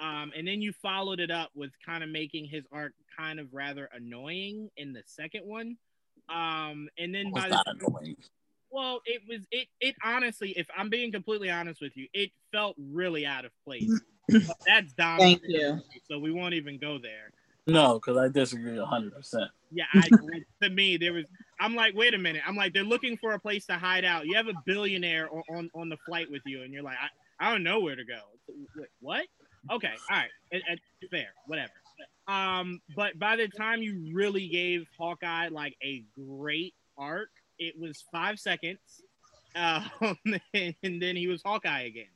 Um, 0.00 0.32
and 0.36 0.46
then 0.46 0.60
you 0.60 0.72
followed 0.72 1.20
it 1.20 1.30
up 1.30 1.50
with 1.54 1.70
kind 1.84 2.02
of 2.02 2.10
making 2.10 2.46
his 2.46 2.64
arc 2.72 2.92
kind 3.16 3.38
of 3.38 3.52
rather 3.52 3.88
annoying 3.92 4.70
in 4.76 4.92
the 4.92 5.02
second 5.06 5.46
one. 5.46 5.76
Um, 6.28 6.88
and 6.98 7.14
then 7.14 7.30
was 7.30 7.44
by 7.44 7.48
that 7.50 7.64
the 7.66 7.86
annoying? 7.86 8.16
well, 8.70 9.00
it 9.06 9.22
was 9.28 9.46
it 9.52 9.68
it 9.80 9.94
honestly, 10.02 10.50
if 10.56 10.66
I'm 10.76 10.90
being 10.90 11.12
completely 11.12 11.50
honest 11.50 11.80
with 11.80 11.96
you, 11.96 12.08
it 12.12 12.30
felt 12.50 12.74
really 12.78 13.24
out 13.24 13.44
of 13.44 13.52
place. 13.64 14.00
That's 14.66 14.92
Dom. 14.94 15.18
Thank 15.18 15.42
you. 15.46 15.80
So 16.08 16.18
we 16.18 16.32
won't 16.32 16.54
even 16.54 16.78
go 16.78 16.98
there. 16.98 17.30
No, 17.66 17.94
because 17.94 18.16
I 18.16 18.28
disagree 18.28 18.76
hundred 18.78 19.14
percent. 19.14 19.50
Yeah, 19.70 19.84
I, 19.94 20.08
to 20.62 20.70
me 20.70 20.96
there 20.96 21.12
was. 21.12 21.26
I'm 21.60 21.76
like, 21.76 21.94
wait 21.94 22.14
a 22.14 22.18
minute. 22.18 22.42
I'm 22.46 22.56
like, 22.56 22.74
they're 22.74 22.82
looking 22.82 23.16
for 23.16 23.32
a 23.32 23.38
place 23.38 23.64
to 23.66 23.74
hide 23.74 24.04
out. 24.04 24.26
You 24.26 24.36
have 24.36 24.48
a 24.48 24.54
billionaire 24.66 25.28
on 25.32 25.42
on, 25.50 25.70
on 25.74 25.88
the 25.88 25.96
flight 26.04 26.30
with 26.30 26.42
you, 26.44 26.62
and 26.62 26.72
you're 26.72 26.82
like, 26.82 26.96
I, 27.00 27.46
I 27.46 27.52
don't 27.52 27.62
know 27.62 27.80
where 27.80 27.96
to 27.96 28.04
go. 28.04 28.18
Wait, 28.48 28.88
what? 29.00 29.26
Okay, 29.70 29.92
all 30.10 30.16
right, 30.16 30.30
it, 30.50 30.62
it, 30.68 31.10
fair, 31.10 31.28
whatever. 31.46 31.72
Um, 32.26 32.80
but 32.96 33.18
by 33.18 33.36
the 33.36 33.48
time 33.48 33.82
you 33.82 34.10
really 34.14 34.48
gave 34.48 34.86
Hawkeye 34.98 35.48
like 35.48 35.76
a 35.82 36.04
great 36.18 36.74
arc, 36.96 37.30
it 37.58 37.78
was 37.78 38.04
five 38.12 38.38
seconds, 38.38 39.02
um, 39.56 39.90
and 40.54 41.02
then 41.02 41.16
he 41.16 41.26
was 41.26 41.42
Hawkeye 41.42 41.82
again. 41.82 42.06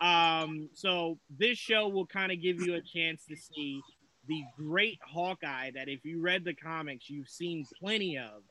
Um, 0.00 0.70
so 0.74 1.18
this 1.38 1.58
show 1.58 1.88
will 1.88 2.06
kind 2.06 2.32
of 2.32 2.40
give 2.40 2.60
you 2.60 2.74
a 2.74 2.80
chance 2.80 3.24
to 3.28 3.36
see 3.36 3.82
the 4.26 4.42
great 4.56 4.98
Hawkeye 5.02 5.70
that 5.72 5.88
if 5.88 6.04
you 6.04 6.20
read 6.20 6.44
the 6.44 6.54
comics, 6.54 7.10
you've 7.10 7.28
seen 7.28 7.66
plenty 7.78 8.18
of. 8.18 8.42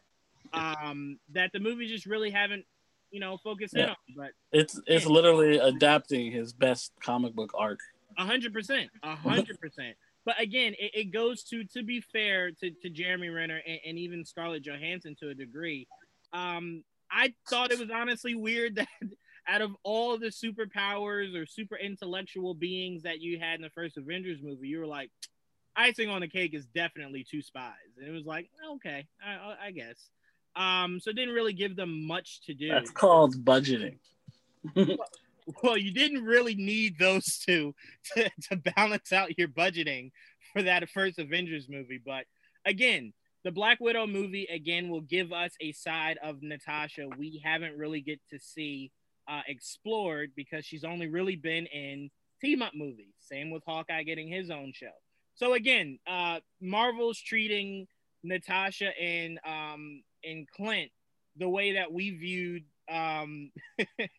Um, 0.53 1.19
that 1.34 1.51
the 1.53 1.59
movies 1.59 1.91
just 1.91 2.05
really 2.05 2.31
haven't, 2.31 2.65
you 3.11 3.19
know, 3.19 3.38
focused 3.38 3.76
in 3.76 3.89
on. 3.89 3.95
But 4.15 4.31
It's 4.51 4.80
it's 4.88 5.05
literally 5.05 5.57
adapting 5.57 6.31
his 6.31 6.53
best 6.53 6.91
comic 7.01 7.34
book 7.34 7.51
arc. 7.57 7.80
A 8.19 8.25
hundred 8.25 8.53
percent, 8.53 8.89
a 9.01 9.15
hundred 9.15 9.59
percent. 9.59 9.95
But 10.25 10.39
again, 10.39 10.73
it, 10.77 10.91
it 10.93 11.11
goes 11.11 11.43
to 11.45 11.63
to 11.73 11.81
be 11.83 12.01
fair 12.01 12.51
to, 12.51 12.69
to 12.69 12.89
Jeremy 12.89 13.29
Renner 13.29 13.59
and, 13.65 13.79
and 13.87 13.97
even 13.97 14.23
Scarlett 14.25 14.61
Johansson 14.63 15.15
to 15.21 15.29
a 15.29 15.33
degree. 15.33 15.87
Um, 16.33 16.83
I 17.11 17.33
thought 17.49 17.71
it 17.71 17.79
was 17.79 17.89
honestly 17.89 18.35
weird 18.35 18.75
that 18.75 18.87
out 19.47 19.61
of 19.61 19.71
all 19.83 20.19
the 20.19 20.27
superpowers 20.27 21.33
or 21.35 21.45
super 21.47 21.75
intellectual 21.75 22.53
beings 22.53 23.01
that 23.03 23.19
you 23.21 23.39
had 23.39 23.55
in 23.55 23.61
the 23.63 23.69
first 23.71 23.97
Avengers 23.97 24.39
movie, 24.43 24.67
you 24.67 24.79
were 24.79 24.85
like, 24.85 25.09
icing 25.75 26.09
on 26.09 26.21
the 26.21 26.27
cake 26.27 26.53
is 26.53 26.65
definitely 26.67 27.23
two 27.23 27.41
spies, 27.41 27.73
and 27.97 28.07
it 28.07 28.11
was 28.11 28.25
like, 28.25 28.49
okay, 28.75 29.07
I, 29.25 29.31
I- 29.31 29.67
I 29.67 29.71
guess. 29.71 29.95
Um, 30.55 30.99
so 30.99 31.09
it 31.11 31.15
didn't 31.15 31.33
really 31.33 31.53
give 31.53 31.75
them 31.77 32.05
much 32.05 32.41
to 32.47 32.53
do. 32.53 32.67
That's 32.67 32.91
called 32.91 33.43
budgeting. 33.45 33.97
Well, 35.63 35.77
you 35.77 35.91
didn't 35.91 36.23
really 36.23 36.55
need 36.55 36.99
those 36.99 37.26
two 37.45 37.73
to, 38.13 38.30
to 38.49 38.55
balance 38.76 39.11
out 39.11 39.38
your 39.38 39.47
budgeting 39.47 40.11
for 40.53 40.61
that 40.63 40.89
first 40.89 41.19
Avengers 41.19 41.67
movie. 41.69 41.99
But 42.03 42.26
again, 42.65 43.13
the 43.43 43.51
Black 43.51 43.80
Widow 43.80 44.07
movie 44.07 44.45
again 44.45 44.89
will 44.89 45.01
give 45.01 45.31
us 45.31 45.51
a 45.61 45.71
side 45.71 46.17
of 46.23 46.41
Natasha 46.41 47.07
we 47.17 47.41
haven't 47.43 47.77
really 47.77 48.01
get 48.01 48.19
to 48.31 48.39
see 48.39 48.91
uh, 49.27 49.41
explored 49.47 50.31
because 50.35 50.65
she's 50.65 50.84
only 50.84 51.07
really 51.07 51.35
been 51.35 51.65
in 51.67 52.09
team 52.41 52.61
up 52.61 52.73
movies. 52.76 53.13
Same 53.19 53.51
with 53.51 53.63
Hawkeye 53.65 54.03
getting 54.03 54.27
his 54.27 54.49
own 54.49 54.71
show. 54.73 54.91
So 55.35 55.53
again, 55.53 55.99
uh, 56.05 56.39
Marvel's 56.61 57.19
treating 57.19 57.88
Natasha 58.23 58.91
and 58.99 59.39
um, 59.45 60.03
and 60.23 60.47
Clint 60.49 60.91
the 61.38 61.47
way 61.47 61.73
that 61.73 61.93
we 61.93 62.09
viewed 62.09 62.63
um, 62.91 63.51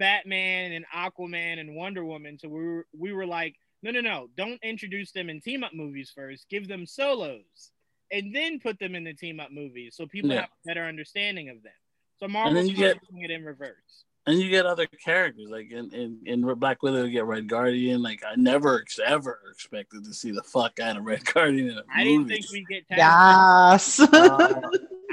Batman 0.00 0.72
and 0.72 0.84
Aquaman 0.92 1.60
and 1.60 1.76
Wonder 1.76 2.04
Woman. 2.04 2.36
So 2.40 2.48
we 2.48 2.64
were 2.66 2.86
we 2.98 3.12
were 3.12 3.26
like, 3.26 3.54
no, 3.84 3.92
no, 3.92 4.00
no, 4.00 4.26
don't 4.36 4.58
introduce 4.64 5.12
them 5.12 5.30
in 5.30 5.40
team 5.40 5.62
up 5.62 5.72
movies 5.72 6.10
first. 6.12 6.48
Give 6.50 6.66
them 6.66 6.86
solos, 6.86 7.70
and 8.10 8.34
then 8.34 8.58
put 8.58 8.80
them 8.80 8.96
in 8.96 9.04
the 9.04 9.14
team 9.14 9.38
up 9.38 9.52
movies 9.52 9.94
so 9.96 10.06
people 10.06 10.30
Yeah. 10.30 10.40
have 10.40 10.50
a 10.64 10.66
better 10.66 10.84
understanding 10.84 11.50
of 11.50 11.62
them. 11.62 11.72
So 12.18 12.26
then 12.26 12.32
Marvel's 12.32 12.68
doing 12.72 12.98
it 13.22 13.30
in 13.30 13.44
reverse. 13.44 14.04
And 14.26 14.38
you 14.38 14.50
get 14.50 14.66
other 14.66 14.86
characters 14.86 15.48
like 15.50 15.72
in, 15.72 15.90
in, 15.94 16.18
in 16.26 16.54
Black 16.58 16.82
Widow, 16.82 17.04
you 17.04 17.10
get 17.10 17.24
Red 17.24 17.48
Guardian. 17.48 18.02
Like 18.02 18.22
I 18.22 18.34
never 18.36 18.80
ex- 18.80 18.98
ever 19.04 19.40
expected 19.50 20.04
to 20.04 20.12
see 20.12 20.30
the 20.30 20.42
fuck 20.42 20.78
out 20.78 20.98
of 20.98 21.04
Red 21.04 21.24
Guardian 21.32 21.70
in 21.70 21.78
a 21.78 21.84
I 21.94 22.04
didn't 22.04 22.28
think 22.28 22.44
we 22.52 22.64
get 22.68 22.86
Taskmaster. 22.88 24.08
Yes. 24.12 24.12
Uh, 24.12 24.60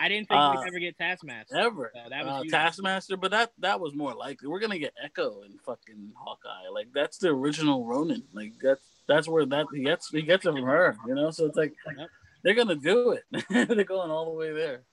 I 0.02 0.10
didn't 0.10 0.28
think 0.30 0.40
uh, 0.40 0.56
we'd 0.58 0.68
ever 0.68 0.80
get 0.80 0.98
Taskmaster. 0.98 1.58
ever. 1.58 1.92
So 1.94 2.10
that 2.10 2.26
was 2.26 2.46
uh. 2.46 2.58
Taskmaster, 2.58 3.18
but 3.18 3.32
that 3.32 3.52
that 3.60 3.80
was 3.80 3.94
more 3.96 4.14
likely. 4.14 4.48
We're 4.48 4.60
gonna 4.60 4.80
get 4.80 4.94
Echo 5.04 5.42
and 5.42 5.60
fucking 5.62 6.14
Hawkeye. 6.16 6.70
Like 6.74 6.88
that's 6.94 7.18
the 7.18 7.30
original 7.30 7.86
Ronin. 7.86 8.24
Like 8.34 8.54
that's 8.62 8.82
that's 9.08 9.28
where 9.28 9.46
that 9.46 9.68
he 9.74 9.84
gets 9.84 10.10
he 10.10 10.22
gets 10.22 10.46
it 10.46 10.54
from 10.54 10.64
her. 10.64 10.96
You 11.08 11.16
know, 11.16 11.32
so 11.32 11.46
it's 11.46 11.58
like 11.58 11.74
Yep. 11.98 12.10
they're 12.44 12.56
gonna 12.56 12.76
do 12.76 13.12
it. 13.12 13.24
they're 13.50 13.84
going 13.84 14.12
all 14.12 14.26
the 14.26 14.32
way 14.38 14.54
there. 14.54 14.84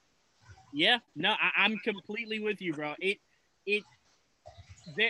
Yeah, 0.72 0.98
no, 1.14 1.30
I, 1.30 1.64
I'm 1.64 1.78
completely 1.78 2.40
with 2.40 2.60
you, 2.60 2.72
bro. 2.72 2.94
It, 2.98 3.18
it, 3.64 3.84
the, 4.96 5.06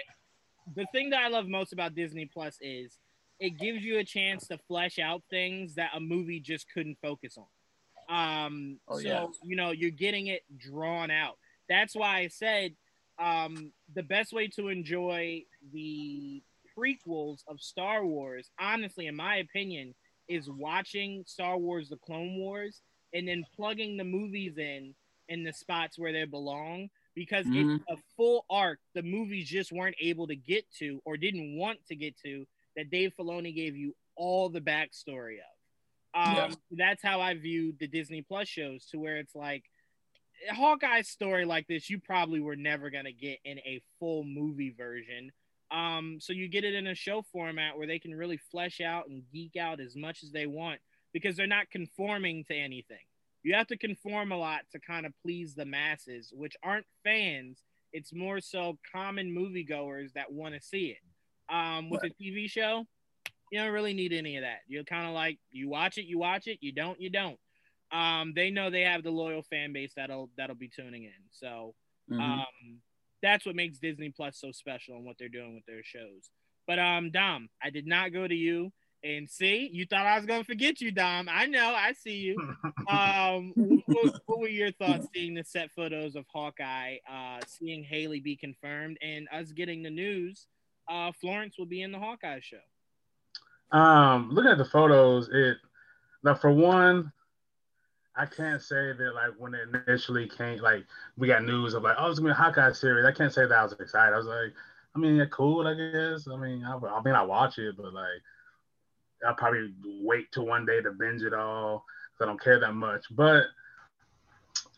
the 0.76 0.86
thing 0.92 1.08
that 1.10 1.22
I 1.22 1.28
love 1.28 1.48
most 1.48 1.72
about 1.72 1.94
Disney 1.94 2.26
Plus 2.26 2.58
is 2.60 2.98
it 3.40 3.58
gives 3.58 3.82
you 3.82 3.98
a 3.98 4.04
chance 4.04 4.46
to 4.48 4.58
flesh 4.68 4.98
out 4.98 5.22
things 5.30 5.76
that 5.76 5.90
a 5.94 6.00
movie 6.00 6.38
just 6.38 6.66
couldn't 6.72 6.98
focus 7.00 7.38
on. 7.38 7.46
Um, 8.08 8.78
Oh, 8.88 8.96
so 8.98 9.02
yeah. 9.08 9.26
you 9.42 9.56
know 9.56 9.70
you're 9.70 9.90
getting 9.90 10.28
it 10.28 10.42
drawn 10.58 11.10
out. 11.10 11.38
That's 11.68 11.94
why 11.94 12.18
I 12.18 12.28
said 12.28 12.72
um, 13.18 13.72
the 13.94 14.02
best 14.02 14.32
way 14.32 14.48
to 14.48 14.68
enjoy 14.68 15.44
the 15.72 16.42
prequels 16.76 17.38
of 17.48 17.60
Star 17.60 18.04
Wars, 18.04 18.50
honestly, 18.60 19.06
in 19.06 19.14
my 19.16 19.36
opinion, 19.36 19.94
is 20.28 20.48
watching 20.50 21.22
Star 21.26 21.56
Wars: 21.56 21.88
The 21.88 21.96
Clone 21.98 22.36
Wars 22.36 22.80
and 23.12 23.28
then 23.28 23.44
plugging 23.54 23.96
the 23.96 24.04
movies 24.04 24.58
in 24.58 24.94
in 25.28 25.44
the 25.44 25.52
spots 25.52 25.98
where 25.98 26.12
they 26.12 26.24
belong 26.24 26.88
because 27.14 27.46
Mhm. 27.46 27.76
it's 27.76 27.84
a 27.88 27.96
full 28.16 28.44
arc 28.50 28.80
the 28.94 29.02
movies 29.02 29.48
just 29.48 29.72
weren't 29.72 29.96
able 30.00 30.26
to 30.26 30.34
get 30.36 30.64
to 30.78 31.00
or 31.04 31.16
didn't 31.16 31.56
want 31.56 31.78
to 31.86 31.94
get 31.96 32.16
to 32.18 32.44
that 32.76 32.90
Dave 32.90 33.14
Filoni 33.16 33.54
gave 33.54 33.76
you 33.76 33.94
all 34.16 34.48
the 34.50 34.60
backstory 34.60 35.38
of. 35.38 35.53
Um. 36.14 36.54
That's 36.70 37.02
how 37.02 37.20
I 37.20 37.34
view 37.34 37.74
the 37.78 37.88
Disney 37.88 38.22
Plus 38.22 38.48
shows, 38.48 38.86
to 38.86 38.98
where 38.98 39.16
it's 39.16 39.34
like 39.34 39.64
Hawkeye's 40.50 41.08
story 41.08 41.44
like 41.44 41.66
this, 41.66 41.88
you 41.88 41.98
probably 41.98 42.40
were 42.40 42.56
never 42.56 42.90
gonna 42.90 43.12
get 43.12 43.38
in 43.44 43.58
a 43.60 43.80
full 43.98 44.24
movie 44.24 44.74
version. 44.76 45.32
Um, 45.70 46.18
so 46.20 46.32
you 46.32 46.48
get 46.48 46.64
it 46.64 46.74
in 46.74 46.86
a 46.86 46.94
show 46.94 47.22
format 47.32 47.76
where 47.76 47.86
they 47.86 47.98
can 47.98 48.14
really 48.14 48.36
flesh 48.36 48.80
out 48.80 49.08
and 49.08 49.22
geek 49.32 49.56
out 49.56 49.80
as 49.80 49.96
much 49.96 50.22
as 50.22 50.30
they 50.30 50.46
want 50.46 50.80
because 51.12 51.36
they're 51.36 51.46
not 51.46 51.70
conforming 51.70 52.44
to 52.44 52.54
anything. 52.54 52.98
You 53.42 53.54
have 53.54 53.66
to 53.68 53.76
conform 53.76 54.32
a 54.32 54.36
lot 54.36 54.62
to 54.72 54.78
kind 54.78 55.04
of 55.04 55.12
please 55.22 55.54
the 55.54 55.64
masses, 55.64 56.32
which 56.34 56.56
aren't 56.62 56.86
fans. 57.02 57.62
It's 57.92 58.12
more 58.12 58.40
so 58.40 58.78
common 58.92 59.34
moviegoers 59.34 60.12
that 60.14 60.32
want 60.32 60.54
to 60.54 60.60
see 60.60 60.96
it. 60.96 61.54
Um, 61.54 61.90
with 61.90 62.02
a 62.04 62.10
TV 62.22 62.48
show, 62.48 62.86
you 63.54 63.60
don't 63.60 63.70
really 63.70 63.94
need 63.94 64.12
any 64.12 64.36
of 64.36 64.42
that. 64.42 64.62
You're 64.66 64.82
kind 64.82 65.06
of 65.06 65.14
like 65.14 65.38
you 65.52 65.68
watch 65.68 65.96
it, 65.96 66.06
you 66.06 66.18
watch 66.18 66.48
it, 66.48 66.58
you 66.60 66.72
don't, 66.72 67.00
you 67.00 67.08
don't. 67.08 67.38
Um, 67.92 68.32
they 68.34 68.50
know 68.50 68.68
they 68.68 68.80
have 68.80 69.04
the 69.04 69.12
loyal 69.12 69.42
fan 69.42 69.72
base 69.72 69.92
that'll 69.94 70.28
that'll 70.36 70.56
be 70.56 70.66
tuning 70.66 71.04
in. 71.04 71.12
So 71.30 71.76
mm-hmm. 72.10 72.20
um, 72.20 72.80
that's 73.22 73.46
what 73.46 73.54
makes 73.54 73.78
Disney 73.78 74.10
Plus 74.10 74.40
so 74.40 74.50
special 74.50 74.96
and 74.96 75.04
what 75.04 75.18
they're 75.20 75.28
doing 75.28 75.54
with 75.54 75.64
their 75.66 75.84
shows. 75.84 76.30
But 76.66 76.80
um, 76.80 77.12
Dom, 77.12 77.48
I 77.62 77.70
did 77.70 77.86
not 77.86 78.12
go 78.12 78.26
to 78.26 78.34
you. 78.34 78.72
And 79.04 79.30
see, 79.30 79.70
you 79.72 79.86
thought 79.86 80.04
I 80.04 80.16
was 80.16 80.26
gonna 80.26 80.42
forget 80.42 80.80
you, 80.80 80.90
Dom. 80.90 81.28
I 81.30 81.46
know, 81.46 81.74
I 81.76 81.92
see 81.92 82.16
you. 82.16 82.36
Um, 82.86 83.52
what, 83.86 84.20
what, 84.26 84.40
were 84.40 84.48
your 84.48 84.70
thoughts 84.72 85.06
seeing 85.14 85.34
the 85.34 85.44
set 85.44 85.70
photos 85.72 86.16
of 86.16 86.26
Hawkeye, 86.30 86.96
uh, 87.10 87.40
seeing 87.46 87.82
Hailee 87.82 88.22
be 88.22 88.36
confirmed, 88.36 88.98
and 89.00 89.26
us 89.32 89.52
getting 89.52 89.82
the 89.82 89.90
news? 89.90 90.48
Uh, 90.86 91.12
Florence 91.18 91.56
will 91.56 91.66
be 91.66 91.80
in 91.80 91.92
the 91.92 91.98
Hawkeye 91.98 92.40
show. 92.42 92.58
Um, 93.74 94.30
looking 94.30 94.52
at 94.52 94.58
the 94.58 94.64
photos, 94.64 95.28
it 95.32 95.56
now 96.22 96.36
for 96.36 96.52
one, 96.52 97.12
I 98.14 98.24
can't 98.24 98.62
say 98.62 98.92
that 98.92 99.12
like 99.16 99.32
when 99.36 99.52
it 99.54 99.68
initially 99.88 100.28
came, 100.28 100.60
like 100.60 100.84
we 101.18 101.26
got 101.26 101.42
news 101.44 101.74
of 101.74 101.82
like, 101.82 101.96
oh, 101.98 102.08
it's 102.08 102.20
gonna 102.20 102.32
be 102.32 102.38
a 102.38 102.42
Hawkeye 102.42 102.70
series. 102.70 103.04
I 103.04 103.10
can't 103.10 103.32
say 103.32 103.46
that 103.46 103.52
I 103.52 103.64
was 103.64 103.72
excited. 103.72 104.14
I 104.14 104.16
was 104.16 104.26
like, 104.26 104.52
I 104.94 105.00
mean, 105.00 105.16
yeah, 105.16 105.24
cool, 105.28 105.66
I 105.66 105.74
guess. 105.74 106.28
I 106.32 106.36
mean, 106.36 106.64
I, 106.64 106.76
I 106.76 107.02
mean, 107.02 107.16
I 107.16 107.24
watch 107.24 107.58
it, 107.58 107.76
but 107.76 107.92
like, 107.92 108.22
I'll 109.26 109.34
probably 109.34 109.74
wait 109.84 110.30
till 110.30 110.46
one 110.46 110.64
day 110.64 110.80
to 110.80 110.92
binge 110.92 111.22
it 111.22 111.34
all 111.34 111.84
because 112.12 112.22
I 112.22 112.26
don't 112.26 112.40
care 112.40 112.60
that 112.60 112.74
much. 112.74 113.06
But 113.10 113.42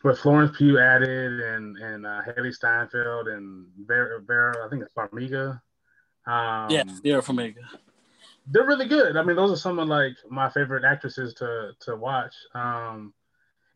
with 0.03 0.17
Florence 0.17 0.57
Pugh 0.57 0.79
added 0.79 1.39
and 1.39 1.77
and 1.77 2.07
uh, 2.07 2.21
Hailee 2.27 2.51
Steinfeld 2.51 3.27
and 3.27 3.67
Vera, 3.85 4.21
Vera, 4.21 4.65
I 4.65 4.69
think 4.71 4.81
it's 4.81 4.93
Farmiga. 4.95 5.61
Um, 6.25 6.71
yeah, 6.71 6.83
Vera 7.03 7.21
Farmiga 7.21 7.61
they're 8.49 8.65
really 8.65 8.87
good. 8.87 9.17
I 9.17 9.23
mean, 9.23 9.35
those 9.35 9.51
are 9.51 9.57
some 9.57 9.79
of 9.79 9.87
like 9.87 10.15
my 10.29 10.49
favorite 10.49 10.83
actresses 10.85 11.33
to 11.35 11.71
to 11.81 11.95
watch. 11.95 12.33
Um, 12.53 13.13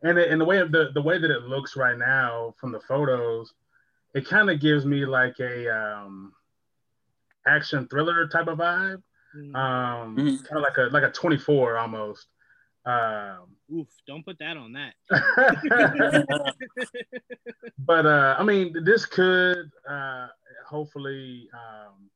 and 0.02 0.18
it, 0.18 0.30
and 0.30 0.40
the 0.40 0.44
way 0.44 0.58
the 0.58 0.90
the 0.94 1.02
way 1.02 1.18
that 1.18 1.30
it 1.30 1.42
looks 1.42 1.76
right 1.76 1.96
now 1.96 2.54
from 2.58 2.72
the 2.72 2.80
photos, 2.80 3.52
it 4.14 4.26
kind 4.26 4.50
of 4.50 4.60
gives 4.60 4.84
me 4.84 5.04
like 5.04 5.38
a 5.40 5.68
um, 5.74 6.32
action 7.46 7.86
thriller 7.88 8.26
type 8.28 8.48
of 8.48 8.58
vibe. 8.58 9.02
Mm-hmm. 9.36 9.56
Um, 9.56 10.16
mm-hmm. 10.16 10.44
kind 10.44 10.56
of 10.56 10.62
like 10.62 10.78
a 10.78 10.92
like 10.92 11.04
a 11.04 11.10
24 11.10 11.78
almost. 11.78 12.26
Um, 12.84 13.56
Oof! 13.72 13.86
Don't 14.06 14.24
put 14.24 14.38
that 14.40 14.56
on 14.56 14.72
that. 14.72 14.94
but 17.78 18.06
uh, 18.06 18.36
I 18.38 18.42
mean, 18.42 18.74
this 18.84 19.06
could 19.06 19.70
uh, 19.88 20.26
hopefully 20.66 21.48
um, 21.54 22.10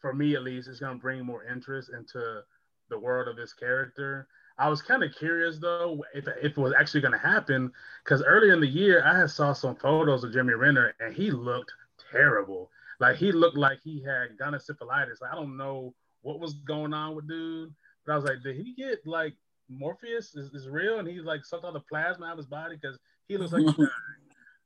for 0.00 0.14
me 0.14 0.34
at 0.34 0.42
least, 0.42 0.68
it's 0.68 0.80
going 0.80 0.96
to 0.96 1.00
bring 1.00 1.24
more 1.24 1.44
interest 1.44 1.90
into 1.96 2.42
the 2.88 2.98
world 2.98 3.28
of 3.28 3.36
this 3.36 3.52
character. 3.52 4.28
I 4.58 4.68
was 4.68 4.80
kind 4.80 5.02
of 5.02 5.14
curious 5.14 5.58
though 5.58 6.02
if, 6.14 6.26
if 6.42 6.52
it 6.52 6.56
was 6.56 6.72
actually 6.78 7.02
going 7.02 7.12
to 7.12 7.18
happen 7.18 7.70
because 8.04 8.22
earlier 8.22 8.54
in 8.54 8.60
the 8.60 8.66
year 8.66 9.04
I 9.04 9.18
had 9.18 9.30
saw 9.30 9.52
some 9.52 9.76
photos 9.76 10.24
of 10.24 10.32
Jeremy 10.32 10.54
Renner 10.54 10.94
and 11.00 11.14
he 11.14 11.30
looked 11.30 11.72
terrible. 12.10 12.70
Like 12.98 13.16
he 13.16 13.32
looked 13.32 13.58
like 13.58 13.80
he 13.84 14.02
had 14.02 14.38
gonosyphilitis. 14.38 15.18
I 15.30 15.34
don't 15.34 15.56
know 15.56 15.94
what 16.22 16.40
was 16.40 16.54
going 16.54 16.94
on 16.94 17.14
with 17.14 17.28
dude, 17.28 17.74
but 18.06 18.12
I 18.12 18.16
was 18.16 18.24
like, 18.24 18.42
did 18.42 18.56
he 18.56 18.72
get 18.72 19.06
like 19.06 19.34
Morpheus 19.68 20.34
is, 20.34 20.52
is 20.54 20.68
real 20.68 21.00
and 21.00 21.08
he's 21.08 21.24
like 21.24 21.44
sucked 21.44 21.64
all 21.64 21.72
the 21.72 21.80
plasma 21.80 22.26
out 22.26 22.32
of 22.32 22.38
his 22.38 22.46
body 22.46 22.76
because 22.80 22.98
he 23.28 23.36
looks 23.36 23.52
like 23.52 23.62
he's 23.62 23.74
dying. 23.76 23.90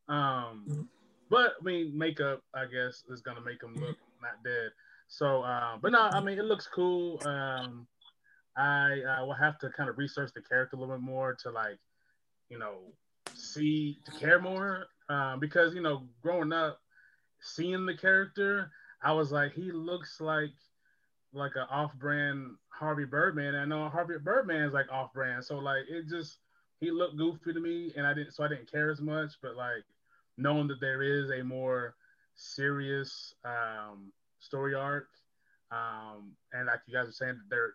Um, 0.08 0.88
but 1.30 1.54
I 1.60 1.64
mean, 1.64 1.96
makeup 1.96 2.42
I 2.54 2.66
guess 2.66 3.02
is 3.10 3.22
gonna 3.22 3.40
make 3.40 3.62
him 3.62 3.74
look 3.74 3.96
not 4.22 4.44
dead. 4.44 4.70
So, 5.10 5.42
uh, 5.42 5.76
but 5.82 5.90
no, 5.90 6.08
I 6.12 6.20
mean, 6.20 6.38
it 6.38 6.44
looks 6.44 6.68
cool. 6.72 7.20
Um, 7.26 7.86
I 8.56 9.00
uh, 9.02 9.26
will 9.26 9.34
have 9.34 9.58
to 9.58 9.68
kind 9.70 9.90
of 9.90 9.98
research 9.98 10.30
the 10.34 10.40
character 10.40 10.76
a 10.76 10.80
little 10.80 10.94
bit 10.94 11.02
more 11.02 11.36
to 11.42 11.50
like, 11.50 11.78
you 12.48 12.58
know, 12.58 12.76
see 13.34 13.98
to 14.04 14.12
care 14.12 14.40
more 14.40 14.86
um, 15.08 15.40
because 15.40 15.74
you 15.74 15.82
know, 15.82 16.04
growing 16.22 16.52
up, 16.52 16.80
seeing 17.40 17.84
the 17.84 17.96
character, 17.96 18.70
I 19.02 19.12
was 19.12 19.32
like, 19.32 19.52
he 19.52 19.72
looks 19.72 20.20
like 20.20 20.54
like 21.32 21.52
an 21.56 21.66
off-brand 21.70 22.56
Harvey 22.68 23.04
Birdman. 23.04 23.54
I 23.54 23.64
know 23.64 23.88
Harvey 23.88 24.14
Birdman 24.22 24.62
is 24.62 24.72
like 24.72 24.90
off-brand, 24.90 25.44
so 25.44 25.58
like 25.58 25.84
it 25.90 26.08
just 26.08 26.38
he 26.78 26.92
looked 26.92 27.18
goofy 27.18 27.52
to 27.52 27.60
me, 27.60 27.92
and 27.96 28.06
I 28.06 28.14
didn't 28.14 28.32
so 28.32 28.44
I 28.44 28.48
didn't 28.48 28.70
care 28.70 28.90
as 28.90 29.00
much. 29.00 29.32
But 29.42 29.56
like 29.56 29.84
knowing 30.38 30.68
that 30.68 30.80
there 30.80 31.02
is 31.02 31.30
a 31.30 31.42
more 31.42 31.96
serious 32.36 33.34
um, 33.44 34.12
story 34.40 34.74
arc. 34.74 35.08
Um, 35.70 36.32
and 36.52 36.66
like 36.66 36.80
you 36.86 36.94
guys 36.94 37.08
are 37.08 37.12
saying, 37.12 37.40
they're 37.48 37.74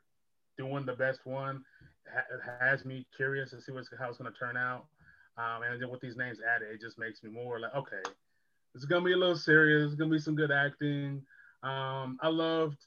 doing 0.57 0.85
the 0.85 0.93
best 0.93 1.25
one. 1.25 1.63
It 2.05 2.41
has 2.61 2.85
me 2.85 3.05
curious 3.15 3.51
to 3.51 3.61
see 3.61 3.71
what's, 3.71 3.89
how 3.97 4.09
it's 4.09 4.17
going 4.17 4.31
to 4.31 4.37
turn 4.37 4.57
out. 4.57 4.85
Um, 5.37 5.63
and 5.63 5.81
then 5.81 5.89
with 5.89 6.01
these 6.01 6.15
names 6.15 6.39
added, 6.55 6.69
it 6.73 6.81
just 6.81 6.97
makes 6.97 7.23
me 7.23 7.29
more 7.29 7.59
like, 7.59 7.75
okay, 7.75 8.09
it's 8.73 8.85
going 8.85 9.01
to 9.01 9.05
be 9.05 9.13
a 9.13 9.17
little 9.17 9.35
serious. 9.35 9.85
It's 9.85 9.95
going 9.95 10.09
to 10.09 10.15
be 10.15 10.21
some 10.21 10.35
good 10.35 10.51
acting. 10.51 11.21
Um, 11.63 12.17
I 12.21 12.27
loved 12.27 12.77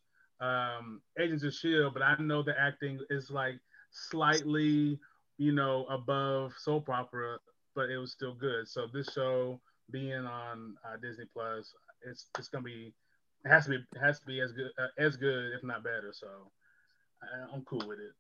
um, 0.41 1.01
Agents 1.19 1.43
of 1.43 1.49
S.H.I.E.L.D., 1.49 1.91
but 1.93 2.03
I 2.03 2.17
know 2.21 2.43
the 2.43 2.59
acting 2.59 3.01
is 3.11 3.31
like 3.31 3.59
slightly, 3.91 4.99
you 5.37 5.53
know, 5.53 5.87
above 5.91 6.53
soap 6.59 6.89
opera, 6.89 7.39
but 7.75 7.91
it 7.91 7.99
was 7.99 8.13
still 8.13 8.35
good. 8.35 8.69
So 8.69 8.87
this 8.93 9.09
show 9.13 9.61
being 9.91 10.27
on 10.27 10.77
uh, 10.87 10.97
Disney 11.03 11.25
Plus, 11.33 11.75
it's, 12.09 12.27
it's 12.39 12.49
going 12.49 12.65
to 12.65 12.71
be 12.71 12.93
it 13.49 13.53
has 13.53 13.65
to 13.65 13.71
be 13.71 13.79
has 14.01 14.21
to 14.21 14.27
be 14.27 14.41
as 14.41 14.53
good 14.53 14.71
uh, 14.79 14.89
as 14.99 15.17
good, 15.17 15.53
if 15.55 15.65
not 15.65 15.83
better. 15.83 16.13
So 16.13 16.27
I, 17.23 17.55
am 17.55 17.63
cool 17.63 17.87
with 17.87 17.99
it. 17.99 18.13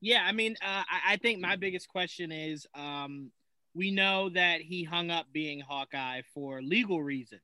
Yeah, 0.00 0.24
I 0.26 0.32
mean, 0.32 0.56
uh, 0.62 0.82
I, 0.90 1.14
I, 1.14 1.16
think 1.16 1.40
my 1.40 1.56
biggest 1.56 1.88
question 1.88 2.30
is, 2.30 2.66
um, 2.74 3.30
we 3.74 3.90
know 3.90 4.28
that 4.28 4.60
he 4.60 4.84
hung 4.84 5.10
up 5.10 5.26
being 5.32 5.60
Hawkeye 5.60 6.20
for 6.34 6.60
legal 6.60 7.02
reasons. 7.02 7.40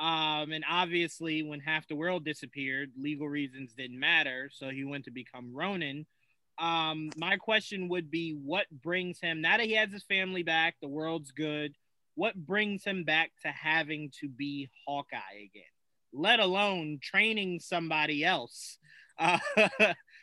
Um, 0.00 0.52
and 0.52 0.64
obviously, 0.68 1.42
when 1.42 1.60
half 1.60 1.86
the 1.86 1.96
world 1.96 2.24
disappeared, 2.24 2.90
legal 2.96 3.28
reasons 3.28 3.72
didn't 3.74 3.98
matter. 3.98 4.50
So 4.52 4.70
he 4.70 4.84
went 4.84 5.04
to 5.04 5.12
become 5.12 5.54
Ronin. 5.54 6.04
Um, 6.58 7.10
my 7.16 7.36
question 7.36 7.88
would 7.88 8.10
be 8.10 8.32
what 8.32 8.66
brings 8.70 9.20
him, 9.20 9.40
now 9.40 9.56
that 9.56 9.66
he 9.66 9.74
has 9.74 9.92
his 9.92 10.02
family 10.02 10.42
back, 10.42 10.74
the 10.80 10.88
world's 10.88 11.30
good, 11.30 11.74
what 12.16 12.34
brings 12.34 12.84
him 12.84 13.04
back 13.04 13.30
to 13.42 13.48
having 13.48 14.10
to 14.20 14.28
be 14.28 14.68
Hawkeye 14.84 15.44
again? 15.44 15.62
Let 16.12 16.40
alone 16.40 16.98
training 17.02 17.60
somebody 17.60 18.24
else. 18.24 18.78
Uh, 19.20 19.36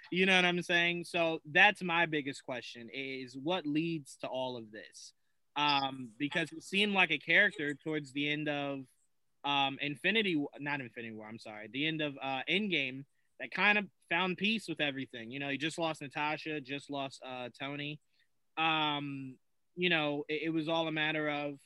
you 0.10 0.26
know 0.26 0.38
what 0.38 0.46
I'm 0.46 0.62
saying? 0.62 1.04
So 1.04 1.42
that's 1.52 1.84
my 1.84 2.06
biggest 2.06 2.46
question 2.46 2.88
is 2.94 3.36
what 3.36 3.66
leads 3.66 4.16
to 4.22 4.28
all 4.28 4.56
of 4.56 4.72
this? 4.72 5.12
Um, 5.58 6.12
because 6.18 6.50
it 6.54 6.64
seemed 6.64 6.94
like 6.94 7.12
a 7.12 7.18
character 7.18 7.74
towards 7.74 8.14
the 8.14 8.32
end 8.32 8.48
of 8.48 8.86
um, 9.44 9.78
Infinity, 9.82 10.42
not 10.62 10.80
Infinity 10.80 11.14
War, 11.14 11.28
I'm 11.28 11.40
sorry, 11.40 11.68
the 11.74 11.86
end 11.86 12.02
of 12.02 12.18
uh, 12.24 12.40
Endgame 12.50 13.04
that 13.42 13.52
kind 13.52 13.78
of 13.78 13.84
found 14.10 14.38
peace 14.38 14.70
with 14.70 14.80
everything. 14.80 15.30
You 15.30 15.40
know, 15.40 15.50
he 15.50 15.58
just 15.58 15.78
lost 15.78 16.02
Natasha, 16.02 16.62
just 16.62 16.90
lost 16.90 17.22
uh, 17.22 17.50
Tony. 17.60 18.00
Um, 18.58 19.36
you 19.76 19.90
know, 19.90 20.24
it, 20.30 20.44
it 20.44 20.50
was 20.52 20.70
all 20.70 20.88
a 20.88 20.92
matter 20.94 21.28
of 21.28 21.60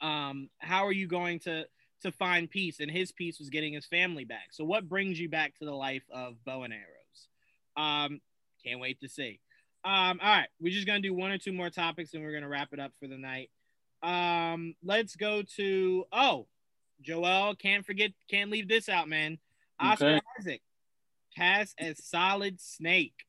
um, 0.00 0.50
how 0.58 0.86
are 0.86 0.92
you 0.92 1.06
going 1.06 1.38
to– 1.40 1.66
to 2.02 2.12
find 2.12 2.50
peace, 2.50 2.80
and 2.80 2.90
his 2.90 3.12
peace 3.12 3.38
was 3.38 3.50
getting 3.50 3.72
his 3.72 3.86
family 3.86 4.24
back. 4.24 4.48
So, 4.52 4.64
what 4.64 4.88
brings 4.88 5.18
you 5.20 5.28
back 5.28 5.58
to 5.58 5.64
the 5.64 5.74
life 5.74 6.04
of 6.12 6.42
bow 6.44 6.62
and 6.62 6.72
arrows? 6.72 7.28
Um, 7.76 8.20
can't 8.64 8.80
wait 8.80 9.00
to 9.00 9.08
see. 9.08 9.40
Um, 9.84 10.20
all 10.22 10.28
right, 10.28 10.48
we're 10.60 10.72
just 10.72 10.86
gonna 10.86 11.00
do 11.00 11.14
one 11.14 11.30
or 11.30 11.38
two 11.38 11.52
more 11.52 11.70
topics, 11.70 12.14
and 12.14 12.22
we're 12.22 12.32
gonna 12.32 12.48
wrap 12.48 12.72
it 12.72 12.80
up 12.80 12.92
for 13.00 13.06
the 13.06 13.16
night. 13.16 13.50
Um, 14.02 14.74
let's 14.82 15.16
go 15.16 15.42
to 15.56 16.04
oh, 16.12 16.46
Joel. 17.02 17.54
Can't 17.54 17.84
forget, 17.84 18.12
can't 18.28 18.50
leave 18.50 18.68
this 18.68 18.88
out, 18.88 19.08
man. 19.08 19.38
Oscar 19.78 20.06
okay. 20.06 20.20
Isaac 20.38 20.62
cast 21.36 21.74
as 21.78 22.04
Solid 22.04 22.60
Snake. 22.60 23.26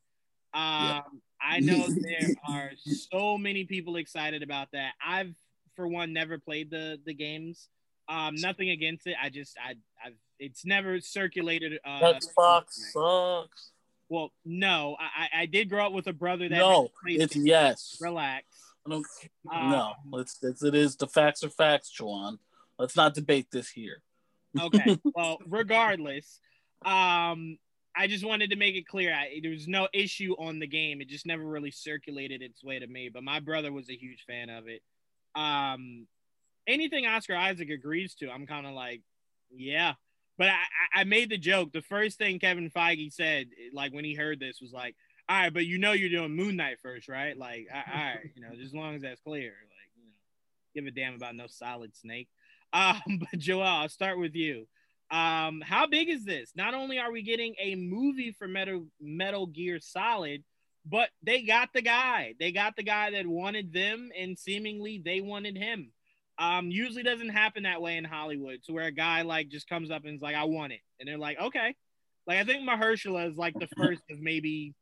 Um, 0.53 0.61
yeah. 0.61 1.01
I 1.41 1.59
know 1.59 1.87
there 1.89 2.29
are 2.47 2.71
so 2.85 3.37
many 3.37 3.63
people 3.65 3.95
excited 3.95 4.43
about 4.43 4.69
that. 4.73 4.93
I've, 5.05 5.33
for 5.75 5.87
one, 5.87 6.13
never 6.13 6.37
played 6.37 6.69
the 6.69 6.99
the 7.05 7.13
games. 7.13 7.69
Um, 8.07 8.35
nothing 8.35 8.69
against 8.69 9.07
it. 9.07 9.15
I 9.21 9.29
just 9.29 9.57
I 9.63 9.75
I've 10.05 10.15
it's 10.39 10.65
never 10.65 10.99
circulated. 10.99 11.79
Uh, 11.85 11.99
Xbox 11.99 12.63
sucks. 12.91 13.71
Well, 14.09 14.31
no, 14.43 14.97
I 14.99 15.41
I 15.41 15.45
did 15.45 15.69
grow 15.69 15.85
up 15.85 15.93
with 15.93 16.07
a 16.07 16.13
brother 16.13 16.49
that. 16.49 16.57
No, 16.57 16.89
it's 17.05 17.35
yes. 17.35 17.97
Relax. 18.01 18.45
I 18.85 18.89
don't, 18.89 19.05
um, 19.51 19.69
no, 19.71 19.93
it's, 20.19 20.39
it's 20.41 20.63
it 20.63 20.73
is 20.73 20.95
the 20.95 21.07
facts 21.07 21.43
are 21.43 21.49
facts, 21.49 21.91
Juwaan. 21.97 22.39
Let's 22.79 22.95
not 22.95 23.13
debate 23.13 23.47
this 23.51 23.69
here. 23.69 24.01
Okay. 24.59 24.97
well, 25.15 25.37
regardless, 25.47 26.39
um, 26.83 27.57
I 27.95 28.07
just 28.07 28.25
wanted 28.25 28.49
to 28.49 28.55
make 28.55 28.75
it 28.75 28.87
clear 28.87 29.13
I, 29.13 29.39
there 29.41 29.51
was 29.51 29.67
no 29.67 29.87
issue 29.93 30.35
on 30.39 30.59
the 30.59 30.67
game. 30.67 31.01
It 31.01 31.09
just 31.09 31.25
never 31.25 31.43
really 31.43 31.71
circulated 31.71 32.41
its 32.41 32.63
way 32.63 32.79
to 32.79 32.87
me. 32.87 33.09
But 33.09 33.23
my 33.23 33.39
brother 33.39 33.71
was 33.71 33.89
a 33.89 33.95
huge 33.95 34.23
fan 34.25 34.49
of 34.49 34.67
it. 34.67 34.81
Um, 35.35 36.07
anything 36.67 37.05
Oscar 37.05 37.35
Isaac 37.35 37.69
agrees 37.69 38.15
to, 38.15 38.29
I'm 38.29 38.47
kind 38.47 38.65
of 38.65 38.73
like, 38.73 39.01
yeah. 39.49 39.93
But 40.37 40.49
I, 40.49 41.01
I 41.01 41.03
made 41.03 41.29
the 41.29 41.37
joke. 41.37 41.71
The 41.71 41.81
first 41.81 42.17
thing 42.17 42.39
Kevin 42.39 42.69
Feige 42.69 43.13
said, 43.13 43.47
like 43.73 43.93
when 43.93 44.05
he 44.05 44.15
heard 44.15 44.39
this, 44.39 44.59
was 44.61 44.71
like, 44.71 44.95
"All 45.29 45.37
right, 45.37 45.53
but 45.53 45.65
you 45.65 45.77
know 45.77 45.91
you're 45.91 46.09
doing 46.09 46.35
Moon 46.35 46.55
Knight 46.55 46.77
first, 46.81 47.07
right? 47.07 47.37
Like, 47.37 47.67
all 47.73 47.81
right, 47.93 48.19
you 48.35 48.41
know, 48.41 48.49
as 48.63 48.73
long 48.73 48.95
as 48.95 49.01
that's 49.01 49.21
clear, 49.21 49.49
like, 49.51 49.91
you 49.95 50.05
know, 50.05 50.17
give 50.73 50.87
a 50.87 50.95
damn 50.95 51.13
about 51.15 51.35
no 51.35 51.45
Solid 51.47 51.95
Snake." 51.95 52.27
Um, 52.73 53.19
but 53.19 53.37
Joel, 53.37 53.63
I'll 53.63 53.89
start 53.89 54.17
with 54.17 54.33
you. 54.33 54.65
Um, 55.11 55.59
how 55.59 55.87
big 55.87 56.07
is 56.07 56.23
this? 56.23 56.53
Not 56.55 56.73
only 56.73 56.99
are 56.99 57.11
we 57.11 57.21
getting 57.21 57.53
a 57.59 57.75
movie 57.75 58.31
for 58.31 58.47
Metal 58.47 58.85
Metal 59.01 59.45
Gear 59.45 59.81
Solid, 59.81 60.45
but 60.85 61.09
they 61.21 61.43
got 61.43 61.73
the 61.73 61.81
guy. 61.81 62.33
They 62.39 62.53
got 62.53 62.77
the 62.77 62.83
guy 62.83 63.11
that 63.11 63.27
wanted 63.27 63.73
them, 63.73 64.09
and 64.17 64.39
seemingly 64.39 65.01
they 65.03 65.19
wanted 65.19 65.57
him. 65.57 65.91
Um, 66.37 66.71
usually 66.71 67.03
doesn't 67.03 67.29
happen 67.29 67.63
that 67.63 67.81
way 67.81 67.97
in 67.97 68.03
Hollywood, 68.03 68.63
to 68.63 68.73
where 68.73 68.85
a 68.85 68.91
guy 68.91 69.21
like 69.21 69.49
just 69.49 69.67
comes 69.69 69.91
up 69.91 70.05
and 70.05 70.15
is 70.15 70.21
like, 70.21 70.35
"I 70.35 70.45
want 70.45 70.73
it," 70.73 70.79
and 70.99 71.07
they're 71.07 71.17
like, 71.17 71.39
"Okay." 71.39 71.75
Like 72.27 72.39
I 72.39 72.43
think 72.43 72.67
Mahershala 72.67 73.29
is 73.29 73.37
like 73.37 73.53
the 73.59 73.67
first 73.77 74.01
of 74.09 74.19
maybe 74.19 74.73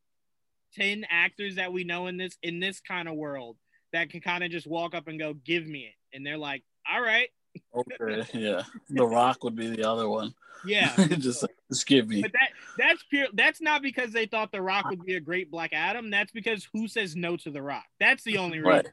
ten 0.75 1.05
actors 1.09 1.55
that 1.55 1.73
we 1.73 1.83
know 1.83 2.07
in 2.07 2.17
this 2.17 2.37
in 2.43 2.59
this 2.59 2.79
kind 2.79 3.07
of 3.07 3.15
world 3.15 3.57
that 3.91 4.09
can 4.09 4.21
kind 4.21 4.43
of 4.43 4.51
just 4.51 4.67
walk 4.67 4.93
up 4.93 5.07
and 5.07 5.19
go, 5.19 5.33
"Give 5.33 5.65
me 5.65 5.85
it," 5.85 6.15
and 6.15 6.25
they're 6.25 6.37
like, 6.37 6.63
"All 6.91 7.01
right." 7.01 7.29
Okay, 7.75 8.23
yeah. 8.33 8.63
The 8.89 9.05
Rock 9.05 9.43
would 9.43 9.55
be 9.55 9.67
the 9.67 9.89
other 9.89 10.07
one. 10.07 10.33
Yeah, 10.65 10.95
just 11.17 11.45
just 11.69 11.87
give 11.87 12.07
me. 12.07 12.21
But 12.21 12.33
that 12.33 12.49
that's 12.77 13.03
pure. 13.09 13.27
That's 13.33 13.61
not 13.61 13.81
because 13.81 14.11
they 14.11 14.25
thought 14.25 14.51
The 14.51 14.61
Rock 14.61 14.89
would 14.89 15.05
be 15.05 15.15
a 15.15 15.19
great 15.19 15.49
Black 15.49 15.73
Adam. 15.73 16.09
That's 16.09 16.31
because 16.31 16.67
who 16.73 16.87
says 16.87 17.15
no 17.15 17.37
to 17.37 17.51
The 17.51 17.61
Rock? 17.61 17.85
That's 17.99 18.23
the 18.23 18.37
only 18.37 18.59
reason. 18.59 18.71
Right. 18.71 18.87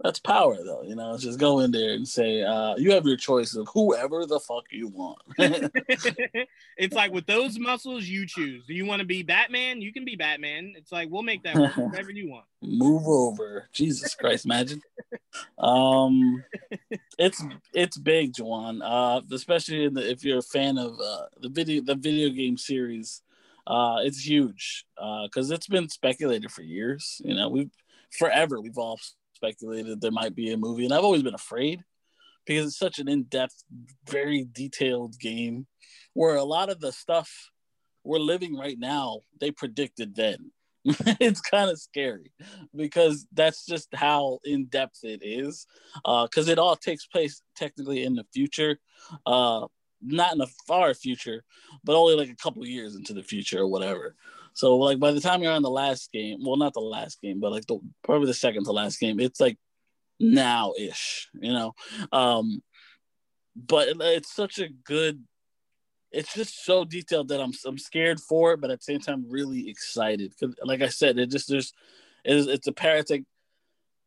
That's 0.00 0.20
power, 0.20 0.56
though. 0.64 0.82
You 0.82 0.94
know, 0.94 1.18
just 1.18 1.40
go 1.40 1.58
in 1.58 1.72
there 1.72 1.94
and 1.94 2.06
say, 2.06 2.42
uh, 2.42 2.76
you 2.76 2.92
have 2.92 3.04
your 3.04 3.16
choice 3.16 3.56
of 3.56 3.66
whoever 3.74 4.26
the 4.26 4.38
fuck 4.38 4.64
you 4.70 4.86
want. 4.88 5.18
it's 6.76 6.94
like 6.94 7.12
with 7.12 7.26
those 7.26 7.58
muscles, 7.58 8.04
you 8.04 8.24
choose. 8.24 8.64
Do 8.66 8.74
you 8.74 8.86
want 8.86 9.00
to 9.00 9.06
be 9.06 9.24
Batman? 9.24 9.82
You 9.82 9.92
can 9.92 10.04
be 10.04 10.14
Batman. 10.14 10.74
It's 10.76 10.92
like 10.92 11.08
we'll 11.10 11.24
make 11.24 11.42
that 11.42 11.56
work, 11.56 11.76
whatever 11.76 12.12
you 12.12 12.30
want. 12.30 12.44
Move 12.62 13.08
over, 13.08 13.68
Jesus 13.72 14.14
Christ, 14.14 14.44
imagine. 14.44 14.82
um, 15.58 16.44
it's 17.18 17.44
it's 17.72 17.98
big, 17.98 18.34
Juwaan. 18.34 18.80
Uh, 18.84 19.20
especially 19.32 19.88
the, 19.88 20.08
if 20.08 20.24
you're 20.24 20.38
a 20.38 20.42
fan 20.42 20.78
of 20.78 20.92
uh, 21.00 21.26
the 21.40 21.48
video 21.48 21.82
the 21.82 21.96
video 21.96 22.28
game 22.30 22.56
series. 22.56 23.22
Uh, 23.66 23.98
it's 24.02 24.26
huge 24.26 24.86
because 24.94 25.50
uh, 25.50 25.54
it's 25.54 25.66
been 25.66 25.90
speculated 25.90 26.50
for 26.50 26.62
years. 26.62 27.20
You 27.22 27.34
know, 27.34 27.50
we've 27.50 27.70
forever 28.10 28.62
we've 28.62 28.78
all 28.78 28.98
speculated 29.38 30.00
there 30.00 30.10
might 30.10 30.34
be 30.34 30.52
a 30.52 30.56
movie, 30.56 30.84
and 30.84 30.92
I've 30.92 31.04
always 31.04 31.22
been 31.22 31.34
afraid 31.34 31.82
because 32.44 32.66
it's 32.66 32.78
such 32.78 32.98
an 32.98 33.08
in-depth, 33.08 33.62
very 34.08 34.46
detailed 34.52 35.18
game 35.18 35.66
where 36.14 36.36
a 36.36 36.44
lot 36.44 36.70
of 36.70 36.80
the 36.80 36.92
stuff 36.92 37.30
we're 38.04 38.18
living 38.18 38.56
right 38.56 38.78
now 38.78 39.20
they 39.40 39.50
predicted 39.50 40.16
then. 40.16 40.50
it's 41.20 41.40
kind 41.40 41.70
of 41.70 41.78
scary 41.78 42.32
because 42.74 43.26
that's 43.32 43.66
just 43.66 43.88
how 43.94 44.38
in 44.44 44.64
depth 44.66 45.00
it 45.02 45.20
is. 45.22 45.66
Because 46.04 46.48
uh, 46.48 46.52
it 46.52 46.58
all 46.58 46.76
takes 46.76 47.06
place 47.06 47.42
technically 47.54 48.04
in 48.04 48.14
the 48.14 48.24
future, 48.32 48.78
uh, 49.26 49.66
not 50.00 50.32
in 50.32 50.38
the 50.38 50.50
far 50.66 50.94
future, 50.94 51.44
but 51.84 51.96
only 51.96 52.14
like 52.14 52.30
a 52.30 52.36
couple 52.36 52.66
years 52.66 52.96
into 52.96 53.12
the 53.12 53.22
future 53.22 53.60
or 53.60 53.68
whatever. 53.68 54.14
So 54.58 54.76
like 54.76 54.98
by 54.98 55.12
the 55.12 55.20
time 55.20 55.40
you're 55.40 55.52
on 55.52 55.62
the 55.62 55.70
last 55.70 56.10
game, 56.10 56.40
well 56.42 56.56
not 56.56 56.74
the 56.74 56.80
last 56.80 57.22
game, 57.22 57.38
but 57.38 57.52
like 57.52 57.64
the 57.68 57.78
probably 58.02 58.26
the 58.26 58.34
second 58.34 58.64
to 58.64 58.72
last 58.72 58.98
game, 58.98 59.20
it's 59.20 59.38
like 59.38 59.56
now 60.18 60.72
ish, 60.76 61.28
you 61.40 61.52
know. 61.52 61.74
Um 62.10 62.60
but 63.54 63.86
it, 63.86 63.96
it's 64.00 64.34
such 64.34 64.58
a 64.58 64.68
good 64.68 65.22
it's 66.10 66.34
just 66.34 66.64
so 66.64 66.84
detailed 66.84 67.28
that 67.28 67.40
I'm 67.40 67.52
I'm 67.64 67.78
scared 67.78 68.18
for 68.18 68.54
it, 68.54 68.60
but 68.60 68.72
at 68.72 68.80
the 68.80 68.84
same 68.84 68.98
time 68.98 69.26
really 69.28 69.70
excited. 69.70 70.34
Cause 70.40 70.56
like 70.64 70.82
I 70.82 70.88
said, 70.88 71.20
it 71.20 71.30
just 71.30 71.48
there's 71.48 71.72
it's, 72.24 72.48
it's 72.48 72.66
a 72.66 72.72
paratic 72.72 73.22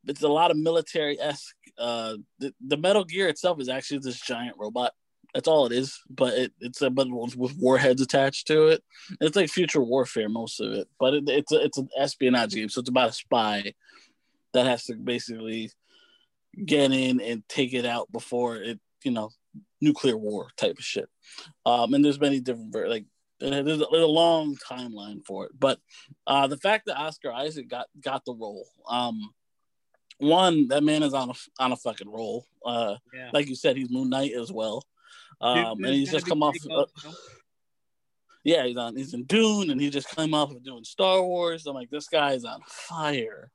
it's 0.05 0.21
a 0.21 0.27
lot 0.27 0.51
of 0.51 0.57
military 0.57 1.17
esque. 1.17 1.55
Uh, 1.77 2.17
the, 2.39 2.53
the 2.59 2.75
Metal 2.75 3.05
Gear 3.05 3.29
itself 3.29 3.61
is 3.61 3.69
actually 3.69 3.99
this 3.99 4.19
giant 4.19 4.57
robot 4.59 4.91
that's 5.33 5.47
all 5.47 5.65
it 5.65 5.71
is. 5.71 5.99
But 6.09 6.33
it, 6.33 6.53
it's 6.59 6.81
a 6.81 6.89
but 6.89 7.07
with 7.09 7.57
warheads 7.57 8.01
attached 8.01 8.47
to 8.47 8.67
it. 8.67 8.83
It's 9.19 9.35
like 9.35 9.49
future 9.49 9.81
warfare, 9.81 10.29
most 10.29 10.59
of 10.59 10.73
it. 10.73 10.87
But 10.99 11.15
it, 11.15 11.23
it's 11.27 11.51
a, 11.51 11.63
it's 11.63 11.77
an 11.77 11.89
espionage 11.97 12.53
game, 12.53 12.69
so 12.69 12.81
it's 12.81 12.89
about 12.89 13.09
a 13.09 13.13
spy 13.13 13.73
that 14.53 14.65
has 14.65 14.85
to 14.85 14.95
basically 14.95 15.71
get 16.65 16.91
in 16.91 17.21
and 17.21 17.47
take 17.47 17.73
it 17.73 17.85
out 17.85 18.11
before 18.11 18.57
it, 18.57 18.79
you 19.03 19.11
know, 19.11 19.29
nuclear 19.79 20.17
war 20.17 20.49
type 20.57 20.77
of 20.77 20.83
shit. 20.83 21.09
Um, 21.65 21.93
and 21.93 22.03
there's 22.03 22.19
many 22.19 22.39
different 22.39 22.75
like 22.89 23.05
there's 23.39 23.81
a, 23.81 23.85
there's 23.91 24.03
a 24.03 24.07
long 24.07 24.55
timeline 24.69 25.25
for 25.25 25.45
it. 25.45 25.51
But 25.57 25.79
uh, 26.27 26.47
the 26.47 26.57
fact 26.57 26.85
that 26.85 26.99
Oscar 26.99 27.31
Isaac 27.31 27.67
got 27.67 27.87
got 27.99 28.23
the 28.25 28.33
role, 28.33 28.67
um, 28.87 29.19
one 30.19 30.67
that 30.67 30.83
man 30.83 31.03
is 31.03 31.13
on 31.13 31.31
a 31.31 31.33
on 31.59 31.71
a 31.71 31.77
fucking 31.77 32.09
roll. 32.09 32.45
Uh, 32.65 32.95
yeah. 33.13 33.29
Like 33.33 33.47
you 33.47 33.55
said, 33.55 33.77
he's 33.77 33.89
Moon 33.89 34.09
Knight 34.09 34.33
as 34.33 34.51
well. 34.51 34.83
Um, 35.41 35.83
and 35.83 35.93
he's 35.93 36.11
just 36.11 36.27
come 36.27 36.43
off. 36.43 36.55
Uh, 36.69 36.85
yeah, 38.43 38.65
he's 38.65 38.77
on. 38.77 38.95
He's 38.95 39.13
in 39.13 39.23
Dune, 39.23 39.69
and 39.69 39.79
he 39.79 39.89
just 39.89 40.09
came 40.09 40.33
off 40.33 40.51
of 40.51 40.63
doing 40.63 40.83
Star 40.83 41.21
Wars. 41.21 41.65
I'm 41.65 41.75
like, 41.75 41.89
this 41.89 42.07
guy 42.07 42.33
is 42.33 42.45
on 42.45 42.61
fire. 42.67 43.51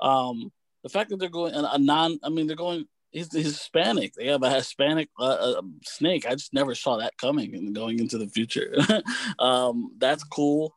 Um, 0.00 0.52
the 0.82 0.88
fact 0.88 1.10
that 1.10 1.18
they're 1.18 1.28
going 1.28 1.54
a 1.54 1.78
non, 1.78 2.18
I 2.22 2.28
mean, 2.28 2.46
they're 2.46 2.56
going. 2.56 2.86
He's, 3.10 3.32
he's 3.32 3.46
Hispanic. 3.46 4.12
They 4.12 4.26
have 4.26 4.42
a 4.42 4.50
Hispanic 4.50 5.08
uh, 5.18 5.24
uh, 5.58 5.62
snake. 5.84 6.26
I 6.26 6.32
just 6.34 6.52
never 6.52 6.74
saw 6.74 6.98
that 6.98 7.16
coming 7.16 7.54
and 7.54 7.74
going 7.74 7.98
into 7.98 8.18
the 8.18 8.28
future. 8.28 8.76
um, 9.38 9.92
that's 9.96 10.22
cool. 10.22 10.74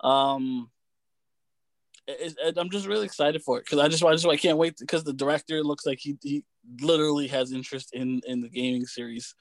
Um, 0.00 0.70
it, 2.06 2.34
it, 2.44 2.58
I'm 2.58 2.70
just 2.70 2.86
really 2.86 3.04
excited 3.04 3.42
for 3.42 3.58
it 3.58 3.64
because 3.64 3.78
I 3.78 3.88
just 3.88 4.04
I 4.04 4.12
just 4.12 4.26
I 4.26 4.36
can't 4.36 4.58
wait 4.58 4.76
because 4.78 5.04
the 5.04 5.12
director 5.12 5.62
looks 5.62 5.86
like 5.86 5.98
he 6.00 6.16
he 6.22 6.44
literally 6.80 7.28
has 7.28 7.52
interest 7.52 7.90
in 7.92 8.20
in 8.26 8.40
the 8.40 8.48
gaming 8.48 8.86
series 8.86 9.34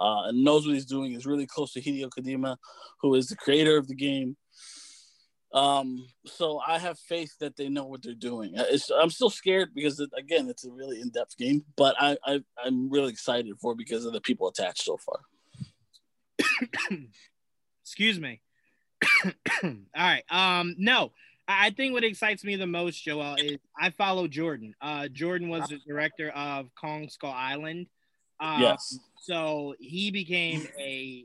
uh, 0.00 0.24
and 0.26 0.44
knows 0.44 0.66
what 0.66 0.74
he's 0.74 0.86
doing. 0.86 1.12
Is 1.12 1.26
really 1.26 1.46
close 1.46 1.72
to 1.72 1.80
Hideo 1.80 2.08
Kojima, 2.08 2.56
who 3.00 3.14
is 3.14 3.28
the 3.28 3.36
creator 3.36 3.76
of 3.76 3.88
the 3.88 3.94
game. 3.94 4.36
Um, 5.52 6.06
so 6.26 6.60
I 6.66 6.78
have 6.78 6.98
faith 6.98 7.32
that 7.40 7.56
they 7.56 7.68
know 7.68 7.86
what 7.86 8.02
they're 8.02 8.14
doing. 8.14 8.58
Uh, 8.58 8.64
it's, 8.68 8.90
I'm 8.90 9.10
still 9.10 9.30
scared 9.30 9.70
because 9.74 10.00
it, 10.00 10.10
again, 10.18 10.48
it's 10.48 10.66
a 10.66 10.70
really 10.70 11.00
in-depth 11.00 11.38
game, 11.38 11.64
but 11.76 11.94
I, 11.98 12.18
I 12.26 12.40
I'm 12.62 12.90
really 12.90 13.10
excited 13.10 13.54
for 13.60 13.74
because 13.74 14.04
of 14.04 14.12
the 14.12 14.20
people 14.20 14.48
attached 14.48 14.82
so 14.82 14.98
far. 14.98 15.20
Excuse 17.82 18.18
me. 18.18 18.40
All 19.62 19.72
right. 19.96 20.24
Um, 20.30 20.74
no, 20.78 21.12
I 21.48 21.70
think 21.70 21.92
what 21.92 22.04
excites 22.04 22.44
me 22.44 22.56
the 22.56 22.66
most, 22.66 23.04
Joel, 23.04 23.36
is 23.36 23.58
I 23.78 23.90
follow 23.90 24.26
Jordan. 24.26 24.74
Uh, 24.80 25.08
Jordan 25.08 25.48
was 25.48 25.68
the 25.68 25.78
director 25.86 26.30
of 26.30 26.66
Kong 26.74 27.08
Skull 27.08 27.32
Island. 27.32 27.86
Um, 28.40 28.62
yes. 28.62 28.98
So 29.20 29.74
he 29.78 30.10
became 30.10 30.66
a, 30.78 31.24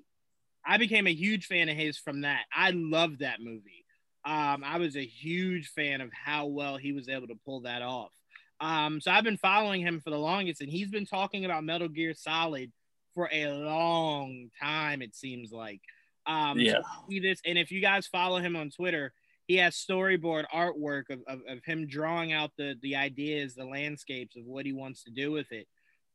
I 0.65 0.77
became 0.77 1.07
a 1.07 1.13
huge 1.13 1.47
fan 1.47 1.69
of 1.69 1.75
his 1.75 1.97
from 1.97 2.21
that. 2.21 2.41
I 2.55 2.71
loved 2.71 3.19
that 3.19 3.41
movie. 3.41 3.85
Um, 4.23 4.63
I 4.63 4.77
was 4.77 4.95
a 4.95 5.05
huge 5.05 5.69
fan 5.69 6.01
of 6.01 6.11
how 6.13 6.45
well 6.45 6.77
he 6.77 6.91
was 6.91 7.09
able 7.09 7.27
to 7.27 7.39
pull 7.43 7.61
that 7.61 7.81
off. 7.81 8.11
Um, 8.59 9.01
so 9.01 9.09
I've 9.09 9.23
been 9.23 9.37
following 9.37 9.81
him 9.81 9.99
for 10.01 10.11
the 10.11 10.19
longest, 10.19 10.61
and 10.61 10.69
he's 10.69 10.89
been 10.89 11.07
talking 11.07 11.45
about 11.45 11.63
Metal 11.63 11.87
Gear 11.87 12.13
Solid 12.13 12.71
for 13.15 13.27
a 13.31 13.47
long 13.47 14.49
time. 14.61 15.01
It 15.01 15.15
seems 15.15 15.51
like. 15.51 15.81
Um, 16.27 16.59
yeah. 16.59 16.81
see 17.09 17.19
this, 17.19 17.41
and 17.43 17.57
if 17.57 17.71
you 17.71 17.81
guys 17.81 18.05
follow 18.05 18.37
him 18.37 18.55
on 18.55 18.69
Twitter, 18.69 19.11
he 19.51 19.57
has 19.57 19.75
storyboard 19.75 20.45
artwork 20.55 21.09
of, 21.09 21.19
of, 21.27 21.41
of, 21.45 21.61
him 21.65 21.85
drawing 21.85 22.31
out 22.31 22.51
the 22.57 22.75
the 22.81 22.95
ideas, 22.95 23.53
the 23.53 23.65
landscapes 23.65 24.37
of 24.37 24.45
what 24.45 24.65
he 24.65 24.71
wants 24.71 25.03
to 25.03 25.11
do 25.11 25.29
with 25.29 25.51
it. 25.51 25.67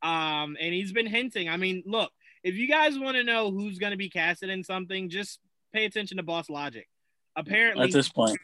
Um, 0.02 0.56
and 0.58 0.72
he's 0.72 0.92
been 0.92 1.06
hinting. 1.06 1.46
I 1.46 1.58
mean, 1.58 1.82
look, 1.84 2.10
if 2.42 2.54
you 2.54 2.66
guys 2.66 2.98
want 2.98 3.18
to 3.18 3.24
know 3.24 3.50
who's 3.50 3.78
going 3.78 3.90
to 3.90 3.98
be 3.98 4.08
casted 4.08 4.48
in 4.48 4.64
something, 4.64 5.10
just 5.10 5.38
pay 5.74 5.84
attention 5.84 6.16
to 6.16 6.22
Boss 6.22 6.48
Logic. 6.48 6.86
Apparently, 7.36 7.84
at 7.84 7.92
this 7.92 8.08
point, 8.08 8.38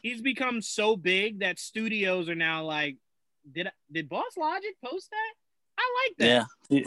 he's 0.00 0.22
become 0.22 0.62
so 0.62 0.96
big 0.96 1.40
that 1.40 1.58
studios 1.58 2.30
are 2.30 2.34
now 2.34 2.64
like, 2.64 2.96
did 3.52 3.68
did 3.92 4.08
Boss 4.08 4.38
Logic 4.38 4.74
post 4.82 5.10
that? 5.10 5.32
I 5.92 6.08
like 6.08 6.16
that. 6.18 6.26
Yeah, 6.26 6.44
he, 6.68 6.84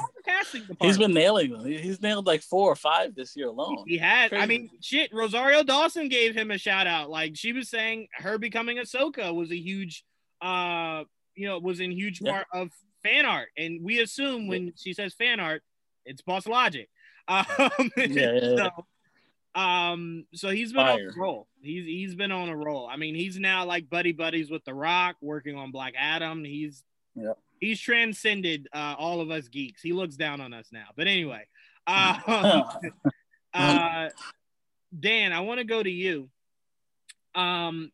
has 0.82 0.98
been 0.98 1.14
nailing 1.14 1.52
them. 1.52 1.66
He's 1.66 2.02
nailed 2.02 2.26
like 2.26 2.42
four 2.42 2.72
or 2.72 2.76
five 2.76 3.16
this 3.16 3.36
year 3.36 3.48
alone. 3.48 3.84
He 3.88 3.98
had. 3.98 4.30
Crazy. 4.30 4.44
I 4.44 4.46
mean, 4.46 4.70
shit. 4.82 5.14
Rosario 5.14 5.64
Dawson 5.64 6.10
gave 6.10 6.36
him 6.36 6.52
a 6.52 6.58
shout 6.58 6.88
out. 6.88 7.10
Like 7.10 7.36
she 7.36 7.54
was 7.54 7.70
saying, 7.70 8.08
her 8.14 8.38
becoming 8.38 8.78
Ahsoka 8.78 9.34
was 9.34 9.52
a 9.52 9.58
huge, 9.58 10.04
uh, 10.42 11.04
you 11.36 11.48
know, 11.48 11.60
was 11.60 11.80
in 11.80 11.92
huge 11.92 12.22
part 12.22 12.48
of 12.52 12.70
fan 13.04 13.26
art. 13.26 13.50
And 13.58 13.84
we 13.84 14.00
assume 14.00 14.48
when 14.48 14.74
she 14.76 14.94
says 14.94 15.14
fan 15.14 15.40
art, 15.40 15.62
it's 16.06 16.22
Boss 16.22 16.48
Logic. 16.48 16.90
Um, 17.28 17.46
Yeah, 17.98 18.06
yeah, 18.06 18.32
yeah. 18.34 18.70
So, 19.56 19.60
um, 19.60 20.26
so 20.36 20.50
he's 20.50 20.74
been 20.74 20.86
Fire. 20.86 21.08
on 21.10 21.18
a 21.18 21.20
roll. 21.20 21.48
He's 21.62 21.86
he's 21.86 22.14
been 22.14 22.32
on 22.32 22.50
a 22.50 22.56
roll. 22.56 22.88
I 22.88 22.98
mean, 22.98 23.16
he's 23.16 23.40
now 23.40 23.66
like 23.66 23.90
buddy 23.90 24.12
buddies 24.12 24.52
with 24.52 24.64
The 24.64 24.76
Rock, 24.76 25.16
working 25.22 25.58
on 25.58 25.72
Black 25.72 25.94
Adam. 25.98 26.44
He's 26.44 26.84
Yep. 27.16 27.38
He's 27.60 27.80
transcended 27.80 28.68
uh, 28.74 28.96
all 28.98 29.22
of 29.22 29.32
us 29.32 29.48
geeks. 29.48 29.82
He 29.82 29.94
looks 29.94 30.16
down 30.16 30.42
on 30.42 30.54
us 30.54 30.68
now. 30.72 30.88
But 30.96 31.08
anyway, 31.08 31.48
um, 31.88 32.64
uh, 33.54 34.10
Dan, 34.98 35.34
I 35.34 35.42
want 35.42 35.60
to 35.60 35.66
go 35.66 35.82
to 35.82 35.90
you. 35.90 36.30
Um, 37.34 37.92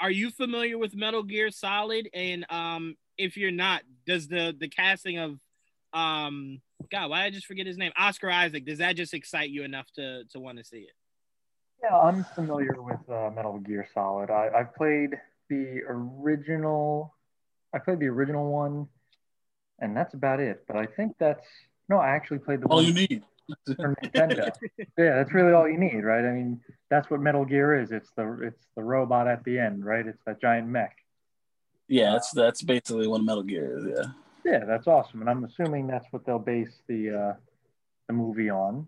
are 0.00 0.10
you 0.10 0.30
familiar 0.30 0.78
with 0.78 0.94
Metal 0.94 1.22
Gear 1.22 1.50
Solid? 1.50 2.08
And 2.12 2.46
um, 2.50 2.96
if 3.16 3.36
you're 3.36 3.50
not, 3.50 3.82
does 4.06 4.28
the 4.28 4.54
the 4.58 4.68
casting 4.68 5.18
of 5.18 5.38
um, 5.92 6.60
God, 6.90 7.10
why 7.10 7.24
did 7.24 7.26
I 7.26 7.30
just 7.30 7.46
forget 7.46 7.66
his 7.66 7.78
name? 7.78 7.92
Oscar 7.96 8.30
Isaac. 8.30 8.64
Does 8.64 8.78
that 8.78 8.96
just 8.96 9.14
excite 9.14 9.50
you 9.50 9.64
enough 9.64 9.90
to 9.96 10.24
to 10.32 10.40
want 10.40 10.58
to 10.58 10.64
see 10.64 10.78
it? 10.78 10.92
Yeah, 11.82 11.96
I'm 11.96 12.24
familiar 12.34 12.76
with 12.78 13.08
uh, 13.08 13.30
Metal 13.34 13.58
Gear 13.58 13.86
Solid. 13.94 14.30
I, 14.30 14.50
I've 14.54 14.74
played 14.74 15.10
the 15.48 15.82
original. 15.88 17.14
I 17.72 17.78
played 17.78 18.00
the 18.00 18.06
original 18.06 18.50
one, 18.50 18.88
and 19.78 19.96
that's 19.96 20.14
about 20.14 20.40
it. 20.40 20.64
But 20.66 20.76
I 20.76 20.86
think 20.86 21.16
that's 21.18 21.46
no. 21.88 21.98
I 21.98 22.10
actually 22.10 22.38
played 22.38 22.60
the 22.60 22.66
All 22.66 22.82
you 22.82 22.94
need. 22.94 23.22
for 23.76 23.94
Nintendo. 24.04 24.50
yeah, 24.78 25.16
that's 25.16 25.32
really 25.32 25.52
all 25.52 25.66
you 25.66 25.78
need, 25.78 26.04
right? 26.04 26.24
I 26.24 26.32
mean, 26.32 26.60
that's 26.90 27.08
what 27.08 27.20
Metal 27.20 27.46
Gear 27.46 27.80
is. 27.80 27.92
It's 27.92 28.10
the 28.16 28.40
it's 28.42 28.66
the 28.76 28.82
robot 28.82 29.26
at 29.26 29.42
the 29.44 29.58
end, 29.58 29.84
right? 29.84 30.06
It's 30.06 30.22
that 30.26 30.40
giant 30.40 30.68
mech. 30.68 30.96
Yeah, 31.88 32.12
that's 32.12 32.30
that's 32.32 32.62
basically 32.62 33.06
what 33.06 33.22
Metal 33.22 33.42
Gear 33.42 33.78
is. 33.78 33.84
Yeah. 33.96 34.12
Yeah, 34.44 34.64
that's 34.64 34.86
awesome, 34.86 35.20
and 35.20 35.28
I'm 35.28 35.44
assuming 35.44 35.86
that's 35.86 36.06
what 36.10 36.24
they'll 36.24 36.38
base 36.38 36.80
the 36.86 37.10
uh, 37.10 37.34
the 38.06 38.14
movie 38.14 38.50
on. 38.50 38.86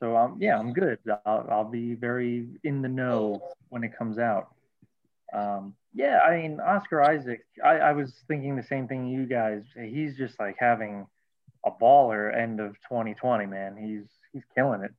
So 0.00 0.16
um, 0.16 0.36
yeah, 0.40 0.58
I'm 0.58 0.72
good. 0.72 0.98
I'll, 1.24 1.46
I'll 1.50 1.70
be 1.70 1.94
very 1.94 2.46
in 2.64 2.82
the 2.82 2.88
know 2.88 3.42
when 3.68 3.84
it 3.84 3.96
comes 3.96 4.18
out. 4.18 4.54
Um, 5.32 5.74
yeah, 5.94 6.20
I 6.24 6.36
mean 6.36 6.60
Oscar 6.60 7.02
Isaac. 7.02 7.44
I, 7.64 7.78
I 7.78 7.92
was 7.92 8.12
thinking 8.28 8.56
the 8.56 8.62
same 8.62 8.86
thing 8.86 9.06
you 9.06 9.26
guys. 9.26 9.62
He's 9.74 10.16
just 10.16 10.38
like 10.38 10.56
having 10.58 11.06
a 11.64 11.70
baller 11.70 12.36
end 12.36 12.60
of 12.60 12.74
2020, 12.88 13.46
man. 13.46 13.76
He's 13.76 14.06
he's 14.32 14.44
killing 14.54 14.82
it. 14.82 14.92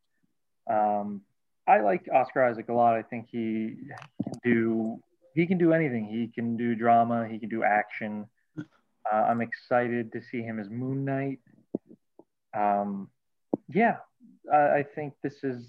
Um, 0.72 1.22
I 1.68 1.82
like 1.82 2.08
Oscar 2.14 2.44
Isaac 2.46 2.70
a 2.70 2.74
lot. 2.74 2.96
I 2.96 3.04
think 3.04 3.28
he 3.32 3.76
can 4.24 4.40
do 4.44 5.00
he 5.36 5.46
can 5.46 5.58
do 5.58 5.72
anything. 5.72 6.08
He 6.08 6.28
can 6.34 6.58
do 6.58 6.76
drama. 6.76 7.28
He 7.28 7.38
can 7.38 7.50
do 7.50 7.64
action. 7.64 8.26
Uh, 8.58 9.16
I'm 9.16 9.42
excited 9.42 10.12
to 10.14 10.22
see 10.22 10.42
him 10.42 10.60
as 10.60 10.70
Moon 10.70 11.06
Knight. 11.06 11.40
Um, 12.54 13.10
yeah, 13.70 13.98
I, 14.52 14.58
I 14.80 14.86
think 14.96 15.14
this 15.22 15.44
is. 15.44 15.64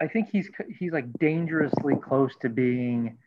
I 0.00 0.06
think 0.08 0.30
he's 0.30 0.48
he's 0.78 0.92
like 0.92 1.12
dangerously 1.18 1.94
close 1.96 2.32
to 2.40 2.48
being, 2.48 3.18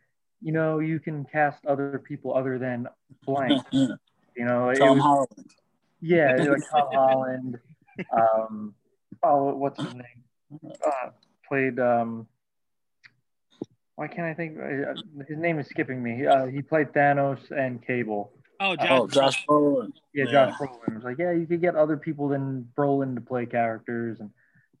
you 0.42 0.52
know, 0.52 0.80
you 0.80 0.98
can 1.00 1.24
cast 1.24 1.64
other 1.66 1.98
people 1.98 2.34
other 2.36 2.58
than 2.58 2.88
blank. 3.26 3.62
You 4.36 4.44
know, 4.44 4.74
Tom 4.74 4.96
was- 4.96 5.00
Holland. 5.04 5.46
yeah, 6.00 6.34
like 6.34 6.60
Tom 6.68 6.88
Holland. 6.92 7.60
Um, 8.12 8.74
oh, 9.22 9.54
what's 9.54 9.80
his 9.80 9.94
name? 9.94 10.72
Uh, 10.84 11.10
played. 11.48 11.78
Um, 11.78 12.26
why 13.94 14.08
can't 14.08 14.26
I 14.26 14.34
think? 14.34 14.58
uh, 14.58 14.94
His 15.28 15.38
name 15.38 15.60
is 15.60 15.68
skipping 15.68 16.02
me. 16.02 16.26
Uh, 16.26 16.46
he 16.46 16.62
played 16.62 16.88
Thanos 16.88 17.48
and 17.56 17.80
Cable. 17.86 18.32
Oh, 18.58 18.74
Josh. 18.74 18.88
Oh, 18.90 19.06
Josh 19.06 19.46
Brolin. 19.46 19.92
Yeah, 20.12 20.24
Yeah. 20.24 20.32
Josh 20.32 20.54
Brolin. 20.58 20.94
Was 20.96 21.04
like, 21.04 21.18
yeah, 21.18 21.30
you 21.30 21.46
could 21.46 21.60
get 21.60 21.76
other 21.76 21.96
people 21.96 22.26
than 22.26 22.68
Brolin 22.76 23.14
to 23.14 23.20
play 23.20 23.46
characters, 23.46 24.18
and 24.18 24.30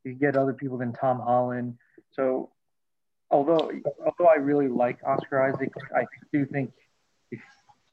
you 0.02 0.12
could 0.14 0.20
get 0.20 0.36
other 0.36 0.52
people 0.52 0.78
than 0.78 0.92
Tom 0.92 1.20
Holland. 1.20 1.76
So, 2.14 2.50
although 3.30 3.70
although 4.04 4.30
I 4.30 4.36
really 4.36 4.68
like 4.68 4.98
Oscar 5.06 5.42
Isaac, 5.42 5.72
I 5.94 6.06
do 6.32 6.46
think 6.46 6.72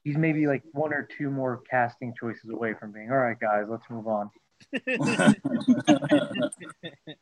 he's 0.04 0.16
maybe 0.16 0.46
like 0.46 0.62
one 0.72 0.92
or 0.92 1.08
two 1.18 1.30
more 1.30 1.62
casting 1.70 2.14
choices 2.18 2.50
away 2.50 2.74
from 2.74 2.92
being 2.92 3.10
all 3.10 3.18
right, 3.18 3.38
guys, 3.38 3.66
let's 3.68 3.84
move 3.90 4.06
on. 4.06 4.30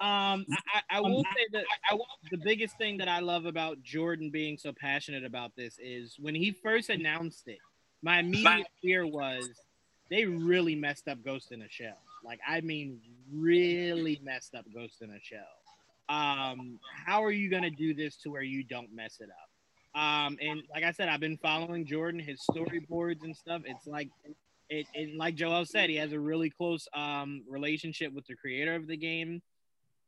Um, 0.00 0.46
I, 0.72 0.98
I 0.98 1.00
will 1.00 1.24
say 1.24 1.46
that 1.54 1.64
I, 1.90 1.98
the 2.30 2.36
biggest 2.36 2.78
thing 2.78 2.98
that 2.98 3.08
I 3.08 3.18
love 3.18 3.46
about 3.46 3.82
Jordan 3.82 4.30
being 4.30 4.56
so 4.56 4.72
passionate 4.72 5.24
about 5.24 5.56
this 5.56 5.76
is 5.82 6.14
when 6.20 6.36
he 6.36 6.52
first 6.52 6.88
announced 6.88 7.48
it, 7.48 7.58
my 8.00 8.20
immediate 8.20 8.68
fear 8.80 9.06
was 9.06 9.50
they 10.08 10.24
really 10.24 10.76
messed 10.76 11.08
up 11.08 11.18
Ghost 11.24 11.50
in 11.50 11.62
a 11.62 11.68
Shell. 11.68 11.98
Like, 12.24 12.38
I 12.46 12.60
mean, 12.60 13.00
really 13.32 14.20
messed 14.22 14.54
up 14.54 14.66
Ghost 14.72 15.02
in 15.02 15.10
a 15.10 15.18
Shell. 15.20 15.40
Um, 16.08 16.78
how 17.06 17.22
are 17.24 17.30
you 17.30 17.50
gonna 17.50 17.70
do 17.70 17.94
this 17.94 18.16
to 18.18 18.30
where 18.30 18.42
you 18.42 18.64
don't 18.64 18.94
mess 18.94 19.18
it 19.20 19.28
up? 19.30 20.00
Um, 20.00 20.38
and 20.40 20.62
like 20.72 20.84
I 20.84 20.92
said, 20.92 21.08
I've 21.08 21.20
been 21.20 21.38
following 21.38 21.86
Jordan, 21.86 22.20
his 22.20 22.40
storyboards 22.50 23.24
and 23.24 23.36
stuff. 23.36 23.62
It's 23.64 23.86
like 23.86 24.08
it, 24.70 24.86
it 24.94 25.16
like 25.16 25.34
Joel 25.34 25.64
said, 25.64 25.90
he 25.90 25.96
has 25.96 26.12
a 26.12 26.20
really 26.20 26.50
close 26.50 26.86
um 26.94 27.42
relationship 27.48 28.12
with 28.12 28.26
the 28.26 28.34
creator 28.34 28.74
of 28.74 28.86
the 28.86 28.96
game. 28.96 29.42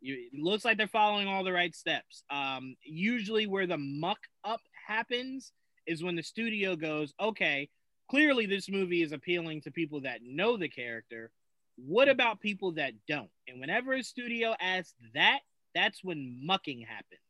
You, 0.00 0.16
it 0.32 0.40
looks 0.42 0.64
like 0.64 0.78
they're 0.78 0.88
following 0.88 1.28
all 1.28 1.44
the 1.44 1.52
right 1.52 1.74
steps. 1.74 2.22
Um, 2.30 2.76
usually, 2.84 3.46
where 3.46 3.66
the 3.66 3.78
muck 3.78 4.20
up 4.44 4.60
happens 4.86 5.52
is 5.86 6.02
when 6.02 6.16
the 6.16 6.22
studio 6.22 6.76
goes, 6.76 7.12
okay, 7.20 7.68
clearly 8.08 8.46
this 8.46 8.68
movie 8.68 9.02
is 9.02 9.12
appealing 9.12 9.60
to 9.62 9.70
people 9.70 10.00
that 10.02 10.20
know 10.22 10.56
the 10.56 10.68
character. 10.68 11.30
What 11.76 12.08
about 12.08 12.40
people 12.40 12.72
that 12.72 12.92
don't? 13.08 13.30
And 13.48 13.60
whenever 13.60 13.94
a 13.94 14.02
studio 14.02 14.54
asks 14.60 14.94
that, 15.14 15.40
that's 15.74 16.02
when 16.02 16.40
mucking 16.44 16.82
happens. 16.86 17.20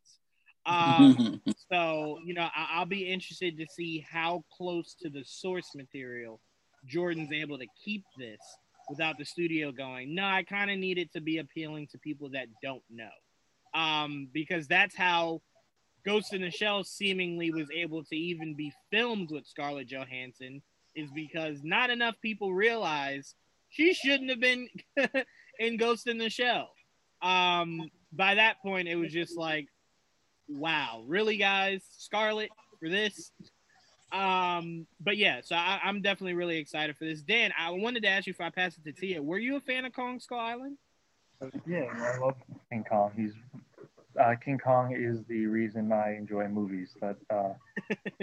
Um, 0.67 1.41
so, 1.71 2.19
you 2.25 2.35
know, 2.35 2.49
I- 2.55 2.69
I'll 2.75 2.87
be 2.87 3.07
interested 3.07 3.57
to 3.59 3.67
see 3.67 4.05
how 4.09 4.45
close 4.57 4.95
to 5.03 5.11
the 5.11 5.25
source 5.25 5.75
material 5.75 6.41
Jordan's 6.87 7.33
able 7.33 7.59
to 7.59 7.67
keep 7.85 8.05
this 8.19 8.41
without 8.89 9.19
the 9.19 9.25
studio 9.25 9.71
going, 9.71 10.15
no, 10.15 10.25
I 10.25 10.43
kind 10.43 10.71
of 10.71 10.79
need 10.79 10.99
it 10.99 11.13
to 11.13 11.21
be 11.21 11.39
appealing 11.39 11.87
to 11.89 11.99
people 11.99 12.31
that 12.31 12.49
don't 12.63 12.83
know. 12.91 13.09
Um, 13.73 14.29
because 14.33 14.67
that's 14.67 14.97
how 14.97 15.43
Ghost 16.05 16.33
in 16.33 16.41
the 16.41 16.51
Shell 16.51 16.85
seemingly 16.85 17.53
was 17.53 17.69
able 17.71 18.03
to 18.05 18.17
even 18.17 18.55
be 18.55 18.73
filmed 18.91 19.31
with 19.31 19.47
Scarlett 19.47 19.87
Johansson, 19.87 20.63
is 20.97 21.11
because 21.15 21.63
not 21.63 21.91
enough 21.91 22.17
people 22.21 22.53
realize 22.53 23.35
she 23.69 23.95
shouldn't 23.95 24.31
have 24.31 24.41
been 24.41 24.69
in 25.61 25.77
Ghost 25.77 26.09
in 26.09 26.19
the 26.19 26.31
Shell. 26.31 26.71
Um, 27.23 27.91
by 28.13 28.37
that 28.37 28.61
point, 28.63 28.89
it 28.89 28.97
was 28.97 29.13
just 29.13 29.37
like, 29.37 29.69
wow, 30.49 31.03
really, 31.07 31.37
guys, 31.37 31.83
Scarlett 31.99 32.51
for 32.79 32.89
this. 32.89 33.31
Um, 34.13 34.87
but 35.01 35.17
yeah, 35.17 35.41
so 35.45 35.55
I, 35.55 35.81
I'm 35.85 36.03
definitely 36.03 36.35
really 36.35 36.59
excited 36.59 36.97
for 36.97 37.05
this. 37.05 37.23
Dan, 37.23 37.53
I 37.57 37.71
wanted 37.71 38.03
to 38.03 38.09
ask 38.09 38.27
you 38.27 38.33
if 38.33 38.41
I 38.41 38.51
pass 38.51 38.77
it 38.77 38.85
to 38.85 38.93
Tia. 38.93 39.23
Were 39.23 39.39
you 39.39 39.57
a 39.57 39.61
fan 39.61 39.85
of 39.85 39.93
Kong 39.93 40.19
Skull 40.19 40.41
Island? 40.41 40.79
Yeah, 41.67 41.85
I 41.97 42.19
love 42.19 42.35
King 42.71 42.85
Kong. 42.89 43.13
He's 43.17 43.33
uh, 44.21 44.35
King 44.45 44.59
Kong 44.59 44.95
is 44.95 45.25
the 45.29 45.47
reason 45.47 45.93
I 45.93 46.17
enjoy 46.17 46.49
movies. 46.49 46.95
That 47.01 47.17
uh, 47.31 47.55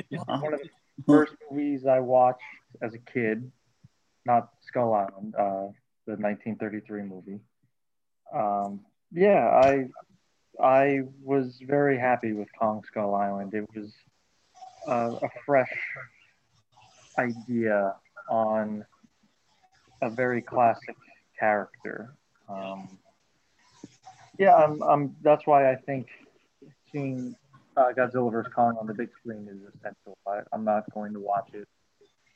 one 0.25 0.53
of 0.53 0.59
the 0.59 0.69
first 1.05 1.33
movies 1.49 1.85
I 1.85 1.99
watched 1.99 2.41
as 2.81 2.93
a 2.93 2.99
kid, 2.99 3.49
not 4.25 4.49
Skull 4.61 4.93
Island, 4.93 5.35
uh, 5.35 5.71
the 6.05 6.15
1933 6.15 7.01
movie. 7.03 7.39
Um, 8.33 8.81
yeah, 9.11 9.47
I 9.47 9.87
I 10.61 11.01
was 11.23 11.59
very 11.61 11.97
happy 11.97 12.33
with 12.33 12.47
Kong 12.57 12.83
Skull 12.87 13.15
Island. 13.15 13.53
It 13.53 13.67
was 13.75 13.91
a 14.87 15.29
fresh 15.45 15.71
idea 17.17 17.95
on 18.29 18.85
a 20.01 20.09
very 20.09 20.41
classic 20.41 20.95
character. 21.39 22.13
Um, 22.49 22.97
yeah, 24.37 24.55
I'm, 24.55 24.81
I'm, 24.83 25.15
that's 25.23 25.45
why 25.45 25.71
I 25.71 25.75
think 25.75 26.07
seeing 26.91 27.35
uh, 27.75 27.91
Godzilla 27.97 28.31
vs. 28.31 28.51
Kong 28.53 28.77
on 28.79 28.87
the 28.87 28.93
big 28.93 29.09
screen 29.19 29.47
is 29.49 29.57
essential. 29.75 30.17
I, 30.27 30.39
I'm 30.53 30.63
not 30.63 30.83
going 30.93 31.13
to 31.13 31.19
watch 31.19 31.49
it 31.53 31.67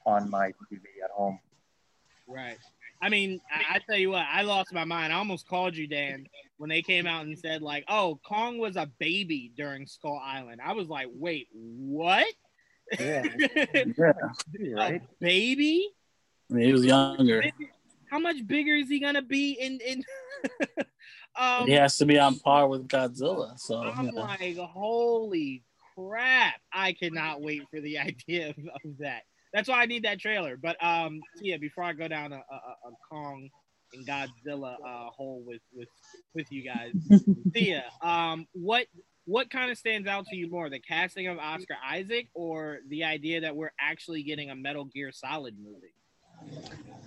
on 0.05 0.29
my 0.29 0.47
TV 0.71 0.81
at 1.03 1.11
home. 1.11 1.39
Right. 2.27 2.57
I 3.01 3.09
mean, 3.09 3.41
I, 3.51 3.75
I 3.75 3.79
tell 3.79 3.97
you 3.97 4.11
what, 4.11 4.25
I 4.31 4.43
lost 4.43 4.73
my 4.73 4.85
mind. 4.85 5.11
I 5.11 5.17
almost 5.17 5.47
called 5.47 5.75
you, 5.75 5.87
Dan, 5.87 6.27
when 6.57 6.69
they 6.69 6.81
came 6.81 7.07
out 7.07 7.25
and 7.25 7.37
said, 7.37 7.61
like, 7.61 7.83
oh, 7.87 8.19
Kong 8.23 8.59
was 8.59 8.75
a 8.75 8.89
baby 8.99 9.51
during 9.57 9.87
Skull 9.87 10.21
Island. 10.23 10.61
I 10.63 10.73
was 10.73 10.87
like, 10.87 11.07
wait, 11.11 11.47
what? 11.53 12.27
Yeah, 12.99 13.23
a 13.55 13.85
yeah, 14.59 14.73
right. 14.73 15.01
baby? 15.19 15.89
I 16.49 16.53
mean, 16.53 16.65
he 16.65 16.73
was 16.73 16.85
younger. 16.85 17.43
How 18.09 18.19
much 18.19 18.45
bigger 18.45 18.75
is 18.75 18.89
he 18.89 18.99
gonna 18.99 19.21
be 19.21 19.53
in 19.53 19.79
in 19.79 20.03
um 21.39 21.65
He 21.65 21.71
has 21.71 21.95
to 21.97 22.05
be 22.05 22.19
on 22.19 22.37
par 22.39 22.67
with 22.67 22.89
Godzilla. 22.89 23.57
So 23.57 23.81
I'm 23.81 24.07
you 24.07 24.11
know. 24.11 24.21
like, 24.21 24.57
holy 24.57 25.63
crap. 25.95 26.55
I 26.73 26.93
cannot 26.93 27.41
wait 27.41 27.63
for 27.71 27.79
the 27.79 27.99
idea 27.99 28.49
of, 28.49 28.57
of 28.57 28.97
that. 28.99 29.23
That's 29.53 29.67
why 29.67 29.81
I 29.81 29.85
need 29.85 30.03
that 30.03 30.19
trailer. 30.19 30.57
But 30.57 30.81
um 30.83 31.21
yeah, 31.41 31.57
before 31.57 31.83
I 31.83 31.93
go 31.93 32.07
down 32.07 32.33
a, 32.33 32.37
a, 32.37 32.39
a 32.39 32.91
Kong 33.09 33.49
and 33.93 34.07
Godzilla 34.07 34.75
uh, 34.85 35.09
hole 35.09 35.43
with 35.45 35.61
with 35.73 35.89
with 36.33 36.51
you 36.51 36.63
guys. 36.63 36.93
Tia, 37.53 37.83
um, 38.01 38.47
what 38.53 38.87
what 39.25 39.49
kind 39.49 39.71
of 39.71 39.77
stands 39.77 40.07
out 40.07 40.25
to 40.27 40.35
you 40.35 40.49
more, 40.49 40.69
the 40.69 40.79
casting 40.79 41.27
of 41.27 41.37
Oscar 41.37 41.75
Isaac 41.85 42.27
or 42.33 42.79
the 42.89 43.03
idea 43.03 43.41
that 43.41 43.55
we're 43.55 43.71
actually 43.79 44.23
getting 44.23 44.49
a 44.49 44.55
Metal 44.55 44.85
Gear 44.85 45.11
Solid 45.11 45.55
movie? 45.61 45.93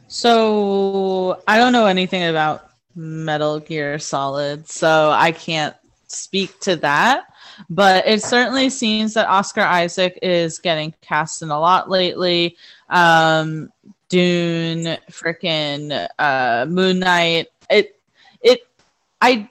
So 0.08 1.42
I 1.46 1.58
don't 1.58 1.72
know 1.72 1.86
anything 1.86 2.24
about 2.24 2.70
Metal 2.94 3.58
Gear 3.60 3.98
Solid, 3.98 4.68
so 4.68 5.10
I 5.10 5.32
can't 5.32 5.74
speak 6.06 6.60
to 6.60 6.76
that. 6.76 7.24
But 7.70 8.06
it 8.06 8.22
certainly 8.22 8.70
seems 8.70 9.14
that 9.14 9.28
Oscar 9.28 9.62
Isaac 9.62 10.18
is 10.22 10.58
getting 10.58 10.94
cast 11.00 11.42
in 11.42 11.50
a 11.50 11.58
lot 11.58 11.90
lately. 11.90 12.56
Um, 12.88 13.70
Dune, 14.08 14.98
freaking 15.10 16.08
uh, 16.18 16.66
Moon 16.68 16.98
Knight. 17.00 17.48
It, 17.70 17.98
it, 18.42 18.66
I 19.20 19.48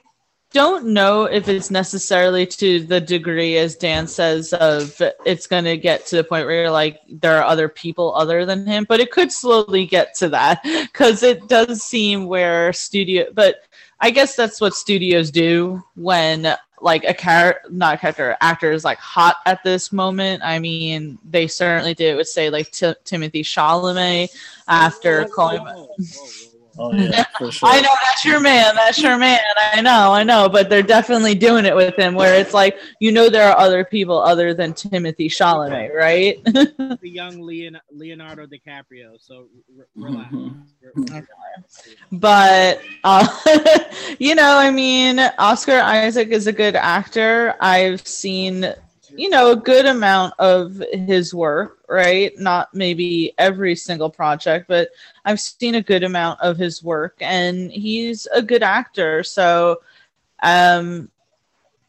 don't 0.53 0.85
know 0.85 1.23
if 1.23 1.49
it's 1.49 1.71
necessarily 1.71 2.45
to 2.45 2.80
the 2.81 3.01
degree 3.01 3.57
as 3.57 3.75
Dan 3.75 4.07
says 4.07 4.53
of 4.53 5.01
it's 5.25 5.47
going 5.47 5.63
to 5.63 5.77
get 5.77 6.05
to 6.05 6.15
the 6.17 6.23
point 6.23 6.45
where 6.45 6.61
you're 6.61 6.71
like 6.71 7.01
there 7.09 7.39
are 7.39 7.43
other 7.43 7.67
people 7.67 8.13
other 8.15 8.45
than 8.45 8.65
him, 8.65 8.85
but 8.88 8.99
it 8.99 9.11
could 9.11 9.31
slowly 9.31 9.88
get 9.88 10.13
to 10.15 10.30
that 10.30 10.61
because 10.63 11.23
it 11.23 11.47
does 11.47 11.81
seem 11.81 12.27
where 12.27 12.71
studio, 12.71 13.25
but 13.34 13.63
I 13.99 14.11
guess 14.11 14.35
that's 14.35 14.61
what 14.61 14.75
studios 14.75 15.31
do 15.31 15.84
when 15.95 16.55
like 16.84 17.05
a 17.05 17.14
character, 17.14 17.69
not 17.72 17.95
a 17.95 17.97
character, 17.97 18.38
actor 18.41 18.72
is 18.72 18.84
like 18.84 18.99
hot 18.99 19.38
at 19.45 19.64
this 19.64 19.91
moment. 19.91 20.43
I 20.43 20.60
mean, 20.60 21.18
they 21.23 21.47
certainly 21.47 21.93
did 21.93 22.18
with 22.18 22.27
say 22.27 22.49
like 22.49 22.72
T- 22.72 22.93
Timothy 23.05 23.41
Chalamet 23.41 24.30
after 24.68 25.22
oh, 25.22 25.27
calling. 25.30 25.64
Oh 25.65 25.89
yeah, 26.77 27.25
for 27.37 27.51
sure. 27.51 27.69
I 27.69 27.79
know 27.81 27.89
that's 28.09 28.25
your 28.25 28.39
man. 28.39 28.75
That's 28.75 29.01
your 29.01 29.17
man. 29.17 29.39
I 29.73 29.81
know, 29.81 30.11
I 30.11 30.23
know. 30.23 30.49
But 30.49 30.69
they're 30.69 30.81
definitely 30.81 31.35
doing 31.35 31.65
it 31.65 31.75
with 31.75 31.95
him, 31.95 32.15
where 32.15 32.33
it's 32.35 32.53
like 32.53 32.77
you 32.99 33.11
know 33.11 33.29
there 33.29 33.49
are 33.49 33.57
other 33.57 33.83
people 33.85 34.19
other 34.19 34.53
than 34.53 34.73
Timothy 34.73 35.29
Chalamet, 35.29 35.93
right? 35.93 36.43
the 36.45 36.99
young 37.03 37.41
Leon- 37.41 37.79
Leonardo 37.91 38.45
DiCaprio. 38.47 39.15
So 39.19 39.47
r- 39.77 39.87
relax. 39.95 40.33
Mhm. 40.33 41.25
but 42.13 42.81
uh, 43.03 43.27
you 44.19 44.35
know, 44.35 44.57
I 44.57 44.69
mean, 44.71 45.19
Oscar 45.37 45.79
Isaac 45.79 46.29
is 46.29 46.47
a 46.47 46.51
good 46.53 46.75
actor. 46.75 47.55
I've 47.59 48.05
seen 48.07 48.73
you 49.18 49.30
know 49.30 49.52
a 49.52 49.56
good 49.56 49.85
amount 49.85 50.34
of 50.40 50.81
his 50.91 51.34
work 51.34 51.80
right 51.88 52.38
not 52.40 52.73
maybe 52.73 53.34
every 53.38 53.76
single 53.76 54.10
project 54.10 54.68
but 54.68 54.90
i've 55.26 55.40
seen 55.40 55.76
a 55.76 55.81
good 55.81 56.03
amount 56.03 56.40
of 56.41 56.57
his 56.57 56.84
work 56.84 57.15
and 57.22 57.72
he's 57.72 58.27
a 58.34 58.41
good 58.41 58.64
actor 58.64 59.23
so 59.23 59.81
um 60.41 61.10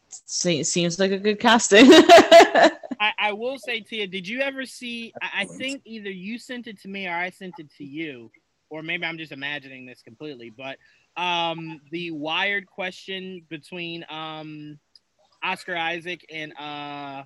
seems 0.09 0.99
like 0.99 1.11
a 1.11 1.19
good 1.19 1.39
casting 1.39 1.87
I, 2.99 3.11
I 3.19 3.33
will 3.33 3.57
say, 3.57 3.81
Tia, 3.81 4.07
did 4.07 4.27
you 4.27 4.39
ever 4.39 4.65
see? 4.65 5.13
I, 5.21 5.41
I 5.41 5.45
think 5.45 5.81
either 5.85 6.09
you 6.09 6.37
sent 6.37 6.67
it 6.67 6.79
to 6.81 6.87
me 6.87 7.07
or 7.07 7.13
I 7.13 7.29
sent 7.29 7.55
it 7.57 7.69
to 7.77 7.83
you, 7.83 8.31
or 8.69 8.81
maybe 8.81 9.05
I'm 9.05 9.17
just 9.17 9.31
imagining 9.31 9.85
this 9.85 10.01
completely. 10.01 10.49
But 10.49 10.77
um, 11.17 11.81
the 11.91 12.11
wired 12.11 12.67
question 12.67 13.43
between 13.49 14.05
um, 14.09 14.79
Oscar 15.45 15.75
Isaac 15.75 16.25
and 16.31 16.53
uh, 16.57 17.23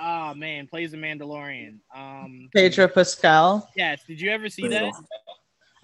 oh 0.00 0.34
man, 0.34 0.66
plays 0.66 0.92
the 0.92 0.96
Mandalorian. 0.96 1.78
Um, 1.94 2.48
pedro 2.54 2.88
pascal 2.88 3.68
yes, 3.76 4.02
did 4.06 4.20
you 4.20 4.30
ever 4.30 4.48
see 4.48 4.68
that? 4.68 4.92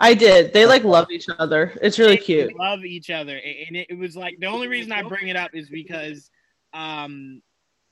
i 0.01 0.15
did 0.15 0.53
they 0.53 0.65
like 0.65 0.85
love 0.85 1.11
each 1.11 1.27
other 1.41 1.73
it's 1.83 1.99
really 1.99 2.15
They 2.15 2.23
cute 2.23 2.57
Love 2.57 2.85
each 2.85 3.11
other, 3.11 3.35
and 3.35 3.77
it, 3.77 3.89
it 3.91 3.99
was 3.99 4.17
like 4.17 4.39
the 4.39 4.47
only 4.47 4.69
reason 4.69 4.93
I 4.93 5.03
bring 5.03 5.29
it 5.29 5.37
up 5.37 5.51
is 5.55 5.69
because 5.69 6.31
um, 6.73 7.43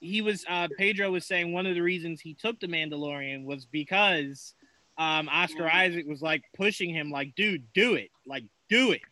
he 0.01 0.23
was 0.23 0.45
uh, 0.49 0.69
Pedro 0.79 1.11
was 1.11 1.27
saying 1.27 1.53
one 1.53 1.67
of 1.67 1.75
the 1.75 1.81
reasons 1.81 2.21
he 2.21 2.35
took 2.35 2.61
the 2.61 2.69
Mandalorian 2.69 3.45
was 3.45 3.67
because 3.67 4.55
um, 4.99 5.29
Oscar 5.29 5.69
Isaac 5.69 6.07
was 6.07 6.23
like 6.23 6.43
pushing 6.57 6.91
him, 6.91 7.11
like, 7.11 7.35
dude, 7.35 7.65
do 7.75 7.95
it, 7.95 8.11
like, 8.27 8.45
do 8.69 8.93
it. 8.93 9.03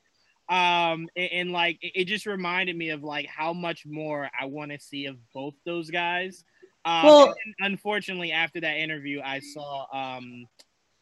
Um, 0.48 1.08
and, 1.16 1.30
and 1.32 1.52
like 1.52 1.78
it, 1.82 1.92
it 1.94 2.04
just 2.04 2.26
reminded 2.26 2.76
me 2.76 2.90
of 2.90 3.02
like 3.02 3.26
how 3.26 3.52
much 3.52 3.86
more 3.86 4.28
I 4.38 4.44
want 4.46 4.72
to 4.72 4.78
see 4.78 5.06
of 5.06 5.16
both 5.32 5.54
those 5.64 5.90
guys. 5.90 6.44
Um, 6.84 7.04
Well- 7.04 7.34
unfortunately, 7.60 8.32
after 8.32 8.60
that 8.60 8.76
interview, 8.76 9.20
I 9.24 9.40
saw 9.40 9.86
um, 9.92 10.46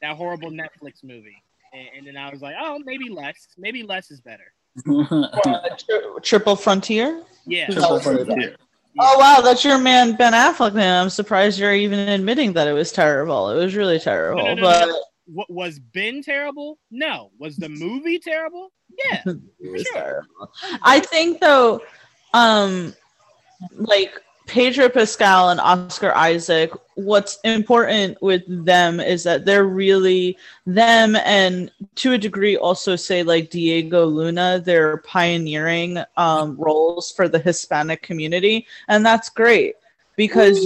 that 0.01 0.17
horrible 0.17 0.51
Netflix 0.51 1.03
movie, 1.03 1.43
and, 1.73 1.89
and 1.99 2.07
then 2.07 2.17
I 2.17 2.31
was 2.31 2.41
like, 2.41 2.55
oh, 2.61 2.79
maybe 2.85 3.09
less, 3.11 3.49
maybe 3.59 3.83
less 3.83 4.11
is 4.11 4.21
better. 4.21 4.53
Uh, 4.89 5.29
tri- 5.79 6.01
triple 6.23 6.57
frontier 6.57 7.23
Yeah. 7.47 7.67
Triple 7.67 8.01
Frontier. 8.01 8.57
Oh 8.99 9.19
wow, 9.19 9.41
that's 9.43 9.65
your 9.65 9.79
man 9.79 10.17
Ben 10.17 10.35
Affleck. 10.35 10.75
Man, 10.75 11.03
I'm 11.03 11.11
surprised 11.11 11.59
you're 11.59 11.75
even 11.75 11.99
admitting 11.99 12.53
that 12.55 12.69
it 12.69 12.73
was 12.73 12.93
terrible. 12.93 13.49
It 13.51 13.57
was 13.57 13.75
really 13.75 13.99
terrible. 13.99 14.43
No, 14.45 14.55
no, 14.55 14.55
no, 14.55 14.63
but 14.63 14.87
no. 14.87 15.03
What 15.27 15.51
was 15.51 15.79
Ben 15.79 16.23
terrible? 16.23 16.79
No. 16.91 17.31
Was 17.39 17.57
the 17.57 17.69
movie 17.71 18.19
terrible? 18.19 18.71
Yeah. 18.99 19.23
Sure. 19.93 20.27
I 20.83 21.01
think 21.01 21.41
though, 21.41 21.81
um, 22.35 22.95
like 23.75 24.21
Pedro 24.47 24.89
Pascal 24.89 25.51
and 25.51 25.61
Oscar 25.61 26.13
Isaac, 26.15 26.73
what's 26.95 27.39
important 27.45 28.21
with 28.21 28.43
them 28.47 29.01
is 29.01 29.23
that 29.23 29.45
they're 29.45 29.65
really 29.65 30.37
them, 30.67 31.17
and 31.17 31.71
to 31.97 32.13
a 32.13 32.19
degree, 32.19 32.57
also 32.57 32.97
say 32.97 33.23
like 33.23 33.51
Diego 33.51 34.05
Luna, 34.05 34.61
they're 34.65 34.99
pioneering 34.99 35.99
um, 36.17 36.57
roles 36.57 37.13
for 37.13 37.29
the 37.29 37.39
Hispanic 37.39 38.03
community, 38.03 38.67
and 38.89 39.07
that's 39.07 39.29
great 39.29 39.77
because 40.17 40.59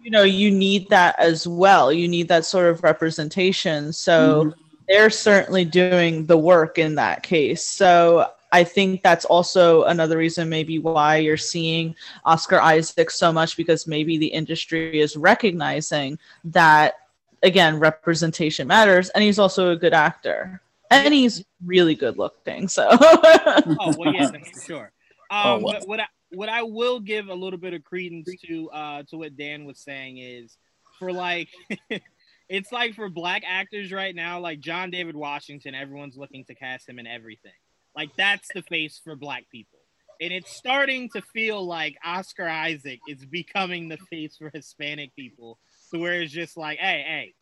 you 0.00 0.10
know 0.10 0.22
you 0.22 0.50
need 0.50 0.88
that 0.88 1.18
as 1.18 1.46
well. 1.46 1.92
You 1.92 2.08
need 2.08 2.28
that 2.28 2.44
sort 2.44 2.66
of 2.66 2.82
representation. 2.84 3.92
So 3.92 4.54
they're 4.88 5.10
certainly 5.10 5.64
doing 5.64 6.26
the 6.26 6.38
work 6.38 6.78
in 6.78 6.94
that 6.96 7.22
case. 7.22 7.64
So 7.64 8.30
I 8.52 8.64
think 8.64 9.02
that's 9.02 9.24
also 9.24 9.84
another 9.84 10.16
reason, 10.16 10.48
maybe 10.48 10.78
why 10.78 11.16
you're 11.16 11.36
seeing 11.36 11.94
Oscar 12.24 12.60
Isaac 12.60 13.10
so 13.10 13.32
much 13.32 13.56
because 13.56 13.86
maybe 13.86 14.18
the 14.18 14.26
industry 14.28 15.00
is 15.00 15.16
recognizing 15.16 16.18
that, 16.44 16.94
again, 17.42 17.78
representation 17.78 18.66
matters. 18.68 19.08
And 19.10 19.24
he's 19.24 19.38
also 19.38 19.70
a 19.70 19.76
good 19.76 19.92
actor. 19.92 20.60
And 20.90 21.12
he's 21.12 21.44
really 21.64 21.96
good 21.96 22.16
looking. 22.16 22.68
So, 22.68 22.88
Oh 22.92 23.94
well, 23.98 24.14
yeah, 24.14 24.30
for 24.30 24.60
sure. 24.60 24.92
Um, 25.28 25.64
Oh, 25.64 25.74
what 25.86 25.98
I, 25.98 26.06
what 26.30 26.48
I 26.48 26.62
will 26.62 27.00
give 27.00 27.28
a 27.28 27.34
little 27.34 27.58
bit 27.58 27.74
of 27.74 27.82
credence 27.82 28.30
to 28.46 28.70
uh 28.70 29.02
to 29.10 29.16
what 29.16 29.36
Dan 29.36 29.64
was 29.64 29.80
saying 29.80 30.18
is 30.18 30.56
for 31.00 31.12
like 31.12 31.48
it's 32.48 32.70
like 32.72 32.94
for 32.94 33.08
black 33.08 33.42
actors 33.46 33.92
right 33.92 34.14
now, 34.14 34.40
like 34.40 34.60
John 34.60 34.90
David 34.90 35.16
Washington, 35.16 35.74
everyone's 35.74 36.16
looking 36.16 36.44
to 36.44 36.54
cast 36.54 36.88
him 36.88 36.98
in 36.98 37.06
everything. 37.06 37.52
Like 37.94 38.10
that's 38.16 38.48
the 38.54 38.62
face 38.62 39.00
for 39.02 39.16
black 39.16 39.44
people. 39.50 39.78
And 40.20 40.32
it's 40.32 40.54
starting 40.54 41.10
to 41.10 41.20
feel 41.20 41.66
like 41.66 41.96
Oscar 42.04 42.48
Isaac 42.48 43.00
is 43.08 43.24
becoming 43.26 43.88
the 43.88 43.98
face 44.10 44.36
for 44.36 44.50
Hispanic 44.52 45.14
people. 45.14 45.58
So 45.90 45.98
where 45.98 46.22
it's 46.22 46.32
just 46.32 46.56
like, 46.56 46.78
hey, 46.78 47.04
hey, 47.06 47.34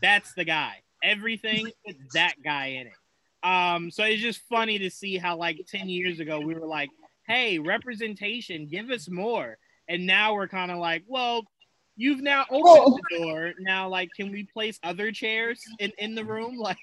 that's 0.00 0.32
the 0.34 0.44
guy. 0.44 0.76
Everything 1.02 1.70
with 1.86 1.96
that 2.14 2.34
guy 2.42 2.66
in 2.66 2.86
it. 2.86 3.46
Um, 3.46 3.90
so 3.90 4.04
it's 4.04 4.22
just 4.22 4.40
funny 4.48 4.78
to 4.78 4.90
see 4.90 5.18
how 5.18 5.36
like 5.36 5.58
10 5.68 5.88
years 5.88 6.20
ago 6.20 6.40
we 6.40 6.54
were 6.54 6.66
like, 6.66 6.90
hey, 7.26 7.58
representation, 7.58 8.68
give 8.68 8.90
us 8.90 9.10
more. 9.10 9.58
And 9.88 10.06
now 10.06 10.34
we're 10.34 10.48
kind 10.48 10.70
of 10.70 10.78
like, 10.78 11.02
well, 11.06 11.42
you've 11.96 12.22
now 12.22 12.44
opened 12.50 13.00
the 13.10 13.18
door. 13.18 13.52
Now, 13.60 13.88
like, 13.88 14.10
can 14.16 14.30
we 14.30 14.44
place 14.44 14.78
other 14.82 15.12
chairs 15.12 15.62
in, 15.78 15.92
in 15.98 16.14
the 16.14 16.24
room? 16.24 16.56
Like, 16.62 16.78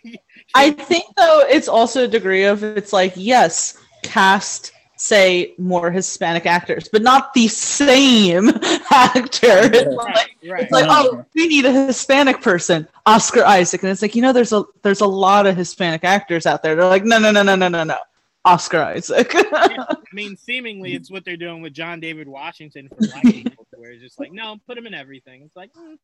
I 0.55 0.71
think 0.71 1.05
though 1.15 1.43
it's 1.47 1.69
also 1.69 2.03
a 2.03 2.07
degree 2.07 2.43
of 2.43 2.63
it's 2.63 2.91
like 2.91 3.13
yes, 3.15 3.77
cast 4.03 4.73
say 4.99 5.53
more 5.57 5.89
Hispanic 5.89 6.45
actors, 6.45 6.89
but 6.91 7.01
not 7.01 7.33
the 7.33 7.47
same 7.47 8.49
actor. 8.91 9.37
It's 9.41 9.95
like, 9.95 10.15
right, 10.15 10.29
right. 10.49 10.63
it's 10.63 10.71
like 10.71 10.87
oh, 10.89 11.25
we 11.33 11.47
need 11.47 11.65
a 11.65 11.71
Hispanic 11.71 12.41
person, 12.41 12.87
Oscar 13.05 13.43
Isaac, 13.45 13.83
and 13.83 13.91
it's 13.91 14.01
like 14.01 14.15
you 14.15 14.21
know 14.21 14.33
there's 14.33 14.51
a 14.51 14.63
there's 14.81 15.01
a 15.01 15.07
lot 15.07 15.47
of 15.47 15.55
Hispanic 15.55 16.03
actors 16.03 16.45
out 16.45 16.61
there. 16.61 16.75
They're 16.75 16.85
like 16.85 17.05
no 17.05 17.17
no 17.17 17.31
no 17.31 17.41
no 17.41 17.55
no 17.55 17.69
no 17.69 17.83
no, 17.83 17.97
Oscar 18.45 18.79
Isaac. 18.81 19.31
I 19.33 19.95
mean, 20.13 20.37
seemingly 20.37 20.93
it's 20.93 21.11
what 21.11 21.25
they're 21.25 21.37
doing 21.37 21.61
with 21.61 21.73
John 21.73 21.99
David 21.99 22.27
Washington 22.27 22.89
for 22.89 22.95
black 22.95 23.23
people, 23.23 23.67
where 23.75 23.91
it's 23.91 24.01
just 24.01 24.19
like, 24.19 24.31
no, 24.31 24.57
put 24.67 24.77
him 24.77 24.87
in 24.87 24.93
everything. 24.93 25.43
It's 25.43 25.55
like, 25.55 25.73
mm, 25.73 25.97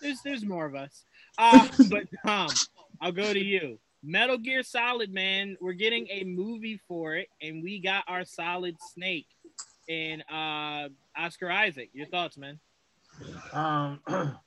there's 0.00 0.20
there's 0.24 0.44
more 0.44 0.66
of 0.66 0.74
us. 0.74 1.04
Uh, 1.38 1.68
but 1.90 2.04
Tom, 2.24 2.48
I'll 3.00 3.12
go 3.12 3.32
to 3.32 3.42
you. 3.42 3.78
Metal 4.04 4.36
Gear 4.36 4.64
Solid, 4.64 5.12
man, 5.12 5.56
we're 5.60 5.74
getting 5.74 6.08
a 6.10 6.24
movie 6.24 6.80
for 6.88 7.14
it, 7.14 7.28
and 7.40 7.62
we 7.62 7.78
got 7.78 8.04
our 8.08 8.24
Solid 8.24 8.76
Snake 8.92 9.28
and 9.88 10.22
uh, 10.22 10.88
Oscar 11.16 11.50
Isaac. 11.50 11.90
Your 11.92 12.06
thoughts, 12.06 12.36
man? 12.36 12.58
Um, 13.52 14.00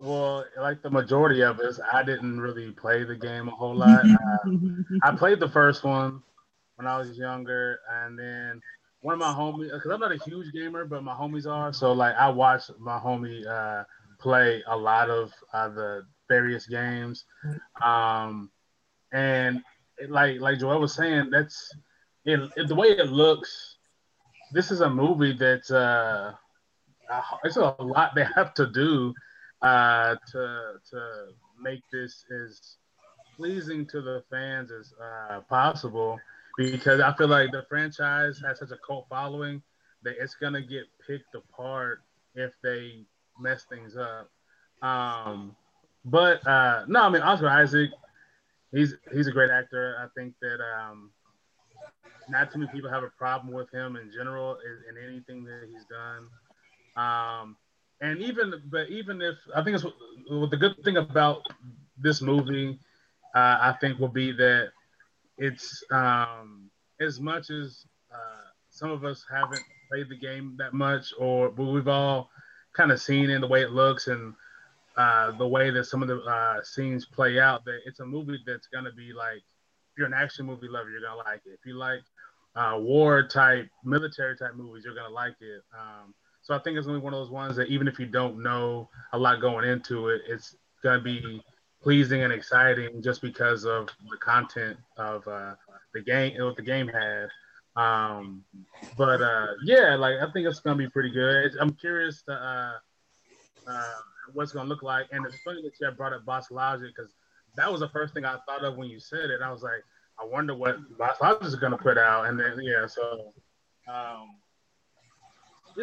Well, 0.00 0.44
like 0.56 0.80
the 0.82 0.90
majority 0.90 1.42
of 1.42 1.58
us, 1.58 1.80
I 1.92 2.04
didn't 2.04 2.40
really 2.40 2.70
play 2.70 3.02
the 3.02 3.16
game 3.16 3.48
a 3.48 3.50
whole 3.50 3.74
lot. 3.74 4.04
uh, 4.04 4.50
I 5.02 5.10
played 5.16 5.40
the 5.40 5.48
first 5.48 5.82
one 5.82 6.22
when 6.78 6.86
I 6.86 6.96
was 6.96 7.18
younger, 7.18 7.80
and 7.90 8.16
then 8.16 8.60
one 9.00 9.14
of 9.14 9.18
my 9.18 9.34
homies, 9.34 9.72
because 9.72 9.90
I'm 9.90 10.00
not 10.00 10.12
a 10.12 10.24
huge 10.24 10.52
gamer, 10.52 10.84
but 10.84 11.02
my 11.02 11.12
homies 11.12 11.46
are. 11.46 11.72
So 11.72 11.92
like 11.92 12.14
I 12.14 12.28
watched 12.28 12.70
my 12.78 12.98
homie 12.98 13.44
uh, 13.46 13.82
play 14.20 14.62
a 14.66 14.76
lot 14.76 15.10
of 15.10 15.32
uh, 15.52 15.68
the 15.68 16.06
various 16.28 16.66
games, 16.66 17.24
um, 17.82 18.50
and 19.12 19.60
it, 19.98 20.10
like 20.10 20.40
like 20.40 20.60
Joel 20.60 20.80
was 20.80 20.94
saying, 20.94 21.30
that's 21.30 21.74
it, 22.24 22.48
it, 22.56 22.68
the 22.68 22.74
way 22.76 22.88
it 22.88 23.10
looks. 23.10 23.76
This 24.52 24.70
is 24.70 24.80
a 24.80 24.88
movie 24.88 25.36
that 25.36 25.68
uh, 25.70 26.32
it's 27.42 27.56
a 27.56 27.74
lot 27.80 28.14
they 28.14 28.26
have 28.36 28.54
to 28.54 28.66
do 28.68 29.12
uh, 29.62 30.14
to 30.30 30.74
to 30.90 31.26
make 31.60 31.82
this 31.90 32.24
as 32.44 32.76
pleasing 33.36 33.84
to 33.86 34.00
the 34.00 34.22
fans 34.30 34.70
as 34.70 34.92
uh, 35.02 35.40
possible 35.48 36.20
because 36.58 37.00
I 37.00 37.14
feel 37.14 37.28
like 37.28 37.52
the 37.52 37.64
franchise 37.68 38.42
has 38.44 38.58
such 38.58 38.72
a 38.72 38.78
cult 38.84 39.06
following 39.08 39.62
that 40.02 40.16
it's 40.20 40.34
gonna 40.34 40.60
get 40.60 40.86
picked 41.06 41.34
apart 41.36 42.02
if 42.34 42.50
they 42.62 43.04
mess 43.38 43.64
things 43.70 43.96
up. 43.96 44.28
Um, 44.82 45.54
but 46.04 46.44
uh, 46.46 46.84
no, 46.88 47.02
I 47.02 47.08
mean 47.10 47.22
Oscar 47.22 47.48
Isaac, 47.48 47.90
he's 48.72 48.94
he's 49.12 49.28
a 49.28 49.32
great 49.32 49.50
actor. 49.50 49.96
I 50.00 50.08
think 50.18 50.34
that 50.42 50.58
um, 50.60 51.12
not 52.28 52.52
too 52.52 52.58
many 52.58 52.72
people 52.72 52.90
have 52.90 53.04
a 53.04 53.10
problem 53.16 53.54
with 53.54 53.70
him 53.70 53.94
in 53.94 54.10
general 54.10 54.58
in, 54.66 54.96
in 54.96 55.08
anything 55.08 55.44
that 55.44 55.68
he's 55.70 55.84
done. 55.84 56.26
Um, 56.96 57.56
and 58.00 58.20
even 58.20 58.52
but 58.68 58.88
even 58.88 59.22
if 59.22 59.36
I 59.54 59.62
think 59.62 59.76
it's 59.76 59.84
the 60.28 60.56
good 60.58 60.82
thing 60.82 60.96
about 60.96 61.42
this 61.96 62.20
movie, 62.20 62.80
uh, 63.36 63.58
I 63.60 63.76
think 63.80 64.00
will 64.00 64.08
be 64.08 64.32
that 64.32 64.72
it's 65.38 65.82
um, 65.90 66.70
as 67.00 67.20
much 67.20 67.50
as 67.50 67.86
uh, 68.12 68.48
some 68.70 68.90
of 68.90 69.04
us 69.04 69.24
haven't 69.30 69.62
played 69.88 70.08
the 70.08 70.16
game 70.16 70.54
that 70.58 70.74
much, 70.74 71.12
or 71.18 71.48
but 71.50 71.64
we've 71.64 71.88
all 71.88 72.30
kind 72.76 72.92
of 72.92 73.00
seen 73.00 73.30
in 73.30 73.40
the 73.40 73.46
way 73.46 73.62
it 73.62 73.70
looks 73.70 74.08
and 74.08 74.34
uh, 74.96 75.30
the 75.32 75.46
way 75.46 75.70
that 75.70 75.84
some 75.84 76.02
of 76.02 76.08
the 76.08 76.18
uh, 76.22 76.62
scenes 76.62 77.06
play 77.06 77.38
out. 77.38 77.64
That 77.64 77.80
it's 77.86 78.00
a 78.00 78.06
movie 78.06 78.38
that's 78.46 78.66
gonna 78.66 78.92
be 78.92 79.12
like, 79.12 79.38
if 79.38 79.98
you're 79.98 80.06
an 80.06 80.14
action 80.14 80.44
movie 80.44 80.68
lover, 80.68 80.90
you're 80.90 81.00
gonna 81.00 81.16
like 81.16 81.42
it. 81.46 81.52
If 81.52 81.64
you 81.64 81.74
like 81.74 82.02
uh, 82.56 82.76
war 82.78 83.22
type, 83.26 83.68
military 83.84 84.36
type 84.36 84.54
movies, 84.56 84.84
you're 84.84 84.94
gonna 84.94 85.14
like 85.14 85.36
it. 85.40 85.62
Um, 85.72 86.14
so 86.42 86.54
I 86.54 86.58
think 86.58 86.76
it's 86.76 86.86
gonna 86.86 86.98
be 86.98 87.04
one 87.04 87.14
of 87.14 87.20
those 87.20 87.30
ones 87.30 87.56
that 87.56 87.68
even 87.68 87.86
if 87.86 87.98
you 87.98 88.06
don't 88.06 88.42
know 88.42 88.88
a 89.12 89.18
lot 89.18 89.40
going 89.40 89.68
into 89.68 90.08
it, 90.08 90.22
it's 90.28 90.56
gonna 90.82 91.00
be 91.00 91.42
pleasing 91.82 92.22
and 92.22 92.32
exciting 92.32 93.02
just 93.02 93.22
because 93.22 93.64
of 93.64 93.88
the 94.10 94.16
content 94.18 94.76
of 94.96 95.26
uh, 95.28 95.54
the 95.94 96.00
game, 96.00 96.34
what 96.42 96.56
the 96.56 96.62
game 96.62 96.88
had. 96.88 97.28
Um, 97.76 98.44
but 98.96 99.22
uh, 99.22 99.46
yeah, 99.64 99.94
like 99.94 100.16
I 100.20 100.30
think 100.32 100.46
it's 100.46 100.60
gonna 100.60 100.76
be 100.76 100.88
pretty 100.88 101.10
good. 101.10 101.52
I'm 101.60 101.72
curious 101.74 102.22
to 102.22 102.32
uh, 102.32 102.72
uh, 103.70 103.94
what's 104.32 104.52
gonna 104.52 104.68
look 104.68 104.82
like, 104.82 105.06
and 105.12 105.24
it's 105.24 105.38
funny 105.44 105.62
that 105.62 105.72
you 105.80 105.90
brought 105.92 106.12
up 106.12 106.24
Boss 106.24 106.50
Logic 106.50 106.90
because 106.94 107.12
that 107.56 107.70
was 107.70 107.80
the 107.80 107.88
first 107.90 108.14
thing 108.14 108.24
I 108.24 108.36
thought 108.46 108.64
of 108.64 108.76
when 108.76 108.88
you 108.88 108.98
said 108.98 109.30
it. 109.30 109.40
I 109.42 109.52
was 109.52 109.62
like, 109.62 109.84
I 110.20 110.24
wonder 110.24 110.54
what 110.54 110.76
Boss 110.98 111.20
Logic 111.20 111.44
is 111.44 111.54
gonna 111.54 111.78
put 111.78 111.98
out, 111.98 112.26
and 112.26 112.38
then 112.38 112.58
yeah, 112.60 112.86
so 112.86 113.32
um, 113.88 114.30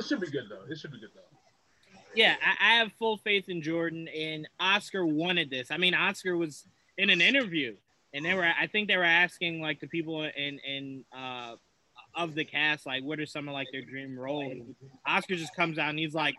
should 0.06 0.20
be 0.20 0.30
good 0.30 0.46
though. 0.50 0.64
It 0.70 0.78
should 0.78 0.92
be 0.92 1.00
good 1.00 1.12
though. 1.16 1.35
Yeah, 2.16 2.36
I, 2.44 2.74
I 2.74 2.76
have 2.78 2.92
full 2.94 3.18
faith 3.18 3.50
in 3.50 3.62
Jordan, 3.62 4.08
and 4.08 4.48
Oscar 4.60 5.06
wanted 5.06 5.50
this. 5.50 5.72
I 5.72 5.78
mean, 5.78 5.94
Oscar 5.94 6.38
was 6.38 6.66
in 6.98 7.10
an 7.10 7.22
interview, 7.22 7.76
and 8.14 8.26
they 8.26 8.34
were. 8.34 8.44
I 8.44 8.68
think 8.68 8.88
they 8.88 8.98
were 8.98 9.04
asking 9.04 9.62
like 9.62 9.80
the 9.80 9.88
people 9.88 10.24
in 10.24 10.60
in 10.60 11.06
uh, 11.16 11.56
of 12.16 12.36
the 12.36 12.46
cast, 12.46 12.86
like, 12.86 13.04
what 13.04 13.20
are 13.20 13.26
some 13.26 13.48
of 13.48 13.54
like 13.54 13.68
their 13.72 13.82
dream 13.82 14.18
roles? 14.18 14.54
Oscar 15.06 15.36
just 15.36 15.56
comes 15.56 15.78
out 15.78 15.90
and 15.90 16.00
he's 16.00 16.14
like, 16.14 16.36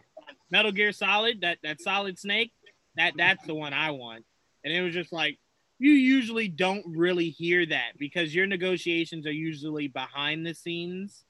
Metal 0.51 0.73
Gear 0.73 0.93
Solid, 0.93 1.43
that 1.43 1.59
that 1.63 1.81
Solid 1.81 2.19
Snake, 2.19 2.53
that 2.97 3.13
that's 3.17 3.45
the 3.47 3.55
one 3.55 3.73
I 3.73 3.91
want. 3.91 4.25
And 4.65 4.73
it 4.73 4.81
was 4.81 4.95
just 4.95 5.13
like, 5.13 5.39
you 5.79 5.93
usually 5.93 6.49
don't 6.49 6.85
really 6.97 7.29
hear 7.29 7.67
that 7.67 7.99
because 7.99 8.35
your 8.35 8.47
negotiations 8.47 9.27
are 9.27 9.33
usually 9.33 9.89
behind 9.89 10.47
the 10.47 10.55
scenes 10.55 11.25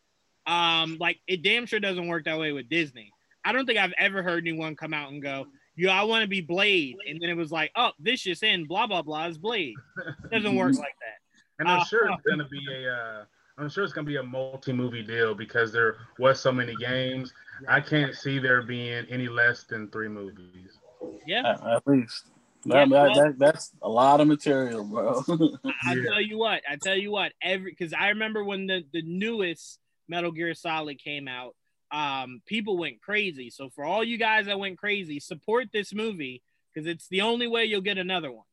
um, 0.46 0.96
like 1.00 1.18
it 1.26 1.42
damn 1.42 1.66
sure 1.66 1.80
doesn't 1.80 2.06
work 2.06 2.24
that 2.24 2.38
way 2.38 2.52
with 2.52 2.68
Disney. 2.68 3.12
I 3.46 3.52
don't 3.52 3.64
think 3.64 3.78
I've 3.78 3.94
ever 3.96 4.24
heard 4.24 4.42
anyone 4.42 4.74
come 4.74 4.92
out 4.92 5.12
and 5.12 5.22
go, 5.22 5.46
"Yo, 5.76 5.88
I 5.88 6.02
want 6.02 6.22
to 6.22 6.28
be 6.28 6.40
Blade," 6.40 6.96
and 7.08 7.20
then 7.20 7.30
it 7.30 7.36
was 7.36 7.52
like, 7.52 7.70
"Oh, 7.76 7.92
this 8.00 8.22
just 8.22 8.42
in, 8.42 8.66
blah 8.66 8.88
blah 8.88 9.02
blah 9.02 9.26
is 9.26 9.38
Blade." 9.38 9.76
It 10.24 10.30
doesn't 10.42 10.56
work 10.56 10.74
like 10.74 10.96
that. 11.00 11.20
And 11.60 11.68
I'm 11.68 11.80
uh, 11.80 11.84
sure 11.84 12.10
it's 12.10 12.22
gonna 12.28 12.48
be 12.48 12.66
a. 12.72 12.92
Uh, 12.92 13.24
I'm 13.56 13.68
sure 13.68 13.84
it's 13.84 13.92
gonna 13.92 14.04
be 14.04 14.16
a 14.16 14.22
multi-movie 14.22 15.04
deal 15.04 15.32
because 15.34 15.72
there 15.72 15.96
was 16.18 16.40
so 16.40 16.50
many 16.50 16.74
games. 16.74 17.32
I 17.68 17.80
can't 17.80 18.16
see 18.16 18.40
there 18.40 18.62
being 18.62 19.06
any 19.08 19.28
less 19.28 19.62
than 19.62 19.90
three 19.90 20.08
movies. 20.08 20.78
Yeah, 21.24 21.56
at 21.64 21.86
least. 21.86 22.24
Yeah, 22.64 22.84
that, 22.84 22.88
well, 22.88 23.14
that, 23.14 23.38
that's 23.38 23.70
a 23.80 23.88
lot 23.88 24.20
of 24.20 24.26
material, 24.26 24.82
bro. 24.82 25.22
I, 25.64 25.92
I 25.92 25.94
tell 26.04 26.20
you 26.20 26.36
what, 26.36 26.62
I 26.68 26.74
tell 26.74 26.96
you 26.96 27.12
what, 27.12 27.32
every 27.40 27.70
because 27.70 27.92
I 27.92 28.08
remember 28.08 28.42
when 28.42 28.66
the 28.66 28.82
the 28.92 29.02
newest 29.02 29.78
Metal 30.08 30.32
Gear 30.32 30.52
Solid 30.52 30.98
came 30.98 31.28
out, 31.28 31.54
um, 31.90 32.42
people 32.46 32.76
went 32.76 33.00
crazy. 33.00 33.50
So 33.50 33.70
for 33.70 33.84
all 33.84 34.02
you 34.02 34.18
guys 34.18 34.46
that 34.46 34.58
went 34.58 34.78
crazy, 34.78 35.20
support 35.20 35.68
this 35.72 35.94
movie 35.94 36.42
because 36.72 36.86
it's 36.86 37.08
the 37.08 37.22
only 37.22 37.46
way 37.46 37.64
you'll 37.64 37.80
get 37.80 37.98
another 37.98 38.30
one. 38.30 38.44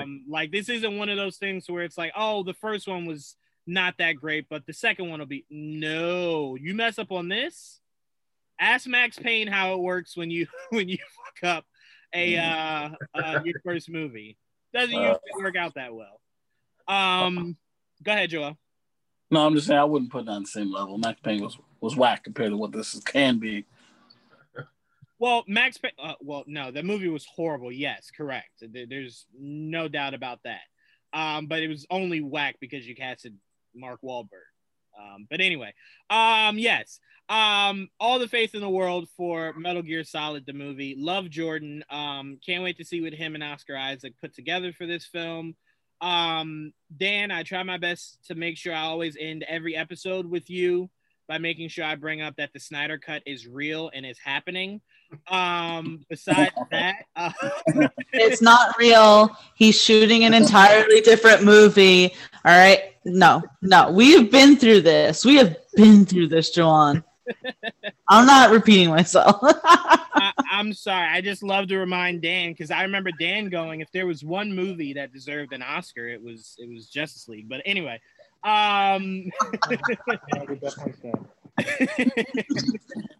Um, 0.00 0.24
like 0.28 0.50
this 0.50 0.68
isn't 0.68 0.98
one 0.98 1.08
of 1.08 1.16
those 1.16 1.36
things 1.36 1.68
where 1.68 1.84
it's 1.84 1.98
like, 1.98 2.12
oh, 2.16 2.42
the 2.42 2.54
first 2.54 2.88
one 2.88 3.06
was 3.06 3.36
not 3.66 3.98
that 3.98 4.14
great, 4.14 4.48
but 4.48 4.66
the 4.66 4.72
second 4.72 5.08
one 5.08 5.20
will 5.20 5.26
be 5.26 5.44
no. 5.50 6.56
You 6.56 6.74
mess 6.74 6.98
up 6.98 7.12
on 7.12 7.28
this. 7.28 7.80
Ask 8.58 8.86
Max 8.86 9.18
Payne 9.18 9.48
how 9.48 9.74
it 9.74 9.80
works 9.80 10.16
when 10.16 10.30
you 10.30 10.46
when 10.70 10.88
you 10.88 10.98
fuck 10.98 11.56
up 11.56 11.64
a 12.14 12.38
uh, 12.38 12.90
uh 13.14 13.40
your 13.44 13.60
first 13.64 13.90
movie. 13.90 14.36
Doesn't 14.72 14.94
uh, 14.94 15.00
usually 15.00 15.44
work 15.44 15.56
out 15.56 15.74
that 15.74 15.94
well. 15.94 16.20
Um, 16.88 17.56
go 18.02 18.12
ahead, 18.12 18.30
Joel. 18.30 18.56
No, 19.30 19.44
I'm 19.44 19.54
just 19.54 19.66
saying 19.66 19.78
I 19.78 19.84
wouldn't 19.84 20.12
put 20.12 20.22
it 20.22 20.28
on 20.28 20.42
the 20.42 20.48
same 20.48 20.72
level. 20.72 20.98
Max 20.98 21.20
Payne 21.20 21.42
was 21.42 21.58
was 21.80 21.96
whack 21.96 22.24
compared 22.24 22.50
to 22.50 22.56
what 22.56 22.72
this 22.72 22.98
can 23.00 23.38
be. 23.38 23.64
Well, 25.18 25.44
Max 25.46 25.78
Payne. 25.78 25.92
Uh, 25.98 26.14
well, 26.20 26.44
no, 26.46 26.70
the 26.70 26.82
movie 26.82 27.08
was 27.08 27.26
horrible. 27.26 27.72
Yes, 27.72 28.10
correct. 28.14 28.62
There's 28.62 29.26
no 29.38 29.88
doubt 29.88 30.14
about 30.14 30.40
that. 30.44 30.60
Um, 31.12 31.46
but 31.46 31.62
it 31.62 31.68
was 31.68 31.86
only 31.90 32.20
whack 32.20 32.56
because 32.60 32.86
you 32.86 32.94
casted 32.94 33.34
Mark 33.74 34.00
Wahlberg. 34.02 34.28
Um, 34.98 35.26
but 35.28 35.40
anyway, 35.40 35.74
um, 36.08 36.58
yes, 36.58 37.00
um, 37.28 37.88
all 38.00 38.18
the 38.18 38.28
faith 38.28 38.54
in 38.54 38.60
the 38.60 38.68
world 38.68 39.08
for 39.16 39.52
Metal 39.54 39.82
Gear 39.82 40.04
Solid, 40.04 40.46
the 40.46 40.52
movie. 40.52 40.94
Love 40.98 41.28
Jordan. 41.28 41.84
Um, 41.90 42.38
can't 42.44 42.62
wait 42.62 42.78
to 42.78 42.84
see 42.84 43.02
what 43.02 43.12
him 43.12 43.34
and 43.34 43.44
Oscar 43.44 43.76
Isaac 43.76 44.14
put 44.20 44.34
together 44.34 44.72
for 44.72 44.86
this 44.86 45.04
film. 45.04 45.54
Um, 46.00 46.72
Dan, 46.94 47.30
I 47.30 47.42
try 47.42 47.62
my 47.62 47.78
best 47.78 48.18
to 48.26 48.34
make 48.34 48.56
sure 48.56 48.74
I 48.74 48.82
always 48.82 49.16
end 49.18 49.44
every 49.48 49.76
episode 49.76 50.26
with 50.26 50.50
you 50.50 50.90
by 51.28 51.38
making 51.38 51.68
sure 51.68 51.84
I 51.84 51.96
bring 51.96 52.20
up 52.22 52.36
that 52.36 52.52
the 52.52 52.60
Snyder 52.60 52.98
Cut 52.98 53.22
is 53.26 53.46
real 53.46 53.90
and 53.92 54.06
is 54.06 54.18
happening. 54.18 54.80
Um, 55.28 56.04
besides 56.08 56.52
that, 56.70 56.96
uh- 57.16 57.32
it's 58.12 58.42
not 58.42 58.76
real. 58.78 59.36
He's 59.54 59.80
shooting 59.80 60.24
an 60.24 60.34
entirely 60.34 61.00
different 61.00 61.42
movie. 61.42 62.14
All 62.44 62.56
right. 62.56 62.92
No, 63.04 63.42
no, 63.62 63.92
we 63.92 64.12
have 64.12 64.32
been 64.32 64.56
through 64.56 64.80
this. 64.80 65.24
We 65.24 65.36
have 65.36 65.56
been 65.76 66.04
through 66.06 66.26
this, 66.28 66.54
Juwaan. 66.56 67.04
I'm 68.08 68.26
not 68.26 68.50
repeating 68.50 68.90
myself. 68.90 69.38
I, 69.42 70.32
am 70.52 70.72
sorry. 70.72 71.08
I 71.08 71.20
just 71.20 71.42
love 71.42 71.68
to 71.68 71.78
remind 71.78 72.22
Dan 72.22 72.52
because 72.52 72.70
I 72.70 72.82
remember 72.82 73.10
Dan 73.18 73.48
going, 73.48 73.80
if 73.80 73.90
there 73.92 74.06
was 74.06 74.24
one 74.24 74.54
movie 74.54 74.92
that 74.94 75.12
deserved 75.12 75.52
an 75.52 75.62
Oscar, 75.62 76.08
it 76.08 76.22
was 76.22 76.56
it 76.58 76.68
was 76.68 76.88
Justice 76.88 77.28
League. 77.28 77.48
But 77.48 77.62
anyway, 77.64 78.00
um, 78.44 79.24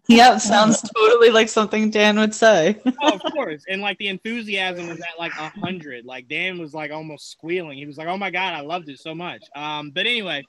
yep, 0.07 0.39
sounds 0.39 0.81
totally 0.95 1.31
like 1.31 1.49
something 1.49 1.89
Dan 1.89 2.17
would 2.17 2.33
say. 2.33 2.79
oh, 3.01 3.13
of 3.13 3.21
course, 3.33 3.63
and 3.67 3.81
like 3.81 3.97
the 3.97 4.07
enthusiasm 4.07 4.87
was 4.87 4.99
at 4.99 5.19
like 5.19 5.33
a 5.33 5.49
hundred. 5.49 6.05
Like 6.05 6.29
Dan 6.29 6.59
was 6.59 6.73
like 6.73 6.91
almost 6.91 7.29
squealing. 7.31 7.77
He 7.77 7.85
was 7.85 7.97
like, 7.97 8.07
"Oh 8.07 8.17
my 8.17 8.31
god, 8.31 8.53
I 8.53 8.61
loved 8.61 8.89
it 8.89 8.99
so 8.99 9.13
much." 9.13 9.43
Um, 9.55 9.91
but 9.91 10.05
anyway, 10.05 10.43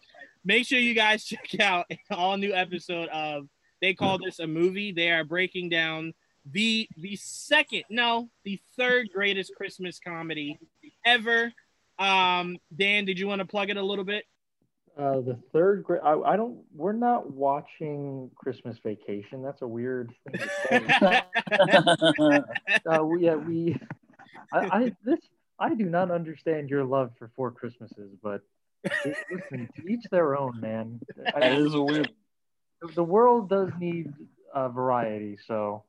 make 0.44 0.66
sure 0.66 0.78
you 0.78 0.94
guys 0.94 1.24
check 1.24 1.59
out 1.60 1.86
an 1.90 1.98
all 2.10 2.36
new 2.36 2.55
episode 2.55 3.09
of 3.09 3.48
they 3.80 3.94
call 3.94 4.18
this 4.18 4.38
a 4.40 4.46
movie 4.46 4.92
they 4.92 5.10
are 5.10 5.24
breaking 5.24 5.68
down 5.68 6.12
the 6.50 6.88
the 6.96 7.14
second 7.16 7.84
no 7.90 8.28
the 8.44 8.59
third 8.76 9.09
greatest 9.12 9.52
christmas 9.56 9.98
comedy 9.98 10.59
ever 11.05 11.52
um 11.98 12.56
dan 12.76 13.05
did 13.05 13.18
you 13.18 13.26
want 13.26 13.40
to 13.40 13.46
plug 13.46 13.70
it 13.70 13.76
a 13.76 13.82
little 13.82 14.05
bit 14.05 14.24
Uh, 14.98 15.20
the 15.20 15.38
third 15.52 15.84
grade. 15.84 16.00
I, 16.02 16.14
I 16.32 16.36
don't. 16.36 16.59
We're 16.74 16.92
not 16.92 17.30
watching 17.30 18.30
Christmas 18.34 18.78
Vacation. 18.82 19.42
That's 19.44 19.62
a 19.62 19.66
weird 19.68 20.10
thing 20.66 20.82
uh, 22.86 23.05
we, 23.05 23.24
yeah, 23.24 23.36
we. 23.36 23.78
I, 24.52 24.59
I 24.78 24.92
this. 25.05 25.20
I 25.60 25.74
do 25.76 25.84
not 25.84 26.10
understand 26.10 26.68
your 26.68 26.84
love 26.84 27.12
for 27.18 27.30
Four 27.36 27.52
Christmases, 27.52 28.10
but 28.22 28.40
listen, 29.30 29.68
to 29.76 29.86
each 29.88 30.05
their 30.10 30.36
own, 30.36 30.60
man. 30.60 31.00
I- 31.34 31.40
That 31.40 31.59
is 31.59 31.74
a 31.74 31.80
weird. 31.82 32.10
The 32.94 33.05
world 33.05 33.48
does 33.48 33.70
need 33.78 34.12
uh, 34.55 34.68
variety, 34.68 35.36
so 35.46 35.84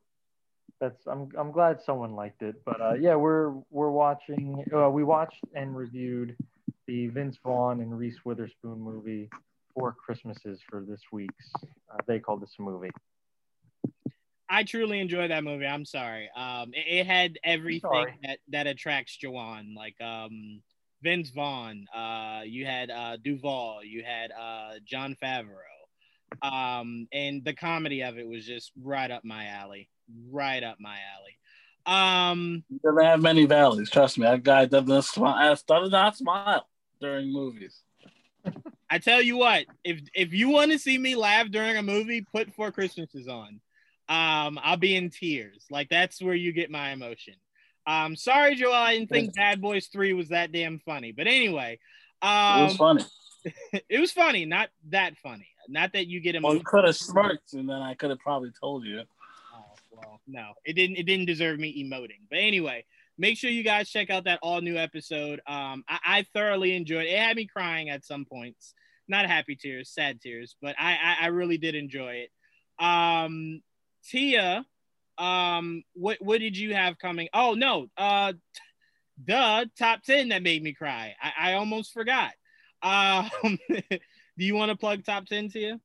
that's 0.80 1.06
I'm 1.08 1.30
I'm 1.38 1.52
glad 1.52 1.82
someone 1.82 2.16
liked 2.16 2.42
it. 2.42 2.56
But 2.66 2.82
uh, 2.82 2.94
yeah, 2.94 3.16
we're 3.16 3.54
we're 3.70 3.92
watching. 3.92 4.64
Uh, 4.74 4.90
we 4.90 5.04
watched 5.04 5.44
and 5.54 5.76
reviewed 5.76 6.36
the 6.88 7.08
Vince 7.08 7.38
Vaughn 7.44 7.82
and 7.82 7.98
Reese 7.98 8.26
Witherspoon 8.26 8.80
movie 8.80 9.30
Four 9.74 9.94
Christmases 9.94 10.60
for 10.68 10.82
this 10.82 11.02
week's. 11.12 11.52
Uh, 11.64 11.98
they 12.08 12.20
called 12.20 12.42
this 12.42 12.56
a 12.60 12.62
movie. 12.62 12.90
I 14.50 14.64
truly 14.64 15.00
enjoyed 15.00 15.30
that 15.30 15.44
movie. 15.44 15.68
I'm 15.68 15.86
sorry. 15.86 16.30
Um, 16.36 16.74
it, 16.74 17.02
it 17.02 17.06
had 17.06 17.38
everything 17.44 18.18
that, 18.24 18.40
that 18.50 18.66
attracts 18.66 19.16
Juwaan, 19.24 19.76
like 19.76 20.02
um, 20.02 20.62
Vince 21.04 21.30
Vaughn. 21.30 21.86
Uh, 21.96 22.42
you 22.46 22.66
had 22.66 22.90
uh, 22.90 23.18
Duvall. 23.18 23.84
You 23.84 24.04
had 24.04 24.32
uh, 24.32 24.80
Jon 24.84 25.16
Favreau. 25.22 25.79
Um, 26.42 27.08
and 27.12 27.44
the 27.44 27.54
comedy 27.54 28.02
of 28.02 28.18
it 28.18 28.28
was 28.28 28.46
just 28.46 28.72
right 28.82 29.10
up 29.10 29.24
my 29.24 29.48
alley. 29.48 29.90
Right 30.30 30.64
up 30.64 30.78
my 30.80 30.98
alley. 31.16 31.38
Um, 31.86 32.64
He 32.70 32.78
doesn't 32.84 33.04
have 33.04 33.22
many 33.22 33.46
valleys. 33.46 33.90
Trust 33.90 34.18
me, 34.18 34.26
that 34.26 34.44
guy 34.44 34.66
doesn't 34.66 35.04
smile. 35.04 35.58
Does 35.68 35.92
not 35.92 36.18
smile 36.18 36.68
during 37.02 37.32
movies. 37.32 37.82
I 38.90 38.98
tell 38.98 39.22
you 39.22 39.38
what, 39.38 39.66
if 39.84 40.02
if 40.16 40.34
you 40.34 40.50
want 40.50 40.72
to 40.72 40.80
see 40.80 40.98
me 40.98 41.16
laugh 41.16 41.50
during 41.50 41.78
a 41.78 41.84
movie, 41.84 42.22
put 42.22 42.54
Four 42.54 42.72
Christmases 42.72 43.28
on. 43.28 43.60
Um, 44.08 44.60
I'll 44.64 44.78
be 44.78 44.96
in 44.96 45.10
tears. 45.12 45.66
Like 45.70 45.90
that's 45.90 46.22
where 46.22 46.34
you 46.34 46.52
get 46.52 46.72
my 46.72 46.92
emotion. 46.92 47.36
Um, 47.86 48.16
sorry, 48.16 48.56
Joel, 48.56 48.74
I 48.74 48.98
didn't 48.98 49.10
think 49.10 49.36
Bad 49.36 49.62
Boys 49.62 49.88
Three 49.88 50.14
was 50.14 50.30
that 50.30 50.52
damn 50.52 50.80
funny. 50.80 51.12
But 51.12 51.28
anyway, 51.28 51.80
um, 52.22 52.30
It 52.30 52.34
um, 52.34 52.64
was 52.64 52.78
funny. 52.78 53.04
it 53.90 54.00
was 54.00 54.12
funny, 54.12 54.46
not 54.46 54.70
that 54.90 55.18
funny. 55.18 55.48
Not 55.70 55.94
that 55.94 56.08
you 56.08 56.20
get 56.20 56.36
him. 56.36 56.44
Well, 56.44 56.56
you 56.56 56.64
could 56.64 56.86
have 56.86 56.96
smirked, 56.96 57.54
and 57.54 57.70
then 57.70 57.82
I 57.82 57.94
could 57.94 58.10
have 58.10 58.20
probably 58.20 58.52
told 58.60 58.86
you. 58.86 59.04
Oh, 59.54 59.64
well, 59.92 60.22
no, 60.28 60.54
it 60.66 60.74
didn't. 60.74 60.98
It 60.98 61.04
didn't 61.04 61.26
deserve 61.26 61.60
me 61.60 61.84
emoting. 61.84 62.22
But 62.30 62.40
anyway, 62.40 62.86
make 63.18 63.38
sure 63.38 63.52
you 63.52 63.64
guys 63.64 63.90
check 63.90 64.10
out 64.10 64.24
that 64.24 64.40
all 64.42 64.62
new 64.62 64.78
episode. 64.78 65.42
Um, 65.46 65.84
I, 65.88 66.00
I 66.06 66.26
thoroughly 66.34 66.76
enjoyed 66.76 67.06
it. 67.06 67.14
It 67.14 67.20
had 67.20 67.36
me 67.36 67.46
crying 67.46 67.90
at 67.90 68.06
some 68.06 68.26
points, 68.26 68.74
not 69.08 69.28
happy 69.28 69.56
tears, 69.56 69.90
sad 69.90 70.22
tears, 70.22 70.56
but 70.62 70.76
I, 70.80 70.94
I, 70.94 71.26
I 71.26 71.28
really 71.28 71.58
did 71.58 71.76
enjoy 71.76 72.26
it. 72.26 72.84
Um, 72.84 73.62
Tia, 74.06 74.66
um, 75.18 75.84
what 75.94 76.18
what 76.22 76.40
did 76.40 76.58
you 76.58 76.74
have 76.74 76.98
coming? 76.98 77.28
Oh 77.34 77.54
no, 77.54 77.88
uh, 77.98 78.34
the 79.26 79.70
top 79.78 80.04
ten 80.04 80.30
that 80.30 80.42
made 80.42 80.64
me 80.64 80.74
cry. 80.74 81.16
I, 81.22 81.52
I 81.52 81.54
almost 81.54 81.94
forgot. 81.94 82.32
Um, 82.82 83.30
do 84.40 84.46
you 84.46 84.56
want 84.56 84.72
to 84.72 84.78
plug 84.78 85.04
top 85.04 85.26
ten, 85.26 85.50
Tia? 85.50 85.80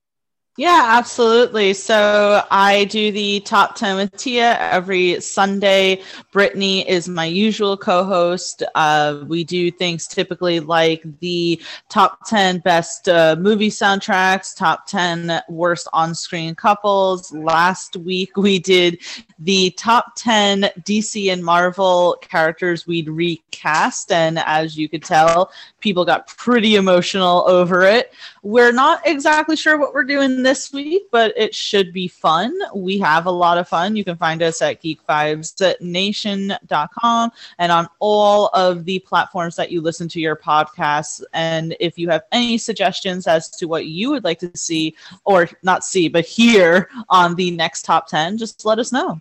Yeah, 0.56 0.84
absolutely. 0.86 1.74
So 1.74 2.44
I 2.48 2.84
do 2.84 3.10
the 3.10 3.40
top 3.40 3.74
10 3.74 3.96
with 3.96 4.16
Tia 4.16 4.56
every 4.56 5.20
Sunday. 5.20 6.02
Brittany 6.30 6.88
is 6.88 7.08
my 7.08 7.24
usual 7.24 7.76
co 7.76 8.04
host. 8.04 8.62
Uh, 8.76 9.24
we 9.26 9.42
do 9.42 9.72
things 9.72 10.06
typically 10.06 10.60
like 10.60 11.02
the 11.18 11.60
top 11.88 12.20
10 12.28 12.60
best 12.60 13.08
uh, 13.08 13.34
movie 13.36 13.68
soundtracks, 13.68 14.56
top 14.56 14.86
10 14.86 15.42
worst 15.48 15.88
on 15.92 16.14
screen 16.14 16.54
couples. 16.54 17.32
Last 17.32 17.96
week 17.96 18.36
we 18.36 18.60
did 18.60 19.00
the 19.40 19.70
top 19.70 20.14
10 20.14 20.70
DC 20.82 21.32
and 21.32 21.44
Marvel 21.44 22.16
characters 22.20 22.86
we'd 22.86 23.08
recast. 23.08 24.12
And 24.12 24.38
as 24.38 24.78
you 24.78 24.88
could 24.88 25.02
tell, 25.02 25.50
people 25.84 26.04
got 26.06 26.26
pretty 26.26 26.74
emotional 26.76 27.44
over 27.46 27.82
it. 27.82 28.14
We're 28.42 28.72
not 28.72 29.06
exactly 29.06 29.54
sure 29.54 29.76
what 29.76 29.92
we're 29.92 30.04
doing 30.04 30.42
this 30.42 30.72
week, 30.72 31.02
but 31.10 31.34
it 31.36 31.54
should 31.54 31.92
be 31.92 32.08
fun. 32.08 32.58
We 32.74 32.98
have 33.00 33.26
a 33.26 33.30
lot 33.30 33.58
of 33.58 33.68
fun. 33.68 33.94
You 33.94 34.02
can 34.02 34.16
find 34.16 34.42
us 34.42 34.62
at 34.62 34.82
geekvibesnation.com 34.82 37.32
and 37.58 37.70
on 37.70 37.86
all 37.98 38.48
of 38.54 38.86
the 38.86 38.98
platforms 39.00 39.56
that 39.56 39.70
you 39.70 39.82
listen 39.82 40.08
to 40.08 40.20
your 40.20 40.36
podcasts. 40.36 41.22
And 41.34 41.76
if 41.80 41.98
you 41.98 42.08
have 42.08 42.22
any 42.32 42.56
suggestions 42.56 43.26
as 43.26 43.50
to 43.50 43.66
what 43.66 43.84
you 43.84 44.10
would 44.10 44.24
like 44.24 44.38
to 44.38 44.50
see, 44.56 44.96
or 45.26 45.50
not 45.62 45.84
see, 45.84 46.08
but 46.08 46.24
hear 46.24 46.88
on 47.10 47.34
the 47.34 47.50
next 47.50 47.84
top 47.84 48.08
10, 48.08 48.38
just 48.38 48.64
let 48.64 48.78
us 48.78 48.90
know. 48.90 49.20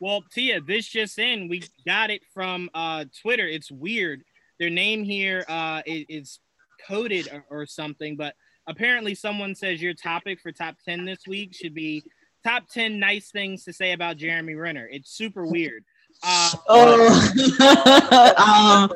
Well, 0.00 0.24
Tia, 0.32 0.62
this 0.62 0.88
just 0.88 1.18
in, 1.18 1.46
we 1.46 1.62
got 1.84 2.08
it 2.08 2.22
from 2.32 2.70
uh, 2.72 3.04
Twitter. 3.20 3.46
It's 3.46 3.70
weird. 3.70 4.24
Their 4.60 4.70
name 4.70 5.02
here 5.02 5.44
uh, 5.48 5.82
is, 5.86 6.04
is 6.08 6.38
coded 6.86 7.28
or, 7.32 7.44
or 7.50 7.66
something, 7.66 8.14
but 8.14 8.34
apparently 8.68 9.14
someone 9.14 9.54
says 9.54 9.82
your 9.82 9.94
topic 9.94 10.38
for 10.40 10.52
top 10.52 10.76
10 10.86 11.06
this 11.06 11.26
week 11.26 11.54
should 11.54 11.74
be 11.74 12.04
top 12.44 12.68
10 12.68 13.00
nice 13.00 13.30
things 13.30 13.64
to 13.64 13.72
say 13.72 13.92
about 13.92 14.18
Jeremy 14.18 14.54
Renner. 14.54 14.86
It's 14.92 15.10
super 15.10 15.46
weird. 15.46 15.82
Uh, 16.22 16.50
Oh, 16.68 17.08
um, 18.36 18.92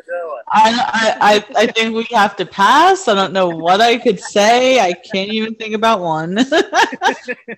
I, 0.52 1.16
I, 1.20 1.44
I 1.56 1.66
think 1.68 1.96
we 1.96 2.06
have 2.14 2.36
to 2.36 2.44
pass. 2.44 3.08
I 3.08 3.14
don't 3.14 3.32
know 3.32 3.48
what 3.48 3.80
I 3.80 3.96
could 3.96 4.20
say. 4.20 4.80
I 4.80 4.92
can't 4.92 5.30
even 5.30 5.54
think 5.54 5.74
about 5.74 6.00
one. 6.00 6.38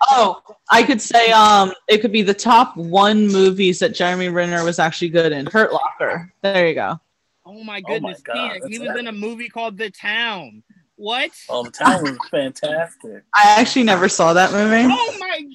oh, 0.09 0.41
I 0.71 0.83
could 0.83 1.01
say 1.01 1.31
um, 1.31 1.73
it 1.89 1.99
could 1.99 2.13
be 2.13 2.21
the 2.21 2.33
top 2.33 2.77
one 2.77 3.27
movies 3.27 3.79
that 3.79 3.93
Jeremy 3.93 4.29
Renner 4.29 4.63
was 4.63 4.79
actually 4.79 5.09
good 5.09 5.33
in. 5.33 5.45
Hurt 5.47 5.73
Locker. 5.73 6.31
There 6.41 6.67
you 6.69 6.73
go. 6.73 6.99
Oh 7.47 7.53
my 7.53 7.59
Oh 7.59 7.63
my 7.63 7.81
goodness, 7.81 8.21
God, 8.21 8.59
he 8.67 8.79
was 8.79 8.97
in 8.97 9.07
a 9.07 9.11
movie 9.11 9.49
called 9.49 9.77
The 9.77 9.89
Town. 9.89 10.63
What? 10.97 11.31
Oh, 11.47 11.63
the 11.63 11.69
town 11.69 12.01
was 12.01 12.17
fantastic. 12.31 13.23
I 13.35 13.59
actually 13.59 13.83
never 13.83 14.09
saw 14.09 14.33
that 14.33 14.51
movie. 14.51 14.91
Oh 14.91 15.17
my! 15.19 15.45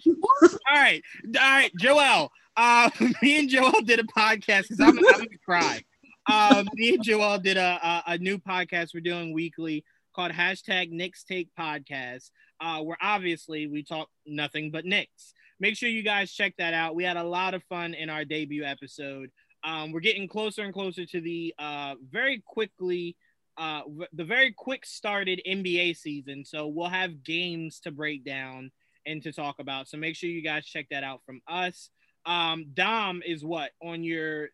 all 0.47 0.59
right, 0.70 1.02
all 1.27 1.32
right, 1.35 1.73
Joel. 1.78 2.31
Uh, 2.56 2.90
me 3.23 3.40
and 3.40 3.48
Joel 3.48 3.82
did 3.85 3.98
a 3.98 4.05
podcast 4.05 4.69
because 4.69 4.81
I'm, 4.81 4.97
I'm 4.98 5.02
gonna 5.02 5.27
cry. 5.44 5.82
Um, 6.31 6.69
me 6.74 6.94
and 6.94 7.02
Joel 7.02 7.39
did 7.39 7.56
a, 7.56 7.81
a 7.82 8.12
a 8.12 8.19
new 8.19 8.39
podcast 8.39 8.94
we're 8.94 9.01
doing 9.01 9.32
weekly 9.32 9.85
called 10.14 10.31
hashtag 10.31 10.90
Knicks 10.90 11.24
Take 11.24 11.48
Podcast, 11.59 12.31
uh, 12.60 12.81
where 12.82 12.98
obviously 13.01 13.66
we 13.66 13.82
talk 13.82 14.09
nothing 14.24 14.70
but 14.70 14.85
Knicks. 14.85 15.35
Make 15.59 15.77
sure 15.77 15.89
you 15.89 16.02
guys 16.02 16.32
check 16.32 16.55
that 16.59 16.74
out. 16.74 16.94
We 16.94 17.05
had 17.05 17.16
a 17.16 17.24
lot 17.24 17.55
of 17.55 17.62
fun 17.64 17.94
in 17.94 18.10
our 18.10 18.24
debut 18.24 18.64
episode. 18.64 19.31
Um, 19.64 19.93
we're 19.93 20.01
getting 20.01 20.28
closer 20.28 20.62
and 20.62 20.72
closer 20.72 21.06
to 21.06 21.20
the 21.20 21.55
uh, 21.59 21.94
very 22.10 22.43
quickly 22.44 23.16
uh, 23.59 23.82
the 24.12 24.24
very 24.24 24.52
quick 24.52 24.86
started 24.86 25.40
NBA 25.47 25.97
season. 25.97 26.44
So 26.44 26.68
we'll 26.68 26.89
have 26.89 27.22
games 27.22 27.80
to 27.80 27.90
break 27.90 28.24
down 28.24 28.70
and 29.06 29.22
to 29.22 29.32
talk 29.32 29.56
about. 29.59 29.89
So 29.89 29.98
make 29.98 30.16
sure 30.16 30.30
you 30.30 30.43
guys 30.43 30.64
check 30.64 30.86
that 30.90 31.05
out 31.05 31.20
from 31.26 31.40
us. 31.47 31.90
Um, 32.24 32.66
Dom 32.72 33.22
is 33.24 33.44
what 33.44 33.72
on 33.82 34.05
your? 34.05 34.48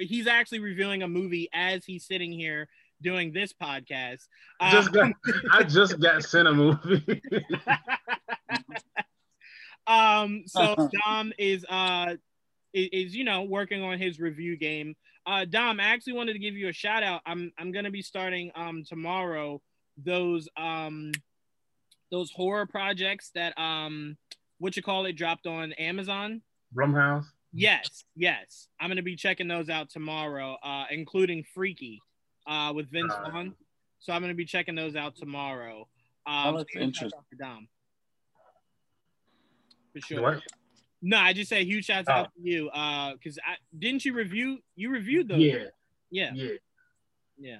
He's 0.00 0.26
actually 0.26 0.60
reviewing 0.60 1.02
a 1.02 1.08
movie 1.08 1.48
as 1.54 1.84
he's 1.84 2.06
sitting 2.06 2.32
here 2.32 2.68
doing 3.02 3.32
this 3.32 3.52
podcast. 3.52 4.26
I 4.58 4.72
just 4.72 4.94
Um, 4.96 5.14
got, 5.24 5.34
I 5.52 5.62
just 5.62 6.00
got 6.00 6.24
sent 6.24 6.48
a 6.48 6.52
movie. 6.52 7.22
um, 9.86 10.42
so 10.46 10.88
Dom 11.04 11.32
is 11.38 11.64
uh 11.68 12.16
is, 12.72 12.88
is 12.92 13.14
you 13.14 13.24
know 13.24 13.42
working 13.42 13.82
on 13.82 13.98
his 13.98 14.18
review 14.20 14.56
game. 14.56 14.94
Uh, 15.26 15.44
Dom, 15.44 15.80
I 15.80 15.84
actually 15.84 16.14
wanted 16.14 16.32
to 16.34 16.38
give 16.38 16.54
you 16.54 16.68
a 16.68 16.72
shout 16.72 17.02
out. 17.02 17.20
I'm 17.26 17.52
I'm 17.58 17.72
gonna 17.72 17.90
be 17.90 18.02
starting 18.02 18.50
um 18.54 18.84
tomorrow 18.86 19.60
those 20.02 20.48
um 20.56 21.12
those 22.10 22.30
horror 22.30 22.66
projects 22.66 23.30
that 23.34 23.56
um 23.58 24.16
what 24.58 24.76
you 24.76 24.82
call 24.82 25.06
it 25.06 25.12
dropped 25.14 25.46
on 25.46 25.72
Amazon. 25.74 26.42
Blumhouse. 26.74 27.24
Yes, 27.52 28.04
yes. 28.14 28.68
I'm 28.80 28.88
gonna 28.88 29.02
be 29.02 29.16
checking 29.16 29.48
those 29.48 29.68
out 29.68 29.90
tomorrow, 29.90 30.56
uh, 30.62 30.84
including 30.90 31.44
Freaky, 31.54 32.00
uh, 32.46 32.72
with 32.74 32.90
Vince 32.90 33.12
Alright. 33.12 33.32
Vaughn. 33.32 33.54
So 33.98 34.12
I'm 34.12 34.20
gonna 34.22 34.34
be 34.34 34.44
checking 34.44 34.74
those 34.74 34.96
out 34.96 35.16
tomorrow. 35.16 35.88
Um, 36.26 36.54
Oh, 36.54 36.56
that's 36.58 36.72
so 36.72 36.80
interesting. 36.80 37.20
for 37.28 37.36
Dom. 37.36 37.68
For 39.92 40.00
sure. 40.00 40.22
What? 40.22 40.42
No, 41.02 41.16
I 41.18 41.32
just 41.32 41.48
say 41.48 41.64
huge 41.64 41.86
shouts 41.86 42.08
out 42.08 42.28
Oh. 42.28 42.42
to 42.42 42.48
you. 42.48 42.68
Uh, 42.70 43.12
because 43.14 43.38
I 43.38 43.56
didn't 43.78 44.04
you 44.04 44.12
review? 44.12 44.58
You 44.76 44.90
reviewed 44.90 45.28
those. 45.28 45.38
Yeah, 45.40 45.64
Yeah. 46.10 46.32
yeah. 46.34 46.50
Yeah. 47.38 47.56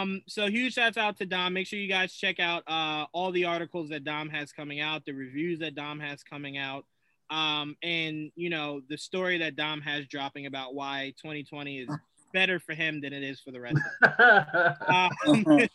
Um, 0.00 0.22
so 0.28 0.48
huge 0.48 0.74
shouts 0.74 0.96
out 0.96 1.16
to 1.16 1.26
Dom. 1.26 1.52
Make 1.54 1.66
sure 1.66 1.78
you 1.78 1.88
guys 1.88 2.12
check 2.14 2.38
out 2.38 2.62
uh 2.68 3.06
all 3.12 3.32
the 3.32 3.46
articles 3.46 3.88
that 3.90 4.04
Dom 4.04 4.28
has 4.28 4.52
coming 4.52 4.80
out, 4.80 5.04
the 5.04 5.12
reviews 5.12 5.58
that 5.58 5.74
Dom 5.74 5.98
has 5.98 6.22
coming 6.22 6.56
out, 6.56 6.84
um, 7.30 7.76
and 7.82 8.30
you 8.36 8.48
know, 8.48 8.80
the 8.88 8.96
story 8.96 9.38
that 9.38 9.56
Dom 9.56 9.80
has 9.80 10.06
dropping 10.06 10.46
about 10.46 10.74
why 10.76 11.12
2020 11.20 11.78
is 11.80 11.88
better 12.36 12.60
for 12.60 12.74
him 12.74 13.00
than 13.00 13.14
it 13.14 13.22
is 13.22 13.40
for 13.40 13.50
the 13.50 13.60
rest 13.62 13.78
of 14.02 14.76
um, 15.26 15.68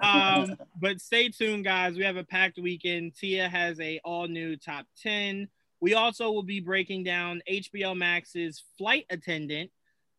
um, 0.02 0.56
but 0.80 0.98
stay 0.98 1.28
tuned, 1.28 1.62
guys. 1.62 1.94
We 1.94 2.04
have 2.04 2.16
a 2.16 2.24
packed 2.24 2.58
weekend. 2.58 3.14
Tia 3.16 3.46
has 3.46 3.78
a 3.80 4.00
all 4.02 4.28
new 4.28 4.56
top 4.56 4.86
10. 5.02 5.46
We 5.78 5.92
also 5.92 6.32
will 6.32 6.42
be 6.42 6.60
breaking 6.60 7.04
down 7.04 7.42
HBO 7.50 7.94
Max's 7.94 8.64
Flight 8.78 9.04
Attendant. 9.10 9.70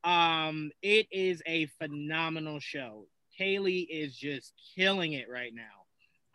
Um, 0.04 0.70
it 0.84 1.08
is 1.12 1.42
a 1.48 1.66
phenomenal 1.82 2.60
show. 2.60 3.08
Kaley 3.40 3.88
is 3.90 4.16
just 4.16 4.54
killing 4.76 5.14
it 5.14 5.28
right 5.28 5.52
now. 5.56 5.82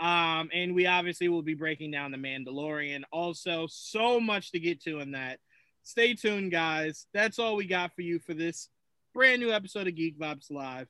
Um, 0.05 0.51
and 0.53 0.75
we 0.75 0.87
obviously 0.87 1.29
will 1.29 1.43
be 1.43 1.55
breaking 1.55 1.93
down 1.93 2.11
the 2.11 2.19
Mandalorian. 2.19 3.05
Also, 3.13 3.69
so 3.71 4.19
much 4.19 4.51
to 4.51 4.59
get 4.59 4.83
to 4.83 4.99
in 4.99 5.13
that. 5.13 5.39
Stay 5.87 6.15
tuned, 6.15 6.51
guys. 6.51 7.07
That's 7.15 7.39
all 7.39 7.55
we 7.55 7.65
got 7.65 7.95
for 7.95 8.03
you 8.03 8.19
for 8.19 8.35
this 8.35 8.69
brand 9.15 9.41
new 9.41 9.53
episode 9.53 9.87
of 9.87 9.95
Geek 9.95 10.19
Vibes 10.19 10.51
Live. 10.51 10.89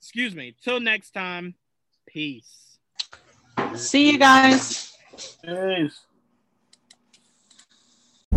Excuse 0.00 0.34
me. 0.34 0.56
Till 0.64 0.80
next 0.80 1.10
time, 1.10 1.54
peace. 2.08 2.78
See 3.74 4.10
you 4.10 4.18
guys. 4.18 4.96
Peace. 5.44 6.06